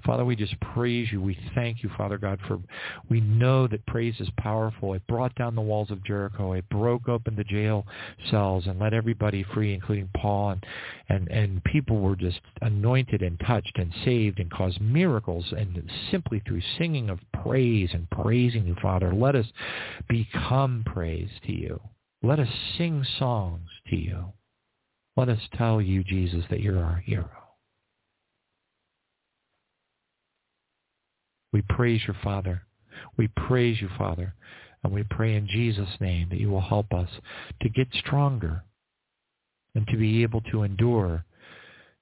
Father, 0.06 0.26
we 0.26 0.36
just 0.36 0.60
praise 0.60 1.12
you. 1.12 1.22
We 1.22 1.38
thank 1.56 1.82
you, 1.82 1.90
Father 1.98 2.18
God, 2.18 2.40
for 2.48 2.60
we 3.10 3.20
know 3.22 3.68
that 3.68 3.86
praise 3.88 4.16
is 4.20 4.30
powerful. 4.38 4.94
It 4.94 5.08
brought 5.08 5.34
down 5.36 5.56
the 5.56 5.62
walls 5.62 5.90
of 5.90 6.04
Jericho. 6.04 6.54
It 6.54 6.70
broke 6.70 7.10
open 7.10 7.36
the 7.36 7.44
jail 7.44 7.86
cells 8.30 8.68
and 8.68 8.80
let 8.80 8.94
everybody 8.94 9.44
free, 9.54 9.74
including 9.74 10.10
Paul. 10.16 10.52
And, 10.52 10.66
and, 11.10 11.28
and 11.30 11.64
people 11.64 12.00
were 12.00 12.16
just 12.16 12.40
anointed 12.62 13.22
and 13.22 13.40
touched 13.40 13.78
and 13.78 13.94
saved 14.06 14.40
and 14.40 14.52
caused 14.52 14.80
miracles. 14.82 15.54
And 15.58 15.90
simply 16.12 16.42
through 16.46 16.62
singing 16.78 17.10
of 17.10 17.20
praise 17.44 17.90
and 17.94 18.10
praising 18.10 18.68
you, 18.68 18.76
Father, 18.82 19.14
let 19.14 19.36
us 19.36 19.48
become 20.08 20.84
praise 20.86 21.30
to 21.46 21.52
you. 21.52 21.80
Let 22.22 22.40
us 22.40 22.50
sing 22.78 23.06
songs 23.18 23.70
to 23.90 23.96
you. 23.96 24.34
Let 25.16 25.30
us 25.30 25.42
tell 25.58 25.82
you, 25.82 26.04
Jesus, 26.04 26.46
that 26.50 26.62
you're 26.62 26.84
our 26.84 26.98
hero. 26.98 27.47
We 31.54 31.62
praise 31.62 32.02
your 32.06 32.18
Father. 32.24 32.62
We 33.18 33.28
praise 33.28 33.82
you, 33.82 33.90
Father. 33.98 34.34
And 34.84 34.94
we 34.94 35.04
pray 35.04 35.36
in 35.36 35.48
Jesus' 35.48 36.00
name 36.00 36.30
that 36.30 36.40
you 36.40 36.50
will 36.50 36.62
help 36.62 36.94
us 36.94 37.10
to 37.62 37.70
get 37.70 37.88
stronger 37.94 38.64
and 39.76 39.88
to 39.88 39.98
be 39.98 40.24
able 40.24 40.42
to 40.52 40.64
endure 40.64 41.26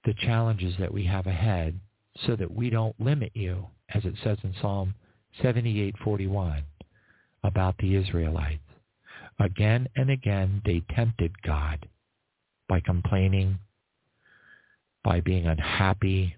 the 0.05 0.13
challenges 0.13 0.75
that 0.79 0.93
we 0.93 1.05
have 1.05 1.27
ahead 1.27 1.79
so 2.25 2.35
that 2.35 2.53
we 2.53 2.69
don't 2.69 2.99
limit 2.99 3.31
you, 3.33 3.67
as 3.93 4.05
it 4.05 4.13
says 4.23 4.37
in 4.43 4.53
Psalm 4.61 4.93
78:41 5.41 6.63
about 7.43 7.77
the 7.77 7.95
Israelites. 7.95 8.61
Again 9.39 9.87
and 9.95 10.09
again 10.09 10.61
they 10.63 10.81
tempted 10.95 11.41
God 11.41 11.87
by 12.69 12.79
complaining, 12.79 13.59
by 15.03 15.19
being 15.19 15.45
unhappy. 15.45 16.35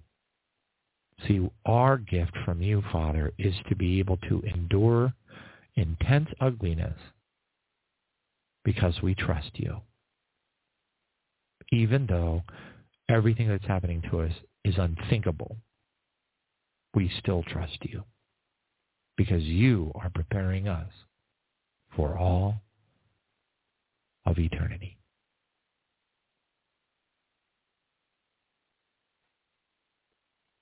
See, 1.25 1.49
our 1.65 1.97
gift 1.97 2.33
from 2.45 2.61
you, 2.61 2.83
Father, 2.91 3.33
is 3.37 3.55
to 3.69 3.75
be 3.75 3.99
able 3.99 4.17
to 4.29 4.41
endure 4.41 5.13
intense 5.75 6.29
ugliness 6.39 6.97
because 8.63 9.01
we 9.01 9.15
trust 9.15 9.51
you. 9.53 9.77
Even 11.71 12.05
though 12.05 12.43
everything 13.09 13.47
that's 13.47 13.65
happening 13.65 14.01
to 14.09 14.21
us 14.21 14.33
is 14.63 14.75
unthinkable, 14.77 15.57
we 16.93 17.11
still 17.19 17.43
trust 17.43 17.77
you 17.81 18.03
because 19.17 19.43
you 19.43 19.91
are 19.95 20.09
preparing 20.09 20.67
us 20.67 20.91
for 21.95 22.17
all 22.17 22.61
of 24.25 24.37
eternity. 24.37 24.96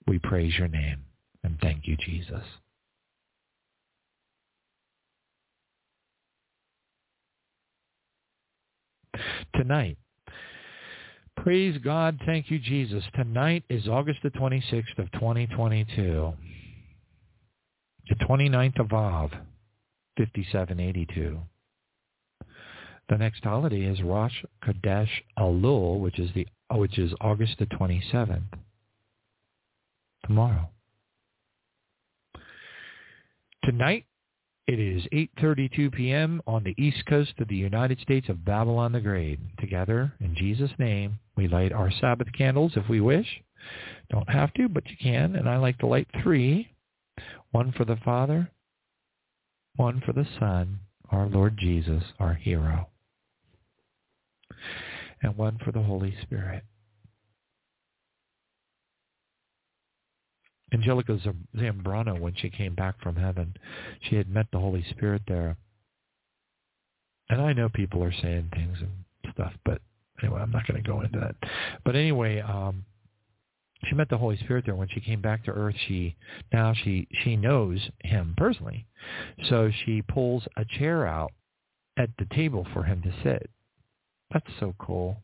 We 0.08 0.20
praise 0.20 0.58
your 0.58 0.68
name 0.68 1.04
and 1.44 1.58
thank 1.62 1.88
you, 1.88 1.98
Jesus. 1.98 2.44
Tonight, 9.56 9.98
praise 11.38 11.78
God, 11.84 12.20
thank 12.26 12.52
you, 12.52 12.60
Jesus. 12.60 13.04
Tonight 13.16 13.64
is 13.70 13.88
August 13.88 14.20
the 14.22 14.30
26th 14.32 14.98
of 14.98 15.12
2022, 15.14 16.34
the 18.10 18.16
29th 18.16 18.80
of 18.80 18.92
Av, 18.92 19.32
5782. 20.18 21.40
The 23.08 23.18
next 23.18 23.44
holiday 23.44 23.84
is 23.84 24.02
Rosh 24.02 24.44
Chodesh 24.66 25.10
Elul, 25.38 26.00
which 26.00 26.20
is 26.20 26.32
the 26.34 26.48
which 26.72 26.98
is 26.98 27.14
August 27.22 27.60
the 27.60 27.68
27th. 27.68 28.42
Tomorrow. 30.26 30.70
Tonight, 33.64 34.06
it 34.68 34.80
is 34.80 35.04
8.32 35.14 35.94
p.m. 35.94 36.42
on 36.48 36.64
the 36.64 36.76
east 36.78 37.06
coast 37.08 37.34
of 37.40 37.48
the 37.48 37.56
United 37.56 38.00
States 38.00 38.30
of 38.30 38.46
Babylon 38.46 38.92
the 38.92 39.00
Great. 39.00 39.40
Together, 39.60 40.14
in 40.20 40.36
Jesus' 40.36 40.72
name, 40.78 41.20
we 41.36 41.48
light 41.48 41.72
our 41.72 41.92
Sabbath 42.00 42.28
candles 42.38 42.74
if 42.76 42.90
we 42.90 43.02
wish. 43.02 43.28
Don't 44.10 44.30
have 44.30 44.54
to, 44.56 44.68
but 44.68 44.90
you 44.90 44.98
can. 45.02 45.36
And 45.36 45.48
I 45.48 45.58
like 45.58 45.78
to 45.80 45.88
light 45.88 46.08
three. 46.24 46.72
One 47.52 47.72
for 47.72 47.86
the 47.86 47.98
Father, 48.04 48.52
one 49.78 50.02
for 50.06 50.12
the 50.12 50.28
Son, 50.40 50.80
our 51.10 51.28
Lord 51.28 51.58
Jesus, 51.58 52.04
our 52.20 52.34
hero 52.34 52.90
and 55.22 55.38
one 55.38 55.60
for 55.64 55.72
the 55.72 55.82
Holy 55.82 56.16
Spirit. 56.22 56.64
Angelica 60.76 61.18
Zambrano, 61.56 62.20
when 62.20 62.36
she 62.36 62.50
came 62.50 62.76
back 62.76 63.02
from 63.02 63.16
heaven, 63.16 63.56
she 64.02 64.18
had 64.18 64.30
met 64.30 64.48
the 64.52 64.60
Holy 64.60 64.84
Spirit 64.90 65.22
there. 65.26 65.56
And 67.30 67.42
I 67.42 67.54
know 67.54 67.70
people 67.70 68.04
are 68.04 68.14
saying 68.22 68.52
things 68.54 68.78
and 68.82 69.32
stuff, 69.34 69.54
but 69.64 69.82
anyway, 70.22 70.42
I'm 70.42 70.52
not 70.52 70.68
going 70.68 70.82
to 70.82 70.88
go 70.88 71.02
into 71.02 71.20
that. 71.20 71.36
But 71.86 71.96
anyway, 71.96 72.42
um, 72.42 72.84
she 73.86 73.96
met 73.96 74.10
the 74.10 74.18
Holy 74.18 74.38
Spirit 74.38 74.66
there 74.66 74.76
when 74.76 74.90
she 74.90 75.00
came 75.00 75.22
back 75.22 75.46
to 75.46 75.52
earth. 75.52 75.76
She 75.88 76.18
now 76.52 76.74
she 76.74 77.08
she 77.24 77.38
knows 77.38 77.80
him 78.04 78.34
personally, 78.38 78.86
so 79.48 79.72
she 79.86 80.02
pulls 80.02 80.44
a 80.58 80.66
chair 80.66 81.08
out 81.08 81.32
at 81.98 82.10
the 82.20 82.26
table 82.36 82.68
for 82.74 82.84
him 82.84 83.02
to 83.02 83.14
sit. 83.24 83.50
That's 84.32 84.46
so 84.60 84.76
cool. 84.78 85.24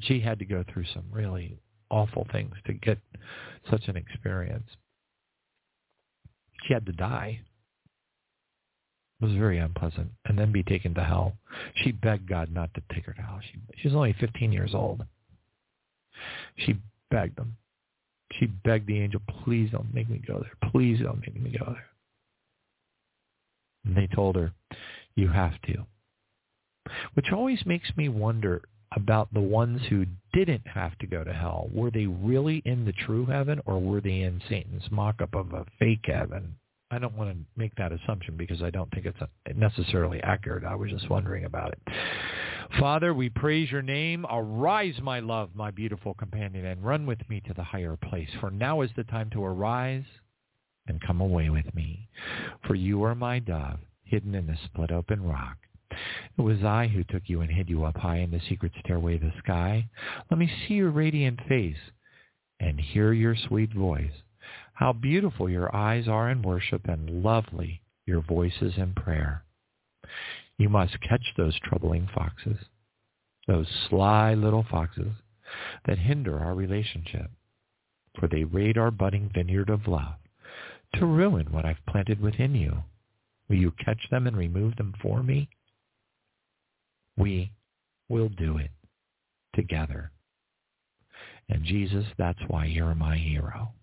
She 0.00 0.20
had 0.20 0.38
to 0.38 0.44
go 0.44 0.64
through 0.72 0.84
some 0.94 1.04
really 1.10 1.58
awful 1.90 2.26
things 2.32 2.54
to 2.66 2.72
get 2.72 2.98
such 3.70 3.88
an 3.88 3.96
experience. 3.96 4.68
She 6.66 6.74
had 6.74 6.86
to 6.86 6.92
die. 6.92 7.40
It 9.20 9.24
was 9.24 9.34
very 9.34 9.58
unpleasant. 9.58 10.10
And 10.24 10.38
then 10.38 10.52
be 10.52 10.62
taken 10.62 10.94
to 10.94 11.04
hell. 11.04 11.34
She 11.74 11.92
begged 11.92 12.28
God 12.28 12.50
not 12.52 12.72
to 12.74 12.82
take 12.94 13.06
her 13.06 13.12
to 13.12 13.22
hell. 13.22 13.40
She, 13.42 13.58
she 13.76 13.88
was 13.88 13.94
only 13.94 14.14
15 14.18 14.52
years 14.52 14.74
old. 14.74 15.04
She 16.56 16.76
begged 17.10 17.38
him. 17.38 17.56
She 18.32 18.46
begged 18.46 18.86
the 18.86 19.00
angel, 19.00 19.20
please 19.44 19.70
don't 19.70 19.92
make 19.92 20.08
me 20.08 20.22
go 20.24 20.38
there. 20.40 20.70
Please 20.70 21.00
don't 21.00 21.20
make 21.20 21.40
me 21.40 21.56
go 21.58 21.64
there. 21.66 21.86
And 23.84 23.96
they 23.96 24.06
told 24.14 24.36
her, 24.36 24.52
you 25.16 25.28
have 25.28 25.60
to. 25.62 25.86
Which 27.14 27.32
always 27.32 27.64
makes 27.66 27.90
me 27.96 28.08
wonder 28.08 28.62
about 28.96 29.32
the 29.32 29.40
ones 29.40 29.80
who 29.88 30.04
didn't 30.32 30.66
have 30.66 30.98
to 30.98 31.06
go 31.06 31.22
to 31.22 31.32
hell. 31.32 31.68
Were 31.72 31.90
they 31.90 32.06
really 32.06 32.62
in 32.64 32.84
the 32.84 32.92
true 32.92 33.26
heaven 33.26 33.60
or 33.66 33.80
were 33.80 34.00
they 34.00 34.20
in 34.20 34.42
Satan's 34.48 34.90
mock-up 34.90 35.34
of 35.34 35.52
a 35.52 35.64
fake 35.78 36.04
heaven? 36.04 36.56
I 36.90 36.98
don't 36.98 37.16
want 37.16 37.30
to 37.30 37.36
make 37.56 37.74
that 37.76 37.92
assumption 37.92 38.36
because 38.36 38.62
I 38.62 38.70
don't 38.70 38.90
think 38.92 39.06
it's 39.06 39.20
necessarily 39.54 40.20
accurate. 40.24 40.64
I 40.64 40.74
was 40.74 40.90
just 40.90 41.08
wondering 41.08 41.44
about 41.44 41.72
it. 41.72 41.78
Father, 42.80 43.14
we 43.14 43.28
praise 43.28 43.70
your 43.70 43.82
name. 43.82 44.26
Arise, 44.28 44.94
my 45.00 45.20
love, 45.20 45.50
my 45.54 45.70
beautiful 45.70 46.14
companion, 46.14 46.64
and 46.64 46.84
run 46.84 47.06
with 47.06 47.20
me 47.28 47.40
to 47.46 47.54
the 47.54 47.62
higher 47.62 47.96
place. 47.96 48.28
For 48.40 48.50
now 48.50 48.80
is 48.80 48.90
the 48.96 49.04
time 49.04 49.30
to 49.30 49.44
arise 49.44 50.04
and 50.88 51.00
come 51.00 51.20
away 51.20 51.48
with 51.50 51.72
me. 51.76 52.08
For 52.66 52.74
you 52.74 53.04
are 53.04 53.14
my 53.14 53.38
dove 53.38 53.78
hidden 54.02 54.34
in 54.34 54.48
the 54.48 54.56
split 54.64 54.90
open 54.90 55.22
rock. 55.22 55.58
It 56.38 56.42
was 56.42 56.64
I 56.64 56.86
who 56.86 57.04
took 57.04 57.24
you 57.26 57.40
and 57.40 57.50
hid 57.50 57.68
you 57.68 57.84
up 57.84 57.96
high 57.96 58.18
in 58.18 58.30
the 58.30 58.40
secret 58.48 58.72
stairway 58.80 59.16
of 59.16 59.22
the 59.22 59.32
sky. 59.38 59.88
Let 60.30 60.38
me 60.38 60.50
see 60.66 60.74
your 60.74 60.90
radiant 60.90 61.40
face 61.48 61.90
and 62.60 62.80
hear 62.80 63.12
your 63.12 63.36
sweet 63.36 63.72
voice. 63.72 64.22
How 64.74 64.92
beautiful 64.92 65.48
your 65.48 65.74
eyes 65.74 66.08
are 66.08 66.30
in 66.30 66.42
worship 66.42 66.88
and 66.88 67.22
lovely 67.22 67.82
your 68.06 68.22
voices 68.22 68.74
in 68.76 68.94
prayer. 68.94 69.44
You 70.58 70.68
must 70.68 71.00
catch 71.00 71.34
those 71.36 71.58
troubling 71.60 72.08
foxes, 72.14 72.58
those 73.46 73.68
sly 73.88 74.34
little 74.34 74.64
foxes 74.70 75.12
that 75.86 75.98
hinder 75.98 76.38
our 76.38 76.54
relationship, 76.54 77.30
for 78.18 78.28
they 78.28 78.44
raid 78.44 78.78
our 78.78 78.90
budding 78.90 79.30
vineyard 79.34 79.70
of 79.70 79.88
love 79.88 80.14
to 80.94 81.06
ruin 81.06 81.52
what 81.52 81.64
I've 81.64 81.84
planted 81.88 82.20
within 82.20 82.54
you. 82.54 82.84
Will 83.48 83.56
you 83.56 83.72
catch 83.72 84.08
them 84.10 84.26
and 84.26 84.36
remove 84.36 84.76
them 84.76 84.94
for 85.00 85.22
me? 85.22 85.48
We 87.20 87.52
will 88.08 88.30
do 88.30 88.56
it 88.56 88.70
together. 89.54 90.10
And 91.50 91.62
Jesus, 91.64 92.06
that's 92.16 92.38
why 92.48 92.64
you're 92.64 92.94
my 92.94 93.16
hero. 93.18 93.74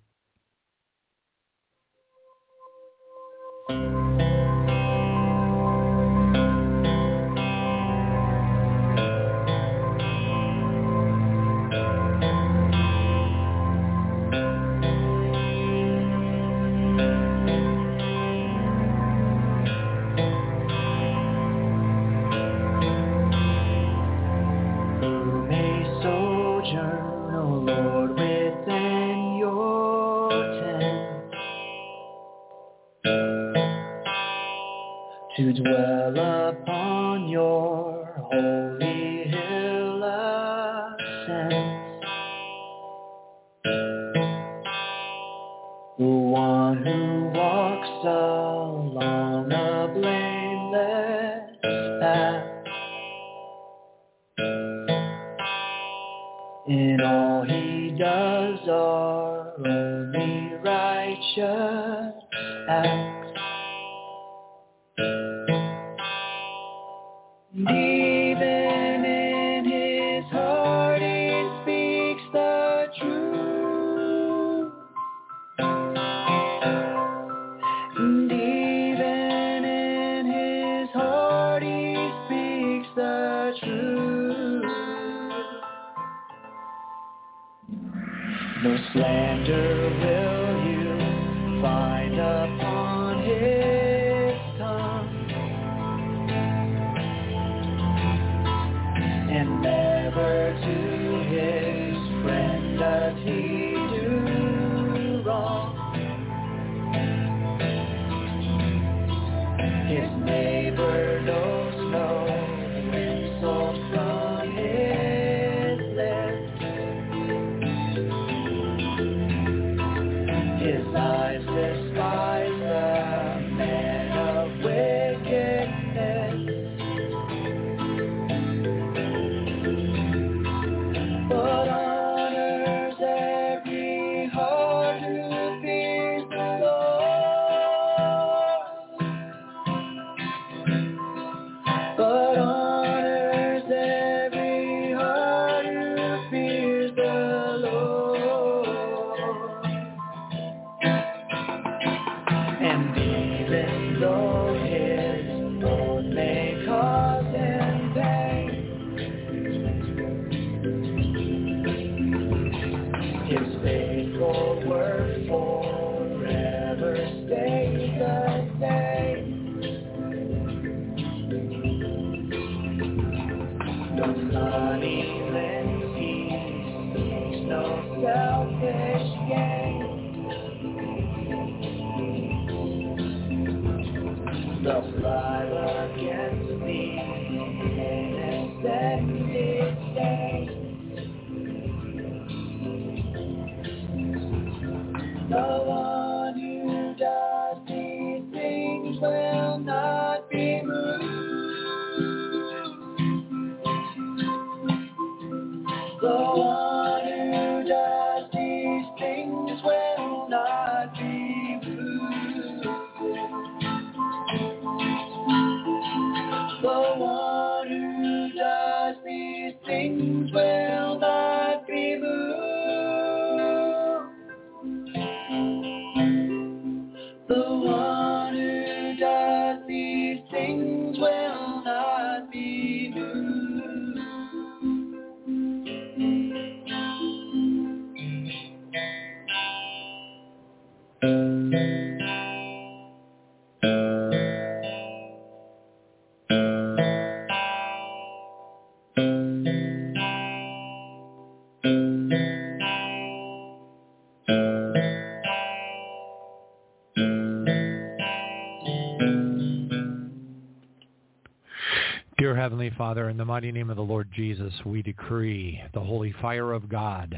Mighty 263.28 263.52
name 263.52 263.70
of 263.70 263.76
the 263.76 263.84
Lord 263.84 264.08
Jesus, 264.16 264.54
we 264.66 264.82
decree 264.82 265.62
the 265.74 265.82
holy 265.82 266.14
fire 266.22 266.54
of 266.54 266.70
God 266.70 267.14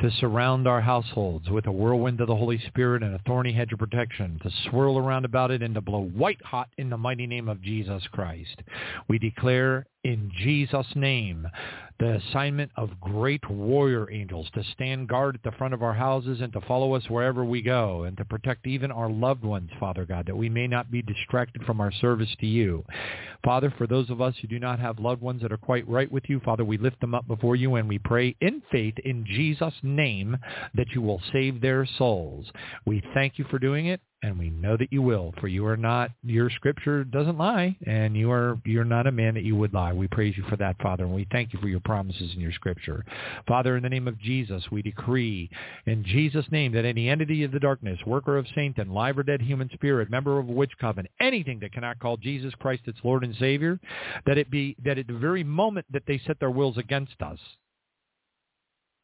to 0.00 0.10
surround 0.18 0.66
our 0.66 0.80
households 0.80 1.48
with 1.48 1.68
a 1.68 1.70
whirlwind 1.70 2.20
of 2.20 2.26
the 2.26 2.34
Holy 2.34 2.58
Spirit 2.66 3.04
and 3.04 3.14
a 3.14 3.20
thorny 3.20 3.52
hedge 3.52 3.72
of 3.72 3.78
protection, 3.78 4.40
to 4.42 4.50
swirl 4.68 4.98
around 4.98 5.24
about 5.24 5.52
it 5.52 5.62
and 5.62 5.76
to 5.76 5.80
blow 5.80 6.02
white 6.02 6.42
hot 6.44 6.70
in 6.76 6.90
the 6.90 6.96
mighty 6.96 7.24
name 7.24 7.48
of 7.48 7.62
Jesus 7.62 8.02
Christ. 8.10 8.62
We 9.06 9.20
declare 9.20 9.86
in 10.02 10.32
Jesus' 10.36 10.88
name 10.96 11.46
the 11.98 12.16
assignment 12.16 12.70
of 12.76 13.00
great 13.00 13.48
warrior 13.50 14.10
angels 14.10 14.48
to 14.54 14.62
stand 14.72 15.08
guard 15.08 15.34
at 15.34 15.42
the 15.42 15.56
front 15.56 15.74
of 15.74 15.82
our 15.82 15.94
houses 15.94 16.40
and 16.40 16.52
to 16.52 16.60
follow 16.62 16.94
us 16.94 17.02
wherever 17.08 17.44
we 17.44 17.60
go 17.60 18.04
and 18.04 18.16
to 18.16 18.24
protect 18.24 18.66
even 18.66 18.92
our 18.92 19.10
loved 19.10 19.42
ones, 19.42 19.70
Father 19.80 20.04
God, 20.04 20.26
that 20.26 20.36
we 20.36 20.48
may 20.48 20.68
not 20.68 20.90
be 20.90 21.02
distracted 21.02 21.64
from 21.64 21.80
our 21.80 21.90
service 21.90 22.34
to 22.40 22.46
you. 22.46 22.84
Father, 23.44 23.72
for 23.76 23.86
those 23.86 24.10
of 24.10 24.20
us 24.20 24.34
who 24.40 24.46
do 24.46 24.60
not 24.60 24.78
have 24.78 24.98
loved 24.98 25.22
ones 25.22 25.42
that 25.42 25.52
are 25.52 25.56
quite 25.56 25.88
right 25.88 26.10
with 26.10 26.24
you, 26.28 26.40
Father, 26.44 26.64
we 26.64 26.78
lift 26.78 27.00
them 27.00 27.14
up 27.14 27.26
before 27.26 27.56
you 27.56 27.74
and 27.74 27.88
we 27.88 27.98
pray 27.98 28.36
in 28.40 28.62
faith 28.70 28.94
in 29.04 29.24
Jesus' 29.26 29.74
name 29.82 30.36
that 30.74 30.90
you 30.94 31.02
will 31.02 31.20
save 31.32 31.60
their 31.60 31.86
souls. 31.98 32.46
We 32.86 33.02
thank 33.14 33.38
you 33.38 33.44
for 33.50 33.58
doing 33.58 33.86
it 33.86 34.00
and 34.22 34.38
we 34.38 34.50
know 34.50 34.76
that 34.76 34.92
you 34.92 35.00
will, 35.00 35.32
for 35.40 35.46
you 35.46 35.64
are 35.66 35.76
not, 35.76 36.10
your 36.24 36.50
scripture 36.50 37.04
doesn't 37.04 37.38
lie, 37.38 37.76
and 37.86 38.16
you 38.16 38.30
are, 38.30 38.58
you're 38.64 38.84
not 38.84 39.06
a 39.06 39.12
man 39.12 39.34
that 39.34 39.44
you 39.44 39.54
would 39.54 39.72
lie. 39.72 39.92
We 39.92 40.08
praise 40.08 40.36
you 40.36 40.42
for 40.48 40.56
that, 40.56 40.80
Father, 40.82 41.04
and 41.04 41.14
we 41.14 41.26
thank 41.30 41.52
you 41.52 41.60
for 41.60 41.68
your 41.68 41.80
promises 41.80 42.32
in 42.34 42.40
your 42.40 42.52
scripture. 42.52 43.04
Father, 43.46 43.76
in 43.76 43.82
the 43.82 43.88
name 43.88 44.08
of 44.08 44.18
Jesus, 44.20 44.64
we 44.72 44.82
decree 44.82 45.48
in 45.86 46.04
Jesus' 46.04 46.46
name 46.50 46.72
that 46.72 46.84
any 46.84 47.08
entity 47.08 47.44
of 47.44 47.52
the 47.52 47.60
darkness, 47.60 47.98
worker 48.06 48.36
of 48.36 48.46
Satan, 48.54 48.92
live 48.92 49.18
or 49.18 49.22
dead 49.22 49.40
human 49.40 49.70
spirit, 49.72 50.10
member 50.10 50.38
of 50.38 50.48
a 50.48 50.52
witch 50.52 50.72
coven, 50.80 51.06
anything 51.20 51.60
that 51.60 51.72
cannot 51.72 52.00
call 52.00 52.16
Jesus 52.16 52.52
Christ 52.58 52.82
its 52.86 52.98
Lord 53.04 53.22
and 53.22 53.36
Savior, 53.36 53.78
that 54.26 54.38
it 54.38 54.50
be, 54.50 54.76
that 54.84 54.98
at 54.98 55.06
the 55.06 55.12
very 55.12 55.44
moment 55.44 55.86
that 55.92 56.02
they 56.06 56.20
set 56.26 56.40
their 56.40 56.50
wills 56.50 56.76
against 56.76 57.22
us, 57.22 57.38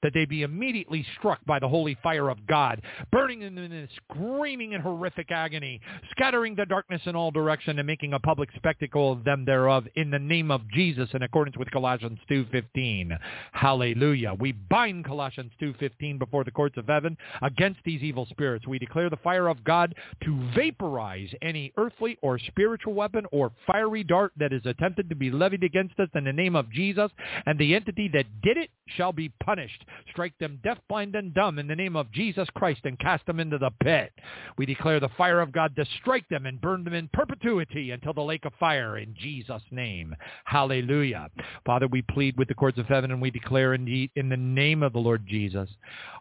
that 0.04 0.14
they 0.14 0.26
be 0.26 0.42
immediately 0.42 1.04
struck 1.18 1.44
by 1.46 1.58
the 1.58 1.68
holy 1.68 1.96
fire 2.02 2.28
of 2.28 2.46
God, 2.46 2.80
burning 3.10 3.40
them 3.40 3.58
in 3.58 3.88
screaming 3.96 4.74
and 4.74 4.82
horrific 4.82 5.32
agony, 5.32 5.80
scattering 6.10 6.54
the 6.54 6.66
darkness 6.66 7.00
in 7.06 7.16
all 7.16 7.30
direction 7.30 7.78
and 7.78 7.86
making 7.86 8.12
a 8.12 8.20
public 8.20 8.50
spectacle 8.54 9.10
of 9.10 9.24
them 9.24 9.44
thereof 9.44 9.86
in 9.96 10.10
the 10.10 10.18
name 10.18 10.50
of 10.50 10.60
Jesus 10.70 11.08
in 11.14 11.22
accordance 11.22 11.56
with 11.56 11.70
Colossians 11.70 12.18
2.15. 12.30 13.16
Hallelujah. 13.52 14.34
We 14.38 14.52
bind 14.52 15.06
Colossians 15.06 15.52
2.15 15.60 16.18
before 16.18 16.44
the 16.44 16.50
courts 16.50 16.76
of 16.76 16.86
heaven 16.86 17.16
against 17.42 17.80
these 17.84 18.02
evil 18.02 18.26
spirits. 18.26 18.66
We 18.66 18.78
declare 18.78 19.08
the 19.08 19.16
fire 19.16 19.48
of 19.48 19.64
God 19.64 19.94
to 20.24 20.50
vaporize 20.54 21.30
any 21.40 21.72
earthly 21.78 22.18
or 22.20 22.38
spiritual 22.38 22.92
weapon 22.92 23.24
or 23.32 23.52
fiery 23.66 24.04
dart 24.04 24.32
that 24.36 24.52
is 24.52 24.62
attempted 24.66 25.08
to 25.08 25.14
be 25.14 25.30
levied 25.30 25.64
against 25.64 25.98
us 25.98 26.08
in 26.14 26.24
the 26.24 26.32
name 26.32 26.54
of 26.54 26.70
Jesus, 26.70 27.10
and 27.46 27.58
the 27.58 27.74
entity 27.74 28.10
that 28.12 28.26
did 28.42 28.58
it 28.58 28.68
shall 28.96 29.12
be 29.12 29.32
punished. 29.42 29.84
Strike 30.10 30.36
them 30.38 30.60
deaf, 30.62 30.78
blind, 30.88 31.14
and 31.14 31.34
dumb 31.34 31.58
in 31.58 31.66
the 31.66 31.76
name 31.76 31.96
of 31.96 32.10
Jesus 32.12 32.48
Christ 32.54 32.80
and 32.84 32.98
cast 32.98 33.26
them 33.26 33.40
into 33.40 33.58
the 33.58 33.70
pit. 33.82 34.12
We 34.56 34.66
declare 34.66 35.00
the 35.00 35.08
fire 35.16 35.40
of 35.40 35.52
God 35.52 35.74
to 35.76 35.86
strike 36.00 36.28
them 36.28 36.46
and 36.46 36.60
burn 36.60 36.84
them 36.84 36.94
in 36.94 37.08
perpetuity 37.12 37.90
until 37.90 38.12
the 38.12 38.22
lake 38.22 38.44
of 38.44 38.52
fire 38.58 38.98
in 38.98 39.14
Jesus' 39.18 39.62
name. 39.70 40.14
Hallelujah. 40.44 41.28
Father, 41.64 41.86
we 41.86 42.02
plead 42.02 42.36
with 42.36 42.48
the 42.48 42.54
courts 42.54 42.78
of 42.78 42.86
heaven 42.86 43.10
and 43.10 43.20
we 43.20 43.30
declare 43.30 43.74
indeed 43.74 44.10
in 44.16 44.28
the 44.28 44.36
name 44.36 44.82
of 44.82 44.92
the 44.92 44.98
Lord 44.98 45.26
Jesus, 45.26 45.68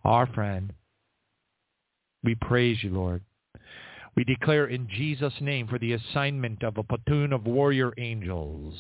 our 0.03 0.27
friend. 0.27 0.73
We 2.23 2.35
praise 2.35 2.83
you, 2.83 2.91
Lord. 2.91 3.21
We 4.15 4.23
declare 4.23 4.67
in 4.67 4.87
Jesus' 4.87 5.33
name 5.41 5.67
for 5.67 5.79
the 5.79 5.93
assignment 5.93 6.63
of 6.63 6.77
a 6.77 6.83
platoon 6.83 7.33
of 7.33 7.45
warrior 7.45 7.93
angels 7.97 8.75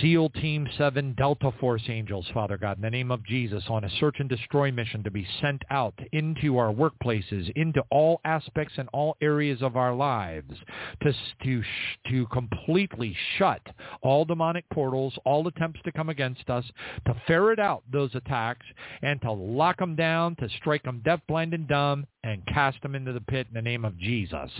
SEAL 0.00 0.30
Team 0.30 0.66
7 0.78 1.12
Delta 1.12 1.52
Force 1.60 1.82
Angels, 1.88 2.26
Father 2.32 2.56
God, 2.56 2.78
in 2.78 2.82
the 2.82 2.90
name 2.90 3.10
of 3.10 3.24
Jesus, 3.24 3.64
on 3.68 3.84
a 3.84 3.90
search 4.00 4.16
and 4.18 4.28
destroy 4.30 4.72
mission 4.72 5.02
to 5.04 5.10
be 5.10 5.26
sent 5.42 5.62
out 5.70 5.98
into 6.12 6.56
our 6.56 6.72
workplaces, 6.72 7.50
into 7.54 7.82
all 7.90 8.20
aspects 8.24 8.74
and 8.78 8.88
all 8.94 9.14
areas 9.20 9.60
of 9.60 9.76
our 9.76 9.94
lives, 9.94 10.54
to, 11.02 11.12
to, 11.42 11.62
to 12.08 12.26
completely 12.28 13.14
shut 13.36 13.60
all 14.02 14.24
demonic 14.24 14.64
portals, 14.70 15.18
all 15.26 15.46
attempts 15.48 15.80
to 15.84 15.92
come 15.92 16.08
against 16.08 16.48
us, 16.48 16.64
to 17.06 17.14
ferret 17.26 17.58
out 17.58 17.82
those 17.92 18.14
attacks, 18.14 18.64
and 19.02 19.20
to 19.20 19.30
lock 19.30 19.78
them 19.78 19.94
down, 19.94 20.34
to 20.36 20.48
strike 20.56 20.82
them 20.84 21.02
deaf, 21.04 21.20
blind, 21.28 21.52
and 21.52 21.68
dumb, 21.68 22.06
and 22.24 22.44
cast 22.46 22.80
them 22.82 22.94
into 22.94 23.12
the 23.12 23.20
pit 23.20 23.46
in 23.48 23.54
the 23.54 23.62
name 23.62 23.84
of 23.84 23.98
Jesus. 23.98 24.50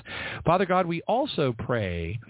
Father 0.45 0.67
God, 0.67 0.87
we 0.87 1.01
also 1.03 1.55
pray 1.59 2.21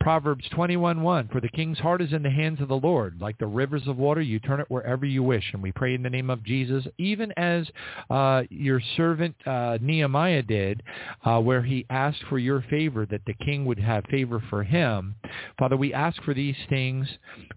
Proverbs 0.00 0.46
21.1, 0.52 1.30
for 1.30 1.40
the 1.40 1.48
king's 1.50 1.78
heart 1.78 2.00
is 2.00 2.14
in 2.14 2.22
the 2.22 2.30
hands 2.30 2.60
of 2.60 2.68
the 2.68 2.76
Lord. 2.76 3.20
Like 3.20 3.36
the 3.38 3.46
rivers 3.46 3.86
of 3.86 3.98
water, 3.98 4.22
you 4.22 4.40
turn 4.40 4.60
it 4.60 4.70
wherever 4.70 5.04
you 5.04 5.22
wish. 5.22 5.44
And 5.52 5.62
we 5.62 5.70
pray 5.70 5.94
in 5.94 6.02
the 6.02 6.10
name 6.10 6.30
of 6.30 6.42
Jesus, 6.42 6.86
even 6.96 7.30
as 7.36 7.66
uh, 8.08 8.42
your 8.48 8.80
servant 8.96 9.36
uh, 9.46 9.76
Nehemiah 9.82 10.42
did, 10.42 10.82
uh, 11.24 11.40
where 11.40 11.62
he 11.62 11.84
asked 11.90 12.24
for 12.30 12.38
your 12.38 12.62
favor, 12.70 13.04
that 13.06 13.24
the 13.26 13.34
king 13.34 13.66
would 13.66 13.78
have 13.78 14.04
favor 14.10 14.42
for 14.48 14.64
him. 14.64 15.14
Father, 15.58 15.76
we 15.76 15.92
ask 15.92 16.22
for 16.22 16.32
these 16.32 16.56
things. 16.70 17.06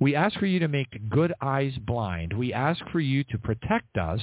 We 0.01 0.13
ask 0.13 0.37
for 0.37 0.45
you 0.45 0.59
to 0.59 0.67
make 0.67 1.09
good 1.09 1.33
eyes 1.41 1.73
blind. 1.85 2.33
We 2.33 2.51
ask 2.51 2.83
for 2.91 2.99
you 2.99 3.23
to 3.25 3.37
protect 3.37 3.97
us 3.97 4.19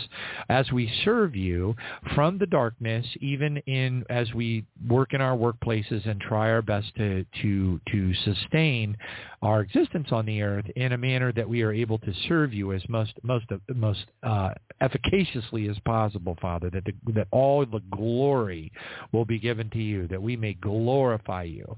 as 0.51 0.71
we 0.71 0.93
serve 1.05 1.35
you 1.35 1.75
from 2.15 2.39
the 2.39 2.47
darkness, 2.47 2.90
even 3.21 3.57
in 3.67 4.05
as 4.11 4.33
we 4.35 4.65
work 4.89 5.15
in 5.15 5.21
our 5.21 5.37
workplaces 5.37 6.09
and 6.09 6.21
try 6.21 6.51
our 6.51 6.63
best 6.63 6.95
to 6.97 7.25
to 7.43 7.81
to 7.93 8.15
sustain 8.25 8.97
our 9.43 9.63
existence 9.63 10.09
on 10.13 10.27
the 10.27 10.43
earth 10.43 10.67
in 10.77 10.93
a 10.93 10.99
manner 10.99 11.33
that 11.33 11.49
we 11.49 11.63
are 11.63 11.73
able 11.73 11.99
to 11.99 12.13
serve 12.29 12.53
you 12.53 12.73
as 12.73 12.83
most 12.89 13.13
most 13.23 13.47
most 13.75 14.05
uh, 14.23 14.51
efficaciously 14.83 15.69
as 15.69 15.79
possible, 15.85 16.37
Father. 16.43 16.69
That 16.71 16.85
the, 16.85 16.93
that 17.15 17.29
all 17.31 17.65
the 17.65 17.81
glory 17.91 18.71
will 19.13 19.25
be 19.25 19.39
given 19.39 19.71
to 19.71 19.79
you, 19.79 20.07
that 20.09 20.23
we 20.23 20.37
may 20.37 20.55
glorify 20.55 21.45
you, 21.45 21.77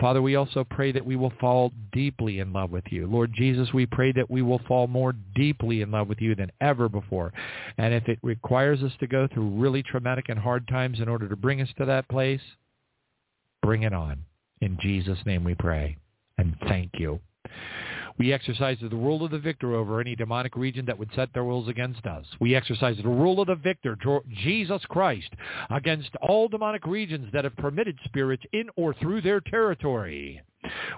Father. 0.00 0.22
We 0.22 0.36
also 0.36 0.64
pray 0.70 0.92
that 0.92 1.04
we 1.04 1.16
will 1.16 1.32
fall 1.40 1.72
deeply 1.92 2.38
in 2.38 2.52
love 2.52 2.70
with 2.70 2.84
you, 2.90 3.06
Lord 3.08 3.32
Jesus. 3.34 3.72
We 3.72 3.86
pray 3.86 4.12
that 4.12 4.30
we 4.30 4.42
will 4.42 4.60
fall 4.68 4.86
more 4.86 5.14
deeply 5.34 5.82
in 5.82 5.90
love 5.90 6.08
with 6.08 6.20
you 6.20 6.36
than 6.36 6.52
ever 6.60 6.88
before, 6.88 7.32
and 7.78 7.92
if 7.92 8.06
it 8.08 8.18
requires 8.22 8.82
us 8.82 8.92
to 9.00 9.08
go 9.08 9.26
through 9.32 9.50
really 9.50 9.82
traumatic 9.82 10.28
and 10.28 10.38
hard 10.38 10.49
times 10.58 10.98
in 11.00 11.08
order 11.08 11.28
to 11.28 11.36
bring 11.36 11.60
us 11.60 11.68
to 11.78 11.84
that 11.84 12.08
place, 12.08 12.40
bring 13.62 13.82
it 13.84 13.92
on. 13.92 14.24
In 14.60 14.78
Jesus' 14.80 15.18
name 15.24 15.44
we 15.44 15.54
pray 15.54 15.96
and 16.38 16.56
thank 16.66 16.92
you. 16.94 17.20
We 18.18 18.32
exercise 18.34 18.76
the 18.82 18.88
rule 18.88 19.24
of 19.24 19.30
the 19.30 19.38
victor 19.38 19.74
over 19.74 19.98
any 20.00 20.14
demonic 20.14 20.54
region 20.54 20.84
that 20.86 20.98
would 20.98 21.08
set 21.14 21.32
their 21.32 21.44
wills 21.44 21.68
against 21.68 22.04
us. 22.04 22.26
We 22.38 22.54
exercise 22.54 22.96
the 22.98 23.08
rule 23.08 23.40
of 23.40 23.46
the 23.46 23.54
victor, 23.54 23.96
Jesus 24.42 24.82
Christ, 24.90 25.30
against 25.70 26.10
all 26.20 26.48
demonic 26.48 26.86
regions 26.86 27.30
that 27.32 27.44
have 27.44 27.56
permitted 27.56 27.98
spirits 28.04 28.42
in 28.52 28.68
or 28.76 28.92
through 28.94 29.22
their 29.22 29.40
territory. 29.40 30.42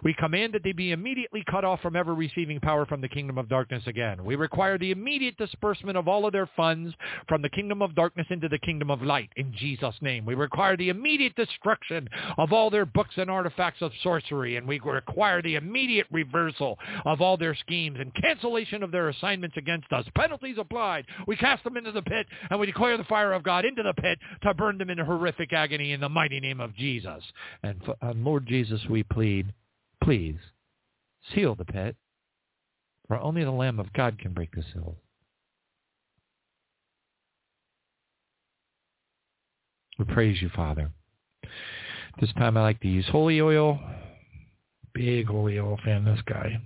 We 0.04 0.14
command 0.14 0.54
that 0.54 0.62
they 0.62 0.72
be 0.72 0.92
immediately 0.92 1.44
cut 1.50 1.64
off 1.64 1.80
from 1.80 1.96
ever 1.96 2.14
receiving 2.14 2.60
power 2.60 2.86
from 2.86 3.00
the 3.00 3.08
kingdom 3.08 3.38
of 3.38 3.48
darkness 3.48 3.82
again. 3.86 4.24
We 4.24 4.36
require 4.36 4.78
the 4.78 4.90
immediate 4.90 5.36
disbursement 5.36 5.96
of 5.96 6.08
all 6.08 6.26
of 6.26 6.32
their 6.32 6.48
funds 6.56 6.94
from 7.28 7.42
the 7.42 7.48
kingdom 7.48 7.82
of 7.82 7.94
darkness 7.94 8.26
into 8.30 8.48
the 8.48 8.58
kingdom 8.58 8.90
of 8.90 9.02
light 9.02 9.30
in 9.36 9.52
Jesus' 9.56 9.94
name. 10.00 10.24
We 10.24 10.34
require 10.34 10.76
the 10.76 10.88
immediate 10.88 11.34
destruction 11.36 12.08
of 12.38 12.52
all 12.52 12.70
their 12.70 12.86
books 12.86 13.14
and 13.16 13.30
artifacts 13.30 13.82
of 13.82 13.92
sorcery, 14.02 14.56
and 14.56 14.66
we 14.66 14.80
require 14.80 15.42
the 15.42 15.56
immediate 15.56 16.06
reversal 16.10 16.78
of 17.04 17.20
all 17.20 17.36
their 17.36 17.54
schemes 17.54 17.98
and 18.00 18.14
cancellation 18.14 18.82
of 18.82 18.90
their 18.90 19.08
assignments 19.08 19.56
against 19.56 19.92
us. 19.92 20.06
Penalties 20.16 20.56
applied. 20.58 21.06
We 21.26 21.36
cast 21.36 21.64
them 21.64 21.76
into 21.76 21.92
the 21.92 22.02
pit, 22.02 22.26
and 22.50 22.58
we 22.58 22.66
declare 22.66 22.96
the 22.96 23.04
fire 23.04 23.32
of 23.32 23.42
God 23.42 23.64
into 23.64 23.82
the 23.82 23.94
pit 23.94 24.18
to 24.42 24.54
burn 24.54 24.78
them 24.78 24.90
in 24.90 24.98
horrific 24.98 25.52
agony 25.52 25.92
in 25.92 26.00
the 26.00 26.08
mighty 26.08 26.40
name 26.40 26.60
of 26.60 26.74
Jesus. 26.76 27.22
And, 27.62 27.72
and 27.72 27.88
uh, 28.02 28.12
Lord 28.16 28.46
Jesus, 28.46 28.80
we 28.88 29.02
plead 29.02 29.51
Please, 30.02 30.38
seal 31.32 31.54
the 31.54 31.64
pit, 31.64 31.96
for 33.06 33.18
only 33.18 33.44
the 33.44 33.50
Lamb 33.50 33.78
of 33.78 33.92
God 33.92 34.18
can 34.18 34.32
break 34.32 34.50
the 34.52 34.64
seal. 34.72 34.96
We 39.98 40.04
praise 40.06 40.42
you, 40.42 40.50
Father. 40.54 40.90
This 42.20 42.32
time 42.34 42.56
I 42.56 42.62
like 42.62 42.80
to 42.80 42.88
use 42.88 43.06
holy 43.08 43.40
oil. 43.40 43.78
Big 44.94 45.26
holy 45.26 45.58
oil 45.58 45.78
fan, 45.84 46.04
this 46.04 46.20
guy. 46.26 46.60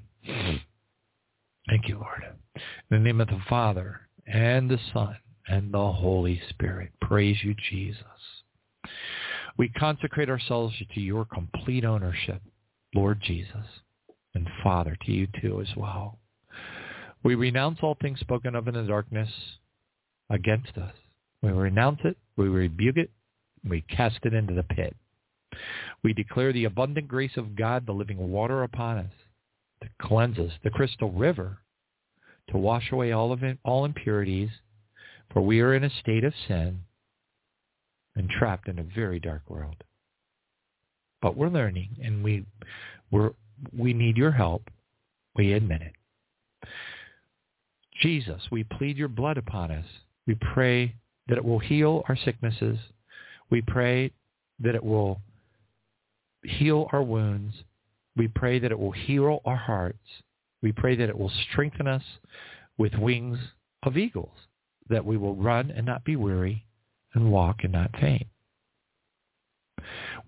Thank 1.69 1.89
you, 1.89 1.97
Lord. 1.97 2.23
In 2.55 2.63
the 2.91 2.99
name 2.99 3.21
of 3.21 3.29
the 3.29 3.41
Father 3.49 4.01
and 4.27 4.71
the 4.71 4.79
Son 4.93 5.17
and 5.49 5.73
the 5.73 5.93
Holy 5.93 6.41
Spirit. 6.49 6.91
Praise 7.01 7.37
you, 7.43 7.55
Jesus. 7.71 8.03
We 9.59 9.69
consecrate 9.69 10.31
ourselves 10.31 10.75
to 10.95 11.01
your 11.01 11.25
complete 11.25 11.85
ownership. 11.85 12.41
Lord 12.97 13.20
Jesus, 13.20 13.66
and 14.35 14.48
Father, 14.64 14.97
to 15.05 15.12
you 15.12 15.28
too 15.43 15.60
as 15.60 15.77
well. 15.77 16.18
We 17.23 17.35
renounce 17.35 17.81
all 17.82 17.94
things 18.01 18.20
spoken 18.20 18.55
of 18.55 18.68
in 18.68 18.74
the 18.74 18.85
darkness 18.85 19.28
against 20.31 20.78
us. 20.78 20.94
We 21.43 21.51
renounce 21.51 22.01
it, 22.05 22.16
we 22.39 22.48
rebuke 22.48 22.97
it, 22.97 23.10
we 23.68 23.82
cast 23.82 24.20
it 24.23 24.32
into 24.32 24.55
the 24.55 24.62
pit. 24.62 24.97
We 26.02 26.14
declare 26.14 26.55
the 26.55 26.64
abundant 26.64 27.06
grace 27.06 27.36
of 27.36 27.55
God, 27.55 27.85
the 27.85 27.93
living 27.93 28.31
water 28.31 28.62
upon 28.62 28.97
us, 28.97 29.12
to 29.82 29.89
cleanse 30.01 30.39
us, 30.39 30.52
the 30.64 30.70
crystal 30.70 31.12
river, 31.12 31.59
to 32.48 32.56
wash 32.56 32.90
away 32.93 33.12
all 33.12 33.31
of 33.31 33.43
it, 33.43 33.59
all 33.62 33.85
impurities, 33.85 34.51
for 35.35 35.43
we 35.43 35.60
are 35.60 35.74
in 35.74 35.85
a 35.85 35.90
state 36.01 36.24
of 36.24 36.32
sin 36.48 36.81
and 38.14 38.31
trapped 38.31 38.68
in 38.68 38.78
a 38.78 38.82
very 38.94 39.20
dark 39.20 39.43
world 39.51 39.85
but 41.22 41.36
we're 41.36 41.48
learning 41.48 41.97
and 42.02 42.22
we 42.22 42.44
we're 43.10 43.30
we 43.76 43.93
need 43.93 44.16
your 44.16 44.32
help. 44.32 44.62
We 45.34 45.52
admit 45.52 45.82
it. 45.82 45.93
Jesus, 48.01 48.43
we 48.51 48.64
plead 48.64 48.97
your 48.97 49.09
blood 49.09 49.38
upon 49.38 49.70
us. 49.70 49.86
We 50.26 50.34
pray 50.34 50.94
that 51.28 51.38
it 51.38 51.44
will 51.44 51.59
heal 51.59 52.02
our 52.09 52.16
sicknesses. 52.16 52.78
We 53.51 53.62
pray 53.62 54.12
that 54.60 54.74
it 54.74 54.84
will 54.84 55.20
heal 56.43 56.88
our 56.93 57.02
wounds. 57.02 57.55
We 58.16 58.28
pray 58.28 58.59
that 58.59 58.70
it 58.70 58.78
will 58.78 58.93
heal 58.93 59.40
our 59.44 59.56
hearts. 59.56 59.98
We 60.62 60.72
pray 60.72 60.97
that 60.97 61.09
it 61.09 61.18
will 61.18 61.32
strengthen 61.51 61.86
us 61.86 62.02
with 62.78 62.94
wings 62.94 63.38
of 63.82 63.97
eagles, 63.97 64.34
that 64.88 65.05
we 65.05 65.16
will 65.16 65.36
run 65.36 65.70
and 65.70 65.86
not 65.86 66.05
be 66.05 66.16
weary 66.16 66.66
and 67.14 67.30
walk 67.30 67.59
and 67.62 67.72
not 67.72 67.90
faint. 68.01 68.26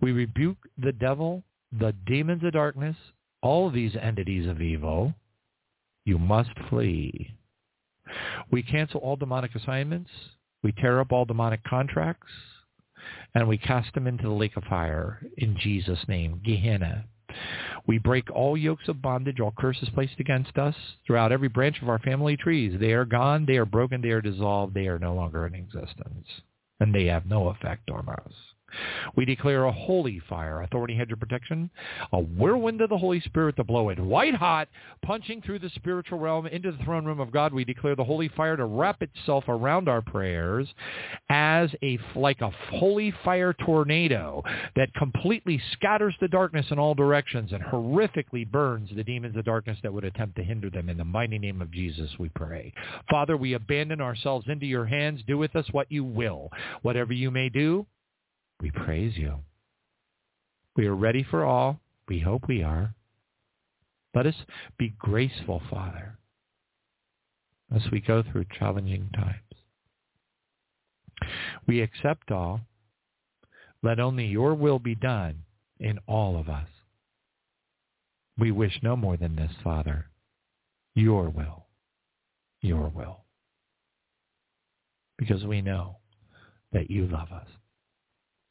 We 0.00 0.12
rebuke 0.12 0.58
the 0.76 0.92
devil, 0.92 1.42
the 1.72 1.94
demons 2.06 2.44
of 2.44 2.52
darkness, 2.52 2.96
all 3.42 3.70
these 3.70 3.96
entities 4.00 4.48
of 4.48 4.60
evil. 4.60 5.14
You 6.04 6.18
must 6.18 6.50
flee. 6.68 7.34
We 8.50 8.62
cancel 8.62 9.00
all 9.00 9.16
demonic 9.16 9.54
assignments. 9.54 10.10
We 10.62 10.72
tear 10.72 11.00
up 11.00 11.12
all 11.12 11.24
demonic 11.24 11.62
contracts. 11.64 12.32
And 13.34 13.46
we 13.46 13.58
cast 13.58 13.92
them 13.94 14.06
into 14.06 14.24
the 14.24 14.30
lake 14.30 14.56
of 14.56 14.64
fire 14.64 15.20
in 15.36 15.56
Jesus' 15.58 16.08
name, 16.08 16.40
Gehenna. 16.44 17.04
We 17.86 17.98
break 17.98 18.30
all 18.30 18.56
yokes 18.56 18.88
of 18.88 19.02
bondage, 19.02 19.40
all 19.40 19.54
curses 19.56 19.88
placed 19.90 20.18
against 20.18 20.56
us 20.58 20.74
throughout 21.06 21.32
every 21.32 21.48
branch 21.48 21.80
of 21.82 21.88
our 21.88 21.98
family 21.98 22.36
trees. 22.36 22.78
They 22.78 22.92
are 22.92 23.04
gone. 23.04 23.46
They 23.46 23.56
are 23.56 23.64
broken. 23.66 24.00
They 24.00 24.10
are 24.10 24.22
dissolved. 24.22 24.74
They 24.74 24.88
are 24.88 24.98
no 24.98 25.14
longer 25.14 25.46
in 25.46 25.54
existence. 25.54 26.26
And 26.80 26.94
they 26.94 27.04
have 27.06 27.26
no 27.26 27.48
effect 27.48 27.90
on 27.90 28.08
us. 28.08 28.32
We 29.16 29.24
declare 29.24 29.64
a 29.64 29.72
holy 29.72 30.20
fire, 30.28 30.62
authority 30.62 30.94
hedge 30.94 31.12
of 31.12 31.20
protection, 31.20 31.70
a 32.12 32.20
whirlwind 32.20 32.80
of 32.80 32.90
the 32.90 32.98
Holy 32.98 33.20
Spirit 33.20 33.56
to 33.56 33.64
blow 33.64 33.88
it 33.88 33.98
white 33.98 34.34
hot, 34.34 34.68
punching 35.02 35.42
through 35.42 35.60
the 35.60 35.70
spiritual 35.70 36.18
realm 36.18 36.46
into 36.46 36.72
the 36.72 36.84
throne 36.84 37.04
room 37.04 37.20
of 37.20 37.32
God. 37.32 37.52
We 37.52 37.64
declare 37.64 37.96
the 37.96 38.04
holy 38.04 38.28
fire 38.28 38.56
to 38.56 38.64
wrap 38.64 39.02
itself 39.02 39.44
around 39.48 39.88
our 39.88 40.02
prayers 40.02 40.68
as 41.30 41.70
a 41.82 41.98
like 42.14 42.40
a 42.40 42.50
holy 42.50 43.12
fire 43.24 43.52
tornado 43.52 44.42
that 44.76 44.92
completely 44.94 45.60
scatters 45.72 46.14
the 46.20 46.28
darkness 46.28 46.66
in 46.70 46.78
all 46.78 46.94
directions 46.94 47.52
and 47.52 47.62
horrifically 47.62 48.48
burns 48.50 48.90
the 48.94 49.04
demons 49.04 49.36
of 49.36 49.44
darkness 49.44 49.78
that 49.82 49.92
would 49.92 50.04
attempt 50.04 50.36
to 50.36 50.42
hinder 50.42 50.70
them. 50.70 50.88
In 50.88 50.96
the 50.96 51.04
mighty 51.04 51.38
name 51.38 51.62
of 51.62 51.70
Jesus, 51.70 52.10
we 52.18 52.28
pray. 52.30 52.72
Father, 53.10 53.36
we 53.36 53.54
abandon 53.54 54.00
ourselves 54.00 54.46
into 54.48 54.66
your 54.66 54.84
hands. 54.86 55.22
Do 55.26 55.38
with 55.38 55.54
us 55.56 55.66
what 55.72 55.90
you 55.90 56.04
will. 56.04 56.50
Whatever 56.82 57.12
you 57.12 57.30
may 57.30 57.48
do, 57.48 57.86
we 58.60 58.70
praise 58.70 59.16
you. 59.16 59.36
We 60.76 60.86
are 60.86 60.96
ready 60.96 61.24
for 61.28 61.44
all. 61.44 61.80
We 62.08 62.20
hope 62.20 62.48
we 62.48 62.62
are. 62.62 62.94
Let 64.14 64.26
us 64.26 64.34
be 64.78 64.94
graceful, 64.98 65.62
Father, 65.70 66.18
as 67.74 67.82
we 67.92 68.00
go 68.00 68.22
through 68.22 68.46
challenging 68.58 69.10
times. 69.14 69.36
We 71.66 71.80
accept 71.82 72.30
all. 72.30 72.60
Let 73.82 74.00
only 74.00 74.26
your 74.26 74.54
will 74.54 74.78
be 74.78 74.94
done 74.94 75.44
in 75.78 75.98
all 76.06 76.38
of 76.38 76.48
us. 76.48 76.68
We 78.38 78.50
wish 78.52 78.78
no 78.82 78.96
more 78.96 79.16
than 79.16 79.36
this, 79.36 79.52
Father. 79.62 80.06
your 80.94 81.28
will, 81.30 81.66
your 82.60 82.88
will. 82.88 83.24
Because 85.16 85.44
we 85.44 85.60
know 85.60 85.98
that 86.72 86.90
you 86.90 87.06
love 87.06 87.30
us. 87.32 87.46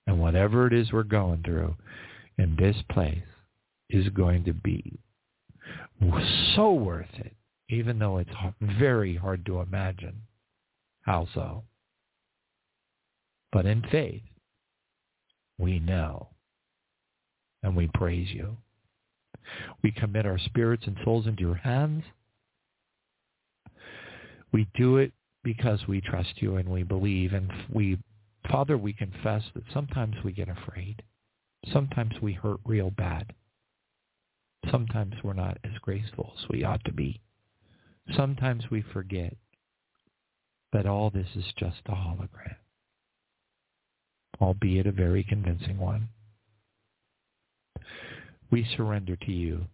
And 0.08 0.20
whatever 0.20 0.66
it 0.66 0.74
is 0.74 0.92
we're 0.92 1.04
going 1.04 1.44
through 1.44 1.76
in 2.38 2.56
this 2.56 2.78
place 2.92 3.18
is 3.90 4.10
going 4.10 4.46
to 4.46 4.54
be 4.54 5.00
so 6.56 6.74
worth 6.74 7.14
it, 7.16 7.34
even 7.70 8.00
though 8.00 8.18
it's 8.18 8.30
very 8.80 9.16
hard 9.16 9.46
to 9.46 9.60
imagine. 9.60 10.22
How 11.02 11.28
so? 11.34 11.64
But 13.52 13.66
in 13.66 13.82
faith, 13.92 14.22
we 15.58 15.80
know 15.80 16.30
and 17.64 17.76
we 17.76 17.90
praise 17.94 18.30
you. 18.32 18.58
We 19.82 19.92
commit 19.92 20.26
our 20.26 20.38
spirits 20.38 20.84
and 20.86 20.98
souls 21.04 21.28
into 21.28 21.42
your 21.42 21.56
hands. 21.56 22.04
We 24.52 24.68
do 24.76 24.98
it 24.98 25.12
because 25.44 25.80
we 25.88 26.02
trust 26.02 26.34
you 26.42 26.58
and 26.58 26.70
we 26.70 26.84
believe. 26.84 27.34
And 27.34 27.52
we, 27.74 27.98
Father, 28.50 28.78
we 28.78 28.94
confess 28.94 29.44
that 29.54 29.64
sometimes 29.74 30.16
we 30.24 30.32
get 30.32 30.48
afraid. 30.50 31.04
Sometimes 31.72 32.14
we 32.22 32.34
hurt 32.34 32.60
real 32.66 32.90
bad. 32.90 33.34
Sometimes 34.72 35.16
we're 35.24 35.34
not 35.34 35.58
as 35.64 35.78
graceful 35.82 36.34
as 36.38 36.50
we 36.50 36.64
ought 36.64 36.84
to 36.86 36.94
be. 36.94 37.20
Sometimes 38.16 38.64
we 38.72 38.82
forget 38.82 39.36
that 40.72 40.86
all 40.86 41.10
this 41.10 41.28
is 41.36 41.46
just 41.58 41.82
a 41.88 41.92
hologram, 41.92 42.56
albeit 44.40 44.88
a 44.88 44.92
very 44.92 45.24
convincing 45.24 45.78
one. 45.78 46.10
We 48.50 48.66
surrender 48.78 49.16
to 49.18 49.32
you. 49.32 49.66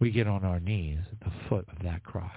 We 0.00 0.10
get 0.10 0.26
on 0.26 0.44
our 0.44 0.60
knees 0.60 1.00
at 1.10 1.20
the 1.20 1.32
foot 1.48 1.66
of 1.74 1.82
that 1.84 2.04
cross. 2.04 2.32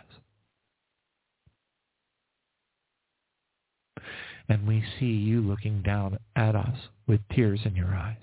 And 4.52 4.68
we 4.68 4.84
see 5.00 5.06
you 5.06 5.40
looking 5.40 5.82
down 5.82 6.20
at 6.36 6.58
us 6.58 6.76
with 7.08 7.22
tears 7.34 7.62
in 7.64 7.74
your 7.74 7.96
eyes. 7.96 8.18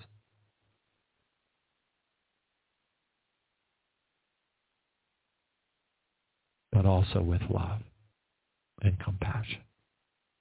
But 6.71 6.85
also 6.85 7.23
with 7.23 7.41
love 7.49 7.81
and 8.83 9.01
compassion. 9.01 9.63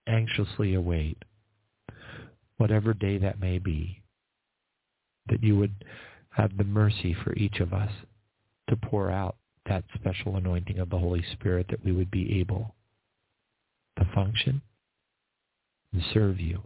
Anxiously 0.05 0.73
await 0.73 1.23
whatever 2.57 2.93
day 2.93 3.17
that 3.19 3.39
may 3.39 3.57
be 3.57 4.01
that 5.29 5.41
you 5.41 5.55
would 5.55 5.85
have 6.31 6.57
the 6.57 6.65
mercy 6.65 7.15
for 7.23 7.33
each 7.35 7.61
of 7.61 7.71
us 7.71 7.91
to 8.69 8.75
pour 8.75 9.09
out 9.09 9.37
that 9.69 9.85
special 9.95 10.35
anointing 10.35 10.79
of 10.79 10.89
the 10.89 10.99
Holy 10.99 11.23
Spirit 11.31 11.67
that 11.69 11.85
we 11.85 11.93
would 11.93 12.11
be 12.11 12.41
able 12.41 12.75
to 13.97 14.03
function 14.13 14.61
and 15.93 16.03
serve 16.13 16.39
you 16.39 16.61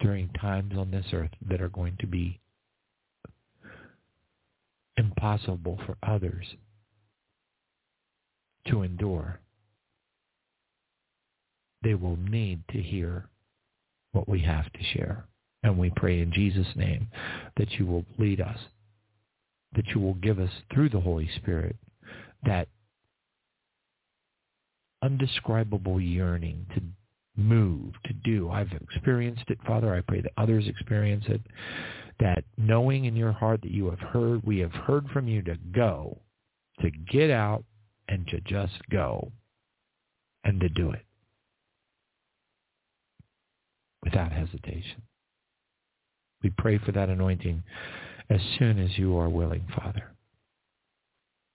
during 0.00 0.28
times 0.30 0.74
on 0.76 0.90
this 0.90 1.06
earth 1.12 1.30
that 1.48 1.60
are 1.60 1.68
going 1.68 1.96
to 2.00 2.06
be 2.06 2.40
impossible 4.96 5.78
for 5.86 5.96
others 6.02 6.46
to 8.68 8.82
endure. 8.82 9.40
They 11.82 11.94
will 11.94 12.16
need 12.16 12.62
to 12.70 12.80
hear 12.80 13.26
what 14.12 14.28
we 14.28 14.40
have 14.42 14.72
to 14.72 14.82
share. 14.92 15.24
And 15.62 15.78
we 15.78 15.90
pray 15.94 16.20
in 16.20 16.32
Jesus' 16.32 16.74
name 16.74 17.08
that 17.56 17.72
you 17.72 17.86
will 17.86 18.04
lead 18.18 18.40
us, 18.40 18.58
that 19.74 19.88
you 19.88 20.00
will 20.00 20.14
give 20.14 20.38
us 20.38 20.50
through 20.72 20.90
the 20.90 21.00
Holy 21.00 21.30
Spirit 21.36 21.76
that 22.44 22.68
undescribable 25.02 26.00
yearning 26.00 26.66
to 26.74 26.82
move, 27.36 27.94
to 28.04 28.12
do. 28.12 28.50
I've 28.50 28.72
experienced 28.72 29.44
it, 29.48 29.58
Father. 29.66 29.94
I 29.94 30.00
pray 30.00 30.20
that 30.20 30.32
others 30.36 30.68
experience 30.68 31.24
it. 31.28 31.40
That 32.20 32.44
knowing 32.56 33.06
in 33.06 33.16
your 33.16 33.32
heart 33.32 33.62
that 33.62 33.70
you 33.70 33.90
have 33.90 33.98
heard, 33.98 34.44
we 34.44 34.58
have 34.58 34.72
heard 34.72 35.08
from 35.08 35.26
you 35.28 35.42
to 35.42 35.56
go, 35.74 36.18
to 36.80 36.90
get 36.90 37.30
out 37.30 37.64
and 38.08 38.26
to 38.28 38.40
just 38.40 38.74
go 38.90 39.32
and 40.44 40.60
to 40.60 40.68
do 40.68 40.90
it 40.90 41.04
without 44.04 44.32
hesitation. 44.32 45.02
We 46.42 46.50
pray 46.50 46.78
for 46.78 46.92
that 46.92 47.08
anointing 47.08 47.62
as 48.28 48.40
soon 48.58 48.78
as 48.78 48.98
you 48.98 49.16
are 49.16 49.28
willing, 49.28 49.64
Father. 49.76 50.12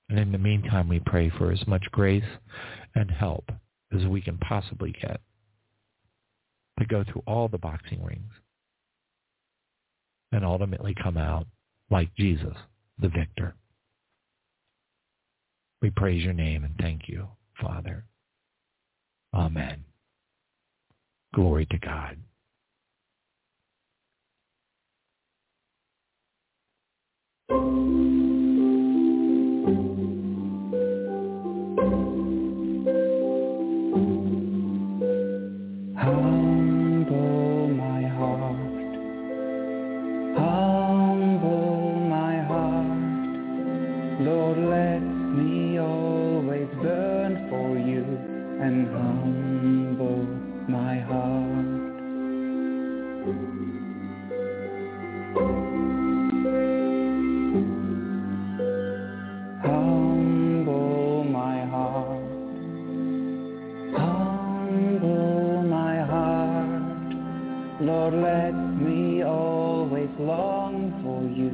And 0.09 0.19
in 0.19 0.31
the 0.31 0.37
meantime, 0.37 0.87
we 0.87 0.99
pray 0.99 1.29
for 1.29 1.51
as 1.51 1.65
much 1.67 1.83
grace 1.91 2.23
and 2.95 3.11
help 3.11 3.51
as 3.93 4.05
we 4.05 4.21
can 4.21 4.37
possibly 4.37 4.93
get 5.01 5.19
to 6.79 6.85
go 6.85 7.03
through 7.03 7.23
all 7.25 7.47
the 7.47 7.57
boxing 7.57 8.03
rings 8.03 8.31
and 10.31 10.45
ultimately 10.45 10.95
come 11.01 11.17
out 11.17 11.47
like 11.89 12.13
Jesus, 12.15 12.55
the 12.99 13.09
victor. 13.09 13.55
We 15.81 15.89
praise 15.91 16.23
your 16.23 16.33
name 16.33 16.63
and 16.63 16.75
thank 16.79 17.07
you, 17.07 17.27
Father. 17.61 18.05
Amen. 19.33 19.83
Glory 21.33 21.65
to 21.67 21.77
God. 21.79 22.17
long 70.19 70.91
for 71.03 71.21
you 71.29 71.49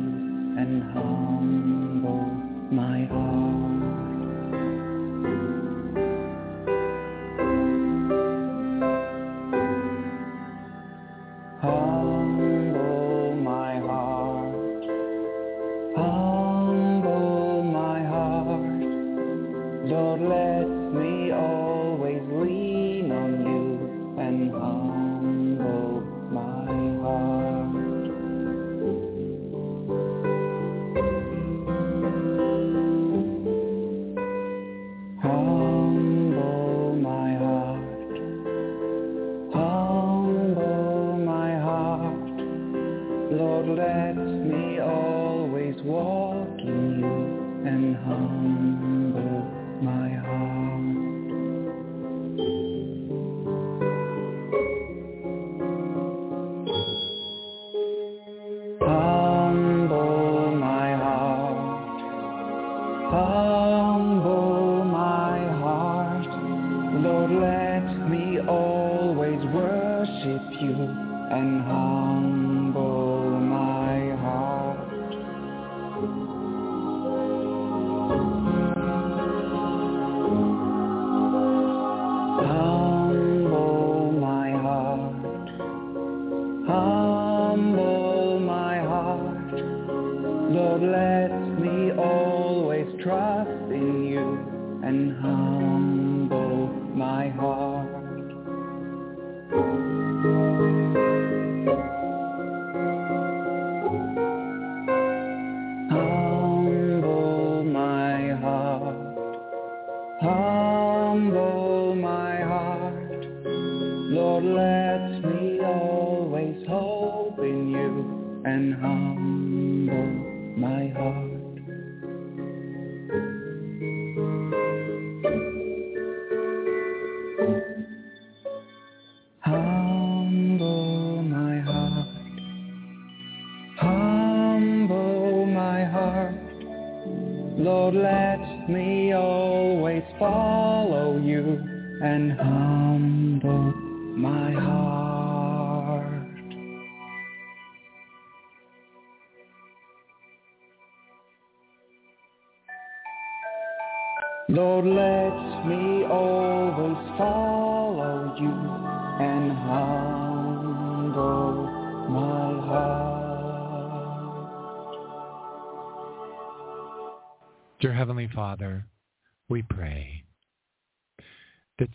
and 0.58 0.84
humble 0.94 2.26
my 2.72 3.06
heart. 3.06 3.64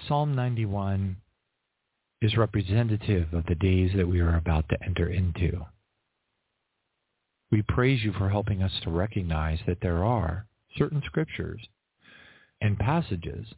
Psalm 0.09 0.35
91 0.35 1.19
is 2.23 2.39
representative 2.39 3.35
of 3.35 3.45
the 3.45 3.55
days 3.55 3.91
that 3.95 4.09
we 4.09 4.21
are 4.21 4.39
about 4.39 4.67
to 4.71 4.83
enter 4.83 5.07
into. 5.07 5.67
We 7.51 7.61
praise 7.61 8.03
you 8.03 8.15
for 8.15 8.31
helping 8.31 8.63
us 8.63 8.73
to 8.85 8.91
recognize 8.91 9.59
that 9.67 9.83
there 9.83 10.03
are 10.05 10.47
certain 10.79 11.03
scriptures 11.05 11.61
and 12.63 12.79
passages 12.79 13.49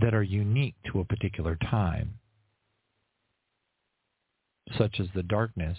that 0.00 0.14
are 0.14 0.22
unique 0.22 0.74
to 0.90 1.00
a 1.00 1.04
particular 1.04 1.56
time, 1.56 2.14
such 4.78 5.00
as 5.00 5.08
the 5.14 5.22
darkness 5.22 5.76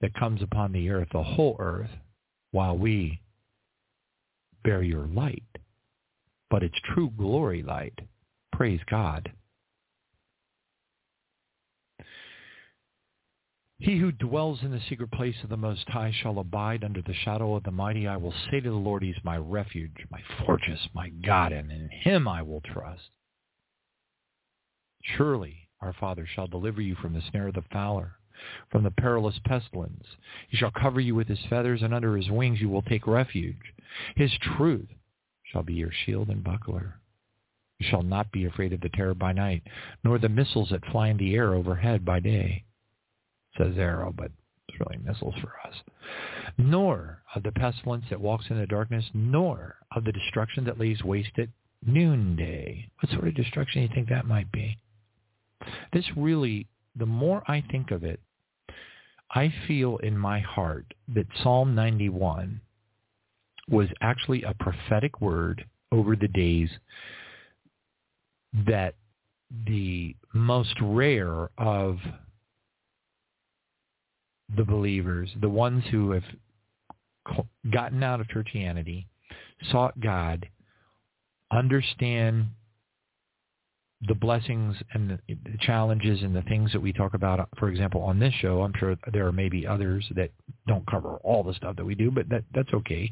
that 0.00 0.14
comes 0.14 0.42
upon 0.42 0.70
the 0.72 0.90
earth, 0.90 1.08
the 1.12 1.22
whole 1.24 1.56
earth, 1.58 1.90
while 2.52 2.78
we 2.78 3.20
bear 4.62 4.80
your 4.80 5.06
light, 5.08 5.42
but 6.50 6.62
it's 6.62 6.78
true 6.94 7.10
glory 7.18 7.64
light. 7.64 7.98
Praise 8.52 8.80
God. 8.88 9.32
He 13.82 13.98
who 13.98 14.12
dwells 14.12 14.60
in 14.62 14.70
the 14.70 14.80
secret 14.88 15.10
place 15.10 15.34
of 15.42 15.48
the 15.48 15.56
Most 15.56 15.88
High 15.88 16.12
shall 16.22 16.38
abide 16.38 16.84
under 16.84 17.02
the 17.02 17.14
shadow 17.24 17.56
of 17.56 17.64
the 17.64 17.72
mighty. 17.72 18.06
I 18.06 18.16
will 18.16 18.32
say 18.48 18.60
to 18.60 18.70
the 18.70 18.76
Lord, 18.76 19.02
He 19.02 19.10
is 19.10 19.16
my 19.24 19.36
refuge, 19.36 20.06
my 20.08 20.20
fortress, 20.46 20.78
my 20.94 21.08
God, 21.08 21.50
and 21.50 21.72
in 21.72 21.88
him 21.88 22.28
I 22.28 22.42
will 22.42 22.60
trust. 22.60 23.10
Surely 25.02 25.68
our 25.80 25.92
Father 25.94 26.28
shall 26.32 26.46
deliver 26.46 26.80
you 26.80 26.94
from 26.94 27.12
the 27.12 27.22
snare 27.28 27.48
of 27.48 27.54
the 27.54 27.64
fowler, 27.72 28.12
from 28.70 28.84
the 28.84 28.92
perilous 28.92 29.40
pestilence. 29.44 30.06
He 30.48 30.56
shall 30.56 30.70
cover 30.70 31.00
you 31.00 31.16
with 31.16 31.26
his 31.26 31.44
feathers, 31.50 31.82
and 31.82 31.92
under 31.92 32.16
his 32.16 32.30
wings 32.30 32.60
you 32.60 32.68
will 32.68 32.82
take 32.82 33.08
refuge. 33.08 33.74
His 34.14 34.30
truth 34.56 34.90
shall 35.42 35.64
be 35.64 35.74
your 35.74 35.90
shield 35.90 36.28
and 36.28 36.44
buckler. 36.44 37.00
You 37.78 37.86
shall 37.88 38.02
not 38.02 38.30
be 38.32 38.44
afraid 38.44 38.72
of 38.72 38.80
the 38.80 38.90
terror 38.90 39.14
by 39.14 39.32
night, 39.32 39.62
nor 40.04 40.18
the 40.18 40.28
missiles 40.28 40.68
that 40.70 40.84
fly 40.92 41.08
in 41.08 41.16
the 41.16 41.34
air 41.34 41.54
overhead 41.54 42.04
by 42.04 42.20
day 42.20 42.64
says 43.56 43.74
arrow, 43.76 44.12
but 44.16 44.30
it's 44.68 44.80
really 44.80 45.02
missiles 45.04 45.34
for 45.40 45.52
us. 45.66 45.74
Nor 46.58 47.22
of 47.34 47.42
the 47.42 47.52
pestilence 47.52 48.04
that 48.10 48.20
walks 48.20 48.46
in 48.50 48.58
the 48.58 48.66
darkness, 48.66 49.04
nor 49.14 49.76
of 49.94 50.04
the 50.04 50.12
destruction 50.12 50.64
that 50.64 50.78
lays 50.78 51.02
waste 51.02 51.38
at 51.38 51.48
noonday. 51.84 52.88
What 53.00 53.12
sort 53.12 53.28
of 53.28 53.34
destruction 53.34 53.82
do 53.82 53.88
you 53.88 53.94
think 53.94 54.08
that 54.08 54.26
might 54.26 54.50
be? 54.52 54.78
This 55.92 56.04
really, 56.16 56.66
the 56.96 57.06
more 57.06 57.42
I 57.46 57.62
think 57.70 57.90
of 57.90 58.04
it, 58.04 58.20
I 59.30 59.52
feel 59.66 59.96
in 59.98 60.16
my 60.16 60.40
heart 60.40 60.92
that 61.14 61.26
Psalm 61.42 61.74
91 61.74 62.60
was 63.68 63.88
actually 64.00 64.42
a 64.42 64.54
prophetic 64.54 65.20
word 65.20 65.64
over 65.90 66.16
the 66.16 66.28
days 66.28 66.68
that 68.66 68.94
the 69.66 70.16
most 70.32 70.74
rare 70.80 71.50
of 71.58 71.98
the 74.56 74.64
believers, 74.64 75.30
the 75.40 75.48
ones 75.48 75.84
who 75.90 76.10
have 76.10 76.24
gotten 77.72 78.02
out 78.02 78.20
of 78.20 78.26
churchianity, 78.28 79.06
sought 79.70 79.98
God, 80.00 80.48
understand 81.50 82.46
the 84.08 84.14
blessings 84.14 84.76
and 84.94 85.10
the, 85.10 85.18
the 85.28 85.56
challenges 85.60 86.22
and 86.22 86.34
the 86.34 86.42
things 86.42 86.72
that 86.72 86.80
we 86.80 86.92
talk 86.92 87.14
about, 87.14 87.48
for 87.58 87.68
example, 87.68 88.02
on 88.02 88.18
this 88.18 88.34
show. 88.40 88.62
I'm 88.62 88.72
sure 88.78 88.96
there 89.12 89.26
are 89.26 89.32
maybe 89.32 89.66
others 89.66 90.04
that 90.16 90.30
don't 90.66 90.86
cover 90.90 91.18
all 91.22 91.44
the 91.44 91.54
stuff 91.54 91.76
that 91.76 91.84
we 91.84 91.94
do, 91.94 92.10
but 92.10 92.28
that 92.28 92.42
that's 92.52 92.72
okay. 92.74 93.10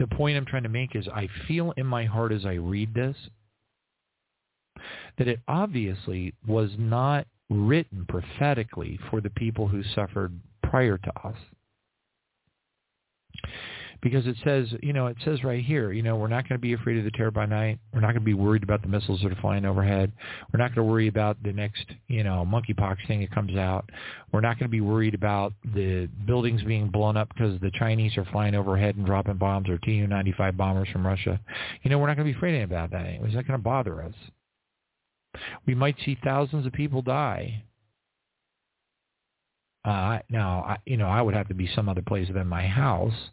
The 0.00 0.08
point 0.08 0.36
I'm 0.36 0.46
trying 0.46 0.64
to 0.64 0.68
make 0.68 0.96
is 0.96 1.06
I 1.08 1.28
feel 1.46 1.72
in 1.76 1.86
my 1.86 2.06
heart 2.06 2.32
as 2.32 2.44
I 2.44 2.54
read 2.54 2.92
this 2.92 3.16
that 5.18 5.28
it 5.28 5.40
obviously 5.48 6.34
was 6.46 6.70
not 6.78 7.26
written 7.50 8.06
prophetically 8.08 8.98
for 9.10 9.20
the 9.20 9.30
people 9.30 9.68
who 9.68 9.82
suffered 9.94 10.38
prior 10.62 10.98
to 10.98 11.12
us. 11.26 11.36
Because 14.00 14.26
it 14.26 14.34
says, 14.42 14.66
you 14.82 14.92
know, 14.92 15.06
it 15.06 15.16
says 15.24 15.44
right 15.44 15.64
here, 15.64 15.92
you 15.92 16.02
know, 16.02 16.16
we're 16.16 16.26
not 16.26 16.48
going 16.48 16.58
to 16.58 16.62
be 16.62 16.72
afraid 16.72 16.98
of 16.98 17.04
the 17.04 17.12
terror 17.12 17.30
by 17.30 17.46
night. 17.46 17.78
We're 17.94 18.00
not 18.00 18.08
going 18.08 18.16
to 18.16 18.20
be 18.20 18.34
worried 18.34 18.64
about 18.64 18.82
the 18.82 18.88
missiles 18.88 19.20
that 19.22 19.30
are 19.30 19.40
flying 19.40 19.64
overhead. 19.64 20.10
We're 20.52 20.58
not 20.58 20.74
going 20.74 20.84
to 20.84 20.90
worry 20.90 21.06
about 21.06 21.40
the 21.44 21.52
next, 21.52 21.86
you 22.08 22.24
know, 22.24 22.44
monkeypox 22.44 22.96
thing 23.06 23.20
that 23.20 23.30
comes 23.30 23.56
out. 23.56 23.88
We're 24.32 24.40
not 24.40 24.58
going 24.58 24.68
to 24.68 24.72
be 24.72 24.80
worried 24.80 25.14
about 25.14 25.52
the 25.72 26.08
buildings 26.26 26.64
being 26.64 26.88
blown 26.88 27.16
up 27.16 27.28
because 27.28 27.60
the 27.60 27.70
Chinese 27.78 28.16
are 28.16 28.24
flying 28.32 28.56
overhead 28.56 28.96
and 28.96 29.06
dropping 29.06 29.36
bombs 29.36 29.68
or 29.68 29.78
Tu-95 29.78 30.56
bombers 30.56 30.88
from 30.92 31.06
Russia. 31.06 31.40
You 31.82 31.90
know, 31.90 32.00
we're 32.00 32.08
not 32.08 32.16
going 32.16 32.26
to 32.26 32.32
be 32.32 32.36
afraid 32.36 32.60
about 32.60 32.90
that. 32.90 33.06
It's 33.06 33.34
not 33.34 33.46
going 33.46 33.58
to 33.58 33.62
bother 33.62 34.02
us. 34.02 34.14
We 35.66 35.74
might 35.74 35.96
see 36.04 36.18
thousands 36.22 36.66
of 36.66 36.72
people 36.72 37.02
die. 37.02 37.64
Uh, 39.84 40.20
now, 40.30 40.62
I, 40.66 40.76
you 40.86 40.96
know, 40.96 41.08
I 41.08 41.22
would 41.22 41.34
have 41.34 41.48
to 41.48 41.54
be 41.54 41.68
some 41.74 41.88
other 41.88 42.02
place 42.02 42.28
than 42.32 42.46
my 42.46 42.66
house 42.66 43.30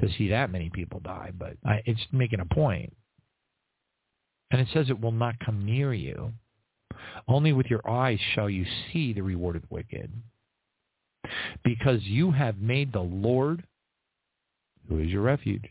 to 0.00 0.08
see 0.18 0.28
that 0.28 0.50
many 0.50 0.68
people 0.68 1.00
die, 1.00 1.30
but 1.38 1.56
I, 1.64 1.82
it's 1.86 2.06
making 2.12 2.40
a 2.40 2.44
point. 2.44 2.94
And 4.50 4.60
it 4.60 4.68
says 4.72 4.90
it 4.90 5.00
will 5.00 5.12
not 5.12 5.40
come 5.40 5.64
near 5.64 5.94
you. 5.94 6.32
Only 7.26 7.52
with 7.52 7.66
your 7.66 7.88
eyes 7.88 8.18
shall 8.34 8.50
you 8.50 8.64
see 8.92 9.12
the 9.12 9.22
reward 9.22 9.56
of 9.56 9.62
the 9.62 9.68
wicked. 9.70 10.12
Because 11.64 12.02
you 12.02 12.30
have 12.30 12.58
made 12.58 12.92
the 12.92 13.00
Lord, 13.00 13.64
who 14.88 15.00
is 15.00 15.08
your 15.08 15.22
refuge, 15.22 15.64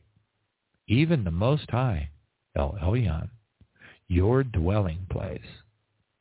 even 0.88 1.24
the 1.24 1.32
Most 1.32 1.70
High, 1.70 2.10
El 2.56 2.78
Elyon, 2.82 3.30
your 4.08 4.44
dwelling 4.44 5.08
place. 5.10 5.40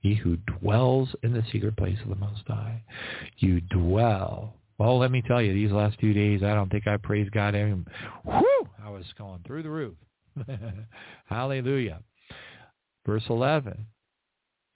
He 0.05 0.15
who 0.15 0.37
dwells 0.37 1.09
in 1.23 1.33
the 1.33 1.43
secret 1.51 1.79
place 1.79 1.97
of 2.03 2.11
the 2.11 2.15
Most 2.17 2.43
High. 2.47 2.83
You 3.39 3.63
dwell. 3.63 4.53
Well, 4.77 4.99
let 4.99 5.11
me 5.11 5.23
tell 5.23 5.41
you, 5.41 5.55
these 5.55 5.73
last 5.73 5.99
two 5.99 6.13
days, 6.13 6.43
I 6.43 6.55
don't 6.55 6.71
think 6.71 6.87
I 6.87 6.99
praised 6.99 7.33
God. 7.33 7.55
Whew, 7.55 8.69
I 8.85 8.91
was 8.91 9.07
going 9.17 9.41
through 9.47 9.63
the 9.63 9.71
roof. 9.71 9.95
Hallelujah. 11.25 12.03
Verse 13.07 13.23
11. 13.31 13.87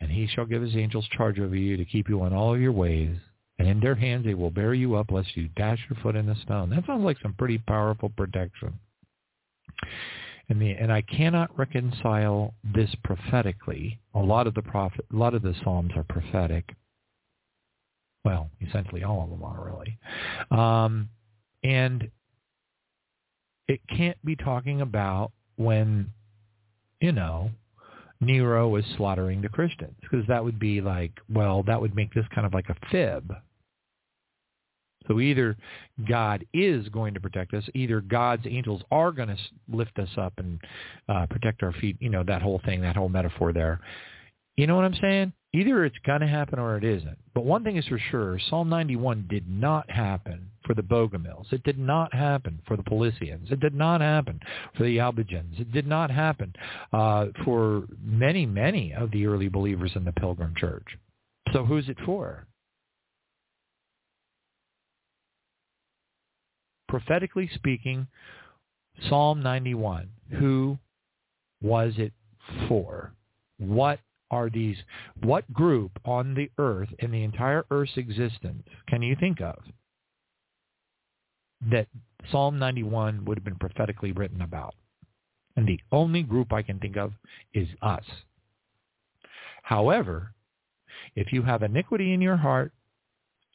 And 0.01 0.11
he 0.11 0.27
shall 0.29 0.47
give 0.47 0.63
his 0.63 0.75
angels 0.75 1.07
charge 1.15 1.39
over 1.39 1.57
you 1.57 1.77
to 1.77 1.85
keep 1.85 2.09
you 2.09 2.23
on 2.23 2.33
all 2.33 2.55
of 2.55 2.61
your 2.63 2.73
ways. 2.73 3.15
And 3.59 3.69
in 3.69 3.81
their 3.81 3.97
hands 3.97 4.25
they 4.25 4.33
will 4.33 4.51
bear 4.51 4.73
you 4.73 4.95
up 4.95 5.11
lest 5.11 5.37
you 5.37 5.51
dash 5.57 5.81
your 5.91 6.03
foot 6.03 6.17
in 6.17 6.31
a 6.31 6.41
stone. 6.41 6.71
That 6.71 6.87
sounds 6.87 7.05
like 7.05 7.19
some 7.21 7.35
pretty 7.35 7.59
powerful 7.59 8.09
protection. 8.17 8.73
And, 10.51 10.63
the, 10.63 10.71
and 10.71 10.91
I 10.91 11.03
cannot 11.03 11.57
reconcile 11.59 12.55
this 12.65 12.95
prophetically. 13.05 13.99
A 14.15 14.21
lot 14.21 14.47
of 14.47 14.55
the 14.55 14.63
prophet, 14.63 15.05
a 15.13 15.17
lot 15.17 15.35
of 15.35 15.43
the 15.43 15.55
psalms 15.63 15.93
are 15.95 16.05
prophetic. 16.05 16.75
Well, 18.25 18.51
essentially 18.67 19.05
all 19.05 19.25
of 19.25 19.31
them 19.31 19.43
are 19.43 19.65
really. 19.65 19.99
Um, 20.51 21.11
and 21.63 22.11
it 23.69 23.81
can't 23.95 24.23
be 24.25 24.37
talking 24.37 24.81
about 24.81 25.33
when, 25.57 26.11
you 27.01 27.13
know, 27.13 27.51
Nero 28.21 28.69
was 28.69 28.85
slaughtering 28.97 29.43
the 29.43 29.49
Christians 29.49 29.95
because 30.01 30.27
that 30.27 30.43
would 30.43 30.59
be 30.59 30.81
like, 30.81 31.13
well, 31.33 31.63
that 31.65 31.81
would 31.81 31.95
make 31.95 32.13
this 32.15 32.27
kind 32.35 32.47
of 32.47 32.55
like 32.55 32.69
a 32.69 32.77
fib. 32.91 33.35
So 35.09 35.21
either 35.21 35.57
God 36.09 36.45
is 36.53 36.89
going 36.91 37.15
to 37.15 37.21
protect 37.21 37.55
us, 37.55 37.65
either 37.75 38.01
God's 38.01 38.47
angels 38.47 38.83
are 38.91 39.11
going 39.11 39.29
to 39.29 39.39
lift 39.73 39.99
us 39.99 40.11
up 40.17 40.35
and 40.37 40.61
uh, 41.09 41.27
protect 41.27 41.63
our 41.63 41.73
feet, 41.73 41.97
you 42.01 42.11
know, 42.11 42.23
that 42.25 42.43
whole 42.43 42.61
thing, 42.65 42.83
that 42.83 42.97
whole 42.97 43.09
metaphor 43.09 43.53
there. 43.53 43.81
You 44.57 44.67
know 44.67 44.77
what 44.77 44.85
I'm 44.85 44.99
saying? 45.01 45.33
Either 45.55 45.85
it's 45.85 45.97
going 46.05 46.21
to 46.21 46.27
happen 46.27 46.59
or 46.59 46.77
it 46.77 46.85
isn't. 46.85 47.17
But 47.35 47.45
one 47.45 47.65
thing 47.65 47.77
is 47.77 47.87
for 47.87 47.99
sure, 48.11 48.39
Psalm 48.51 48.69
91 48.69 49.27
did 49.31 49.49
not 49.49 49.91
happen 49.91 50.51
for 50.67 50.75
the 50.75 50.83
Bogomils. 50.83 51.51
It 51.53 51.63
did 51.63 51.79
not 51.79 52.13
happen 52.13 52.61
for 52.67 52.77
the 52.77 52.83
Paulicians. 52.83 53.51
It 53.51 53.61
did 53.61 53.75
not 53.75 54.03
happen 54.03 54.41
for 54.77 54.83
the 54.83 54.99
Albigens. 54.99 55.59
It 55.59 55.73
did 55.73 55.87
not 55.87 56.11
happen 56.11 56.53
uh, 56.93 57.27
for 57.45 57.85
many, 58.03 58.45
many 58.45 58.93
of 58.93 59.11
the 59.11 59.27
early 59.27 59.49
believers 59.49 59.93
in 59.95 60.05
the 60.05 60.13
Pilgrim 60.13 60.55
Church. 60.57 60.87
So 61.53 61.65
who's 61.65 61.89
it 61.89 61.97
for? 62.05 62.47
Prophetically 66.89 67.51
speaking, 67.55 68.07
Psalm 69.09 69.43
91, 69.43 70.09
who 70.39 70.79
was 71.61 71.93
it 71.97 72.13
for? 72.67 73.13
What 73.59 74.01
are 74.31 74.51
these, 74.51 74.77
what 75.23 75.51
group 75.53 75.93
on 76.05 76.35
the 76.35 76.51
earth, 76.59 76.89
in 76.99 77.11
the 77.11 77.25
entire 77.25 77.65
earth's 77.71 77.97
existence, 77.97 78.63
can 78.87 79.03
you 79.03 79.17
think 79.19 79.41
of 79.41 79.59
that 81.71 81.89
Psalm 82.31 82.59
91 82.59 83.25
would 83.25 83.39
have 83.39 83.45
been 83.45 83.57
prophetically 83.57 84.13
written 84.13 84.43
about? 84.43 84.75
And 85.57 85.67
the 85.67 85.81
only 85.91 86.23
group 86.23 86.53
I 86.53 86.63
can 86.63 86.79
think 86.79 86.97
of 86.97 87.13
is 87.53 87.69
us. 87.83 88.05
However, 89.63 90.33
if 91.17 91.33
you 91.33 91.43
have 91.43 91.63
iniquity 91.63 92.13
in 92.13 92.21
your 92.21 92.37
heart, 92.37 92.73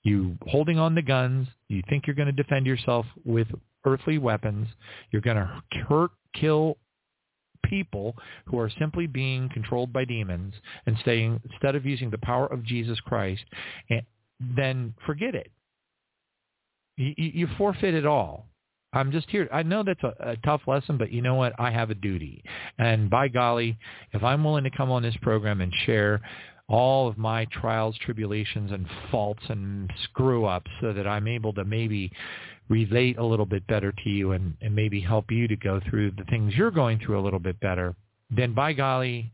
you 0.04 0.38
holding 0.48 0.78
on 0.78 0.96
the 0.96 1.02
guns, 1.02 1.48
you 1.74 1.84
think 1.90 2.08
you're 2.08 2.16
going 2.16 2.34
to 2.34 2.44
defend 2.44 2.66
yourself 2.66 3.06
with 3.26 3.48
earthly 3.86 4.18
weapons, 4.18 4.68
you're 5.12 5.22
going 5.22 5.38
to 5.38 5.64
hurt, 5.88 6.12
kill, 6.40 6.78
people 7.64 8.16
who 8.46 8.60
are 8.60 8.70
simply 8.80 9.08
being 9.08 9.50
controlled 9.54 9.92
by 9.92 10.06
demons 10.06 10.54
and 10.86 10.98
saying, 11.06 11.40
instead 11.52 11.76
of 11.76 11.86
using 11.86 12.10
the 12.10 12.18
power 12.20 12.48
of 12.48 12.64
Jesus 12.64 13.00
Christ, 13.02 13.44
eh, 13.90 14.02
then 14.40 14.94
forget 15.06 15.36
it. 15.36 15.52
You, 16.98 17.14
you 17.18 17.48
forfeit 17.58 17.94
it 17.94 18.06
all. 18.06 18.48
I'm 18.94 19.12
just 19.12 19.30
here. 19.32 19.50
I 19.52 19.64
know 19.64 19.82
that's 19.84 20.04
a, 20.04 20.14
a 20.20 20.38
tough 20.46 20.62
lesson, 20.68 20.98
but 20.98 21.12
you 21.12 21.22
know 21.22 21.34
what? 21.34 21.54
I 21.58 21.72
have 21.72 21.90
a 21.90 21.96
duty. 21.96 22.44
And 22.78 23.10
by 23.10 23.28
golly, 23.28 23.78
if 24.12 24.24
I'm 24.24 24.44
willing 24.44 24.66
to 24.66 24.70
come 24.70 24.92
on 24.92 25.02
this 25.02 25.18
program 25.22 25.62
and 25.62 25.72
share 25.86 26.22
all 26.74 27.08
of 27.08 27.20
my 27.20 27.46
trials, 27.52 27.96
tribulations, 28.04 28.72
and 28.72 28.88
faults 29.12 29.44
and 29.48 29.94
screw-ups 30.06 30.72
so 30.82 30.92
that 30.92 31.06
I'm 31.06 31.28
able 31.28 31.54
to 31.54 31.64
maybe 31.64 32.12
relate 32.68 33.20
a 33.20 33.24
little 33.24 33.46
bit 33.46 33.68
better 33.68 33.92
to 33.92 34.10
you 34.10 34.32
and, 34.32 34.56
and 34.60 34.76
maybe 34.76 35.00
help 35.00 35.30
you 35.30 35.48
to 35.48 35.56
go 35.56 35.80
through 35.88 36.12
the 36.18 36.24
things 36.32 36.56
you're 36.56 36.72
going 36.72 36.98
through 36.98 37.20
a 37.20 37.22
little 37.22 37.40
bit 37.40 37.60
better, 37.60 37.94
then 38.32 38.56
by 38.56 38.74
golly, 38.74 39.32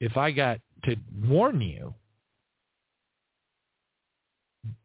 if 0.00 0.18
I 0.18 0.30
got 0.30 0.60
to 0.84 0.96
warn 1.26 1.62
you 1.62 1.94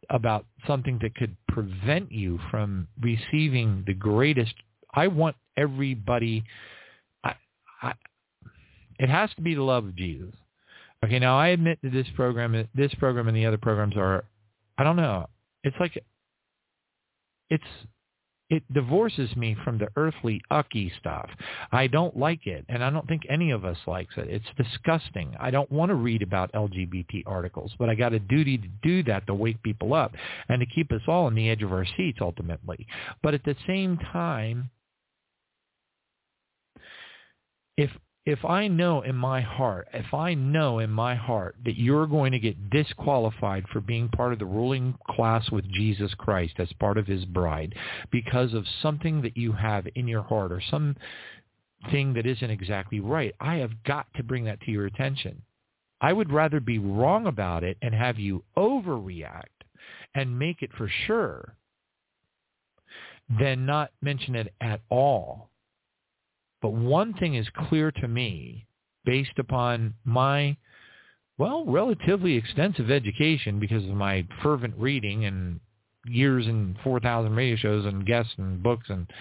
about 0.10 0.46
something 0.66 0.98
that 1.02 1.14
could 1.16 1.36
prevent 1.50 2.10
you 2.10 2.40
from 2.50 2.88
receiving 3.02 3.84
the 3.86 3.94
greatest, 3.94 4.54
I 4.94 5.08
want 5.08 5.36
everybody, 5.58 6.46
I, 7.26 7.34
I, 7.82 7.94
it 8.98 9.10
has 9.10 9.30
to 9.36 9.42
be 9.42 9.56
the 9.56 9.64
love 9.64 9.84
of 9.84 9.96
Jesus. 9.98 10.34
Okay, 11.04 11.20
now 11.20 11.38
I 11.38 11.50
admit 11.50 11.80
that 11.84 11.92
this 11.92 12.08
program, 12.16 12.68
this 12.74 12.94
program 12.96 13.28
and 13.28 13.36
the 13.36 13.46
other 13.46 13.58
programs 13.58 13.98
are, 13.98 14.24
I 14.78 14.84
don't 14.84 14.96
know, 14.96 15.28
it's 15.64 15.76
like 15.80 16.02
it's 17.50 17.64
it 18.50 18.64
divorces 18.72 19.36
me 19.36 19.56
from 19.64 19.80
the 19.80 19.88
earthly 19.96 20.40
ucky 20.52 20.92
stuff. 21.00 21.30
I 21.72 21.88
don't 21.88 22.16
like 22.16 22.46
it, 22.46 22.66
and 22.70 22.84
I 22.84 22.90
don't 22.90 23.08
think 23.08 23.24
any 23.28 23.52
of 23.52 23.66
us 23.66 23.78
likes 23.88 24.14
it. 24.16 24.28
It's 24.30 24.46
disgusting. 24.58 25.36
I 25.40 25.50
don't 25.50 25.72
want 25.72 25.90
to 25.90 25.96
read 25.96 26.22
about 26.22 26.52
LGBT 26.54 27.24
articles, 27.26 27.74
but 27.80 27.90
I 27.90 27.96
got 27.96 28.14
a 28.14 28.20
duty 28.20 28.58
to 28.60 28.68
do 28.84 29.02
that 29.04 29.26
to 29.28 29.34
wake 29.34 29.62
people 29.64 29.94
up 29.94 30.14
and 30.50 30.60
to 30.60 30.66
keep 30.68 30.92
us 30.92 31.02
all 31.08 31.26
on 31.26 31.36
the 31.36 31.50
edge 31.50 31.64
of 31.64 31.74
our 31.74 31.86
seats 31.98 32.20
ultimately. 32.22 32.86
But 33.24 33.34
at 33.34 33.44
the 33.44 33.56
same 33.66 33.98
time, 34.12 34.70
if 37.76 37.90
if 38.26 38.46
I 38.46 38.70
know 38.70 39.02
in 39.02 39.16
my 39.16 39.42
heart, 39.42 39.90
if 39.94 40.14
I 40.14 40.34
know 40.34 40.80
in 40.80 40.90
my 40.90 41.14
heart 41.14 41.58
that 41.66 41.78
you're 41.78 42.08
going 42.08 42.32
to 42.32 42.40
get 42.40 42.70
disqualified 42.70 43.66
for 43.72 43.82
being 43.82 44.08
part 44.08 44.32
of 44.32 44.40
the 44.40 44.46
ruling 44.46 44.98
class 45.10 45.52
with 45.52 45.70
Jesus 45.70 46.14
Christ 46.14 46.54
as 46.58 46.72
part 46.80 46.98
of 46.98 47.06
his 47.06 47.26
bride 47.26 47.76
because 48.12 48.54
of 48.54 48.66
something 48.82 49.22
that 49.24 49.36
you 49.36 49.52
have 49.52 49.88
in 49.96 50.08
your 50.08 50.24
heart 50.24 50.54
or 50.54 50.62
some 50.72 50.96
thing 51.92 52.14
that 52.14 52.26
isn't 52.26 52.50
exactly 52.50 53.02
right, 53.02 53.36
I 53.42 53.56
have 53.56 53.84
got 53.84 54.08
to 54.16 54.24
bring 54.24 54.46
that 54.46 54.62
to 54.62 54.72
your 54.72 54.86
attention. 54.86 55.42
I 56.00 56.14
would 56.14 56.32
rather 56.32 56.62
be 56.62 56.80
wrong 56.80 57.28
about 57.28 57.66
it 57.66 57.78
and 57.82 57.94
have 57.94 58.20
you 58.20 58.44
overreact 58.56 59.44
and 60.16 60.40
make 60.40 60.62
it 60.62 60.72
for 60.78 60.90
sure 61.08 61.56
than 63.40 63.66
not 63.66 63.92
mention 64.02 64.36
it 64.36 64.54
at 64.62 64.82
all 64.90 65.50
but 66.64 66.72
one 66.74 67.14
thing 67.14 67.36
is 67.36 67.46
clear 67.68 67.92
to 67.92 68.08
me 68.08 68.66
based 69.04 69.38
upon 69.38 69.94
my, 70.06 70.56
well, 71.38 71.66
relatively 71.66 72.36
extensive 72.38 72.90
education 72.90 73.60
because 73.60 73.84
of 73.84 73.90
my 73.90 74.26
fervent 74.42 74.74
reading 74.78 75.26
and 75.26 75.60
years 76.06 76.48
and 76.48 76.78
4,000 76.82 77.36
radio 77.36 77.58
shows 77.58 77.86
and 77.86 78.06
guests 78.06 78.32
and 78.38 78.64
books 78.64 78.86
and 78.90 79.12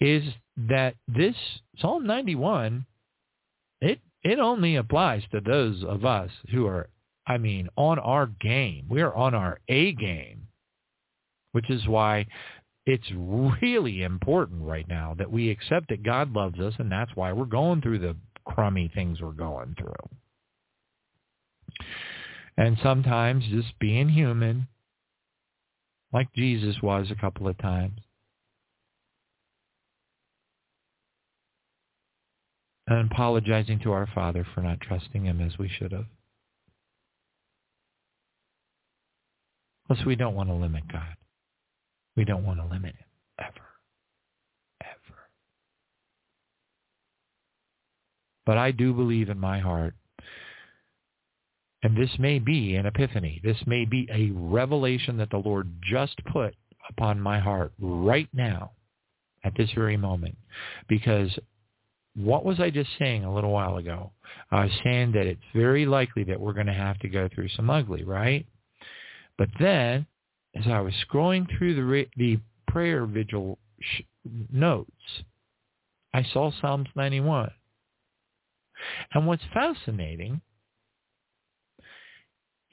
is 0.00 0.22
that 0.68 0.94
this 1.08 1.34
Psalm 1.78 2.06
91, 2.06 2.84
it, 3.80 3.98
it 4.22 4.38
only 4.38 4.76
applies 4.76 5.22
to 5.32 5.40
those 5.40 5.82
of 5.82 6.04
us 6.04 6.30
who 6.50 6.66
are, 6.66 6.90
I 7.26 7.38
mean, 7.38 7.70
on 7.76 7.98
our 7.98 8.26
game. 8.26 8.84
We 8.90 9.00
are 9.00 9.14
on 9.14 9.34
our 9.34 9.60
A 9.68 9.92
game, 9.92 10.48
which 11.52 11.70
is 11.70 11.88
why 11.88 12.26
it's 12.86 13.10
really 13.12 14.02
important 14.04 14.62
right 14.62 14.86
now 14.88 15.14
that 15.18 15.30
we 15.30 15.50
accept 15.50 15.88
that 15.88 16.04
God 16.04 16.32
loves 16.32 16.60
us, 16.60 16.74
and 16.78 16.90
that's 16.90 17.10
why 17.16 17.32
we're 17.32 17.44
going 17.44 17.82
through 17.82 17.98
the 17.98 18.16
crummy 18.44 18.90
things 18.94 19.20
we're 19.20 19.32
going 19.32 19.74
through. 19.76 19.92
And 22.56 22.78
sometimes 22.82 23.44
just 23.50 23.76
being 23.80 24.08
human, 24.08 24.68
like 26.12 26.32
Jesus 26.34 26.76
was 26.80 27.10
a 27.10 27.20
couple 27.20 27.48
of 27.48 27.58
times, 27.58 27.98
and 32.86 33.10
apologizing 33.10 33.80
to 33.80 33.90
our 33.90 34.06
Father 34.14 34.46
for 34.54 34.60
not 34.60 34.80
trusting 34.80 35.24
him 35.24 35.40
as 35.40 35.58
we 35.58 35.68
should 35.68 35.90
have. 35.90 36.06
Plus, 39.88 40.04
we 40.06 40.14
don't 40.14 40.36
want 40.36 40.48
to 40.48 40.54
limit 40.54 40.84
God. 40.90 41.16
We 42.16 42.24
don't 42.24 42.44
want 42.44 42.60
to 42.60 42.66
limit 42.66 42.94
him 42.94 43.06
ever. 43.38 43.66
Ever. 44.82 45.18
But 48.44 48.58
I 48.58 48.70
do 48.70 48.94
believe 48.94 49.28
in 49.28 49.38
my 49.38 49.58
heart, 49.58 49.94
and 51.82 51.96
this 51.96 52.10
may 52.18 52.38
be 52.38 52.76
an 52.76 52.86
epiphany. 52.86 53.40
This 53.44 53.58
may 53.66 53.84
be 53.84 54.08
a 54.10 54.30
revelation 54.32 55.18
that 55.18 55.30
the 55.30 55.38
Lord 55.38 55.72
just 55.82 56.16
put 56.32 56.54
upon 56.88 57.20
my 57.20 57.38
heart 57.38 57.72
right 57.80 58.28
now 58.32 58.72
at 59.44 59.52
this 59.56 59.70
very 59.74 59.96
moment. 59.96 60.36
Because 60.88 61.36
what 62.16 62.44
was 62.44 62.60
I 62.60 62.70
just 62.70 62.90
saying 62.98 63.24
a 63.24 63.34
little 63.34 63.50
while 63.50 63.76
ago? 63.76 64.12
I 64.50 64.64
was 64.64 64.72
saying 64.82 65.12
that 65.12 65.26
it's 65.26 65.40
very 65.54 65.84
likely 65.84 66.24
that 66.24 66.40
we're 66.40 66.54
going 66.54 66.66
to 66.66 66.72
have 66.72 66.98
to 67.00 67.08
go 67.08 67.28
through 67.32 67.48
some 67.50 67.68
ugly, 67.68 68.04
right? 68.04 68.46
But 69.36 69.48
then 69.60 70.06
as 70.58 70.66
I 70.66 70.80
was 70.80 70.94
scrolling 71.08 71.46
through 71.56 71.74
the 71.74 72.06
the 72.16 72.38
prayer 72.68 73.06
vigil 73.06 73.58
sh- 73.80 74.02
notes, 74.52 74.90
I 76.14 76.24
saw 76.32 76.50
Psalms 76.60 76.88
91. 76.94 77.50
And 79.12 79.26
what's 79.26 79.42
fascinating 79.52 80.40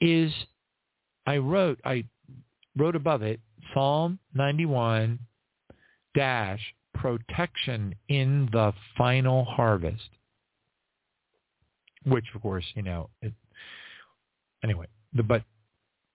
is 0.00 0.32
I 1.26 1.38
wrote 1.38 1.80
I 1.84 2.04
wrote 2.76 2.96
above 2.96 3.22
it 3.22 3.40
Psalm 3.72 4.18
91 4.34 5.18
dash 6.14 6.60
protection 6.94 7.94
in 8.08 8.48
the 8.52 8.72
final 8.96 9.44
harvest. 9.44 10.08
Which 12.04 12.26
of 12.34 12.42
course, 12.42 12.64
you 12.74 12.82
know, 12.82 13.08
it, 13.22 13.32
anyway, 14.62 14.86
the, 15.14 15.22
but 15.22 15.42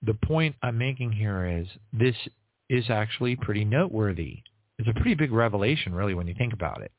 the 0.04 0.14
point 0.14 0.56
I'm 0.64 0.78
making 0.78 1.12
here 1.12 1.46
is 1.46 1.68
this 1.92 2.16
is 2.70 2.86
actually 2.90 3.36
pretty 3.36 3.66
noteworthy. 3.66 4.40
It's 4.78 4.88
a 4.88 4.94
pretty 4.94 5.16
big 5.16 5.32
revelation, 5.32 5.94
really, 5.94 6.14
when 6.14 6.28
you 6.28 6.36
think 6.38 6.54
about 6.54 6.82
it. 6.82 6.92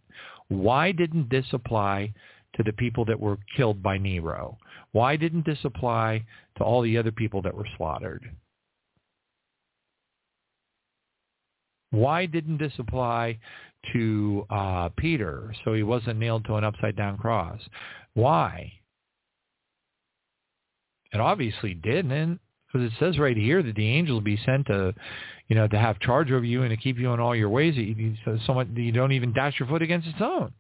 Why 0.49 0.93
didn't 0.93 1.31
this 1.31 1.47
apply 1.53 2.13
to 2.57 2.63
the 2.63 2.73
people 2.73 3.05
that 3.07 3.19
were 3.19 3.39
killed 3.57 3.83
by 3.83 3.97
Nero? 3.97 4.59
Why 4.93 5.17
didn't 5.17 5.47
this 5.47 5.59
apply 5.65 6.25
to 6.59 6.65
all 6.65 6.83
the 6.83 6.99
other 6.99 7.13
people 7.13 7.41
that 7.43 7.55
were 7.55 7.67
slaughtered? 7.77 8.29
Why 11.91 12.27
didn't 12.27 12.59
this 12.59 12.73
apply 12.79 13.39
to 13.93 14.47
uh, 14.51 14.91
Peter 14.97 15.55
so 15.65 15.73
he 15.73 15.83
wasn't 15.83 16.19
nailed 16.19 16.45
to 16.47 16.57
an 16.57 16.65
upside 16.65 16.97
down 16.97 17.17
cross? 17.17 17.61
Why? 18.15 18.73
It 21.13 21.21
obviously 21.21 21.75
didn't 21.75 22.41
because 22.73 22.93
it 22.93 22.97
says 22.99 23.19
right 23.19 23.37
here 23.37 23.63
that 23.63 23.75
the 23.75 23.89
angel 23.89 24.17
will 24.17 24.21
be 24.21 24.41
sent 24.45 24.67
to, 24.67 24.95
you 25.49 25.57
know, 25.57 25.67
to 25.67 25.79
have 25.79 25.99
charge 25.99 26.31
over 26.31 26.45
you 26.45 26.63
and 26.63 26.71
to 26.71 26.77
keep 26.77 26.99
you 26.99 27.13
in 27.13 27.21
all 27.21 27.35
your 27.35 27.49
ways. 27.49 27.75
So 28.25 28.39
someone 28.47 28.75
you 28.77 28.93
don't 28.93 29.13
even 29.13 29.33
dash 29.33 29.59
your 29.59 29.69
foot 29.69 29.83
against 29.83 30.09
a 30.09 30.13
stone. 30.13 30.53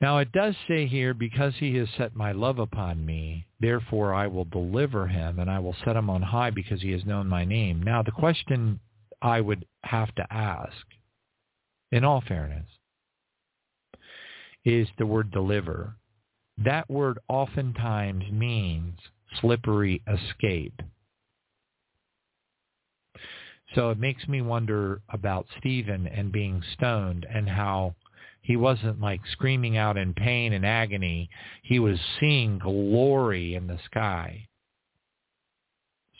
Now 0.00 0.16
it 0.16 0.32
does 0.32 0.54
say 0.66 0.86
here, 0.86 1.12
because 1.12 1.52
he 1.58 1.76
has 1.76 1.88
set 1.98 2.16
my 2.16 2.32
love 2.32 2.58
upon 2.58 3.04
me, 3.04 3.44
therefore 3.60 4.14
I 4.14 4.28
will 4.28 4.46
deliver 4.46 5.06
him 5.06 5.38
and 5.38 5.50
I 5.50 5.58
will 5.58 5.76
set 5.84 5.94
him 5.94 6.08
on 6.08 6.22
high 6.22 6.48
because 6.48 6.80
he 6.80 6.92
has 6.92 7.04
known 7.04 7.26
my 7.26 7.44
name. 7.44 7.82
Now 7.82 8.02
the 8.02 8.10
question 8.10 8.80
I 9.20 9.42
would 9.42 9.66
have 9.84 10.14
to 10.14 10.26
ask, 10.32 10.86
in 11.92 12.04
all 12.04 12.22
fairness, 12.26 12.64
is 14.64 14.88
the 14.98 15.06
word 15.06 15.30
deliver. 15.30 15.94
That 16.58 16.90
word 16.90 17.18
oftentimes 17.28 18.24
means 18.30 18.98
slippery 19.40 20.02
escape. 20.06 20.80
So 23.74 23.90
it 23.90 23.98
makes 23.98 24.26
me 24.26 24.42
wonder 24.42 25.00
about 25.10 25.46
Stephen 25.58 26.06
and 26.08 26.32
being 26.32 26.62
stoned 26.74 27.24
and 27.32 27.48
how 27.48 27.94
he 28.42 28.56
wasn't 28.56 29.00
like 29.00 29.20
screaming 29.32 29.76
out 29.76 29.96
in 29.96 30.12
pain 30.14 30.52
and 30.52 30.66
agony. 30.66 31.30
He 31.62 31.78
was 31.78 31.98
seeing 32.18 32.58
glory 32.58 33.54
in 33.54 33.66
the 33.66 33.78
sky. 33.84 34.48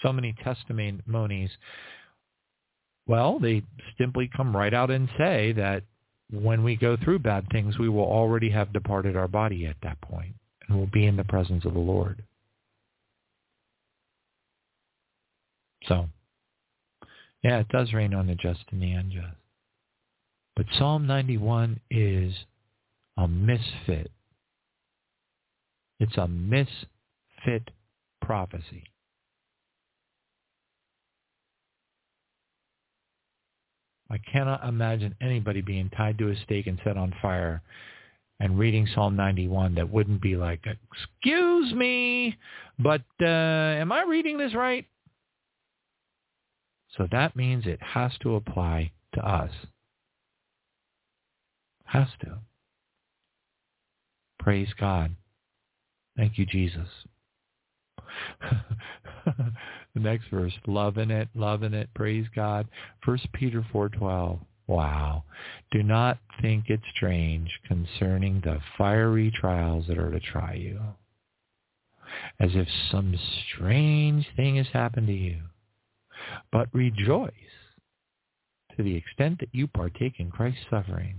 So 0.03 0.13
many 0.13 0.35
testimonies, 0.45 1.51
well, 3.07 3.39
they 3.39 3.63
simply 3.99 4.31
come 4.35 4.57
right 4.57 4.73
out 4.73 4.91
and 4.91 5.09
say 5.19 5.53
that 5.53 5.83
when 6.33 6.63
we 6.63 6.77
go 6.77 6.97
through 6.97 7.21
bad 7.21 7.47
things, 7.51 7.79
we 7.79 7.89
will 7.89 8.05
already 8.05 8.51
have 8.51 8.73
departed 8.73 9.17
our 9.17 9.29
body 9.29 9.67
at 9.67 9.77
that 9.83 10.01
point 10.01 10.35
and 10.69 10.79
will 10.79 10.87
be 10.87 11.07
in 11.07 11.17
the 11.17 11.25
presence 11.25 11.65
of 11.65 11.75
the 11.75 11.81
Lord. 11.81 12.23
So, 15.87 16.07
yeah, 17.43 17.59
it 17.61 17.69
does 17.69 17.93
rain 17.93 18.15
on 18.15 18.27
the 18.27 18.35
just 18.35 18.65
and 18.71 18.83
the 18.83 18.93
unjust. 18.93 19.37
But 20.57 20.67
Psalm 20.79 21.07
91 21.07 21.81
is 21.91 22.35
a 23.17 23.27
misfit. 23.27 24.11
It's 25.99 26.17
a 26.17 26.29
misfit 26.29 27.71
prophecy. 28.21 28.85
I 34.11 34.19
cannot 34.19 34.65
imagine 34.67 35.15
anybody 35.21 35.61
being 35.61 35.89
tied 35.91 36.19
to 36.19 36.31
a 36.31 36.37
stake 36.45 36.67
and 36.67 36.81
set 36.85 36.97
on 36.97 37.15
fire 37.23 37.63
and 38.41 38.59
reading 38.59 38.89
Psalm 38.95 39.15
91 39.17 39.75
that 39.77 39.91
wouldn't 39.91 40.21
be 40.21 40.37
like, 40.37 40.65
excuse 40.67 41.73
me, 41.75 42.37
but 42.79 43.03
uh, 43.21 43.27
am 43.27 43.93
I 43.93 44.03
reading 44.03 44.39
this 44.39 44.55
right? 44.55 44.87
So 46.97 47.07
that 47.13 47.37
means 47.37 47.67
it 47.67 47.81
has 47.83 48.13
to 48.23 48.35
apply 48.35 48.91
to 49.15 49.21
us. 49.21 49.51
Has 51.85 52.09
to. 52.23 52.39
Praise 54.39 54.71
God. 54.79 55.15
Thank 56.17 56.39
you, 56.39 56.47
Jesus. 56.47 56.89
the 59.95 60.01
next 60.01 60.29
verse, 60.31 60.53
loving 60.67 61.11
it, 61.11 61.29
loving 61.35 61.75
it, 61.75 61.93
praise 61.95 62.27
God. 62.35 62.69
First 63.05 63.31
Peter 63.33 63.65
4.12, 63.73 64.39
wow. 64.67 65.25
Do 65.71 65.83
not 65.83 66.19
think 66.41 66.69
it 66.69 66.81
strange 66.95 67.51
concerning 67.67 68.41
the 68.41 68.61
fiery 68.77 69.31
trials 69.31 69.87
that 69.89 69.99
are 69.99 70.11
to 70.11 70.21
try 70.21 70.55
you, 70.55 70.81
as 72.39 72.51
if 72.55 72.69
some 72.91 73.19
strange 73.55 74.27
thing 74.37 74.57
has 74.57 74.69
happened 74.73 75.07
to 75.09 75.13
you. 75.13 75.39
But 76.53 76.69
rejoice 76.73 77.33
to 78.77 78.83
the 78.83 78.95
extent 78.95 79.41
that 79.41 79.49
you 79.53 79.67
partake 79.67 80.15
in 80.19 80.31
Christ's 80.31 80.61
suffering 80.71 81.17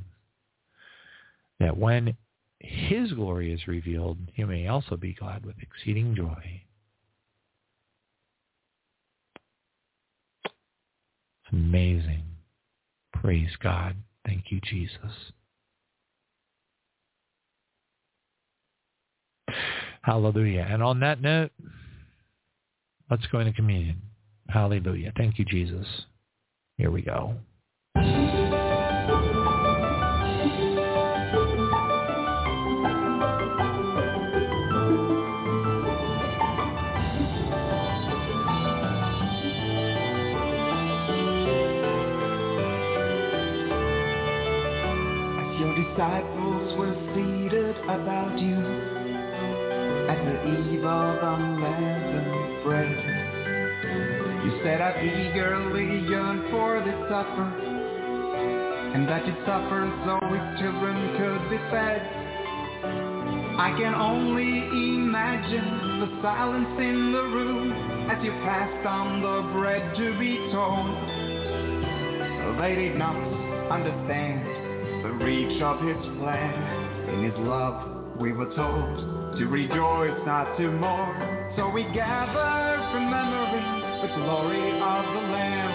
that 1.60 1.78
when 1.78 2.16
his 2.60 3.12
glory 3.14 3.54
is 3.54 3.68
revealed, 3.68 4.18
you 4.36 4.48
may 4.48 4.68
also 4.68 4.98
be 4.98 5.14
glad 5.14 5.46
with 5.46 5.56
exceeding 5.62 6.16
joy. 6.16 6.64
Amazing. 11.52 12.24
Praise 13.14 13.52
God. 13.62 13.96
Thank 14.26 14.46
you, 14.52 14.60
Jesus. 14.62 15.32
Hallelujah. 20.04 20.68
And 20.70 20.82
on 20.82 21.00
that 21.02 21.22
note, 21.22 21.52
let's 23.10 23.26
go 23.28 23.40
into 23.40 23.54
communion. 23.54 24.02
Hallelujah. 24.50 25.14
Thank 25.16 25.38
you, 25.38 25.46
Jesus. 25.46 25.88
Here 26.78 26.92
we 26.92 27.02
go. 27.02 27.36
Said, 54.72 54.80
I 54.80 55.04
eagerly 55.04 56.08
yearn 56.08 56.48
for 56.50 56.80
this 56.80 56.96
supper, 57.12 57.44
and 58.96 59.04
that 59.10 59.28
you'd 59.28 59.36
suffer 59.44 59.84
so 60.08 60.16
his 60.32 60.48
children 60.64 60.96
could 61.20 61.44
be 61.52 61.60
fed. 61.68 62.00
I 63.60 63.76
can 63.76 63.94
only 63.94 64.64
imagine 64.96 66.00
the 66.00 66.22
silence 66.22 66.80
in 66.80 67.12
the 67.12 67.22
room 67.36 67.74
as 68.16 68.24
you 68.24 68.32
passed 68.48 68.88
on 68.88 69.20
the 69.20 69.52
bread 69.52 69.84
to 69.98 70.18
be 70.18 70.40
torn. 70.56 70.96
They 72.62 72.76
did 72.76 72.96
not 72.96 73.20
understand 73.76 74.48
the 75.04 75.12
reach 75.20 75.62
of 75.62 75.84
his 75.84 76.00
plan. 76.16 77.12
In 77.12 77.24
his 77.26 77.38
love, 77.40 78.16
we 78.22 78.32
were 78.32 78.56
told 78.56 79.36
to 79.38 79.48
rejoice, 79.48 80.16
not 80.26 80.56
to 80.56 80.72
mourn. 80.72 81.52
So 81.58 81.70
we 81.70 81.84
gather, 81.92 82.80
remembering 82.96 83.91
the 84.02 84.08
glory 84.08 84.72
of 84.82 85.06
the 85.14 85.22
Lamb, 85.30 85.74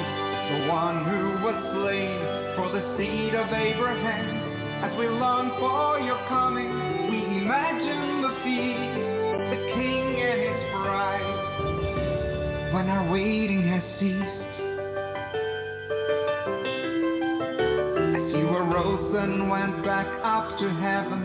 the 0.51 0.67
one 0.73 1.05
who 1.07 1.47
was 1.47 1.55
slain 1.79 2.19
for 2.57 2.69
the 2.75 2.83
seed 2.99 3.35
of 3.35 3.47
Abraham. 3.53 4.83
As 4.83 4.99
we 4.99 5.07
long 5.09 5.51
for 5.61 6.01
your 6.01 6.19
coming, 6.29 6.71
we 7.09 7.19
imagine 7.39 8.23
the 8.23 8.35
feast, 8.43 8.99
the 9.51 9.61
King 9.79 10.21
and 10.27 10.41
his 10.43 10.61
bride. 10.75 11.39
When 12.75 12.89
our 12.91 13.07
waiting 13.13 13.63
has 13.69 13.85
ceased, 14.01 14.43
As 18.17 18.33
you 18.35 18.49
arose 18.49 19.15
and 19.23 19.49
went 19.49 19.85
back 19.85 20.09
up 20.25 20.59
to 20.59 20.69
heaven 20.69 21.23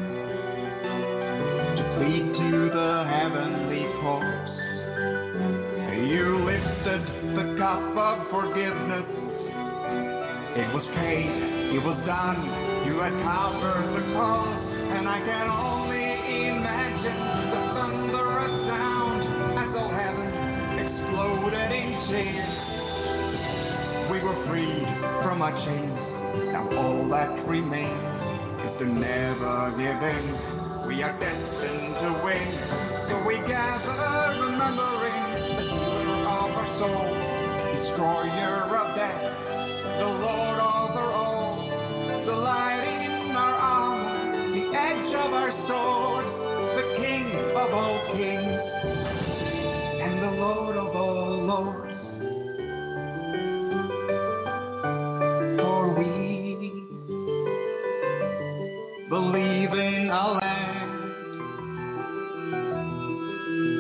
to 1.77 1.83
plead 1.97 2.25
to 2.37 2.69
the 2.69 3.05
heavenly 3.09 3.85
courts. 4.01 4.40
You 6.11 6.43
lifted 6.43 7.07
the 7.39 7.55
cup 7.57 7.95
of 7.95 8.27
forgiveness. 8.29 9.07
It 10.59 10.67
was 10.75 10.83
paid, 10.93 11.71
it 11.71 11.79
was 11.79 11.95
done. 12.05 12.51
You 12.83 12.99
had 12.99 13.15
covered 13.23 13.95
the 13.95 14.03
cost, 14.11 14.59
and 14.91 15.07
I 15.07 15.23
can 15.23 15.47
only 15.47 16.03
imagine 16.51 17.15
the 17.47 17.63
thunderous 17.79 18.51
sound 18.67 19.23
as 19.55 19.71
though 19.71 19.87
heaven 19.87 20.27
exploded 20.83 21.71
in 21.71 21.95
tears. 22.11 22.59
We 24.11 24.19
were 24.19 24.35
freed 24.51 24.91
from 25.23 25.39
our 25.41 25.55
chains 25.63 25.95
now 26.51 26.67
all 26.75 27.07
that 27.09 27.47
remains 27.47 28.03
is 28.67 28.75
to 28.79 28.85
never 28.85 29.71
give 29.79 30.03
in. 30.03 30.35
We 30.87 31.03
are 31.03 31.13
destined 31.19 31.95
to 32.03 32.11
win. 32.23 32.51
So 33.07 33.23
we 33.25 33.35
gather 33.47 34.30
soul, 36.81 37.05
destroyer 37.77 38.65
of 38.75 38.95
death, 38.95 39.21
the 39.99 40.09
Lord 40.25 40.59
over 40.59 41.05
all, 41.13 41.53
the 42.25 42.33
light 42.33 43.05
in 43.05 43.35
our 43.35 43.55
arm, 43.55 44.51
the 44.51 44.65
edge 44.75 45.13
of 45.13 45.31
our 45.31 45.51
sword, 45.67 46.25
the 46.75 46.85
King 46.97 47.27
of 47.55 47.69
all 47.71 47.99
kings, 48.13 48.61
and 50.01 50.23
the 50.23 50.31
Lord 50.41 50.75
of 50.75 50.95
all 50.95 51.45
lords. 51.45 51.93
For 55.59 55.81
we 55.99 56.09
believe 59.07 59.71
in 59.71 60.09
a 60.09 60.31
land, 60.41 60.91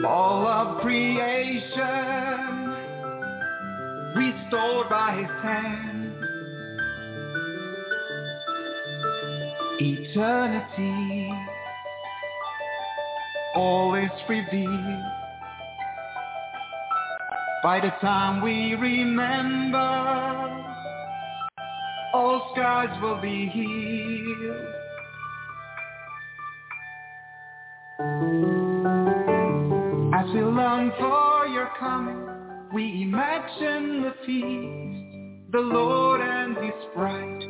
all 0.05 0.45
of 0.45 0.81
creation 0.81 2.10
restored 4.51 4.89
by 4.89 5.15
his 5.17 5.29
hand. 5.41 6.13
Eternity, 9.79 11.31
all 13.55 13.95
is 13.95 14.11
revealed. 14.27 15.03
By 17.63 17.79
the 17.79 17.91
time 18.01 18.41
we 18.43 18.75
remember, 18.75 19.77
all 22.13 22.51
scars 22.53 22.89
will 23.01 23.21
be 23.21 23.47
healed. 23.47 24.67
As 30.13 30.25
we 30.33 30.41
long 30.41 30.91
for 30.99 31.47
your 31.47 31.69
coming, 31.79 32.40
we 32.73 33.03
imagine 33.03 34.01
the 34.03 34.13
feast, 34.25 35.51
the 35.51 35.59
Lord 35.59 36.21
and 36.21 36.55
his 36.57 36.73
bride. 36.95 37.43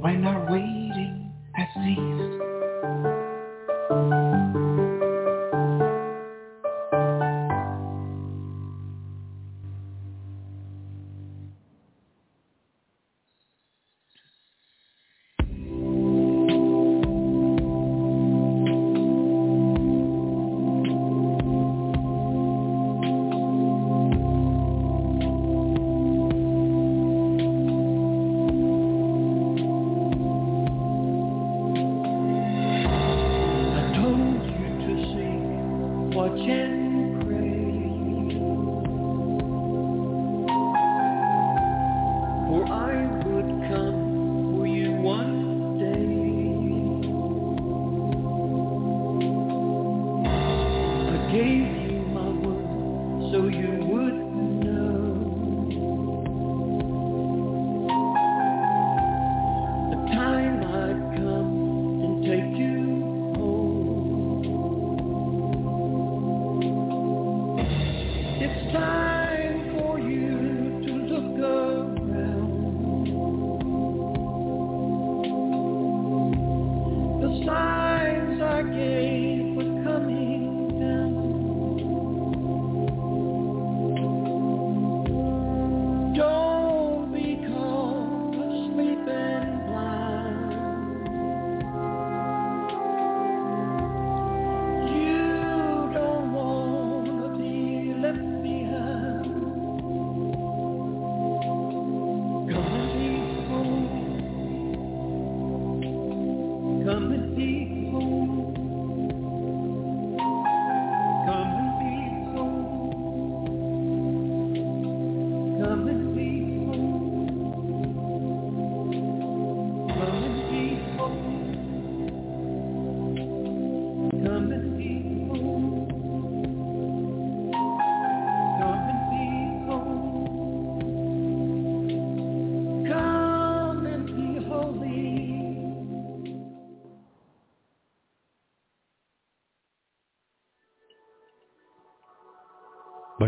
When 0.00 0.24
our 0.24 0.50
waiting 0.50 1.32
has 1.54 1.68
ceased. 1.74 2.61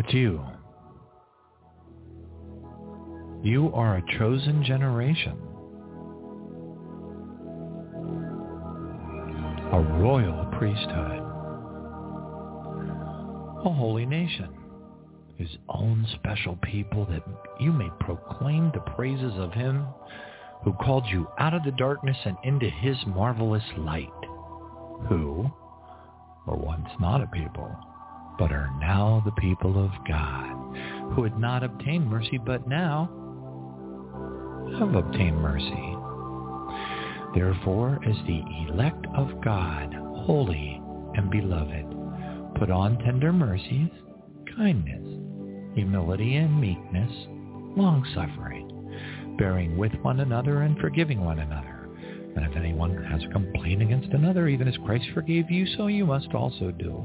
But 0.05 0.12
you, 0.12 0.44
you 3.43 3.72
are 3.72 3.97
a 3.97 4.18
chosen 4.18 4.62
generation, 4.62 5.32
a 9.72 9.81
royal 9.98 10.44
priesthood, 10.59 11.20
a 13.64 13.72
holy 13.72 14.05
nation, 14.05 14.51
his 15.39 15.48
own 15.70 16.06
special 16.16 16.56
people 16.56 17.06
that 17.06 17.22
you 17.59 17.72
may 17.72 17.89
proclaim 18.01 18.72
the 18.74 18.81
praises 18.81 19.32
of 19.39 19.55
him 19.55 19.86
who 20.64 20.74
called 20.74 21.05
you 21.10 21.26
out 21.39 21.55
of 21.55 21.64
the 21.64 21.72
darkness 21.72 22.18
and 22.26 22.36
into 22.44 22.68
his 22.68 22.97
marvelous 23.06 23.64
light, 23.78 24.10
who 25.09 25.51
were 26.47 26.56
once 26.56 26.90
not 27.01 27.22
a 27.22 27.26
people, 27.28 27.74
but 28.39 28.52
are 28.52 28.70
now 28.81 29.23
the 29.24 29.32
people 29.32 29.82
of 29.82 29.90
God, 30.09 30.51
who 31.15 31.23
had 31.23 31.39
not 31.39 31.62
obtained 31.62 32.09
mercy, 32.09 32.39
but 32.39 32.66
now 32.69 33.09
have 34.78 34.94
obtained 34.94 35.40
mercy. 35.40 35.97
Therefore, 37.35 38.01
as 38.06 38.16
the 38.27 38.43
elect 38.69 39.06
of 39.16 39.40
God, 39.43 39.94
holy 40.24 40.81
and 41.15 41.31
beloved, 41.31 41.86
put 42.59 42.70
on 42.70 42.98
tender 42.98 43.32
mercies, 43.32 43.90
kindness, 44.56 45.20
humility 45.74 46.36
and 46.36 46.61
meekness, 46.61 47.11
long-suffering, 47.77 49.36
bearing 49.39 49.77
with 49.77 49.93
one 50.02 50.20
another 50.20 50.62
and 50.62 50.78
forgiving 50.78 51.24
one 51.24 51.40
another. 51.40 51.74
And 52.36 52.44
if 52.44 52.56
anyone 52.56 53.02
has 53.05 53.23
a 53.23 53.28
complaint 53.28 53.82
against 53.82 54.09
another, 54.12 54.48
even 54.48 54.66
as 54.66 54.77
Christ 54.85 55.06
forgave 55.15 55.51
you, 55.51 55.66
so 55.77 55.86
you 55.86 56.05
must 56.05 56.35
also 56.35 56.70
do. 56.73 57.05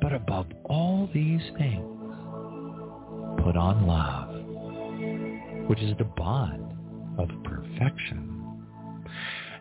But 0.00 0.12
above 0.14 0.46
all 0.64 1.08
these 1.12 1.42
things, 1.58 1.84
put 3.44 3.56
on 3.56 3.86
love, 3.86 5.68
which 5.68 5.80
is 5.80 5.96
the 5.98 6.04
bond 6.04 6.72
of 7.18 7.28
perfection. 7.44 8.26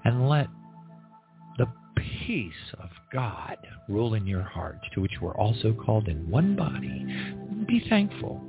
And 0.05 0.29
let 0.29 0.47
the 1.57 1.67
peace 1.95 2.53
of 2.79 2.89
God 3.11 3.57
rule 3.89 4.13
in 4.13 4.25
your 4.25 4.43
hearts, 4.43 4.85
to 4.93 5.01
which 5.01 5.19
we're 5.21 5.35
also 5.35 5.73
called 5.73 6.07
in 6.07 6.29
one 6.29 6.55
body. 6.55 7.05
Be 7.67 7.85
thankful. 7.89 8.48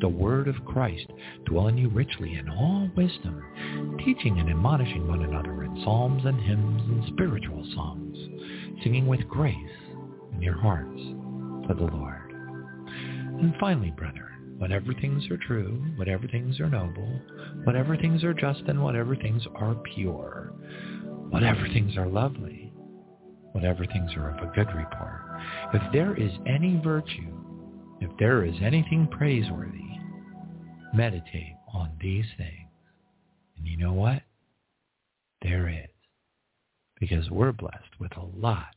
The 0.00 0.08
word 0.08 0.48
of 0.48 0.64
Christ 0.64 1.06
dwell 1.46 1.68
in 1.68 1.78
you 1.78 1.88
richly 1.88 2.34
in 2.34 2.48
all 2.48 2.90
wisdom, 2.96 3.98
teaching 4.04 4.38
and 4.38 4.50
admonishing 4.50 5.06
one 5.06 5.22
another 5.22 5.64
in 5.64 5.82
psalms 5.84 6.24
and 6.24 6.40
hymns 6.40 6.82
and 6.82 7.06
spiritual 7.14 7.64
songs, 7.74 8.16
singing 8.82 9.06
with 9.06 9.26
grace 9.28 9.54
in 10.34 10.42
your 10.42 10.58
hearts 10.58 11.00
to 11.68 11.74
the 11.74 11.84
Lord. 11.84 12.32
And 13.40 13.54
finally, 13.60 13.90
brethren, 13.90 14.56
whatever 14.58 14.92
things 14.94 15.28
are 15.30 15.38
true, 15.38 15.82
whatever 15.96 16.26
things 16.28 16.60
are 16.60 16.68
noble, 16.68 17.20
whatever 17.64 17.96
things 17.96 18.24
are 18.24 18.34
just, 18.34 18.62
and 18.66 18.82
whatever 18.82 19.14
things 19.16 19.42
are 19.54 19.74
pure, 19.94 20.52
whatever 21.30 21.66
things 21.72 21.96
are 21.96 22.08
lovely, 22.08 22.72
whatever 23.52 23.86
things 23.86 24.10
are 24.16 24.30
of 24.30 24.48
a 24.48 24.52
good 24.54 24.68
report, 24.74 25.22
if 25.72 25.92
there 25.92 26.16
is 26.16 26.32
any 26.46 26.80
virtue, 26.82 27.43
if 28.00 28.10
there 28.18 28.44
is 28.44 28.54
anything 28.62 29.08
praiseworthy, 29.10 29.80
meditate 30.92 31.56
on 31.72 31.90
these 32.00 32.26
things. 32.36 32.68
And 33.56 33.66
you 33.66 33.76
know 33.76 33.92
what? 33.92 34.22
There 35.42 35.68
is. 35.68 35.88
Because 36.98 37.30
we're 37.30 37.52
blessed 37.52 37.98
with 37.98 38.16
a 38.16 38.24
lot 38.36 38.74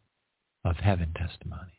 of 0.65 0.77
heaven 0.77 1.13
testimonies. 1.15 1.71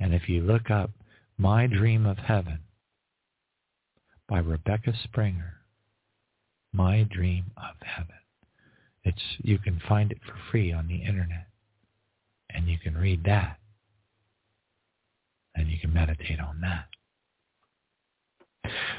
And 0.00 0.14
if 0.14 0.28
you 0.28 0.42
look 0.42 0.70
up 0.70 0.90
My 1.36 1.66
Dream 1.66 2.06
of 2.06 2.18
Heaven 2.18 2.60
by 4.28 4.38
Rebecca 4.38 4.92
Springer, 5.04 5.54
My 6.72 7.02
Dream 7.02 7.46
of 7.56 7.74
Heaven. 7.84 8.14
It's 9.04 9.22
you 9.38 9.58
can 9.58 9.80
find 9.88 10.12
it 10.12 10.18
for 10.24 10.34
free 10.50 10.72
on 10.72 10.86
the 10.86 11.02
internet. 11.02 11.46
And 12.50 12.68
you 12.68 12.78
can 12.78 12.96
read 12.96 13.24
that. 13.24 13.58
And 15.58 15.68
you 15.68 15.78
can 15.78 15.92
meditate 15.92 16.38
on 16.38 16.60
that. 16.60 16.86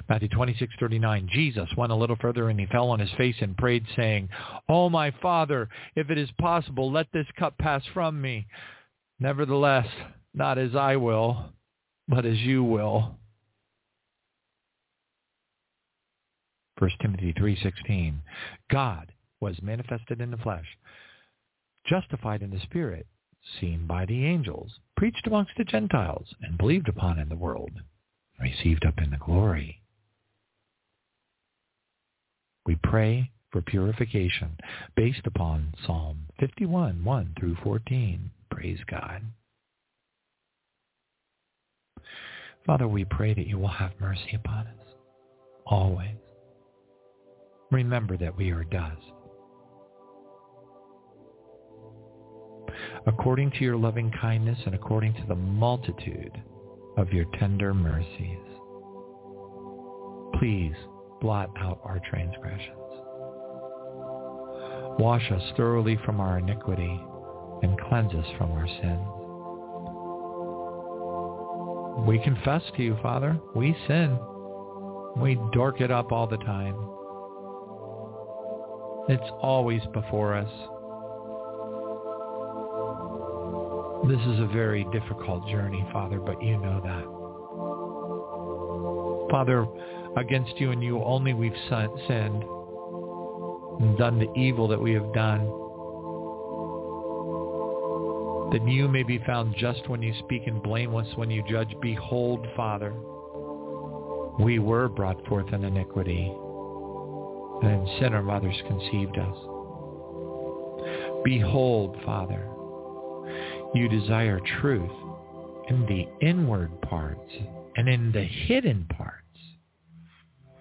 Matthew 0.09 0.27
26:39 0.29 1.29
Jesus 1.29 1.69
went 1.77 1.91
a 1.91 1.95
little 1.95 2.17
further 2.17 2.49
and 2.49 2.59
he 2.59 2.65
fell 2.65 2.89
on 2.89 2.99
his 2.99 3.11
face 3.13 3.35
and 3.39 3.57
prayed 3.57 3.85
saying, 3.95 4.29
"Oh 4.67 4.89
my 4.89 5.11
Father, 5.21 5.69
if 5.95 6.09
it 6.09 6.17
is 6.17 6.29
possible, 6.31 6.91
let 6.91 7.11
this 7.11 7.27
cup 7.37 7.57
pass 7.57 7.85
from 7.93 8.19
me. 8.19 8.47
Nevertheless, 9.19 9.87
not 10.33 10.57
as 10.57 10.75
I 10.75 10.97
will, 10.97 11.53
but 12.07 12.25
as 12.25 12.39
you 12.39 12.63
will." 12.63 13.17
1 16.77 16.89
Timothy 16.99 17.31
3:16 17.33 18.21
God 18.69 19.13
was 19.39 19.61
manifested 19.61 20.19
in 20.19 20.31
the 20.31 20.37
flesh, 20.37 20.77
justified 21.85 22.41
in 22.41 22.49
the 22.49 22.59
spirit, 22.59 23.07
seen 23.59 23.85
by 23.87 24.05
the 24.05 24.25
angels, 24.25 24.79
preached 24.95 25.25
amongst 25.27 25.51
the 25.57 25.63
Gentiles, 25.63 26.27
and 26.41 26.57
believed 26.57 26.87
upon 26.87 27.19
in 27.19 27.29
the 27.29 27.35
world, 27.35 27.71
received 28.39 28.85
up 28.85 28.97
in 28.97 29.11
the 29.11 29.17
glory. 29.17 29.81
We 32.65 32.75
pray 32.75 33.31
for 33.51 33.61
purification 33.61 34.57
based 34.95 35.25
upon 35.25 35.73
Psalm 35.85 36.27
51, 36.39 37.03
1 37.03 37.35
through 37.39 37.57
14. 37.63 38.29
Praise 38.51 38.79
God. 38.89 39.23
Father, 42.65 42.87
we 42.87 43.05
pray 43.05 43.33
that 43.33 43.47
you 43.47 43.57
will 43.57 43.67
have 43.67 43.91
mercy 43.99 44.35
upon 44.35 44.67
us 44.67 44.79
always. 45.65 46.15
Remember 47.71 48.17
that 48.17 48.35
we 48.35 48.51
are 48.51 48.63
dust. 48.63 49.01
According 53.07 53.51
to 53.51 53.59
your 53.59 53.77
loving 53.77 54.11
kindness 54.19 54.59
and 54.65 54.75
according 54.75 55.13
to 55.15 55.25
the 55.27 55.35
multitude 55.35 56.41
of 56.97 57.13
your 57.13 57.25
tender 57.39 57.73
mercies, 57.73 58.39
please 60.37 60.73
blot 61.21 61.49
out 61.57 61.79
our 61.83 61.99
transgressions. 62.09 62.75
Wash 64.99 65.31
us 65.31 65.41
thoroughly 65.55 65.97
from 66.05 66.19
our 66.19 66.39
iniquity 66.39 67.01
and 67.61 67.79
cleanse 67.87 68.13
us 68.13 68.25
from 68.37 68.51
our 68.51 68.67
sins. 68.67 69.07
We 72.07 72.19
confess 72.19 72.61
to 72.75 72.83
you, 72.83 72.97
Father, 73.01 73.39
we 73.55 73.75
sin. 73.87 74.17
We 75.17 75.39
dork 75.53 75.81
it 75.81 75.91
up 75.91 76.11
all 76.11 76.27
the 76.27 76.37
time. 76.37 76.75
It's 79.09 79.31
always 79.41 79.81
before 79.93 80.35
us. 80.35 80.49
This 84.07 84.19
is 84.21 84.39
a 84.39 84.49
very 84.53 84.85
difficult 84.91 85.47
journey, 85.47 85.85
Father, 85.91 86.19
but 86.19 86.41
you 86.41 86.57
know 86.57 86.79
that. 86.81 87.05
Father, 89.29 89.67
against 90.17 90.59
you 90.59 90.71
and 90.71 90.81
you 90.81 91.03
only 91.03 91.33
we've 91.33 91.53
sinned 91.67 92.43
and 93.79 93.97
done 93.97 94.17
the 94.19 94.31
evil 94.39 94.67
that 94.67 94.81
we 94.81 94.93
have 94.93 95.13
done. 95.13 95.41
That 98.51 98.67
you 98.67 98.87
may 98.87 99.03
be 99.03 99.19
found 99.19 99.55
just 99.57 99.87
when 99.89 100.01
you 100.01 100.13
speak 100.19 100.47
and 100.47 100.63
blameless 100.63 101.07
when 101.15 101.29
you 101.29 101.43
judge. 101.49 101.75
Behold, 101.81 102.47
Father, 102.55 102.93
we 104.39 104.59
were 104.59 104.87
brought 104.89 105.23
forth 105.27 105.53
in 105.53 105.63
iniquity 105.63 106.33
and 107.61 107.71
in 107.71 107.99
sin 107.99 108.13
our 108.13 108.23
mothers 108.23 108.55
conceived 108.67 109.17
us. 109.17 109.37
Behold, 111.23 111.97
Father, 112.05 112.49
you 113.73 113.87
desire 113.87 114.39
truth 114.61 114.91
in 115.69 115.85
the 115.85 116.07
inward 116.25 116.81
parts 116.81 117.31
and 117.75 117.87
in 117.87 118.11
the 118.11 118.23
hidden 118.23 118.85
parts. 118.97 119.15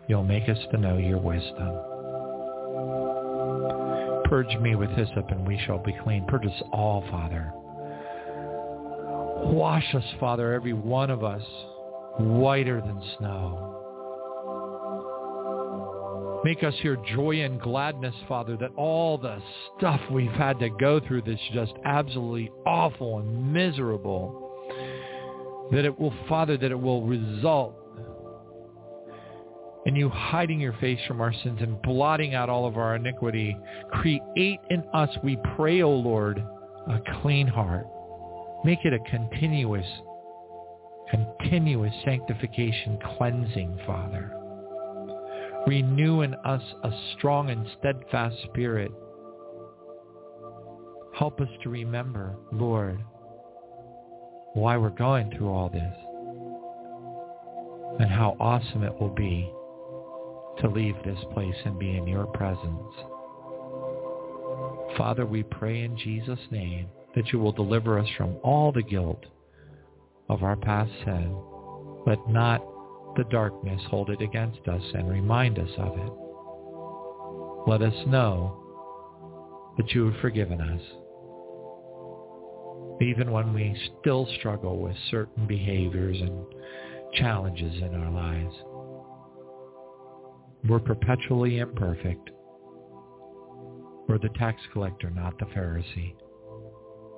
You'll 0.08 0.24
make 0.24 0.48
us 0.48 0.58
to 0.72 0.78
know 0.78 0.98
your 0.98 1.18
wisdom. 1.18 1.84
Purge 4.24 4.54
me 4.60 4.74
with 4.74 4.90
hyssop 4.90 5.30
and 5.30 5.46
we 5.46 5.60
shall 5.66 5.78
be 5.78 5.94
clean. 6.04 6.26
Purge 6.26 6.46
us 6.46 6.62
all, 6.72 7.02
Father. 7.10 7.52
Wash 9.52 9.94
us, 9.94 10.04
Father, 10.20 10.52
every 10.52 10.74
one 10.74 11.10
of 11.10 11.24
us, 11.24 11.42
whiter 12.18 12.80
than 12.80 13.02
snow. 13.18 13.77
Make 16.44 16.62
us 16.62 16.74
hear 16.82 16.96
joy 17.14 17.42
and 17.42 17.60
gladness, 17.60 18.14
Father, 18.28 18.56
that 18.58 18.70
all 18.76 19.18
the 19.18 19.42
stuff 19.76 20.00
we've 20.10 20.30
had 20.30 20.60
to 20.60 20.70
go 20.70 21.00
through 21.00 21.22
that's 21.22 21.40
just 21.52 21.72
absolutely 21.84 22.50
awful 22.64 23.18
and 23.18 23.52
miserable, 23.52 25.68
that 25.72 25.84
it 25.84 25.98
will, 25.98 26.14
Father, 26.28 26.56
that 26.56 26.70
it 26.70 26.80
will 26.80 27.02
result 27.02 27.74
in 29.86 29.96
you 29.96 30.08
hiding 30.08 30.60
your 30.60 30.74
face 30.74 31.00
from 31.08 31.20
our 31.20 31.32
sins 31.32 31.58
and 31.60 31.80
blotting 31.82 32.34
out 32.34 32.48
all 32.48 32.66
of 32.66 32.76
our 32.76 32.94
iniquity. 32.94 33.56
Create 33.92 34.60
in 34.70 34.84
us, 34.94 35.10
we 35.24 35.36
pray, 35.56 35.82
O 35.82 35.90
Lord, 35.90 36.38
a 36.38 37.00
clean 37.20 37.48
heart. 37.48 37.86
Make 38.64 38.78
it 38.84 38.92
a 38.92 38.98
continuous, 39.10 39.86
continuous 41.10 41.94
sanctification 42.04 42.98
cleansing, 43.16 43.80
Father. 43.86 44.37
Renew 45.66 46.22
in 46.22 46.34
us 46.34 46.62
a 46.82 46.90
strong 47.16 47.50
and 47.50 47.66
steadfast 47.78 48.36
spirit. 48.44 48.92
Help 51.14 51.40
us 51.40 51.48
to 51.62 51.68
remember, 51.68 52.36
Lord, 52.52 52.98
why 54.54 54.76
we're 54.76 54.90
going 54.90 55.30
through 55.30 55.48
all 55.48 55.68
this 55.68 55.94
and 58.00 58.10
how 58.10 58.36
awesome 58.38 58.82
it 58.84 59.00
will 59.00 59.14
be 59.14 59.52
to 60.60 60.68
leave 60.68 60.94
this 61.04 61.18
place 61.32 61.54
and 61.64 61.78
be 61.78 61.96
in 61.96 62.06
your 62.06 62.26
presence. 62.26 62.94
Father, 64.96 65.26
we 65.26 65.42
pray 65.42 65.82
in 65.82 65.96
Jesus' 65.96 66.38
name 66.50 66.88
that 67.14 67.32
you 67.32 67.38
will 67.38 67.52
deliver 67.52 67.98
us 67.98 68.08
from 68.16 68.36
all 68.42 68.72
the 68.72 68.82
guilt 68.82 69.24
of 70.28 70.42
our 70.42 70.56
past 70.56 70.90
sin, 71.04 71.36
but 72.04 72.28
not 72.28 72.62
the 73.16 73.24
darkness 73.30 73.80
hold 73.88 74.10
it 74.10 74.20
against 74.20 74.66
us 74.68 74.82
and 74.94 75.10
remind 75.10 75.58
us 75.58 75.70
of 75.78 75.98
it. 75.98 76.12
Let 77.70 77.82
us 77.82 78.06
know 78.06 78.64
that 79.76 79.90
you 79.92 80.06
have 80.06 80.20
forgiven 80.20 80.60
us, 80.60 80.80
even 83.00 83.30
when 83.30 83.52
we 83.52 83.78
still 84.00 84.26
struggle 84.38 84.78
with 84.78 84.96
certain 85.10 85.46
behaviors 85.46 86.20
and 86.20 86.44
challenges 87.14 87.74
in 87.82 87.94
our 87.94 88.10
lives. 88.10 88.54
We're 90.68 90.80
perpetually 90.80 91.58
imperfect. 91.58 92.30
We're 94.08 94.18
the 94.18 94.30
tax 94.38 94.60
collector, 94.72 95.10
not 95.10 95.38
the 95.38 95.46
Pharisee. 95.46 96.14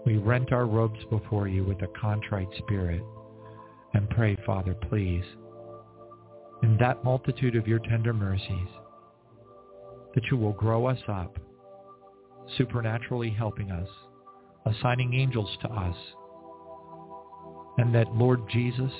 We 0.04 0.16
rent 0.18 0.52
our 0.52 0.66
robes 0.66 1.00
before 1.10 1.48
you 1.48 1.64
with 1.64 1.80
a 1.82 1.88
contrite 2.00 2.48
spirit 2.58 3.02
and 3.94 4.08
pray, 4.10 4.36
Father, 4.46 4.74
please, 4.74 5.24
in 6.62 6.76
that 6.78 7.02
multitude 7.04 7.56
of 7.56 7.66
your 7.66 7.78
tender 7.78 8.12
mercies, 8.12 8.68
that 10.14 10.24
you 10.30 10.36
will 10.36 10.52
grow 10.52 10.86
us 10.86 10.98
up, 11.08 11.38
supernaturally 12.58 13.30
helping 13.30 13.70
us, 13.70 13.88
assigning 14.66 15.14
angels 15.14 15.48
to 15.62 15.68
us, 15.68 15.96
and 17.78 17.94
that, 17.94 18.14
Lord 18.14 18.40
Jesus, 18.50 18.92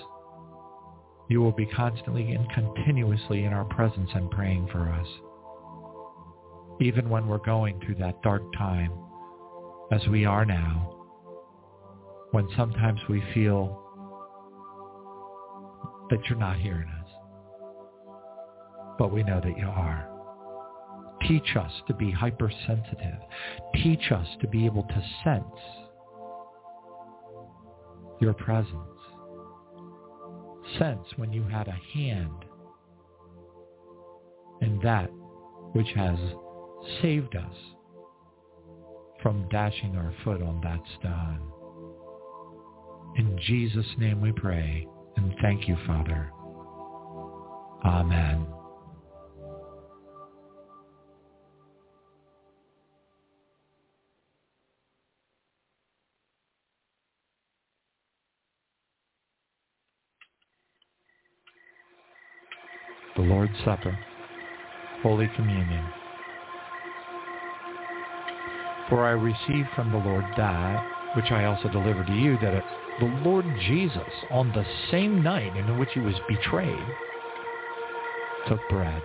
you 1.29 1.41
will 1.41 1.53
be 1.53 1.67
constantly 1.67 2.33
and 2.33 2.51
continuously 2.53 3.45
in 3.45 3.53
our 3.53 3.65
presence 3.67 4.11
and 4.15 4.31
praying 4.31 4.69
for 4.73 4.89
us. 4.89 5.07
Even 6.81 7.11
when 7.11 7.27
we're 7.27 7.39
going 7.39 7.79
through 7.81 7.97
that 7.97 8.23
dark 8.23 8.43
time, 8.57 8.91
as 9.93 10.01
we 10.09 10.25
are 10.25 10.47
now, 10.47 10.97
when 12.31 12.49
sometimes 12.57 13.01
we 13.09 13.23
feel 13.35 13.77
that 16.09 16.19
you're 16.29 16.39
not 16.39 16.59
hearing 16.59 16.89
us 16.89 17.00
but 19.01 19.11
we 19.11 19.23
know 19.23 19.41
that 19.43 19.57
you 19.57 19.67
are. 19.67 20.07
Teach 21.27 21.57
us 21.57 21.73
to 21.89 21.95
be 21.95 22.11
hypersensitive. 22.11 23.19
Teach 23.77 24.13
us 24.13 24.27
to 24.43 24.47
be 24.47 24.67
able 24.67 24.83
to 24.83 25.03
sense 25.25 25.45
your 28.21 28.35
presence. 28.35 28.75
Sense 30.79 31.07
when 31.17 31.33
you 31.33 31.43
had 31.45 31.67
a 31.67 31.81
hand 31.95 32.45
in 34.61 34.79
that 34.85 35.09
which 35.73 35.89
has 35.97 36.19
saved 37.01 37.35
us 37.37 37.57
from 39.23 39.49
dashing 39.49 39.97
our 39.97 40.13
foot 40.25 40.43
on 40.43 40.61
that 40.61 40.81
stone. 40.99 41.41
In 43.17 43.39
Jesus' 43.47 43.95
name 43.97 44.21
we 44.21 44.33
pray 44.33 44.87
and 45.17 45.35
thank 45.41 45.67
you, 45.67 45.79
Father. 45.87 46.31
Amen. 47.83 48.60
The 63.17 63.23
Lord's 63.23 63.53
Supper, 63.65 63.99
Holy 65.03 65.29
Communion. 65.35 65.85
For 68.89 69.05
I 69.05 69.11
received 69.11 69.69
from 69.75 69.91
the 69.91 69.99
Lord 69.99 70.25
that 70.37 70.87
which 71.17 71.31
I 71.33 71.45
also 71.45 71.69
delivered 71.69 72.07
to 72.07 72.15
you, 72.15 72.39
that 72.39 72.65
the 73.01 73.21
Lord 73.25 73.45
Jesus, 73.67 74.13
on 74.31 74.53
the 74.53 74.65
same 74.91 75.23
night 75.23 75.57
in 75.57 75.79
which 75.79 75.89
he 75.93 76.01
was 76.01 76.15
betrayed, 76.29 76.87
took 78.47 78.61
bread. 78.69 79.03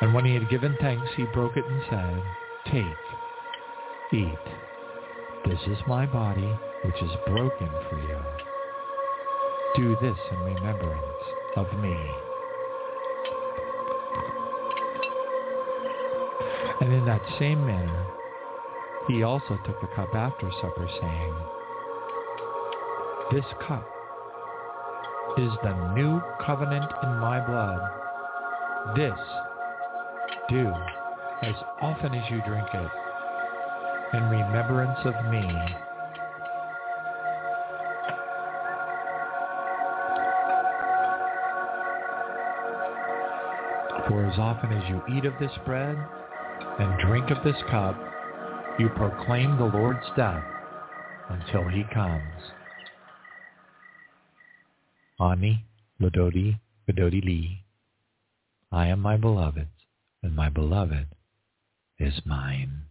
And 0.00 0.14
when 0.14 0.24
he 0.24 0.34
had 0.34 0.48
given 0.48 0.76
thanks, 0.80 1.08
he 1.16 1.24
broke 1.34 1.56
it 1.56 1.64
and 1.66 1.82
said, 1.90 2.22
Take, 2.72 2.84
eat. 4.12 4.38
This 5.44 5.60
is 5.66 5.78
my 5.88 6.06
body, 6.06 6.52
which 6.84 7.02
is 7.02 7.10
broken 7.26 7.68
for 7.90 7.98
you. 8.00 8.18
Do 9.76 9.96
this 10.00 10.18
in 10.30 10.38
remembrance 10.54 11.37
of 11.58 11.66
me. 11.80 11.96
And 16.80 16.92
in 16.92 17.04
that 17.06 17.22
same 17.38 17.66
manner, 17.66 18.06
he 19.08 19.24
also 19.24 19.58
took 19.66 19.80
the 19.80 19.88
cup 19.88 20.14
after 20.14 20.48
supper, 20.60 20.88
saying, 21.00 21.34
This 23.32 23.44
cup 23.66 23.86
is 25.36 25.50
the 25.64 25.94
new 25.94 26.20
covenant 26.46 26.90
in 27.02 27.18
my 27.18 27.40
blood. 27.44 27.80
This 28.96 29.18
do 30.48 30.72
as 31.42 31.54
often 31.82 32.14
as 32.14 32.30
you 32.30 32.40
drink 32.46 32.68
it 32.72 32.90
in 34.16 34.22
remembrance 34.30 34.98
of 35.04 35.14
me. 35.30 35.87
For 44.08 44.24
as 44.24 44.38
often 44.38 44.72
as 44.72 44.88
you 44.88 45.02
eat 45.16 45.26
of 45.26 45.34
this 45.38 45.52
bread 45.66 45.96
and 46.78 47.00
drink 47.06 47.30
of 47.30 47.44
this 47.44 47.62
cup, 47.70 47.94
you 48.78 48.88
proclaim 48.90 49.58
the 49.58 49.64
Lord's 49.64 50.06
death 50.16 50.44
until 51.28 51.68
he 51.68 51.84
comes. 51.92 52.52
Ani, 55.20 55.66
Ladodi, 56.00 56.58
Badodi 56.88 57.22
Li. 57.22 57.64
I 58.72 58.86
am 58.86 59.00
my 59.00 59.18
beloved, 59.18 59.68
and 60.22 60.34
my 60.34 60.48
beloved 60.48 61.08
is 61.98 62.14
mine. 62.24 62.87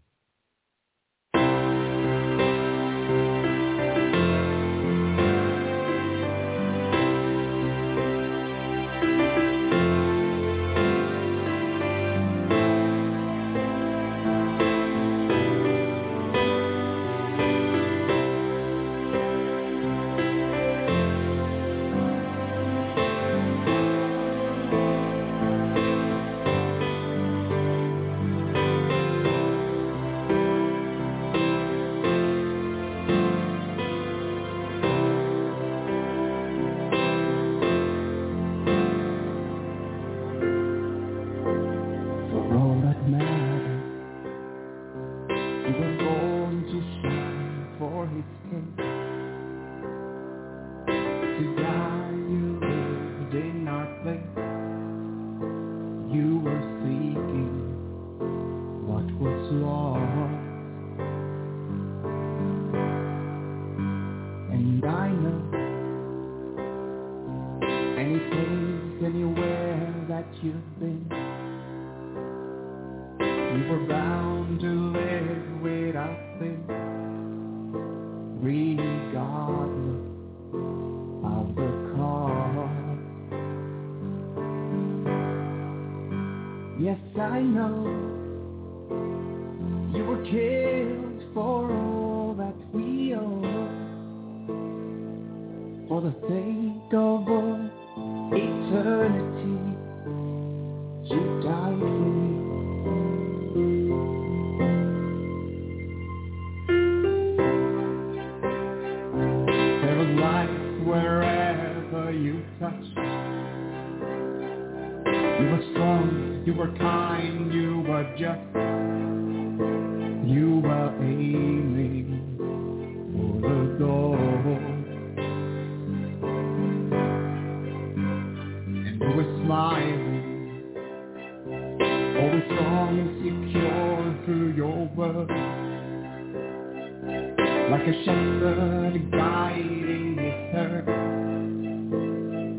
Like 137.69 137.81
a 137.81 137.93
shepherd 138.05 139.11
guiding 139.11 140.17
his 140.17 140.33
herd, 140.53 140.85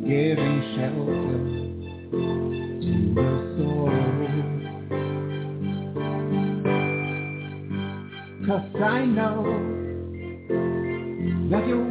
giving 0.07 0.63
shelter 0.77 1.39
to 2.83 2.93
the 3.15 3.29
soul. 3.57 3.89
Cause 8.47 8.69
I 8.83 9.07
know 9.07 9.37
that 11.51 11.67
your 11.67 11.88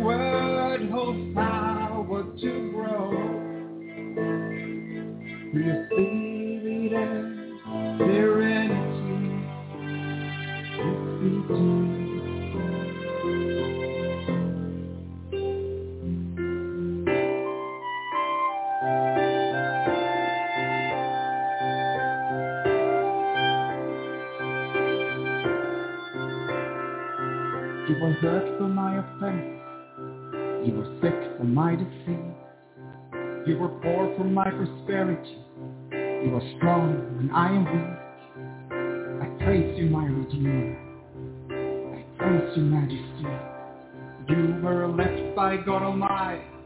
for 34.17 34.23
my 34.23 34.49
prosperity. 34.49 35.37
You 35.91 36.35
are 36.35 36.57
strong 36.57 37.15
when 37.17 37.29
I 37.31 37.47
am 37.53 37.65
weak. 37.65 39.21
I 39.21 39.43
praise 39.45 39.77
you, 39.77 39.85
my 39.89 40.05
Redeemer. 40.05 40.77
I 41.95 42.17
praise 42.17 42.57
you, 42.57 42.63
Majesty. 42.63 43.27
You 44.27 44.59
were 44.63 44.87
left 44.87 45.35
by 45.35 45.57
God 45.57 45.83
Almighty 45.83 46.57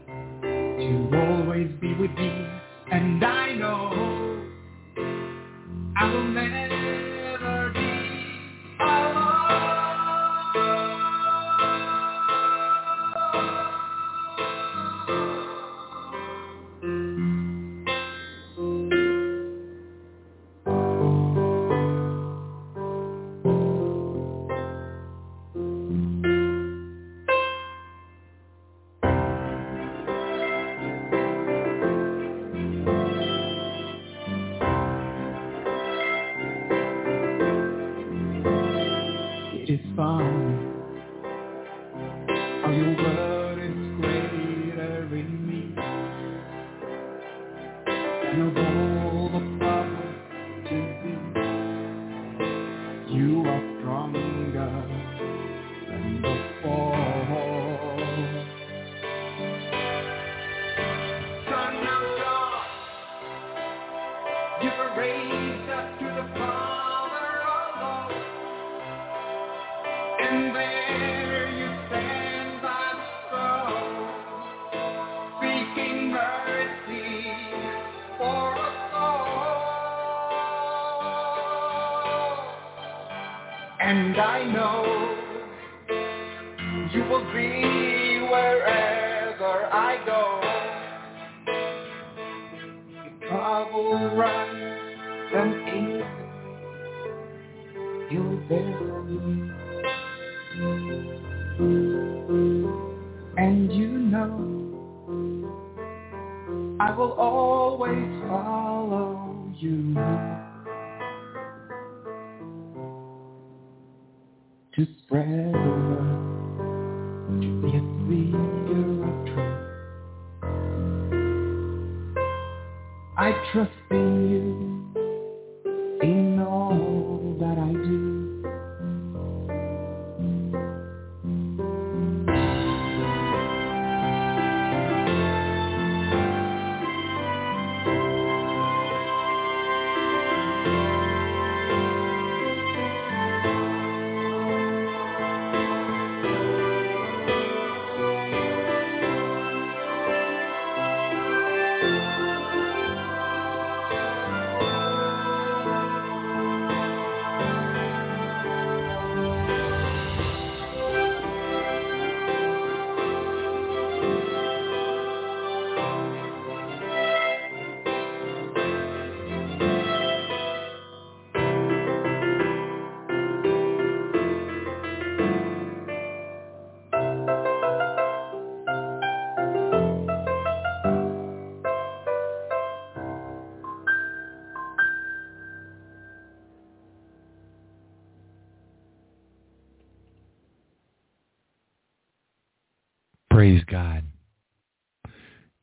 Praise 193.42 193.64
God. 193.64 194.04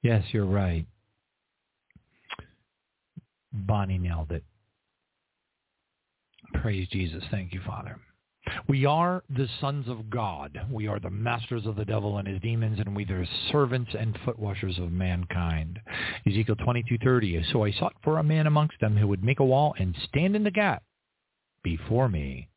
Yes, 0.02 0.26
you're 0.34 0.44
right. 0.44 0.86
Bonnie 3.54 3.98
nailed 3.98 4.34
it. 4.34 4.44
Praise 6.56 6.90
Jesus. 6.90 7.24
Thank 7.32 7.54
you, 7.54 7.62
Father. 7.66 7.98
We 8.68 8.86
are 8.86 9.24
the 9.30 9.48
sons 9.62 9.88
of 9.88 10.10
God. 10.10 10.60
We 10.70 10.90
are 10.90 11.00
the 11.00 11.10
masters 11.10 11.66
of 11.66 11.78
the 11.78 11.86
devil 11.86 12.18
and 12.18 12.28
his 12.28 12.42
demons, 12.42 12.80
and 12.80 12.94
we 12.94 13.06
are 13.06 13.26
servants 13.50 13.92
and 13.98 14.20
foot 14.26 14.38
washers 14.38 14.78
of 14.78 14.92
mankind. 14.92 15.80
Ezekiel 16.28 16.58
22:30. 16.58 17.42
So 17.54 17.64
I 17.64 17.72
sought 17.72 17.96
for 18.04 18.18
a 18.18 18.24
man 18.24 18.46
amongst 18.46 18.82
them 18.82 18.98
who 18.98 19.08
would 19.08 19.24
make 19.24 19.40
a 19.40 19.46
wall 19.46 19.74
and 19.80 19.96
stand 20.10 20.36
in 20.36 20.44
the 20.44 20.52
gap 20.52 20.84
before 21.64 22.10
me 22.10 22.50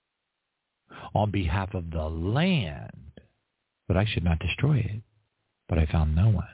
on 1.14 1.30
behalf 1.30 1.74
of 1.74 1.92
the 1.92 2.08
land, 2.08 3.12
but 3.86 3.96
I 3.96 4.04
should 4.04 4.24
not 4.24 4.40
destroy 4.40 4.78
it. 4.78 5.02
But 5.68 5.78
I 5.78 5.86
found 5.86 6.14
no 6.14 6.28
one. 6.28 6.48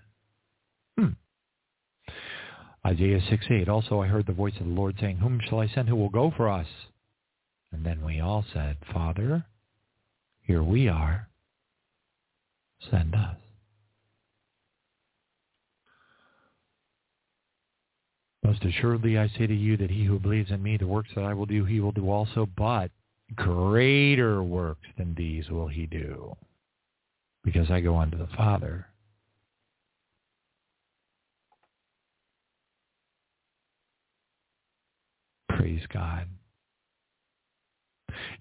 Hmm. 0.97 2.13
Isaiah 2.87 3.21
6:8. 3.21 3.69
Also 3.69 4.01
I 4.01 4.07
heard 4.07 4.27
the 4.27 4.33
voice 4.33 4.55
of 4.61 4.67
the 4.67 4.73
Lord 4.73 4.97
saying, 5.01 5.19
Whom 5.19 5.41
shall 5.41 5.61
I 5.61 5.69
send 5.69 5.89
who 5.89 5.97
will 5.97 6.09
go 6.09 6.31
for 6.37 6.49
us? 6.49 6.69
And 7.73 7.85
then 7.85 8.05
we 8.05 8.21
all 8.21 8.45
said, 8.53 8.79
Father, 8.93 9.45
here 10.43 10.63
we 10.63 10.89
are. 10.89 11.29
Send 12.91 13.15
us. 13.15 13.37
Most 18.49 18.65
assuredly 18.65 19.19
I 19.19 19.29
say 19.29 19.47
to 19.47 19.55
you 19.55 19.77
that 19.77 19.91
he 19.91 20.05
who 20.05 20.19
believes 20.19 20.51
in 20.51 20.63
me, 20.63 20.79
the 20.79 20.87
works 20.87 21.11
that 21.15 21.25
I 21.25 21.35
will 21.35 21.45
do, 21.45 21.67
he 21.67 21.81
will 21.81 21.93
do 21.93 22.09
also, 22.09 22.49
but 22.57 22.91
greater 23.35 24.43
works 24.43 24.87
than 24.97 25.15
these 25.15 25.51
will 25.51 25.69
he 25.69 25.85
do, 25.85 26.35
because 27.45 27.71
I 27.71 27.81
go 27.81 27.97
unto 27.97 28.17
the 28.17 28.29
Father. 28.29 28.87
Praise 35.59 35.83
God. 35.93 36.29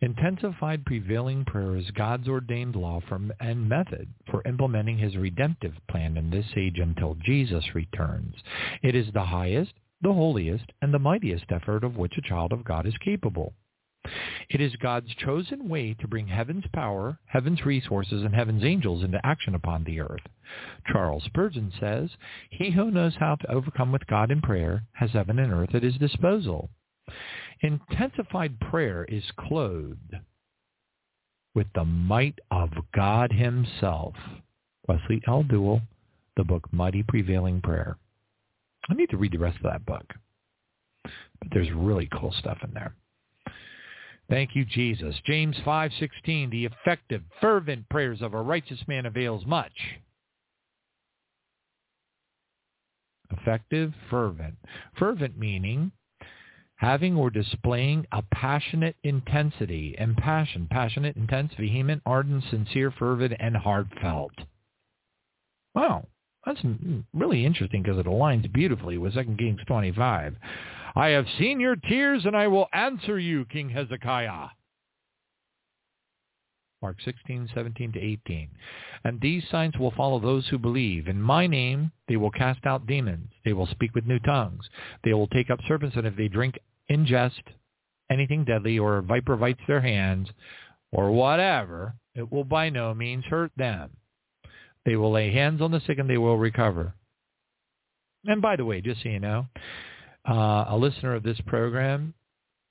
Intensified 0.02 0.86
prevailing 0.86 1.46
prayer 1.46 1.76
is 1.76 1.90
God's 1.90 2.28
ordained 2.28 2.76
law 2.76 3.02
and 3.40 3.68
method 3.68 4.14
for 4.30 4.48
implementing 4.48 5.00
his 5.00 5.18
redemptive 5.18 5.74
plan 5.90 6.16
in 6.16 6.30
this 6.30 6.46
age 6.56 6.78
until 6.78 7.16
Jesus 7.16 7.74
returns. 7.74 8.36
It 8.84 8.94
is 8.94 9.08
the 9.12 9.26
highest, 9.26 9.74
the 10.00 10.14
holiest, 10.14 10.66
and 10.80 10.94
the 10.94 11.00
mightiest 11.00 11.46
effort 11.50 11.84
of 11.84 11.98
which 11.98 12.20
a 12.20 12.22
child 12.22 12.54
of 12.54 12.64
God 12.64 12.86
is 12.86 12.96
capable. 13.00 13.56
It 14.52 14.62
is 14.62 14.76
God's 14.76 15.16
chosen 15.16 15.68
way 15.68 15.96
to 15.96 16.08
bring 16.08 16.28
heaven's 16.28 16.66
power, 16.72 17.18
heaven's 17.26 17.66
resources, 17.66 18.22
and 18.22 18.36
heaven's 18.36 18.64
angels 18.64 19.04
into 19.04 19.26
action 19.26 19.56
upon 19.56 19.86
the 19.86 20.02
earth. 20.02 20.28
Charles 20.86 21.24
Spurgeon 21.24 21.74
says, 21.80 22.12
He 22.52 22.70
who 22.70 22.92
knows 22.92 23.16
how 23.16 23.38
to 23.38 23.52
overcome 23.52 23.92
with 23.92 24.06
God 24.06 24.30
in 24.30 24.40
prayer 24.40 24.84
has 24.92 25.14
heaven 25.14 25.40
and 25.40 25.52
earth 25.52 25.74
at 25.74 25.82
his 25.82 25.98
disposal. 25.98 26.70
Intensified 27.62 28.60
prayer 28.60 29.06
is 29.06 29.24
clothed 29.40 30.16
with 31.56 31.68
the 31.74 31.86
might 31.86 32.38
of 32.52 32.70
God 32.94 33.32
himself. 33.32 34.14
Wesley 34.88 35.22
L. 35.28 35.44
Duewel, 35.44 35.82
the 36.36 36.44
book 36.44 36.64
Mighty 36.72 37.04
Prevailing 37.04 37.62
Prayer. 37.62 37.98
I 38.90 38.94
need 38.94 39.10
to 39.10 39.18
read 39.18 39.34
the 39.34 39.40
rest 39.40 39.58
of 39.58 39.64
that 39.64 39.86
book. 39.86 40.14
But 41.04 41.50
there's 41.52 41.72
really 41.72 42.08
cool 42.12 42.32
stuff 42.32 42.60
in 42.64 42.74
there. 42.74 42.94
Thank 44.30 44.56
you, 44.56 44.66
Jesus. 44.66 45.16
James 45.26 45.58
5:16, 45.66 46.50
the 46.50 46.66
effective, 46.66 47.24
fervent 47.42 47.88
prayers 47.90 48.22
of 48.22 48.34
a 48.34 48.42
righteous 48.42 48.86
man 48.88 49.06
avails 49.06 49.46
much. 49.46 50.00
Effective, 53.32 53.94
fervent. 54.10 54.58
Fervent 54.98 55.38
meaning 55.38 55.92
having 56.78 57.16
or 57.16 57.30
displaying 57.30 58.06
a 58.12 58.22
passionate 58.32 58.96
intensity 59.04 59.96
and 59.98 60.16
passion, 60.16 60.68
passionate, 60.70 61.16
intense, 61.16 61.52
vehement, 61.60 62.02
ardent, 62.06 62.44
sincere, 62.50 62.92
fervid, 62.92 63.36
and 63.40 63.58
heartfelt. 63.58 64.32
Wow, 65.76 66.08
that's 66.46 66.62
really 67.14 67.46
interesting 67.46 67.84
because 67.84 68.00
it 68.00 68.06
aligns 68.06 68.52
beautifully 68.52 68.98
with 68.98 69.14
2 69.14 69.36
Kings 69.38 69.62
25. 69.68 70.36
I 70.96 71.08
have 71.10 71.26
seen 71.38 71.60
your 71.60 71.76
tears 71.76 72.26
and 72.26 72.36
I 72.36 72.48
will 72.48 72.68
answer 72.74 73.20
you, 73.20 73.46
King 73.46 73.70
Hezekiah. 73.70 74.50
Mark 76.82 76.98
16, 77.04 77.50
17 77.54 77.94
to 77.94 78.00
18. 78.00 78.50
And 79.04 79.20
these 79.20 79.44
signs 79.50 79.78
will 79.78 79.92
follow 79.92 80.20
those 80.20 80.48
who 80.48 80.58
believe. 80.58 81.08
In 81.08 81.22
my 81.22 81.48
name 81.48 81.92
they 82.08 82.18
will 82.18 82.32
cast 82.32 82.66
out 82.66 82.88
demons. 82.88 83.30
They 83.44 83.54
will 83.54 83.68
speak 83.68 83.96
with 83.96 84.06
new 84.06 84.20
tongues. 84.20 84.70
They 85.04 85.14
will 85.14 85.28
take 85.28 85.50
up 85.50 85.60
serpents, 85.68 85.96
and 85.96 86.06
if 86.06 86.16
they 86.16 86.28
drink, 86.28 86.60
ingest 86.90 87.42
anything 88.10 88.46
deadly, 88.46 88.80
or 88.80 88.98
a 88.98 89.02
viper 89.02 89.36
bites 89.36 89.62
their 89.68 89.82
hands, 89.82 90.30
or 90.92 91.12
whatever, 91.12 91.96
it 92.16 92.32
will 92.32 92.44
by 92.44 92.70
no 92.70 92.94
means 92.94 93.26
hurt 93.26 93.52
them. 93.58 93.92
They 94.86 94.96
will 94.96 95.12
lay 95.12 95.32
hands 95.32 95.62
on 95.62 95.72
the 95.72 95.82
sick 95.86 96.00
and 96.00 96.10
they 96.10 96.18
will 96.18 96.38
recover. 96.38 96.94
And 98.26 98.42
by 98.42 98.56
the 98.56 98.66
way, 98.66 98.82
just 98.82 99.04
so 99.04 99.10
you 99.10 99.20
know, 99.20 99.48
uh, 100.28 100.66
a 100.70 100.78
listener 100.78 101.14
of 101.14 101.24
this 101.24 101.40
program 101.46 102.14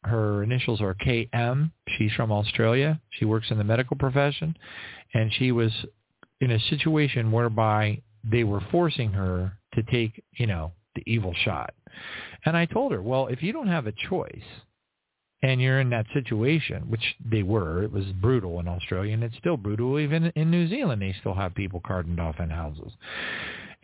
her 0.06 0.42
initials 0.42 0.80
are 0.80 0.94
KM. 0.94 1.70
She's 1.96 2.12
from 2.12 2.32
Australia. 2.32 3.00
She 3.10 3.24
works 3.24 3.50
in 3.50 3.58
the 3.58 3.64
medical 3.64 3.96
profession, 3.96 4.56
and 5.14 5.32
she 5.32 5.52
was 5.52 5.72
in 6.40 6.50
a 6.50 6.60
situation 6.70 7.32
whereby 7.32 8.02
they 8.24 8.44
were 8.44 8.60
forcing 8.70 9.12
her 9.12 9.52
to 9.74 9.82
take, 9.84 10.22
you 10.32 10.46
know, 10.46 10.72
the 10.94 11.02
evil 11.06 11.34
shot. 11.44 11.74
And 12.44 12.56
I 12.56 12.66
told 12.66 12.92
her, 12.92 13.02
well, 13.02 13.28
if 13.28 13.42
you 13.42 13.52
don't 13.52 13.68
have 13.68 13.86
a 13.86 13.92
choice 14.08 14.30
and 15.42 15.60
you're 15.60 15.80
in 15.80 15.90
that 15.90 16.06
situation, 16.12 16.84
which 16.88 17.14
they 17.24 17.42
were, 17.42 17.82
it 17.82 17.92
was 17.92 18.04
brutal 18.20 18.58
in 18.60 18.68
Australia 18.68 19.14
and 19.14 19.22
it's 19.22 19.36
still 19.36 19.56
brutal. 19.56 19.98
Even 19.98 20.32
in 20.34 20.50
New 20.50 20.68
Zealand, 20.68 21.02
they 21.02 21.14
still 21.20 21.34
have 21.34 21.54
people 21.54 21.80
cordoned 21.80 22.18
off 22.18 22.40
in 22.40 22.50
houses. 22.50 22.92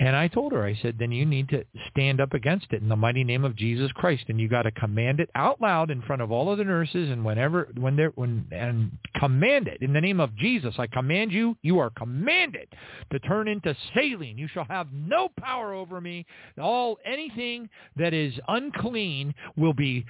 And 0.01 0.17
I 0.17 0.27
told 0.27 0.53
her, 0.53 0.65
I 0.65 0.77
said, 0.83 0.97
then 0.99 1.13
you 1.13 1.25
need 1.25 1.49
to 1.51 1.65
stand 1.91 2.21
up 2.21 2.35
against 2.35 2.67
it 2.71 2.83
in 2.83 2.89
the 2.89 2.97
mighty 2.97 3.23
name 3.23 3.45
of 3.45 3.55
Jesus 3.55 3.93
Christ, 3.93 4.25
and 4.29 4.41
you 4.41 4.49
got 4.49 4.63
to 4.63 4.73
command 4.73 5.21
it 5.21 5.31
out 5.35 5.61
loud 5.61 5.91
in 5.91 6.03
front 6.03 6.23
of 6.23 6.33
all 6.33 6.51
of 6.51 6.59
the 6.59 6.65
nurses, 6.65 7.11
and 7.11 7.25
whenever, 7.25 7.69
when 7.79 7.95
they're, 7.95 8.11
when, 8.17 8.47
and 8.51 8.91
command 9.21 9.69
it 9.69 9.81
in 9.81 9.93
the 9.93 10.01
name 10.01 10.19
of 10.19 10.35
Jesus. 10.37 10.75
I 10.79 10.89
command 10.89 11.31
you, 11.31 11.57
you 11.63 11.79
are 11.79 11.91
commanded 11.91 12.69
to 13.13 13.19
turn 13.21 13.47
into 13.47 13.77
saline. 13.95 14.39
You 14.39 14.49
shall 14.49 14.65
have 14.65 14.89
no 14.93 15.29
power 15.39 15.73
over 15.73 16.01
me. 16.01 16.27
All 16.61 16.99
anything 17.05 17.69
that 17.97 18.13
is 18.13 18.35
unclean 18.49 19.35
will 19.57 19.75
be 19.75 20.05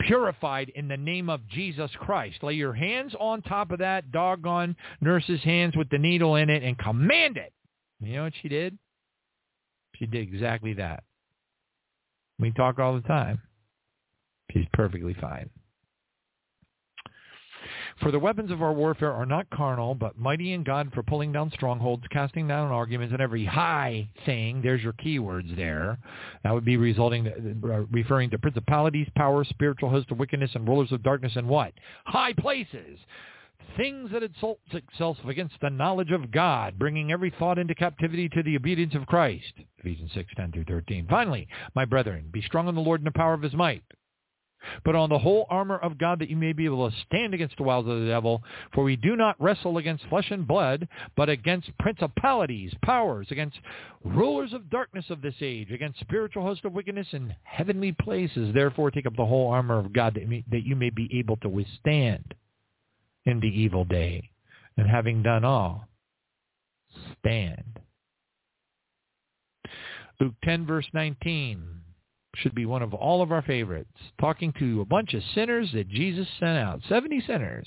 purified 0.00 0.70
in 0.74 0.88
the 0.88 0.96
name 0.96 1.28
of 1.28 1.46
Jesus 1.48 1.90
Christ. 1.98 2.42
Lay 2.42 2.54
your 2.54 2.72
hands 2.72 3.14
on 3.20 3.42
top 3.42 3.70
of 3.72 3.78
that 3.80 4.10
doggone 4.10 4.74
nurse's 5.02 5.42
hands 5.42 5.76
with 5.76 5.90
the 5.90 5.98
needle 5.98 6.36
in 6.36 6.48
it 6.48 6.62
and 6.62 6.78
command 6.78 7.36
it. 7.36 7.52
You 8.00 8.14
know 8.14 8.24
what 8.24 8.32
she 8.40 8.48
did? 8.48 8.78
She 9.98 10.06
did 10.06 10.22
exactly 10.22 10.74
that. 10.74 11.04
We 12.38 12.52
talk 12.52 12.78
all 12.78 12.94
the 12.94 13.02
time. 13.02 13.40
She's 14.52 14.66
perfectly 14.72 15.14
fine. 15.20 15.50
For 18.00 18.10
the 18.10 18.18
weapons 18.18 18.50
of 18.50 18.60
our 18.60 18.72
warfare 18.72 19.12
are 19.12 19.24
not 19.24 19.48
carnal, 19.50 19.94
but 19.94 20.18
mighty 20.18 20.52
in 20.52 20.64
God 20.64 20.92
for 20.92 21.02
pulling 21.02 21.32
down 21.32 21.50
strongholds, 21.52 22.02
casting 22.10 22.48
down 22.48 22.72
arguments, 22.72 23.12
and 23.12 23.22
every 23.22 23.44
high 23.44 24.08
thing. 24.26 24.60
There's 24.62 24.82
your 24.82 24.94
keywords 24.94 25.54
there. 25.56 25.98
That 26.42 26.52
would 26.52 26.64
be 26.64 26.76
resulting, 26.76 27.28
uh, 27.28 27.84
referring 27.92 28.30
to 28.30 28.38
principalities, 28.38 29.08
powers, 29.16 29.48
spiritual 29.48 29.90
hosts 29.90 30.10
of 30.10 30.18
wickedness, 30.18 30.50
and 30.54 30.66
rulers 30.66 30.90
of 30.90 31.02
darkness, 31.02 31.32
and 31.36 31.48
what? 31.48 31.72
High 32.04 32.32
places 32.32 32.98
things 33.76 34.10
that 34.12 34.22
exalt 34.22 34.60
itself 34.72 35.16
against 35.26 35.54
the 35.60 35.70
knowledge 35.70 36.10
of 36.10 36.30
God, 36.30 36.78
bringing 36.78 37.12
every 37.12 37.32
thought 37.38 37.58
into 37.58 37.74
captivity 37.74 38.28
to 38.30 38.42
the 38.42 38.56
obedience 38.56 38.94
of 38.94 39.06
Christ. 39.06 39.52
Ephesians 39.78 40.10
6, 40.14 40.32
10 40.36 40.52
through 40.52 40.64
13. 40.64 41.06
Finally, 41.08 41.48
my 41.74 41.84
brethren, 41.84 42.28
be 42.32 42.42
strong 42.42 42.68
in 42.68 42.74
the 42.74 42.80
Lord 42.80 43.00
and 43.00 43.06
the 43.06 43.12
power 43.12 43.34
of 43.34 43.42
his 43.42 43.54
might. 43.54 43.82
Put 44.82 44.94
on 44.94 45.10
the 45.10 45.18
whole 45.18 45.46
armor 45.50 45.76
of 45.76 45.98
God 45.98 46.18
that 46.20 46.30
you 46.30 46.36
may 46.36 46.54
be 46.54 46.64
able 46.64 46.90
to 46.90 46.96
stand 47.06 47.34
against 47.34 47.56
the 47.58 47.64
wiles 47.64 47.86
of 47.86 48.00
the 48.00 48.06
devil. 48.06 48.42
For 48.72 48.82
we 48.82 48.96
do 48.96 49.14
not 49.14 49.40
wrestle 49.40 49.76
against 49.76 50.06
flesh 50.06 50.30
and 50.30 50.46
blood, 50.46 50.88
but 51.16 51.28
against 51.28 51.76
principalities, 51.78 52.72
powers, 52.82 53.26
against 53.30 53.58
rulers 54.04 54.54
of 54.54 54.70
darkness 54.70 55.04
of 55.10 55.20
this 55.20 55.34
age, 55.42 55.70
against 55.70 56.00
spiritual 56.00 56.44
hosts 56.44 56.64
of 56.64 56.72
wickedness 56.72 57.08
in 57.12 57.34
heavenly 57.42 57.92
places. 57.92 58.54
Therefore 58.54 58.90
take 58.90 59.06
up 59.06 59.16
the 59.16 59.26
whole 59.26 59.48
armor 59.48 59.78
of 59.78 59.92
God 59.92 60.14
that 60.50 60.64
you 60.64 60.76
may 60.76 60.90
be 60.90 61.10
able 61.18 61.36
to 61.38 61.48
withstand 61.48 62.34
in 63.26 63.40
the 63.40 63.48
evil 63.48 63.84
day, 63.84 64.30
and 64.76 64.88
having 64.88 65.22
done 65.22 65.44
all, 65.44 65.88
stand. 67.18 67.80
Luke 70.20 70.34
10 70.44 70.66
verse 70.66 70.86
19 70.92 71.74
should 72.36 72.54
be 72.54 72.66
one 72.66 72.82
of 72.82 72.94
all 72.94 73.22
of 73.22 73.32
our 73.32 73.42
favorites, 73.42 73.90
talking 74.20 74.52
to 74.58 74.80
a 74.80 74.84
bunch 74.84 75.14
of 75.14 75.22
sinners 75.34 75.70
that 75.72 75.88
Jesus 75.88 76.26
sent 76.38 76.58
out, 76.58 76.80
70 76.88 77.22
sinners, 77.26 77.66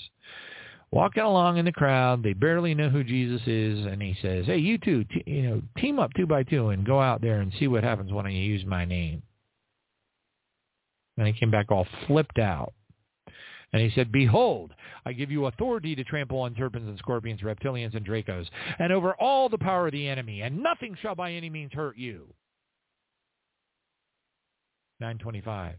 walking 0.92 1.24
along 1.24 1.58
in 1.58 1.66
the 1.66 1.72
crowd. 1.72 2.24
They 2.24 2.34
barely 2.34 2.74
know 2.74 2.90
who 2.90 3.04
Jesus 3.04 3.42
is, 3.48 3.86
and 3.86 4.02
he 4.02 4.16
says, 4.22 4.46
hey, 4.46 4.58
you 4.58 4.78
two, 4.78 5.04
t- 5.06 5.24
you 5.26 5.42
know, 5.44 5.62
team 5.78 6.00
up 6.00 6.12
two 6.16 6.28
by 6.28 6.44
two 6.44 6.70
and 6.70 6.86
go 6.86 7.02
out 7.02 7.22
there 7.22 7.40
and 7.40 7.54
see 7.60 7.68
what 7.68 7.84
happens 7.84 8.12
when 8.12 8.26
I 8.26 8.32
use 8.32 8.66
my 8.66 8.86
name. 8.86 9.24
And 11.18 11.28
he 11.28 11.34
came 11.34 11.52
back 11.52 11.72
all 11.72 11.88
flipped 12.06 12.40
out. 12.40 12.74
And 13.74 13.82
he 13.82 13.92
said, 13.94 14.12
Behold, 14.12 14.72
I 15.06 15.14
give 15.14 15.30
you 15.30 15.46
authority 15.46 15.96
to 15.96 16.04
trample 16.04 16.40
on 16.40 16.56
serpents 16.58 16.88
and 16.88 16.98
scorpions, 16.98 17.42
reptilians 17.42 17.96
and 17.96 18.06
dracos, 18.06 18.48
and 18.80 18.94
over 18.94 19.14
all 19.16 19.50
the 19.50 19.58
power 19.58 19.88
of 19.88 19.92
the 19.92 20.08
enemy, 20.08 20.42
and 20.42 20.64
nothing 20.64 20.96
shall 21.02 21.16
by 21.16 21.34
any 21.34 21.50
means 21.50 21.74
hurt 21.74 21.98
you. 21.98 22.34
925. 25.00 25.76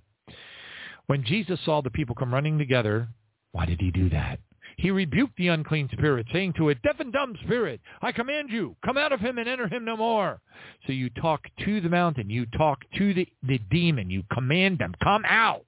When 1.07 1.25
Jesus 1.25 1.59
saw 1.65 1.81
the 1.81 1.91
people 1.91 2.15
come 2.15 2.33
running 2.33 2.59
together, 2.59 3.09
why 3.53 3.65
did 3.65 3.81
he 3.81 3.91
do 3.91 4.11
that? 4.11 4.39
He 4.77 4.91
rebuked 4.93 5.37
the 5.37 5.49
unclean 5.49 5.89
spirit, 5.91 6.27
saying 6.33 6.53
to 6.57 6.69
it, 6.69 6.81
Deaf 6.83 7.01
and 7.01 7.13
dumb 7.13 7.37
spirit, 7.45 7.81
I 8.01 8.13
command 8.13 8.51
you, 8.51 8.77
come 8.85 8.97
out 8.97 9.13
of 9.13 9.19
him 9.19 9.39
and 9.39 9.49
enter 9.49 9.67
him 9.67 9.85
no 9.85 9.97
more. 9.97 10.41
So 10.87 10.93
you 10.93 11.11
talk 11.11 11.41
to 11.65 11.81
the 11.81 11.89
mountain, 11.89 12.31
you 12.31 12.47
talk 12.47 12.79
to 12.97 13.13
the, 13.13 13.27
the 13.43 13.59
demon, 13.71 14.09
you 14.09 14.23
command 14.33 14.79
them, 14.79 14.95
come 15.03 15.25
out. 15.27 15.65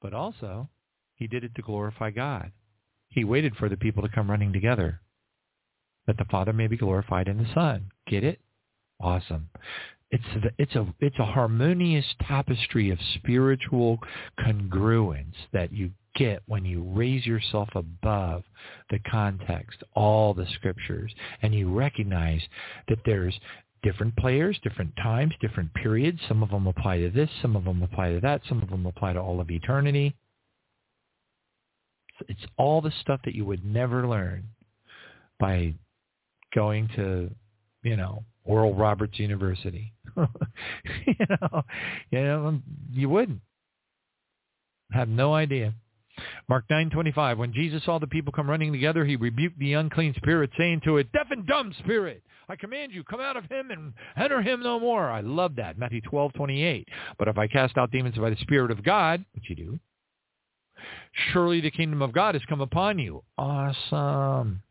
But 0.00 0.14
also, 0.14 0.68
he 1.14 1.26
did 1.26 1.44
it 1.44 1.54
to 1.56 1.62
glorify 1.62 2.10
God. 2.10 2.52
He 3.08 3.24
waited 3.24 3.56
for 3.56 3.68
the 3.68 3.76
people 3.76 4.02
to 4.02 4.08
come 4.08 4.30
running 4.30 4.52
together, 4.52 5.00
that 6.06 6.18
the 6.18 6.24
Father 6.26 6.52
may 6.52 6.66
be 6.66 6.76
glorified 6.76 7.28
in 7.28 7.38
the 7.38 7.52
Son. 7.54 7.90
Get 8.06 8.24
it? 8.24 8.40
Awesome. 9.00 9.50
It's 10.10 10.24
the, 10.42 10.50
it's 10.56 10.74
a 10.74 10.86
it's 11.00 11.18
a 11.18 11.24
harmonious 11.24 12.06
tapestry 12.26 12.90
of 12.90 12.98
spiritual 13.16 13.98
congruence 14.40 15.34
that 15.52 15.72
you 15.72 15.90
get 16.14 16.42
when 16.46 16.64
you 16.64 16.82
raise 16.82 17.26
yourself 17.26 17.68
above 17.74 18.42
the 18.90 18.98
context, 19.10 19.82
all 19.94 20.32
the 20.32 20.46
scriptures, 20.54 21.14
and 21.42 21.54
you 21.54 21.72
recognize 21.72 22.40
that 22.88 22.98
there's 23.04 23.38
different 23.82 24.16
players, 24.16 24.58
different 24.62 24.94
times, 24.96 25.34
different 25.40 25.72
periods. 25.74 26.20
Some 26.28 26.42
of 26.42 26.50
them 26.50 26.66
apply 26.66 26.98
to 26.98 27.10
this, 27.10 27.30
some 27.42 27.56
of 27.56 27.64
them 27.64 27.82
apply 27.82 28.12
to 28.12 28.20
that, 28.20 28.42
some 28.48 28.62
of 28.62 28.70
them 28.70 28.86
apply 28.86 29.14
to 29.14 29.20
all 29.20 29.40
of 29.40 29.50
eternity. 29.50 30.16
It's 32.28 32.46
all 32.56 32.80
the 32.80 32.92
stuff 33.00 33.20
that 33.24 33.34
you 33.34 33.44
would 33.44 33.64
never 33.64 34.08
learn 34.08 34.44
by 35.38 35.74
going 36.54 36.88
to, 36.96 37.30
you 37.82 37.96
know, 37.96 38.24
Oral 38.44 38.74
Roberts 38.74 39.18
University. 39.18 39.92
you 40.16 41.26
know, 41.28 41.62
you 42.10 42.22
know, 42.22 42.60
you 42.90 43.08
wouldn't 43.08 43.40
have 44.90 45.08
no 45.08 45.34
idea. 45.34 45.74
Mark 46.48 46.66
9:25 46.68 47.38
When 47.38 47.52
Jesus 47.52 47.84
saw 47.84 47.98
the 47.98 48.06
people 48.06 48.32
come 48.32 48.48
running 48.48 48.72
together, 48.72 49.04
he 49.04 49.16
rebuked 49.16 49.58
the 49.58 49.74
unclean 49.74 50.14
spirit, 50.14 50.50
saying 50.56 50.82
to 50.82 50.98
it, 50.98 51.12
"Deaf 51.12 51.30
and 51.30 51.46
dumb 51.46 51.72
spirit, 51.78 52.22
I 52.48 52.56
command 52.56 52.92
you, 52.92 53.04
come 53.04 53.20
out 53.20 53.36
of 53.36 53.44
him 53.50 53.70
and 53.70 53.92
enter 54.16 54.42
him 54.42 54.62
no 54.62 54.80
more." 54.80 55.10
I 55.10 55.20
love 55.20 55.56
that. 55.56 55.78
Matthew 55.78 56.00
12:28. 56.02 56.88
But 57.18 57.28
if 57.28 57.38
I 57.38 57.46
cast 57.46 57.76
out 57.76 57.90
demons 57.90 58.16
by 58.16 58.30
the 58.30 58.36
Spirit 58.36 58.70
of 58.70 58.82
God, 58.82 59.24
which 59.34 59.48
you 59.50 59.56
do, 59.56 59.78
Surely 61.32 61.60
the 61.60 61.70
kingdom 61.70 62.02
of 62.02 62.12
God 62.12 62.34
has 62.34 62.44
come 62.48 62.60
upon 62.60 62.98
you. 62.98 63.22
Awesome. 63.36 64.62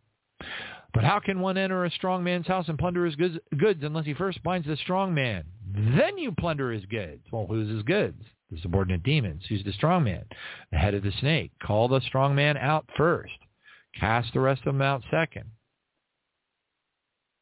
But 0.93 1.03
how 1.03 1.19
can 1.19 1.39
one 1.41 1.57
enter 1.57 1.85
a 1.85 1.91
strong 1.91 2.23
man's 2.23 2.47
house 2.47 2.69
and 2.69 2.79
plunder 2.79 3.05
his 3.05 3.15
goods, 3.15 3.37
goods 3.57 3.83
unless 3.83 4.05
he 4.05 4.13
first 4.13 4.41
binds 4.43 4.67
the 4.67 4.77
strong 4.77 5.13
man? 5.13 5.43
Then 5.73 6.17
you 6.17 6.31
plunder 6.31 6.71
his 6.71 6.85
goods. 6.85 7.23
Well, 7.31 7.45
who's 7.47 7.69
his 7.69 7.83
goods? 7.83 8.21
The 8.51 8.59
subordinate 8.61 9.03
demons. 9.03 9.43
Who's 9.49 9.63
the 9.63 9.73
strong 9.73 10.05
man? 10.05 10.25
The 10.71 10.77
head 10.77 10.93
of 10.93 11.03
the 11.03 11.11
snake. 11.19 11.51
Call 11.61 11.87
the 11.87 12.01
strong 12.01 12.35
man 12.35 12.57
out 12.57 12.89
first. 12.95 13.33
Cast 13.99 14.33
the 14.33 14.39
rest 14.39 14.61
of 14.61 14.73
them 14.73 14.81
out 14.81 15.03
second. 15.11 15.45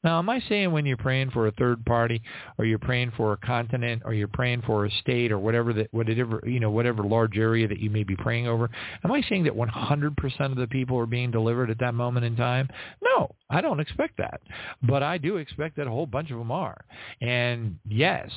Now, 0.06 0.20
am 0.20 0.30
I 0.30 0.40
saying 0.48 0.72
when 0.72 0.86
you're 0.86 0.98
praying 0.98 1.32
for 1.32 1.48
a 1.48 1.52
third 1.54 1.84
party, 1.84 2.22
or 2.60 2.66
you're 2.66 2.78
praying 2.78 3.14
for 3.18 3.34
a 3.34 3.38
continent, 3.38 4.04
or 4.06 4.14
you're 4.14 4.28
praying 4.28 4.62
for 4.62 4.86
a 4.86 4.92
state, 5.02 5.32
or 5.32 5.40
whatever 5.40 5.74
that, 5.74 5.92
whatever 5.92 6.44
you 6.46 6.60
know, 6.60 6.70
whatever 6.70 7.04
large 7.04 7.40
area 7.40 7.68
that 7.68 7.80
you 7.80 7.90
may 7.90 8.04
be 8.04 8.16
praying 8.16 8.48
over, 8.48 8.70
am 9.04 9.12
I 9.12 9.24
saying 9.28 9.46
that 9.46 9.56
100% 9.56 10.40
of 10.52 10.58
the 10.58 10.68
people 10.68 10.96
are 11.00 11.08
being 11.08 11.32
delivered 11.32 11.72
at 11.72 11.80
that 11.80 11.96
moment 11.96 12.24
in 12.24 12.36
time? 12.36 12.70
No, 13.02 13.34
I 13.50 13.62
don't 13.62 13.80
expect 13.80 14.18
that, 14.18 14.42
but 14.84 15.02
I 15.02 15.18
do 15.18 15.38
expect 15.38 15.76
that 15.78 15.88
a 15.88 15.92
whole 15.92 16.06
bunch 16.06 16.30
of 16.30 16.38
them 16.38 16.52
are. 16.52 16.86
And 17.20 17.80
yes, 17.90 18.30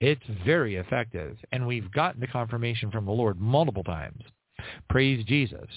it's 0.00 0.22
very 0.44 0.76
effective, 0.76 1.36
and 1.52 1.66
we've 1.66 1.92
gotten 1.92 2.20
the 2.20 2.26
confirmation 2.26 2.90
from 2.90 3.06
the 3.06 3.12
Lord 3.12 3.40
multiple 3.40 3.84
times. 3.84 4.22
Praise 4.88 5.24
Jesus. 5.26 5.68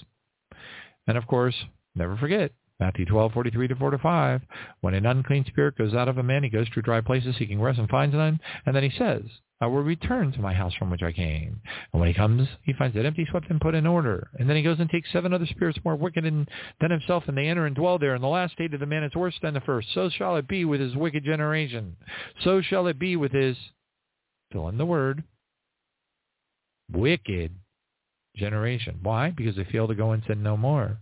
And 1.07 1.17
of 1.17 1.27
course, 1.27 1.55
never 1.95 2.15
forget, 2.17 2.51
Matthew 2.79 3.05
12, 3.05 3.33
43 3.33 3.67
to 3.67 3.75
45. 3.75 4.41
When 4.81 4.93
an 4.93 5.05
unclean 5.05 5.45
spirit 5.45 5.77
goes 5.77 5.93
out 5.93 6.07
of 6.07 6.17
a 6.17 6.23
man, 6.23 6.43
he 6.43 6.49
goes 6.49 6.67
through 6.69 6.83
dry 6.83 7.01
places 7.01 7.35
seeking 7.37 7.61
rest 7.61 7.79
and 7.79 7.89
finds 7.89 8.15
none. 8.15 8.39
And 8.65 8.75
then 8.75 8.83
he 8.83 8.97
says, 8.97 9.21
I 9.61 9.67
will 9.67 9.83
return 9.83 10.33
to 10.33 10.41
my 10.41 10.53
house 10.53 10.73
from 10.75 10.89
which 10.89 11.03
I 11.03 11.13
came. 11.13 11.61
And 11.93 11.99
when 12.01 12.09
he 12.09 12.13
comes, 12.13 12.47
he 12.63 12.73
finds 12.73 12.97
it 12.97 13.05
empty, 13.05 13.25
swept, 13.29 13.49
and 13.49 13.61
put 13.61 13.75
in 13.75 13.87
order. 13.87 14.29
And 14.37 14.49
then 14.49 14.57
he 14.57 14.63
goes 14.63 14.79
and 14.79 14.89
takes 14.89 15.11
seven 15.13 15.33
other 15.33 15.45
spirits 15.45 15.79
more 15.85 15.95
wicked 15.95 16.25
than 16.25 16.91
himself, 16.91 17.23
and 17.27 17.37
they 17.37 17.47
enter 17.47 17.65
and 17.65 17.75
dwell 17.75 17.97
there. 17.97 18.15
And 18.15 18.23
the 18.23 18.27
last 18.27 18.53
state 18.53 18.73
of 18.73 18.81
the 18.81 18.85
man 18.85 19.03
is 19.03 19.15
worse 19.15 19.35
than 19.41 19.53
the 19.53 19.61
first. 19.61 19.87
So 19.93 20.09
shall 20.09 20.35
it 20.35 20.49
be 20.49 20.65
with 20.65 20.81
his 20.81 20.97
wicked 20.97 21.23
generation. 21.23 21.95
So 22.43 22.61
shall 22.61 22.87
it 22.87 22.99
be 22.99 23.15
with 23.15 23.31
his, 23.31 23.55
fill 24.53 24.69
in 24.69 24.77
the 24.77 24.85
word, 24.85 25.23
wicked 26.91 27.51
generation. 28.37 28.99
Why? 29.01 29.31
Because 29.31 29.55
they 29.55 29.65
fail 29.65 29.87
to 29.87 29.95
go 29.95 30.11
and 30.11 30.23
sin 30.27 30.41
no 30.41 30.55
more. 30.55 30.99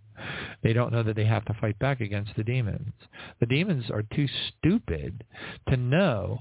They 0.64 0.74
don't 0.74 0.92
know 0.92 1.04
that 1.04 1.16
they 1.16 1.26
have 1.26 1.46
to 1.46 1.58
fight 1.60 1.78
back 1.80 2.02
against 2.02 2.36
the 2.36 2.44
demons. 2.44 2.94
The 3.40 3.46
demons 3.46 3.90
are 3.90 4.04
too 4.04 4.28
stupid 4.50 5.24
to 5.70 5.78
know 5.78 6.40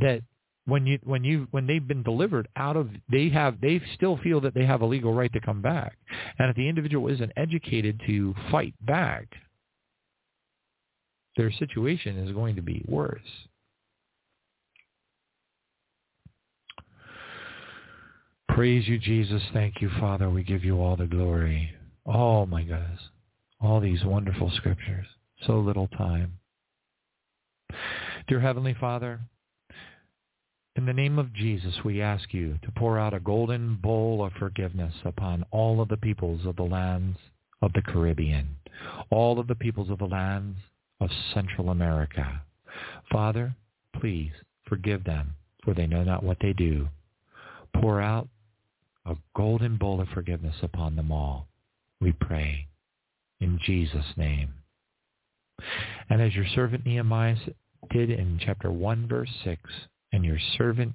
that 0.00 0.22
when 0.66 0.86
you 0.86 0.98
when 1.02 1.24
you 1.24 1.48
when 1.50 1.66
they've 1.66 1.86
been 1.86 2.02
delivered 2.02 2.46
out 2.56 2.76
of 2.76 2.90
they 3.10 3.30
have 3.30 3.60
they 3.60 3.80
still 3.94 4.18
feel 4.18 4.40
that 4.42 4.54
they 4.54 4.66
have 4.66 4.82
a 4.82 4.86
legal 4.86 5.14
right 5.14 5.32
to 5.32 5.40
come 5.40 5.62
back. 5.62 5.96
And 6.38 6.50
if 6.50 6.56
the 6.56 6.68
individual 6.68 7.08
isn't 7.08 7.32
educated 7.36 8.00
to 8.06 8.34
fight 8.50 8.74
back, 8.82 9.34
their 11.36 11.50
situation 11.52 12.18
is 12.18 12.32
going 12.32 12.56
to 12.56 12.62
be 12.62 12.84
worse. 12.86 13.47
Praise 18.58 18.88
you, 18.88 18.98
Jesus. 18.98 19.42
Thank 19.52 19.80
you, 19.80 19.88
Father. 20.00 20.28
We 20.28 20.42
give 20.42 20.64
you 20.64 20.80
all 20.82 20.96
the 20.96 21.06
glory. 21.06 21.70
Oh, 22.04 22.44
my 22.44 22.62
goodness 22.62 23.00
all 23.60 23.80
these 23.80 24.04
wonderful 24.04 24.50
scriptures. 24.56 25.06
So 25.46 25.58
little 25.58 25.88
time. 25.88 26.34
Dear 28.28 28.40
Heavenly 28.40 28.74
Father, 28.78 29.20
in 30.76 30.86
the 30.86 30.92
name 30.92 31.18
of 31.18 31.32
Jesus, 31.34 31.74
we 31.84 32.00
ask 32.00 32.32
you 32.32 32.58
to 32.62 32.72
pour 32.72 32.98
out 32.98 33.14
a 33.14 33.20
golden 33.20 33.76
bowl 33.76 34.24
of 34.24 34.32
forgiveness 34.34 34.94
upon 35.04 35.44
all 35.50 35.80
of 35.80 35.88
the 35.88 35.96
peoples 35.96 36.46
of 36.46 36.56
the 36.56 36.62
lands 36.62 37.18
of 37.62 37.72
the 37.72 37.82
Caribbean, 37.82 38.56
all 39.10 39.40
of 39.40 39.48
the 39.48 39.54
peoples 39.54 39.90
of 39.90 39.98
the 39.98 40.06
lands 40.06 40.58
of 41.00 41.10
Central 41.34 41.70
America. 41.70 42.42
Father, 43.10 43.54
please 44.00 44.32
forgive 44.68 45.04
them, 45.04 45.34
for 45.64 45.74
they 45.74 45.86
know 45.86 46.04
not 46.04 46.22
what 46.22 46.38
they 46.40 46.52
do. 46.52 46.88
Pour 47.74 48.00
out 48.00 48.28
a 49.08 49.16
golden 49.34 49.76
bowl 49.76 50.00
of 50.00 50.08
forgiveness 50.08 50.56
upon 50.62 50.96
them 50.96 51.10
all. 51.10 51.48
We 52.00 52.12
pray 52.12 52.68
in 53.40 53.58
Jesus' 53.64 54.16
name. 54.16 54.52
And 56.08 56.22
as 56.22 56.34
your 56.34 56.46
servant 56.54 56.84
Nehemiah 56.86 57.36
did 57.90 58.10
in 58.10 58.38
chapter 58.44 58.70
1, 58.70 59.08
verse 59.08 59.30
6, 59.44 59.60
and 60.12 60.24
your 60.24 60.38
servant 60.56 60.94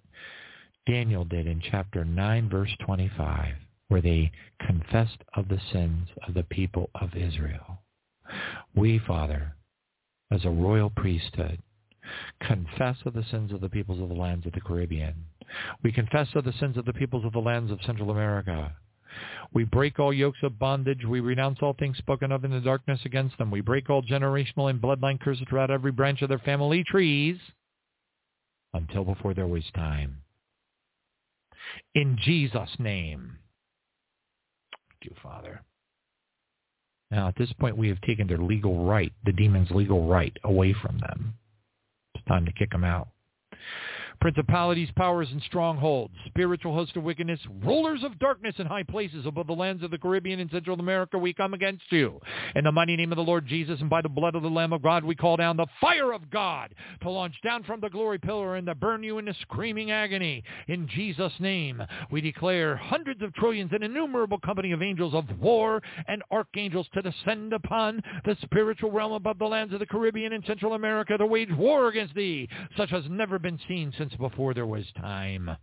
Daniel 0.86 1.26
did 1.26 1.48
in 1.48 1.62
chapter 1.62 2.06
9, 2.06 2.50
verse 2.50 2.72
25, 2.86 3.56
where 3.88 4.02
they 4.02 4.32
confessed 4.66 5.24
of 5.36 5.48
the 5.48 5.60
sins 5.72 6.08
of 6.28 6.34
the 6.34 6.44
people 6.44 6.90
of 6.96 7.16
Israel. 7.16 7.80
We, 8.76 9.00
Father, 9.00 9.56
as 10.32 10.46
a 10.46 10.50
royal 10.50 10.90
priesthood, 10.90 11.60
confess 12.42 12.98
of 13.06 13.14
the 13.14 13.24
sins 13.32 13.52
of 13.52 13.62
the 13.62 13.70
peoples 13.70 14.02
of 14.02 14.10
the 14.10 14.16
lands 14.16 14.46
of 14.46 14.54
the 14.54 14.62
Caribbean. 14.62 15.16
We 15.84 15.92
confess 15.92 16.28
of 16.36 16.46
the 16.46 16.54
sins 16.60 16.78
of 16.78 16.86
the 16.86 16.94
peoples 16.94 17.26
of 17.26 17.34
the 17.34 17.40
lands 17.40 17.72
of 17.72 17.80
Central 17.86 18.12
America. 18.12 18.76
We 19.54 19.64
break 19.64 20.00
all 20.00 20.14
yokes 20.14 20.40
of 20.42 20.58
bondage. 20.58 21.06
We 21.06 21.20
renounce 21.20 21.60
all 21.62 21.74
things 21.74 21.98
spoken 21.98 22.32
of 22.32 22.44
in 22.44 22.52
the 22.52 22.60
darkness 22.60 23.00
against 23.06 23.38
them. 23.38 23.52
We 23.52 23.62
break 23.62 23.90
all 23.90 24.02
generational 24.02 24.70
and 24.70 24.82
bloodline 24.82 25.20
curses 25.20 25.46
throughout 25.48 25.72
every 25.72 25.92
branch 25.92 26.22
of 26.22 26.30
their 26.30 26.40
family 26.40 26.84
trees 26.84 27.38
until 28.74 29.04
before 29.04 29.34
there 29.34 29.48
was 29.48 29.64
time. 29.76 30.18
In 31.94 32.18
Jesus' 32.20 32.76
name. 32.80 33.38
Thank 34.90 35.12
you, 35.12 35.16
Father. 35.22 35.62
Now, 37.12 37.28
at 37.28 37.36
this 37.36 37.54
point, 37.54 37.78
we 37.78 37.90
have 37.90 38.02
taken 38.02 38.28
their 38.28 38.40
legal 38.40 38.86
right, 38.86 39.14
the 39.24 39.32
demon's 39.32 39.70
legal 39.70 40.08
right, 40.08 40.36
away 40.44 40.74
from 40.74 40.98
them. 40.98 41.36
Time 42.28 42.46
to 42.46 42.54
kick 42.54 42.72
them 42.72 42.84
out 42.86 43.10
principalities, 44.24 44.88
powers, 44.96 45.28
and 45.34 45.42
strongholds, 45.42 46.14
spiritual 46.28 46.74
hosts 46.74 46.96
of 46.96 47.04
wickedness, 47.04 47.42
rulers 47.62 48.06
of 48.06 48.18
darkness 48.20 48.56
in 48.58 48.66
high 48.66 48.82
places 48.82 49.26
above 49.26 49.48
the 49.48 49.54
lands 49.54 49.84
of 49.84 49.92
the 49.92 49.98
Caribbean 49.98 50.40
and 50.40 50.50
Central 50.50 50.80
America, 50.80 51.18
we 51.18 51.34
come 51.34 51.54
against 51.54 51.84
you. 51.90 52.22
In 52.56 52.64
the 52.64 52.72
mighty 52.72 52.96
name 52.96 53.12
of 53.12 53.18
the 53.18 53.22
Lord 53.22 53.46
Jesus 53.46 53.82
and 53.82 53.90
by 53.90 54.02
the 54.02 54.08
blood 54.08 54.36
of 54.36 54.42
the 54.42 54.48
Lamb 54.48 54.72
of 54.72 54.82
God, 54.82 55.04
we 55.04 55.14
call 55.14 55.36
down 55.36 55.58
the 55.58 55.68
fire 55.82 56.14
of 56.14 56.32
God 56.32 56.74
to 57.02 57.10
launch 57.10 57.36
down 57.44 57.64
from 57.64 57.82
the 57.82 57.90
glory 57.90 58.18
pillar 58.18 58.56
and 58.56 58.66
to 58.68 58.76
burn 58.76 59.04
you 59.04 59.18
into 59.18 59.36
screaming 59.42 59.92
agony. 59.92 60.42
In 60.70 60.88
Jesus' 60.88 61.34
name, 61.42 61.84
we 62.10 62.22
declare 62.22 62.78
hundreds 62.78 63.22
of 63.22 63.34
trillions 63.34 63.72
and 63.74 63.84
innumerable 63.84 64.40
company 64.40 64.72
of 64.72 64.82
angels 64.82 65.14
of 65.14 65.26
war 65.38 65.82
and 66.08 66.24
archangels 66.32 66.88
to 66.94 67.02
descend 67.02 67.52
upon 67.52 68.02
the 68.24 68.38
spiritual 68.42 68.90
realm 68.90 69.12
above 69.12 69.38
the 69.38 69.44
lands 69.44 69.74
of 69.74 69.82
the 69.82 69.86
Caribbean 69.86 70.32
and 70.32 70.46
Central 70.46 70.76
America 70.76 71.18
to 71.18 71.26
wage 71.26 71.52
war 71.58 71.90
against 71.90 72.16
thee, 72.16 72.48
such 72.78 72.90
has 72.90 73.04
never 73.10 73.38
been 73.38 73.60
seen 73.68 73.92
since 73.98 74.13
before 74.16 74.54
there 74.54 74.66
was 74.66 74.86
time. 75.00 75.58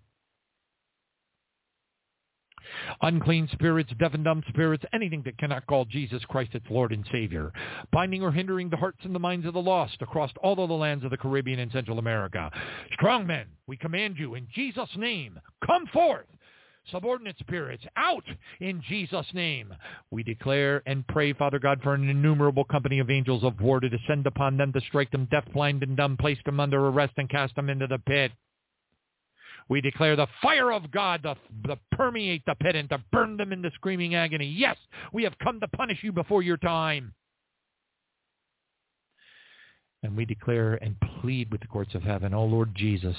Unclean 3.03 3.49
spirits, 3.53 3.91
deaf 3.99 4.15
and 4.15 4.25
dumb 4.25 4.43
spirits, 4.49 4.85
anything 4.93 5.23
that 5.25 5.39
cannot 5.39 5.67
call 5.67 5.85
Jesus 5.85 6.25
Christ 6.27 6.55
its 6.55 6.67
Lord 6.71 6.93
and 6.93 7.05
Savior, 7.11 7.53
binding 7.93 8.23
or 8.23 8.31
hindering 8.31 8.69
the 8.69 8.77
hearts 8.77 9.01
and 9.03 9.15
the 9.15 9.19
minds 9.19 9.47
of 9.47 9.55
the 9.55 9.63
lost 9.63 10.01
across 10.01 10.31
all 10.43 10.63
of 10.63 10.69
the 10.69 10.75
lands 10.75 11.05
of 11.05 11.11
the 11.11 11.17
Caribbean 11.17 11.59
and 11.59 11.73
Central 11.73 11.99
America. 11.99 12.51
Strong 12.95 13.27
men, 13.27 13.47
we 13.67 13.77
command 13.77 14.17
you 14.19 14.35
in 14.35 14.47
Jesus' 14.55 14.91
name, 14.97 15.39
come 15.67 15.87
forth 15.93 16.27
subordinate 16.91 17.37
spirits 17.39 17.85
out 17.97 18.25
in 18.61 18.83
Jesus' 18.89 19.27
name. 19.35 19.75
We 20.11 20.23
declare 20.23 20.83
and 20.87 21.07
pray, 21.07 21.33
Father 21.33 21.59
God, 21.59 21.81
for 21.83 21.95
an 21.95 22.09
innumerable 22.09 22.65
company 22.65 22.99
of 22.99 23.11
angels 23.11 23.45
of 23.45 23.61
war 23.61 23.81
to 23.81 23.89
descend 23.89 24.27
upon 24.27 24.57
them 24.57 24.73
to 24.73 24.81
strike 24.81 25.11
them 25.11 25.29
deaf, 25.31 25.45
blind, 25.53 25.83
and 25.83 25.97
dumb, 25.97 26.17
place 26.17 26.39
them 26.45 26.61
under 26.61 26.87
arrest, 26.87 27.15
and 27.17 27.29
cast 27.29 27.55
them 27.57 27.71
into 27.71 27.87
the 27.87 27.99
pit. 27.99 28.33
We 29.69 29.81
declare 29.81 30.17
the 30.17 30.27
fire 30.43 30.73
of 30.73 30.91
God 30.91 31.23
to, 31.23 31.37
to 31.69 31.79
permeate 31.93 32.43
the 32.45 32.57
pit 32.57 32.75
and 32.75 32.89
to 32.89 33.03
burn 33.13 33.37
them 33.37 33.53
into 33.53 33.71
screaming 33.75 34.17
agony. 34.17 34.47
Yes, 34.47 34.77
we 35.13 35.23
have 35.23 35.39
come 35.39 35.61
to 35.61 35.69
punish 35.69 35.99
you 36.03 36.13
before 36.13 36.43
your 36.43 36.57
time. 36.57 37.15
And 40.03 40.17
we 40.17 40.25
declare 40.25 40.75
and 40.75 40.97
plead 41.21 41.53
with 41.53 41.61
the 41.61 41.67
courts 41.67 41.95
of 41.95 42.03
heaven, 42.03 42.35
O 42.35 42.45
Lord 42.45 42.75
Jesus, 42.75 43.17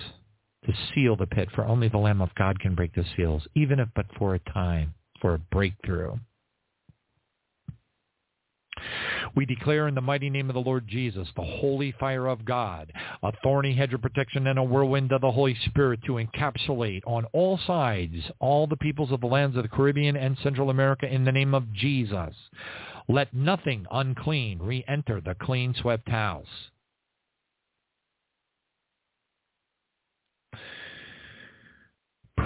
to 0.65 0.73
seal 0.93 1.15
the 1.15 1.25
pit, 1.25 1.49
for 1.55 1.65
only 1.65 1.87
the 1.87 1.97
Lamb 1.97 2.21
of 2.21 2.33
God 2.35 2.59
can 2.59 2.75
break 2.75 2.93
the 2.93 3.05
seals, 3.15 3.47
even 3.55 3.79
if 3.79 3.89
but 3.95 4.05
for 4.17 4.35
a 4.35 4.39
time, 4.39 4.93
for 5.19 5.33
a 5.33 5.39
breakthrough. 5.39 6.15
We 9.35 9.45
declare 9.45 9.87
in 9.87 9.95
the 9.95 10.01
mighty 10.01 10.29
name 10.29 10.49
of 10.49 10.55
the 10.55 10.61
Lord 10.61 10.87
Jesus 10.87 11.27
the 11.35 11.43
holy 11.43 11.93
fire 11.99 12.27
of 12.27 12.45
God, 12.45 12.91
a 13.23 13.31
thorny 13.43 13.75
hedge 13.75 13.93
of 13.93 14.01
protection 14.01 14.47
and 14.47 14.57
a 14.57 14.63
whirlwind 14.63 15.11
of 15.11 15.21
the 15.21 15.31
Holy 15.31 15.55
Spirit 15.65 16.01
to 16.05 16.13
encapsulate 16.13 17.01
on 17.05 17.25
all 17.33 17.59
sides 17.65 18.15
all 18.39 18.67
the 18.67 18.77
peoples 18.77 19.11
of 19.11 19.21
the 19.21 19.27
lands 19.27 19.55
of 19.55 19.63
the 19.63 19.69
Caribbean 19.69 20.15
and 20.15 20.37
Central 20.41 20.69
America 20.69 21.05
in 21.05 21.23
the 21.23 21.31
name 21.31 21.53
of 21.53 21.71
Jesus. 21.73 22.35
Let 23.07 23.33
nothing 23.33 23.85
unclean 23.91 24.59
re-enter 24.59 25.21
the 25.21 25.35
clean 25.35 25.73
swept 25.79 26.09
house. 26.09 26.71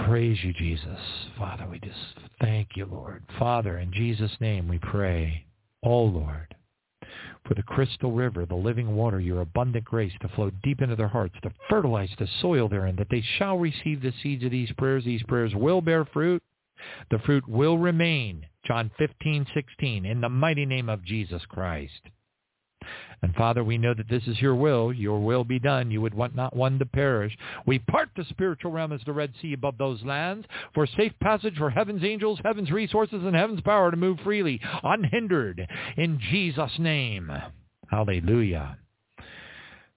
Praise 0.06 0.38
you, 0.44 0.52
Jesus. 0.52 0.98
Father, 1.36 1.66
we 1.68 1.80
just 1.80 1.96
thank 2.40 2.68
you, 2.76 2.86
Lord. 2.86 3.24
Father, 3.38 3.78
in 3.78 3.92
Jesus' 3.92 4.36
name 4.40 4.68
we 4.68 4.78
pray, 4.78 5.44
oh 5.82 6.04
Lord, 6.04 6.54
for 7.46 7.54
the 7.54 7.62
crystal 7.62 8.12
river, 8.12 8.46
the 8.46 8.54
living 8.54 8.94
water, 8.94 9.18
your 9.18 9.40
abundant 9.40 9.84
grace 9.84 10.12
to 10.20 10.28
flow 10.28 10.50
deep 10.62 10.80
into 10.80 10.94
their 10.94 11.08
hearts, 11.08 11.34
to 11.42 11.50
fertilize 11.68 12.10
the 12.18 12.28
soil 12.40 12.68
therein, 12.68 12.94
that 12.96 13.08
they 13.10 13.24
shall 13.36 13.58
receive 13.58 14.00
the 14.00 14.12
seeds 14.22 14.44
of 14.44 14.52
these 14.52 14.70
prayers. 14.78 15.04
These 15.04 15.24
prayers 15.24 15.54
will 15.54 15.80
bear 15.80 16.04
fruit. 16.04 16.42
The 17.10 17.18
fruit 17.20 17.48
will 17.48 17.78
remain. 17.78 18.46
John 18.64 18.92
15, 18.98 19.46
16, 19.54 20.06
in 20.06 20.20
the 20.20 20.28
mighty 20.28 20.66
name 20.66 20.88
of 20.88 21.04
Jesus 21.04 21.42
Christ. 21.48 22.00
And 23.22 23.34
Father, 23.34 23.64
we 23.64 23.78
know 23.78 23.94
that 23.94 24.08
this 24.08 24.22
is 24.26 24.40
your 24.40 24.54
will. 24.54 24.92
Your 24.92 25.18
will 25.20 25.44
be 25.44 25.58
done. 25.58 25.90
You 25.90 26.00
would 26.02 26.14
want 26.14 26.34
not 26.34 26.54
one 26.54 26.78
to 26.78 26.86
perish. 26.86 27.36
We 27.66 27.78
part 27.78 28.10
the 28.16 28.24
spiritual 28.28 28.72
realm 28.72 28.92
as 28.92 29.00
the 29.06 29.12
Red 29.12 29.32
Sea 29.40 29.54
above 29.54 29.78
those 29.78 30.02
lands 30.04 30.46
for 30.74 30.86
safe 30.86 31.12
passage 31.20 31.56
for 31.56 31.70
heaven's 31.70 32.04
angels, 32.04 32.38
heaven's 32.44 32.70
resources, 32.70 33.22
and 33.24 33.34
heaven's 33.34 33.62
power 33.62 33.90
to 33.90 33.96
move 33.96 34.18
freely, 34.22 34.60
unhindered, 34.82 35.66
in 35.96 36.20
Jesus' 36.30 36.78
name. 36.78 37.32
Hallelujah. 37.88 38.78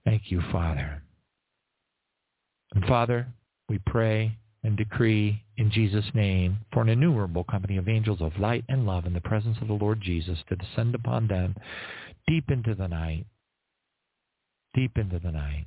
Thank 0.05 0.31
you, 0.31 0.41
Father. 0.51 1.03
And 2.73 2.85
Father, 2.85 3.27
we 3.67 3.79
pray 3.79 4.37
and 4.63 4.77
decree 4.77 5.43
in 5.57 5.71
Jesus' 5.71 6.05
name 6.13 6.57
for 6.73 6.81
an 6.81 6.89
innumerable 6.89 7.43
company 7.43 7.77
of 7.77 7.87
angels 7.87 8.21
of 8.21 8.37
light 8.39 8.63
and 8.69 8.85
love 8.85 9.05
in 9.05 9.13
the 9.13 9.21
presence 9.21 9.57
of 9.61 9.67
the 9.67 9.73
Lord 9.73 10.01
Jesus 10.01 10.37
to 10.49 10.55
descend 10.55 10.95
upon 10.95 11.27
them 11.27 11.55
deep 12.29 12.51
into 12.51 12.75
the 12.75 12.87
night, 12.87 13.25
deep 14.75 14.97
into 14.99 15.17
the 15.17 15.31
night. 15.31 15.65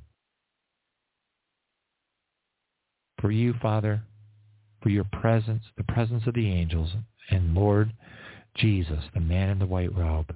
For 3.19 3.31
you, 3.31 3.53
Father, 3.61 4.01
for 4.81 4.89
your 4.89 5.03
presence, 5.03 5.63
the 5.75 5.83
presence 5.83 6.23
of 6.25 6.33
the 6.33 6.49
angels, 6.49 6.91
and 7.29 7.53
Lord 7.53 7.91
Jesus, 8.55 9.03
the 9.13 9.19
man 9.19 9.49
in 9.49 9.59
the 9.59 9.65
white 9.65 9.93
robe, 9.95 10.33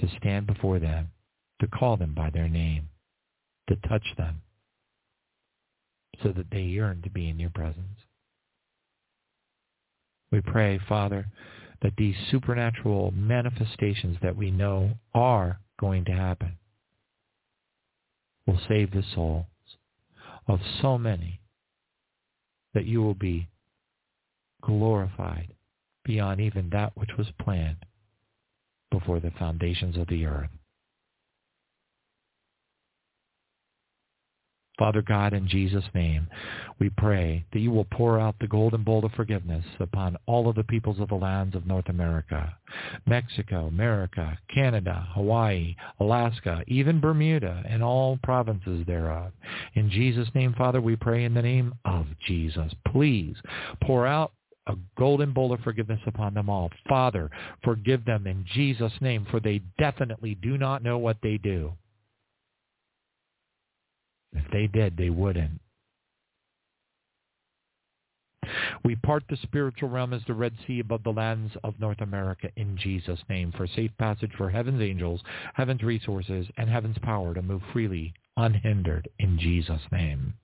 to 0.00 0.08
stand 0.18 0.48
before 0.48 0.80
them, 0.80 1.10
to 1.60 1.68
call 1.68 1.96
them 1.96 2.14
by 2.14 2.30
their 2.30 2.48
name, 2.48 2.88
to 3.68 3.76
touch 3.88 4.06
them, 4.16 4.42
so 6.20 6.30
that 6.32 6.50
they 6.50 6.62
yearn 6.62 7.00
to 7.02 7.10
be 7.10 7.28
in 7.28 7.38
your 7.38 7.50
presence. 7.50 8.00
We 10.32 10.40
pray, 10.40 10.80
Father, 10.88 11.26
that 11.84 11.96
these 11.98 12.16
supernatural 12.30 13.12
manifestations 13.12 14.16
that 14.22 14.34
we 14.34 14.50
know 14.50 14.90
are 15.12 15.60
going 15.78 16.02
to 16.06 16.12
happen 16.12 16.56
will 18.46 18.58
save 18.66 18.90
the 18.90 19.04
souls 19.14 19.44
of 20.48 20.58
so 20.80 20.96
many 20.96 21.42
that 22.72 22.86
you 22.86 23.02
will 23.02 23.14
be 23.14 23.46
glorified 24.62 25.52
beyond 26.06 26.40
even 26.40 26.70
that 26.70 26.90
which 26.96 27.10
was 27.18 27.26
planned 27.38 27.84
before 28.90 29.20
the 29.20 29.32
foundations 29.38 29.98
of 29.98 30.06
the 30.06 30.24
earth. 30.24 30.48
Father 34.78 35.02
God, 35.02 35.32
in 35.32 35.46
Jesus' 35.46 35.84
name, 35.94 36.26
we 36.80 36.90
pray 36.90 37.44
that 37.52 37.60
you 37.60 37.70
will 37.70 37.86
pour 37.92 38.18
out 38.18 38.34
the 38.40 38.48
golden 38.48 38.82
bowl 38.82 39.04
of 39.04 39.12
forgiveness 39.12 39.64
upon 39.78 40.16
all 40.26 40.48
of 40.48 40.56
the 40.56 40.64
peoples 40.64 40.98
of 40.98 41.08
the 41.08 41.14
lands 41.14 41.54
of 41.54 41.66
North 41.66 41.88
America, 41.88 42.56
Mexico, 43.06 43.66
America, 43.66 44.36
Canada, 44.52 45.06
Hawaii, 45.12 45.76
Alaska, 46.00 46.64
even 46.66 47.00
Bermuda, 47.00 47.62
and 47.68 47.84
all 47.84 48.18
provinces 48.24 48.84
thereof. 48.86 49.30
In 49.74 49.88
Jesus' 49.90 50.28
name, 50.34 50.54
Father, 50.58 50.80
we 50.80 50.96
pray 50.96 51.22
in 51.24 51.34
the 51.34 51.42
name 51.42 51.74
of 51.84 52.06
Jesus. 52.26 52.72
Please 52.88 53.36
pour 53.84 54.08
out 54.08 54.32
a 54.66 54.74
golden 54.98 55.32
bowl 55.32 55.52
of 55.52 55.60
forgiveness 55.60 56.00
upon 56.06 56.34
them 56.34 56.48
all. 56.48 56.70
Father, 56.88 57.30
forgive 57.62 58.04
them 58.04 58.26
in 58.26 58.44
Jesus' 58.54 58.92
name, 59.00 59.26
for 59.30 59.38
they 59.38 59.60
definitely 59.78 60.34
do 60.36 60.58
not 60.58 60.82
know 60.82 60.98
what 60.98 61.18
they 61.22 61.36
do. 61.36 61.72
If 64.34 64.50
they 64.50 64.66
did, 64.66 64.96
they 64.96 65.10
wouldn't. 65.10 65.60
We 68.84 68.96
part 68.96 69.24
the 69.28 69.36
spiritual 69.36 69.88
realm 69.88 70.12
as 70.12 70.22
the 70.26 70.34
Red 70.34 70.54
Sea 70.66 70.80
above 70.80 71.02
the 71.02 71.12
lands 71.12 71.56
of 71.64 71.80
North 71.80 72.00
America 72.00 72.50
in 72.56 72.76
Jesus' 72.76 73.22
name 73.28 73.52
for 73.52 73.66
safe 73.66 73.90
passage 73.98 74.32
for 74.36 74.50
heaven's 74.50 74.82
angels, 74.82 75.22
heaven's 75.54 75.82
resources, 75.82 76.46
and 76.58 76.68
heaven's 76.68 76.98
power 76.98 77.32
to 77.32 77.40
move 77.40 77.62
freely, 77.72 78.12
unhindered 78.36 79.08
in 79.18 79.38
Jesus' 79.38 79.80
name. 79.90 80.34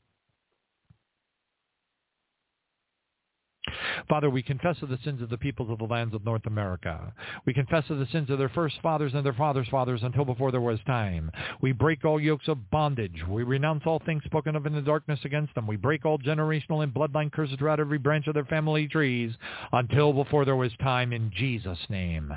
Father, 4.09 4.31
we 4.31 4.43
confess 4.43 4.77
of 4.83 4.89
the 4.89 4.99
sins 5.05 5.23
of 5.23 5.31
the 5.31 5.39
peoples 5.39 5.71
of 5.71 5.79
the 5.79 5.85
lands 5.85 6.15
of 6.15 6.25
North 6.25 6.47
America. 6.47 7.13
We 7.47 7.55
confess 7.55 7.85
of 7.91 7.99
the 7.99 8.07
sins 8.13 8.31
of 8.31 8.39
their 8.39 8.49
first 8.49 8.77
fathers 8.83 9.13
and 9.15 9.25
their 9.25 9.33
fathers' 9.33 9.69
fathers 9.71 10.03
until 10.03 10.25
before 10.25 10.51
there 10.51 10.61
was 10.61 10.79
time. 10.87 11.31
We 11.61 11.73
break 11.73 12.05
all 12.05 12.21
yokes 12.21 12.49
of 12.49 12.71
bondage. 12.71 13.23
We 13.29 13.43
renounce 13.43 13.83
all 13.87 14.01
things 14.05 14.25
spoken 14.25 14.57
of 14.57 14.67
in 14.67 14.75
the 14.75 14.81
darkness 14.81 15.21
against 15.25 15.55
them. 15.55 15.67
We 15.67 15.77
break 15.77 16.05
all 16.05 16.19
generational 16.19 16.83
and 16.83 16.93
bloodline 16.93 17.33
curses 17.33 17.57
throughout 17.59 17.81
every 17.81 17.99
branch 17.99 18.27
of 18.27 18.35
their 18.35 18.45
family 18.45 18.89
trees 18.89 19.33
until 19.73 20.13
before 20.13 20.45
there 20.45 20.57
was 20.57 20.73
time 20.81 21.13
in 21.13 21.31
Jesus' 21.35 21.79
name. 21.89 22.33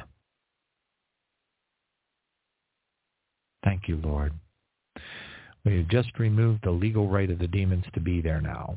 Thank 3.64 3.88
you, 3.88 3.98
Lord. 3.98 4.34
We 5.66 5.78
have 5.78 5.88
just 5.88 6.20
removed 6.20 6.62
the 6.64 6.72
legal 6.72 7.08
right 7.08 7.30
of 7.30 7.40
the 7.40 7.48
demons 7.48 7.86
to 7.94 8.02
be 8.02 8.20
there 8.20 8.42
now. 8.42 8.76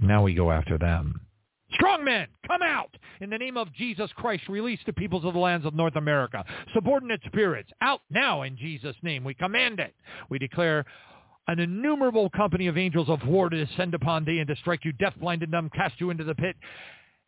Now 0.00 0.22
we 0.22 0.34
go 0.34 0.50
after 0.50 0.78
them. 0.78 1.20
Strong 1.74 2.04
men, 2.04 2.26
come 2.46 2.62
out! 2.62 2.94
In 3.20 3.30
the 3.30 3.38
name 3.38 3.56
of 3.56 3.72
Jesus 3.74 4.10
Christ, 4.16 4.48
release 4.48 4.80
the 4.84 4.92
peoples 4.92 5.24
of 5.24 5.34
the 5.34 5.40
lands 5.40 5.66
of 5.66 5.74
North 5.74 5.96
America. 5.96 6.44
Subordinate 6.74 7.20
spirits, 7.26 7.70
out 7.80 8.00
now 8.10 8.42
in 8.42 8.56
Jesus' 8.56 8.96
name. 9.02 9.24
We 9.24 9.34
command 9.34 9.80
it. 9.80 9.94
We 10.28 10.38
declare 10.38 10.84
an 11.48 11.58
innumerable 11.58 12.30
company 12.30 12.66
of 12.66 12.78
angels 12.78 13.08
of 13.08 13.26
war 13.26 13.48
to 13.48 13.64
descend 13.64 13.94
upon 13.94 14.24
thee 14.24 14.38
and 14.38 14.48
to 14.48 14.56
strike 14.56 14.84
you 14.84 14.92
deaf, 14.92 15.14
blind, 15.18 15.42
and 15.42 15.52
dumb, 15.52 15.70
cast 15.74 15.94
you 15.98 16.10
into 16.10 16.24
the 16.24 16.34
pit, 16.34 16.56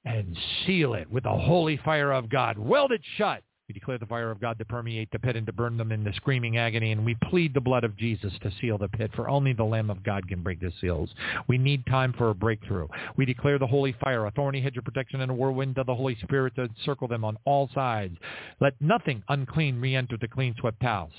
and 0.05 0.37
seal 0.67 0.95
it 0.95 1.11
with 1.11 1.25
the 1.25 1.31
holy 1.31 1.79
fire 1.79 2.13
of 2.13 2.29
God. 2.29 2.59
Weld 2.59 2.93
it 2.93 3.01
shut 3.17 3.43
we 3.67 3.73
declare 3.73 3.97
the 3.97 4.05
fire 4.05 4.31
of 4.31 4.43
God 4.43 4.59
to 4.59 4.65
permeate 4.67 5.11
the 5.11 5.19
pit 5.19 5.37
and 5.37 5.47
to 5.47 5.53
burn 5.53 5.79
them 5.79 5.91
in 5.91 6.05
the 6.05 6.13
screaming 6.13 6.59
agony, 6.59 6.93
and 6.93 7.03
we 7.03 7.17
plead 7.31 7.55
the 7.55 7.61
blood 7.61 7.83
of 7.83 7.97
Jesus 7.97 8.33
to 8.43 8.53
seal 8.61 8.77
the 8.77 8.89
pit, 8.89 9.11
for 9.15 9.31
only 9.31 9.55
the 9.55 9.65
Lamb 9.65 9.89
of 9.89 10.03
God 10.03 10.29
can 10.29 10.43
break 10.43 10.61
the 10.61 10.71
seals. 10.83 11.09
We 11.49 11.57
need 11.57 11.87
time 11.87 12.13
for 12.13 12.29
a 12.29 12.35
breakthrough. 12.35 12.89
We 13.17 13.25
declare 13.25 13.59
the 13.59 13.67
holy 13.67 13.97
fire, 14.05 14.27
a 14.27 14.31
thorny 14.33 14.61
hedge 14.61 14.77
of 14.77 14.85
protection, 14.85 15.23
and 15.23 15.31
a 15.31 15.35
whirlwind 15.35 15.79
of 15.79 15.87
the 15.87 15.95
Holy 15.95 16.15
Spirit 16.23 16.55
to 16.57 16.65
encircle 16.65 17.09
them 17.09 17.25
on 17.25 17.39
all 17.47 17.71
sides. 17.75 18.19
Let 18.61 18.75
nothing 18.83 19.23
unclean 19.31 19.81
re-enter 19.81 20.19
the 20.21 20.29
clean 20.29 20.55
swept 20.59 20.83
house 20.83 21.13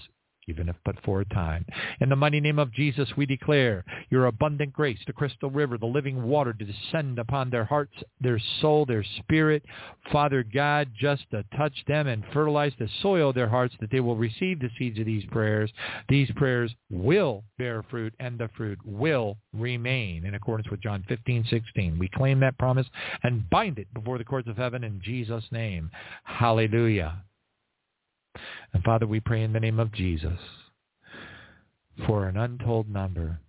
even 0.47 0.69
if 0.69 0.75
but 0.85 0.95
for 1.03 1.21
a 1.21 1.25
time. 1.25 1.65
In 2.01 2.09
the 2.09 2.15
mighty 2.15 2.39
name 2.39 2.59
of 2.59 2.71
Jesus, 2.71 3.09
we 3.17 3.25
declare 3.25 3.83
your 4.09 4.27
abundant 4.27 4.73
grace, 4.73 4.99
the 5.07 5.13
crystal 5.13 5.49
river, 5.49 5.77
the 5.77 5.85
living 5.85 6.23
water 6.23 6.53
to 6.53 6.65
descend 6.65 7.17
upon 7.17 7.49
their 7.49 7.65
hearts, 7.65 7.93
their 8.21 8.39
soul, 8.61 8.85
their 8.85 9.03
spirit. 9.19 9.63
Father 10.11 10.43
God, 10.43 10.91
just 10.99 11.23
to 11.31 11.43
touch 11.57 11.73
them 11.87 12.07
and 12.07 12.23
fertilize 12.31 12.73
the 12.77 12.89
soil 13.01 13.29
of 13.29 13.35
their 13.35 13.49
hearts 13.49 13.75
that 13.79 13.89
they 13.91 13.99
will 13.99 14.15
receive 14.15 14.59
the 14.59 14.69
seeds 14.77 14.99
of 14.99 15.05
these 15.05 15.25
prayers. 15.31 15.71
These 16.09 16.29
prayers 16.35 16.73
will 16.91 17.43
bear 17.57 17.83
fruit 17.83 18.13
and 18.19 18.37
the 18.37 18.49
fruit 18.55 18.79
will 18.85 19.37
remain 19.53 20.25
in 20.25 20.35
accordance 20.35 20.69
with 20.69 20.81
John 20.81 21.03
15, 21.07 21.45
16. 21.49 21.97
We 21.97 22.07
claim 22.09 22.39
that 22.41 22.57
promise 22.57 22.87
and 23.23 23.49
bind 23.49 23.79
it 23.79 23.91
before 23.93 24.17
the 24.17 24.23
courts 24.23 24.47
of 24.47 24.57
heaven 24.57 24.83
in 24.83 25.01
Jesus' 25.03 25.45
name. 25.51 25.89
Hallelujah. 26.23 27.23
And 28.73 28.83
Father, 28.83 29.07
we 29.07 29.19
pray 29.19 29.43
in 29.43 29.53
the 29.53 29.59
name 29.59 29.79
of 29.79 29.93
Jesus 29.93 30.39
for 32.05 32.27
an 32.27 32.37
untold 32.37 32.89
number, 32.89 33.39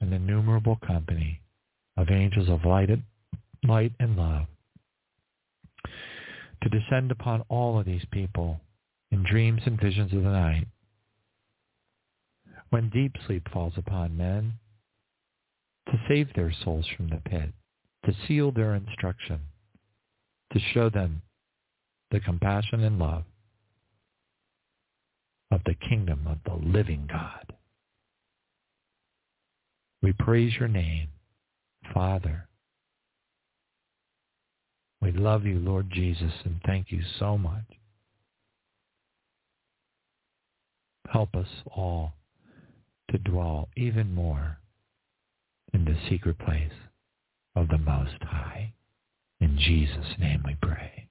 an 0.00 0.12
innumerable 0.12 0.78
company 0.86 1.40
of 1.96 2.10
angels 2.10 2.48
of 2.48 2.64
light 2.64 2.90
and, 2.90 3.02
light 3.66 3.92
and 4.00 4.16
love 4.16 4.46
to 6.62 6.68
descend 6.68 7.10
upon 7.10 7.42
all 7.48 7.78
of 7.78 7.86
these 7.86 8.04
people 8.10 8.60
in 9.10 9.22
dreams 9.22 9.62
and 9.66 9.80
visions 9.80 10.12
of 10.12 10.22
the 10.22 10.30
night. 10.30 10.66
When 12.70 12.90
deep 12.90 13.12
sleep 13.26 13.48
falls 13.52 13.74
upon 13.76 14.16
men, 14.16 14.54
to 15.86 16.00
save 16.08 16.28
their 16.34 16.52
souls 16.64 16.86
from 16.96 17.08
the 17.08 17.22
pit, 17.24 17.50
to 18.04 18.14
seal 18.26 18.52
their 18.52 18.74
instruction, 18.74 19.40
to 20.52 20.60
show 20.74 20.90
them 20.90 21.22
the 22.10 22.20
compassion 22.20 22.84
and 22.84 22.98
love 22.98 23.24
of 25.50 25.60
the 25.64 25.74
kingdom 25.74 26.26
of 26.26 26.38
the 26.44 26.66
living 26.66 27.08
God. 27.10 27.54
We 30.02 30.12
praise 30.12 30.52
your 30.58 30.68
name, 30.68 31.08
Father. 31.92 32.48
We 35.00 35.12
love 35.12 35.44
you, 35.44 35.58
Lord 35.58 35.90
Jesus, 35.90 36.32
and 36.44 36.60
thank 36.66 36.90
you 36.90 37.00
so 37.18 37.38
much. 37.38 37.64
Help 41.10 41.34
us 41.34 41.48
all 41.74 42.14
to 43.10 43.18
dwell 43.18 43.68
even 43.76 44.14
more 44.14 44.58
in 45.72 45.84
the 45.84 45.96
secret 46.10 46.38
place 46.38 46.72
of 47.56 47.68
the 47.68 47.78
Most 47.78 48.22
High. 48.22 48.74
In 49.40 49.58
Jesus' 49.58 50.18
name 50.18 50.42
we 50.44 50.56
pray. 50.60 51.08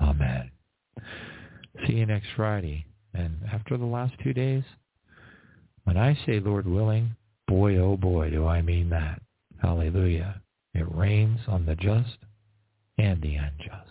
Amen. 0.00 0.50
See 1.86 1.94
you 1.94 2.06
next 2.06 2.28
Friday. 2.36 2.86
And 3.12 3.36
after 3.52 3.76
the 3.76 3.84
last 3.84 4.14
two 4.22 4.32
days, 4.32 4.64
when 5.84 5.96
I 5.96 6.18
say 6.26 6.40
Lord 6.40 6.66
willing, 6.66 7.10
boy, 7.46 7.76
oh 7.76 7.96
boy, 7.96 8.30
do 8.30 8.46
I 8.46 8.62
mean 8.62 8.90
that. 8.90 9.20
Hallelujah. 9.60 10.40
It 10.74 10.92
rains 10.94 11.40
on 11.46 11.66
the 11.66 11.76
just 11.76 12.18
and 12.98 13.20
the 13.22 13.36
unjust. 13.36 13.90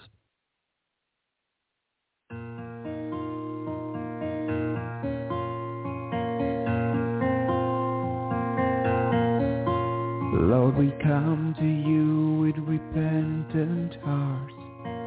Lord, 10.36 10.76
we 10.76 10.92
come 11.04 11.56
to 11.60 11.66
you 11.66 12.42
with 12.42 12.58
repentant 12.68 13.96
hearts. 14.04 14.53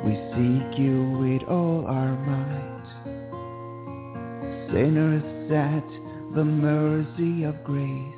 We 0.07 0.13
seek 0.13 0.79
you 0.79 1.19
with 1.19 1.49
all 1.49 1.85
our 1.89 2.15
might. 2.27 2.63
Sinners 4.73 5.51
at 5.51 5.85
the 6.33 6.45
mercy 6.45 7.43
of 7.43 7.65
grace, 7.65 8.15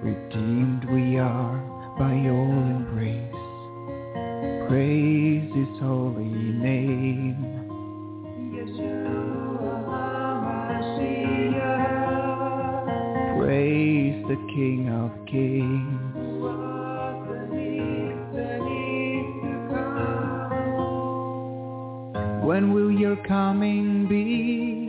redeemed 0.00 0.84
we 0.92 1.18
are 1.18 1.58
by 1.98 2.14
your 2.14 2.46
embrace. 2.46 3.34
Praise 4.68 5.50
his 5.56 5.80
holy 5.80 6.22
name. 6.22 7.54
Praise 13.40 14.24
the 14.28 14.36
King 14.54 14.88
of 14.88 15.26
Kings. 15.26 16.03
When 22.44 22.74
will 22.74 22.90
your 22.90 23.16
coming 23.26 24.06
be? 24.06 24.86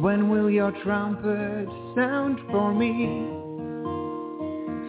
When 0.00 0.28
will 0.30 0.48
your 0.48 0.70
trumpet 0.84 1.66
sound 1.96 2.38
for 2.52 2.72
me? 2.72 2.92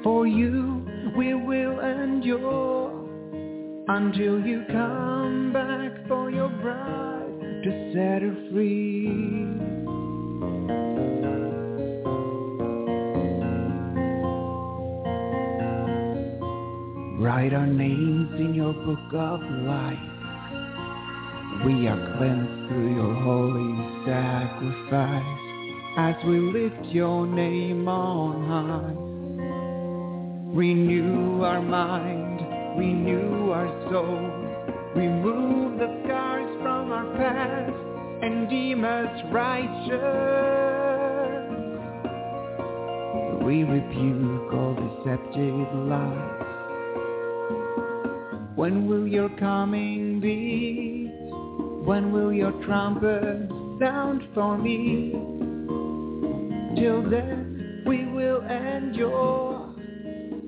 For 0.04 0.28
you 0.28 0.86
we 1.18 1.34
will 1.34 1.80
endure 1.80 2.92
until 3.88 4.40
you 4.40 4.66
come 4.72 5.52
back 5.52 6.08
for 6.08 6.30
your 6.30 6.50
bride 6.50 7.64
to 7.64 7.92
set 7.92 8.22
her 8.22 8.38
free. 8.52 9.08
Write 17.20 17.54
our 17.56 17.66
names 17.66 18.30
in 18.40 18.54
your 18.54 18.74
book 18.74 19.14
of 19.16 19.42
life. 19.66 20.09
We 21.66 21.88
are 21.88 22.16
cleansed 22.18 22.70
through 22.70 22.96
your 22.96 23.14
holy 23.16 23.76
sacrifice 24.06 25.40
as 25.98 26.16
we 26.26 26.40
lift 26.40 26.86
your 26.86 27.28
name 27.28 27.86
on 27.86 28.48
high. 28.48 28.96
Renew 30.56 31.44
our 31.44 31.62
mind, 31.62 32.40
renew 32.80 33.52
our 33.52 33.68
soul, 33.92 34.32
remove 34.96 35.80
the 35.80 36.02
scars 36.06 36.50
from 36.62 36.94
our 36.94 37.06
past 37.18 37.74
and 38.24 38.50
deem 38.50 38.86
us 38.86 39.22
righteous. 39.30 40.30
We 43.44 43.64
rebuke 43.64 44.54
all 44.54 44.76
deceptive 44.76 45.74
lies. 45.90 46.40
When 48.56 48.88
will 48.88 49.08
your 49.08 49.30
coming 49.38 50.22
be? 50.22 50.89
When 51.90 52.12
will 52.12 52.32
your 52.32 52.52
trumpet 52.68 53.50
sound 53.80 54.22
for 54.36 54.60
me? 54.60 55.12
Till 56.80 57.02
then 57.10 57.84
we 57.84 58.06
will 58.06 58.42
endure. 58.44 59.74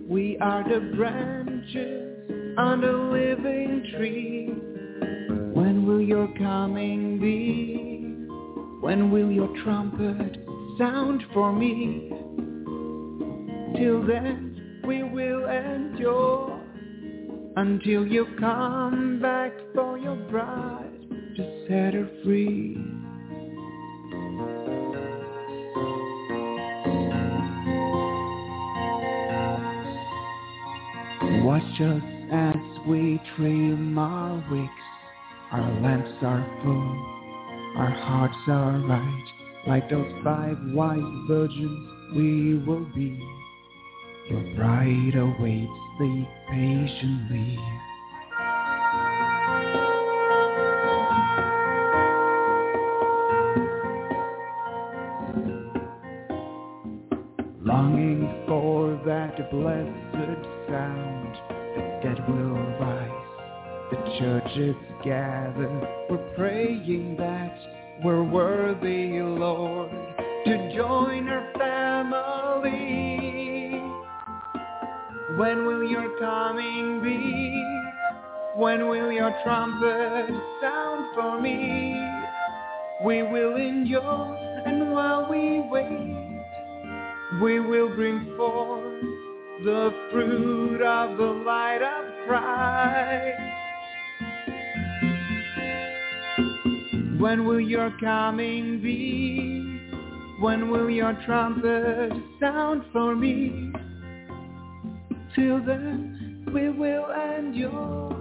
We 0.08 0.38
are 0.38 0.64
the 0.64 0.96
branches 0.96 2.30
on 2.60 2.82
the 2.82 2.92
living 2.92 3.88
tree. 3.98 4.50
When 5.60 5.84
will 5.88 6.00
your 6.00 6.28
coming 6.38 7.20
be? 7.20 8.28
When 8.80 9.10
will 9.10 9.32
your 9.32 9.50
trumpet 9.64 10.46
sound 10.78 11.24
for 11.34 11.52
me? 11.52 12.08
Till 13.80 14.06
then 14.06 14.84
we 14.86 15.02
will 15.02 15.50
endure 15.50 16.62
until 17.56 18.06
you 18.06 18.28
come 18.40 19.20
back 19.20 19.54
for 19.74 19.98
your 19.98 20.18
bride 20.30 20.91
to 21.36 21.66
set 21.68 21.94
her 21.94 22.10
free. 22.24 22.78
Watch 31.44 31.82
us 31.82 32.04
as 32.32 32.88
we 32.88 33.20
trim 33.36 33.98
our 33.98 34.44
wicks. 34.52 34.72
Our 35.52 35.82
lamps 35.82 36.12
are 36.22 36.46
full, 36.64 37.76
our 37.78 37.92
hearts 37.92 38.38
are 38.48 38.80
right. 38.88 39.28
Like 39.68 39.90
those 39.90 40.12
five 40.24 40.58
wise 40.74 41.00
virgins 41.28 42.16
we 42.16 42.58
will 42.66 42.86
be. 42.96 43.20
Your 44.30 44.56
bride 44.56 45.16
awaits 45.16 45.72
thee 46.00 46.28
patiently. 46.50 47.60
Longing 57.72 58.28
for 58.48 59.00
that 59.06 59.50
blessed 59.50 60.44
sound, 60.68 61.38
the 61.74 61.82
dead 62.04 62.20
will 62.28 62.60
rise. 62.82 63.10
The 63.92 63.98
churches 64.20 64.76
gather, 65.06 65.70
we're 66.10 66.34
praying 66.36 67.16
that 67.16 67.58
we're 68.04 68.24
worthy, 68.24 69.22
Lord, 69.22 69.90
to 69.90 70.74
join 70.76 71.30
our 71.30 71.50
family. 71.58 72.72
When 75.38 75.66
will 75.66 75.86
your 75.90 76.20
coming 76.20 77.02
be? 77.02 77.56
When 78.58 78.90
will 78.90 79.14
your 79.14 79.34
trumpet 79.46 80.30
sound 80.62 81.06
for 81.16 81.40
me? 81.42 81.96
We 83.06 83.24
will 83.24 83.56
endure, 83.56 84.38
and 84.66 84.92
while 84.92 85.30
we 85.30 85.62
wait, 85.72 86.11
we 87.40 87.60
will 87.60 87.88
bring 87.96 88.34
forth 88.36 89.02
the 89.64 89.94
fruit 90.12 90.82
of 90.82 91.18
the 91.18 91.24
light 91.24 91.82
of 91.82 92.28
Christ. 92.28 93.52
When 97.22 97.46
will 97.46 97.62
your 97.62 97.94
coming 98.00 98.82
be? 98.82 99.80
When 100.42 100.72
will 100.72 100.90
your 100.90 101.14
trumpet 101.26 102.12
sound 102.40 102.84
for 102.92 103.16
me? 103.16 103.72
Till 105.36 105.64
then 105.64 106.48
we 106.54 106.70
will 106.70 107.06
endure 107.12 108.12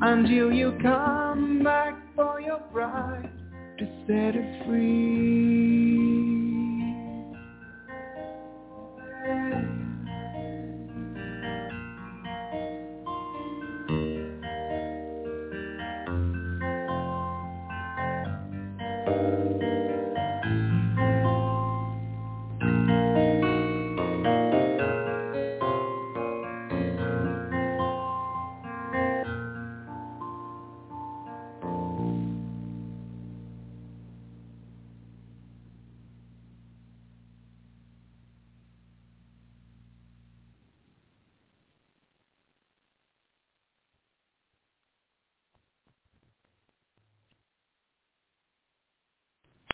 until 0.00 0.52
you 0.52 0.78
come 0.80 1.62
back 1.64 1.94
for 2.14 2.40
your 2.40 2.60
bride 2.72 3.30
to 3.78 3.84
set 4.06 4.34
her 4.34 4.62
free. 4.64 6.47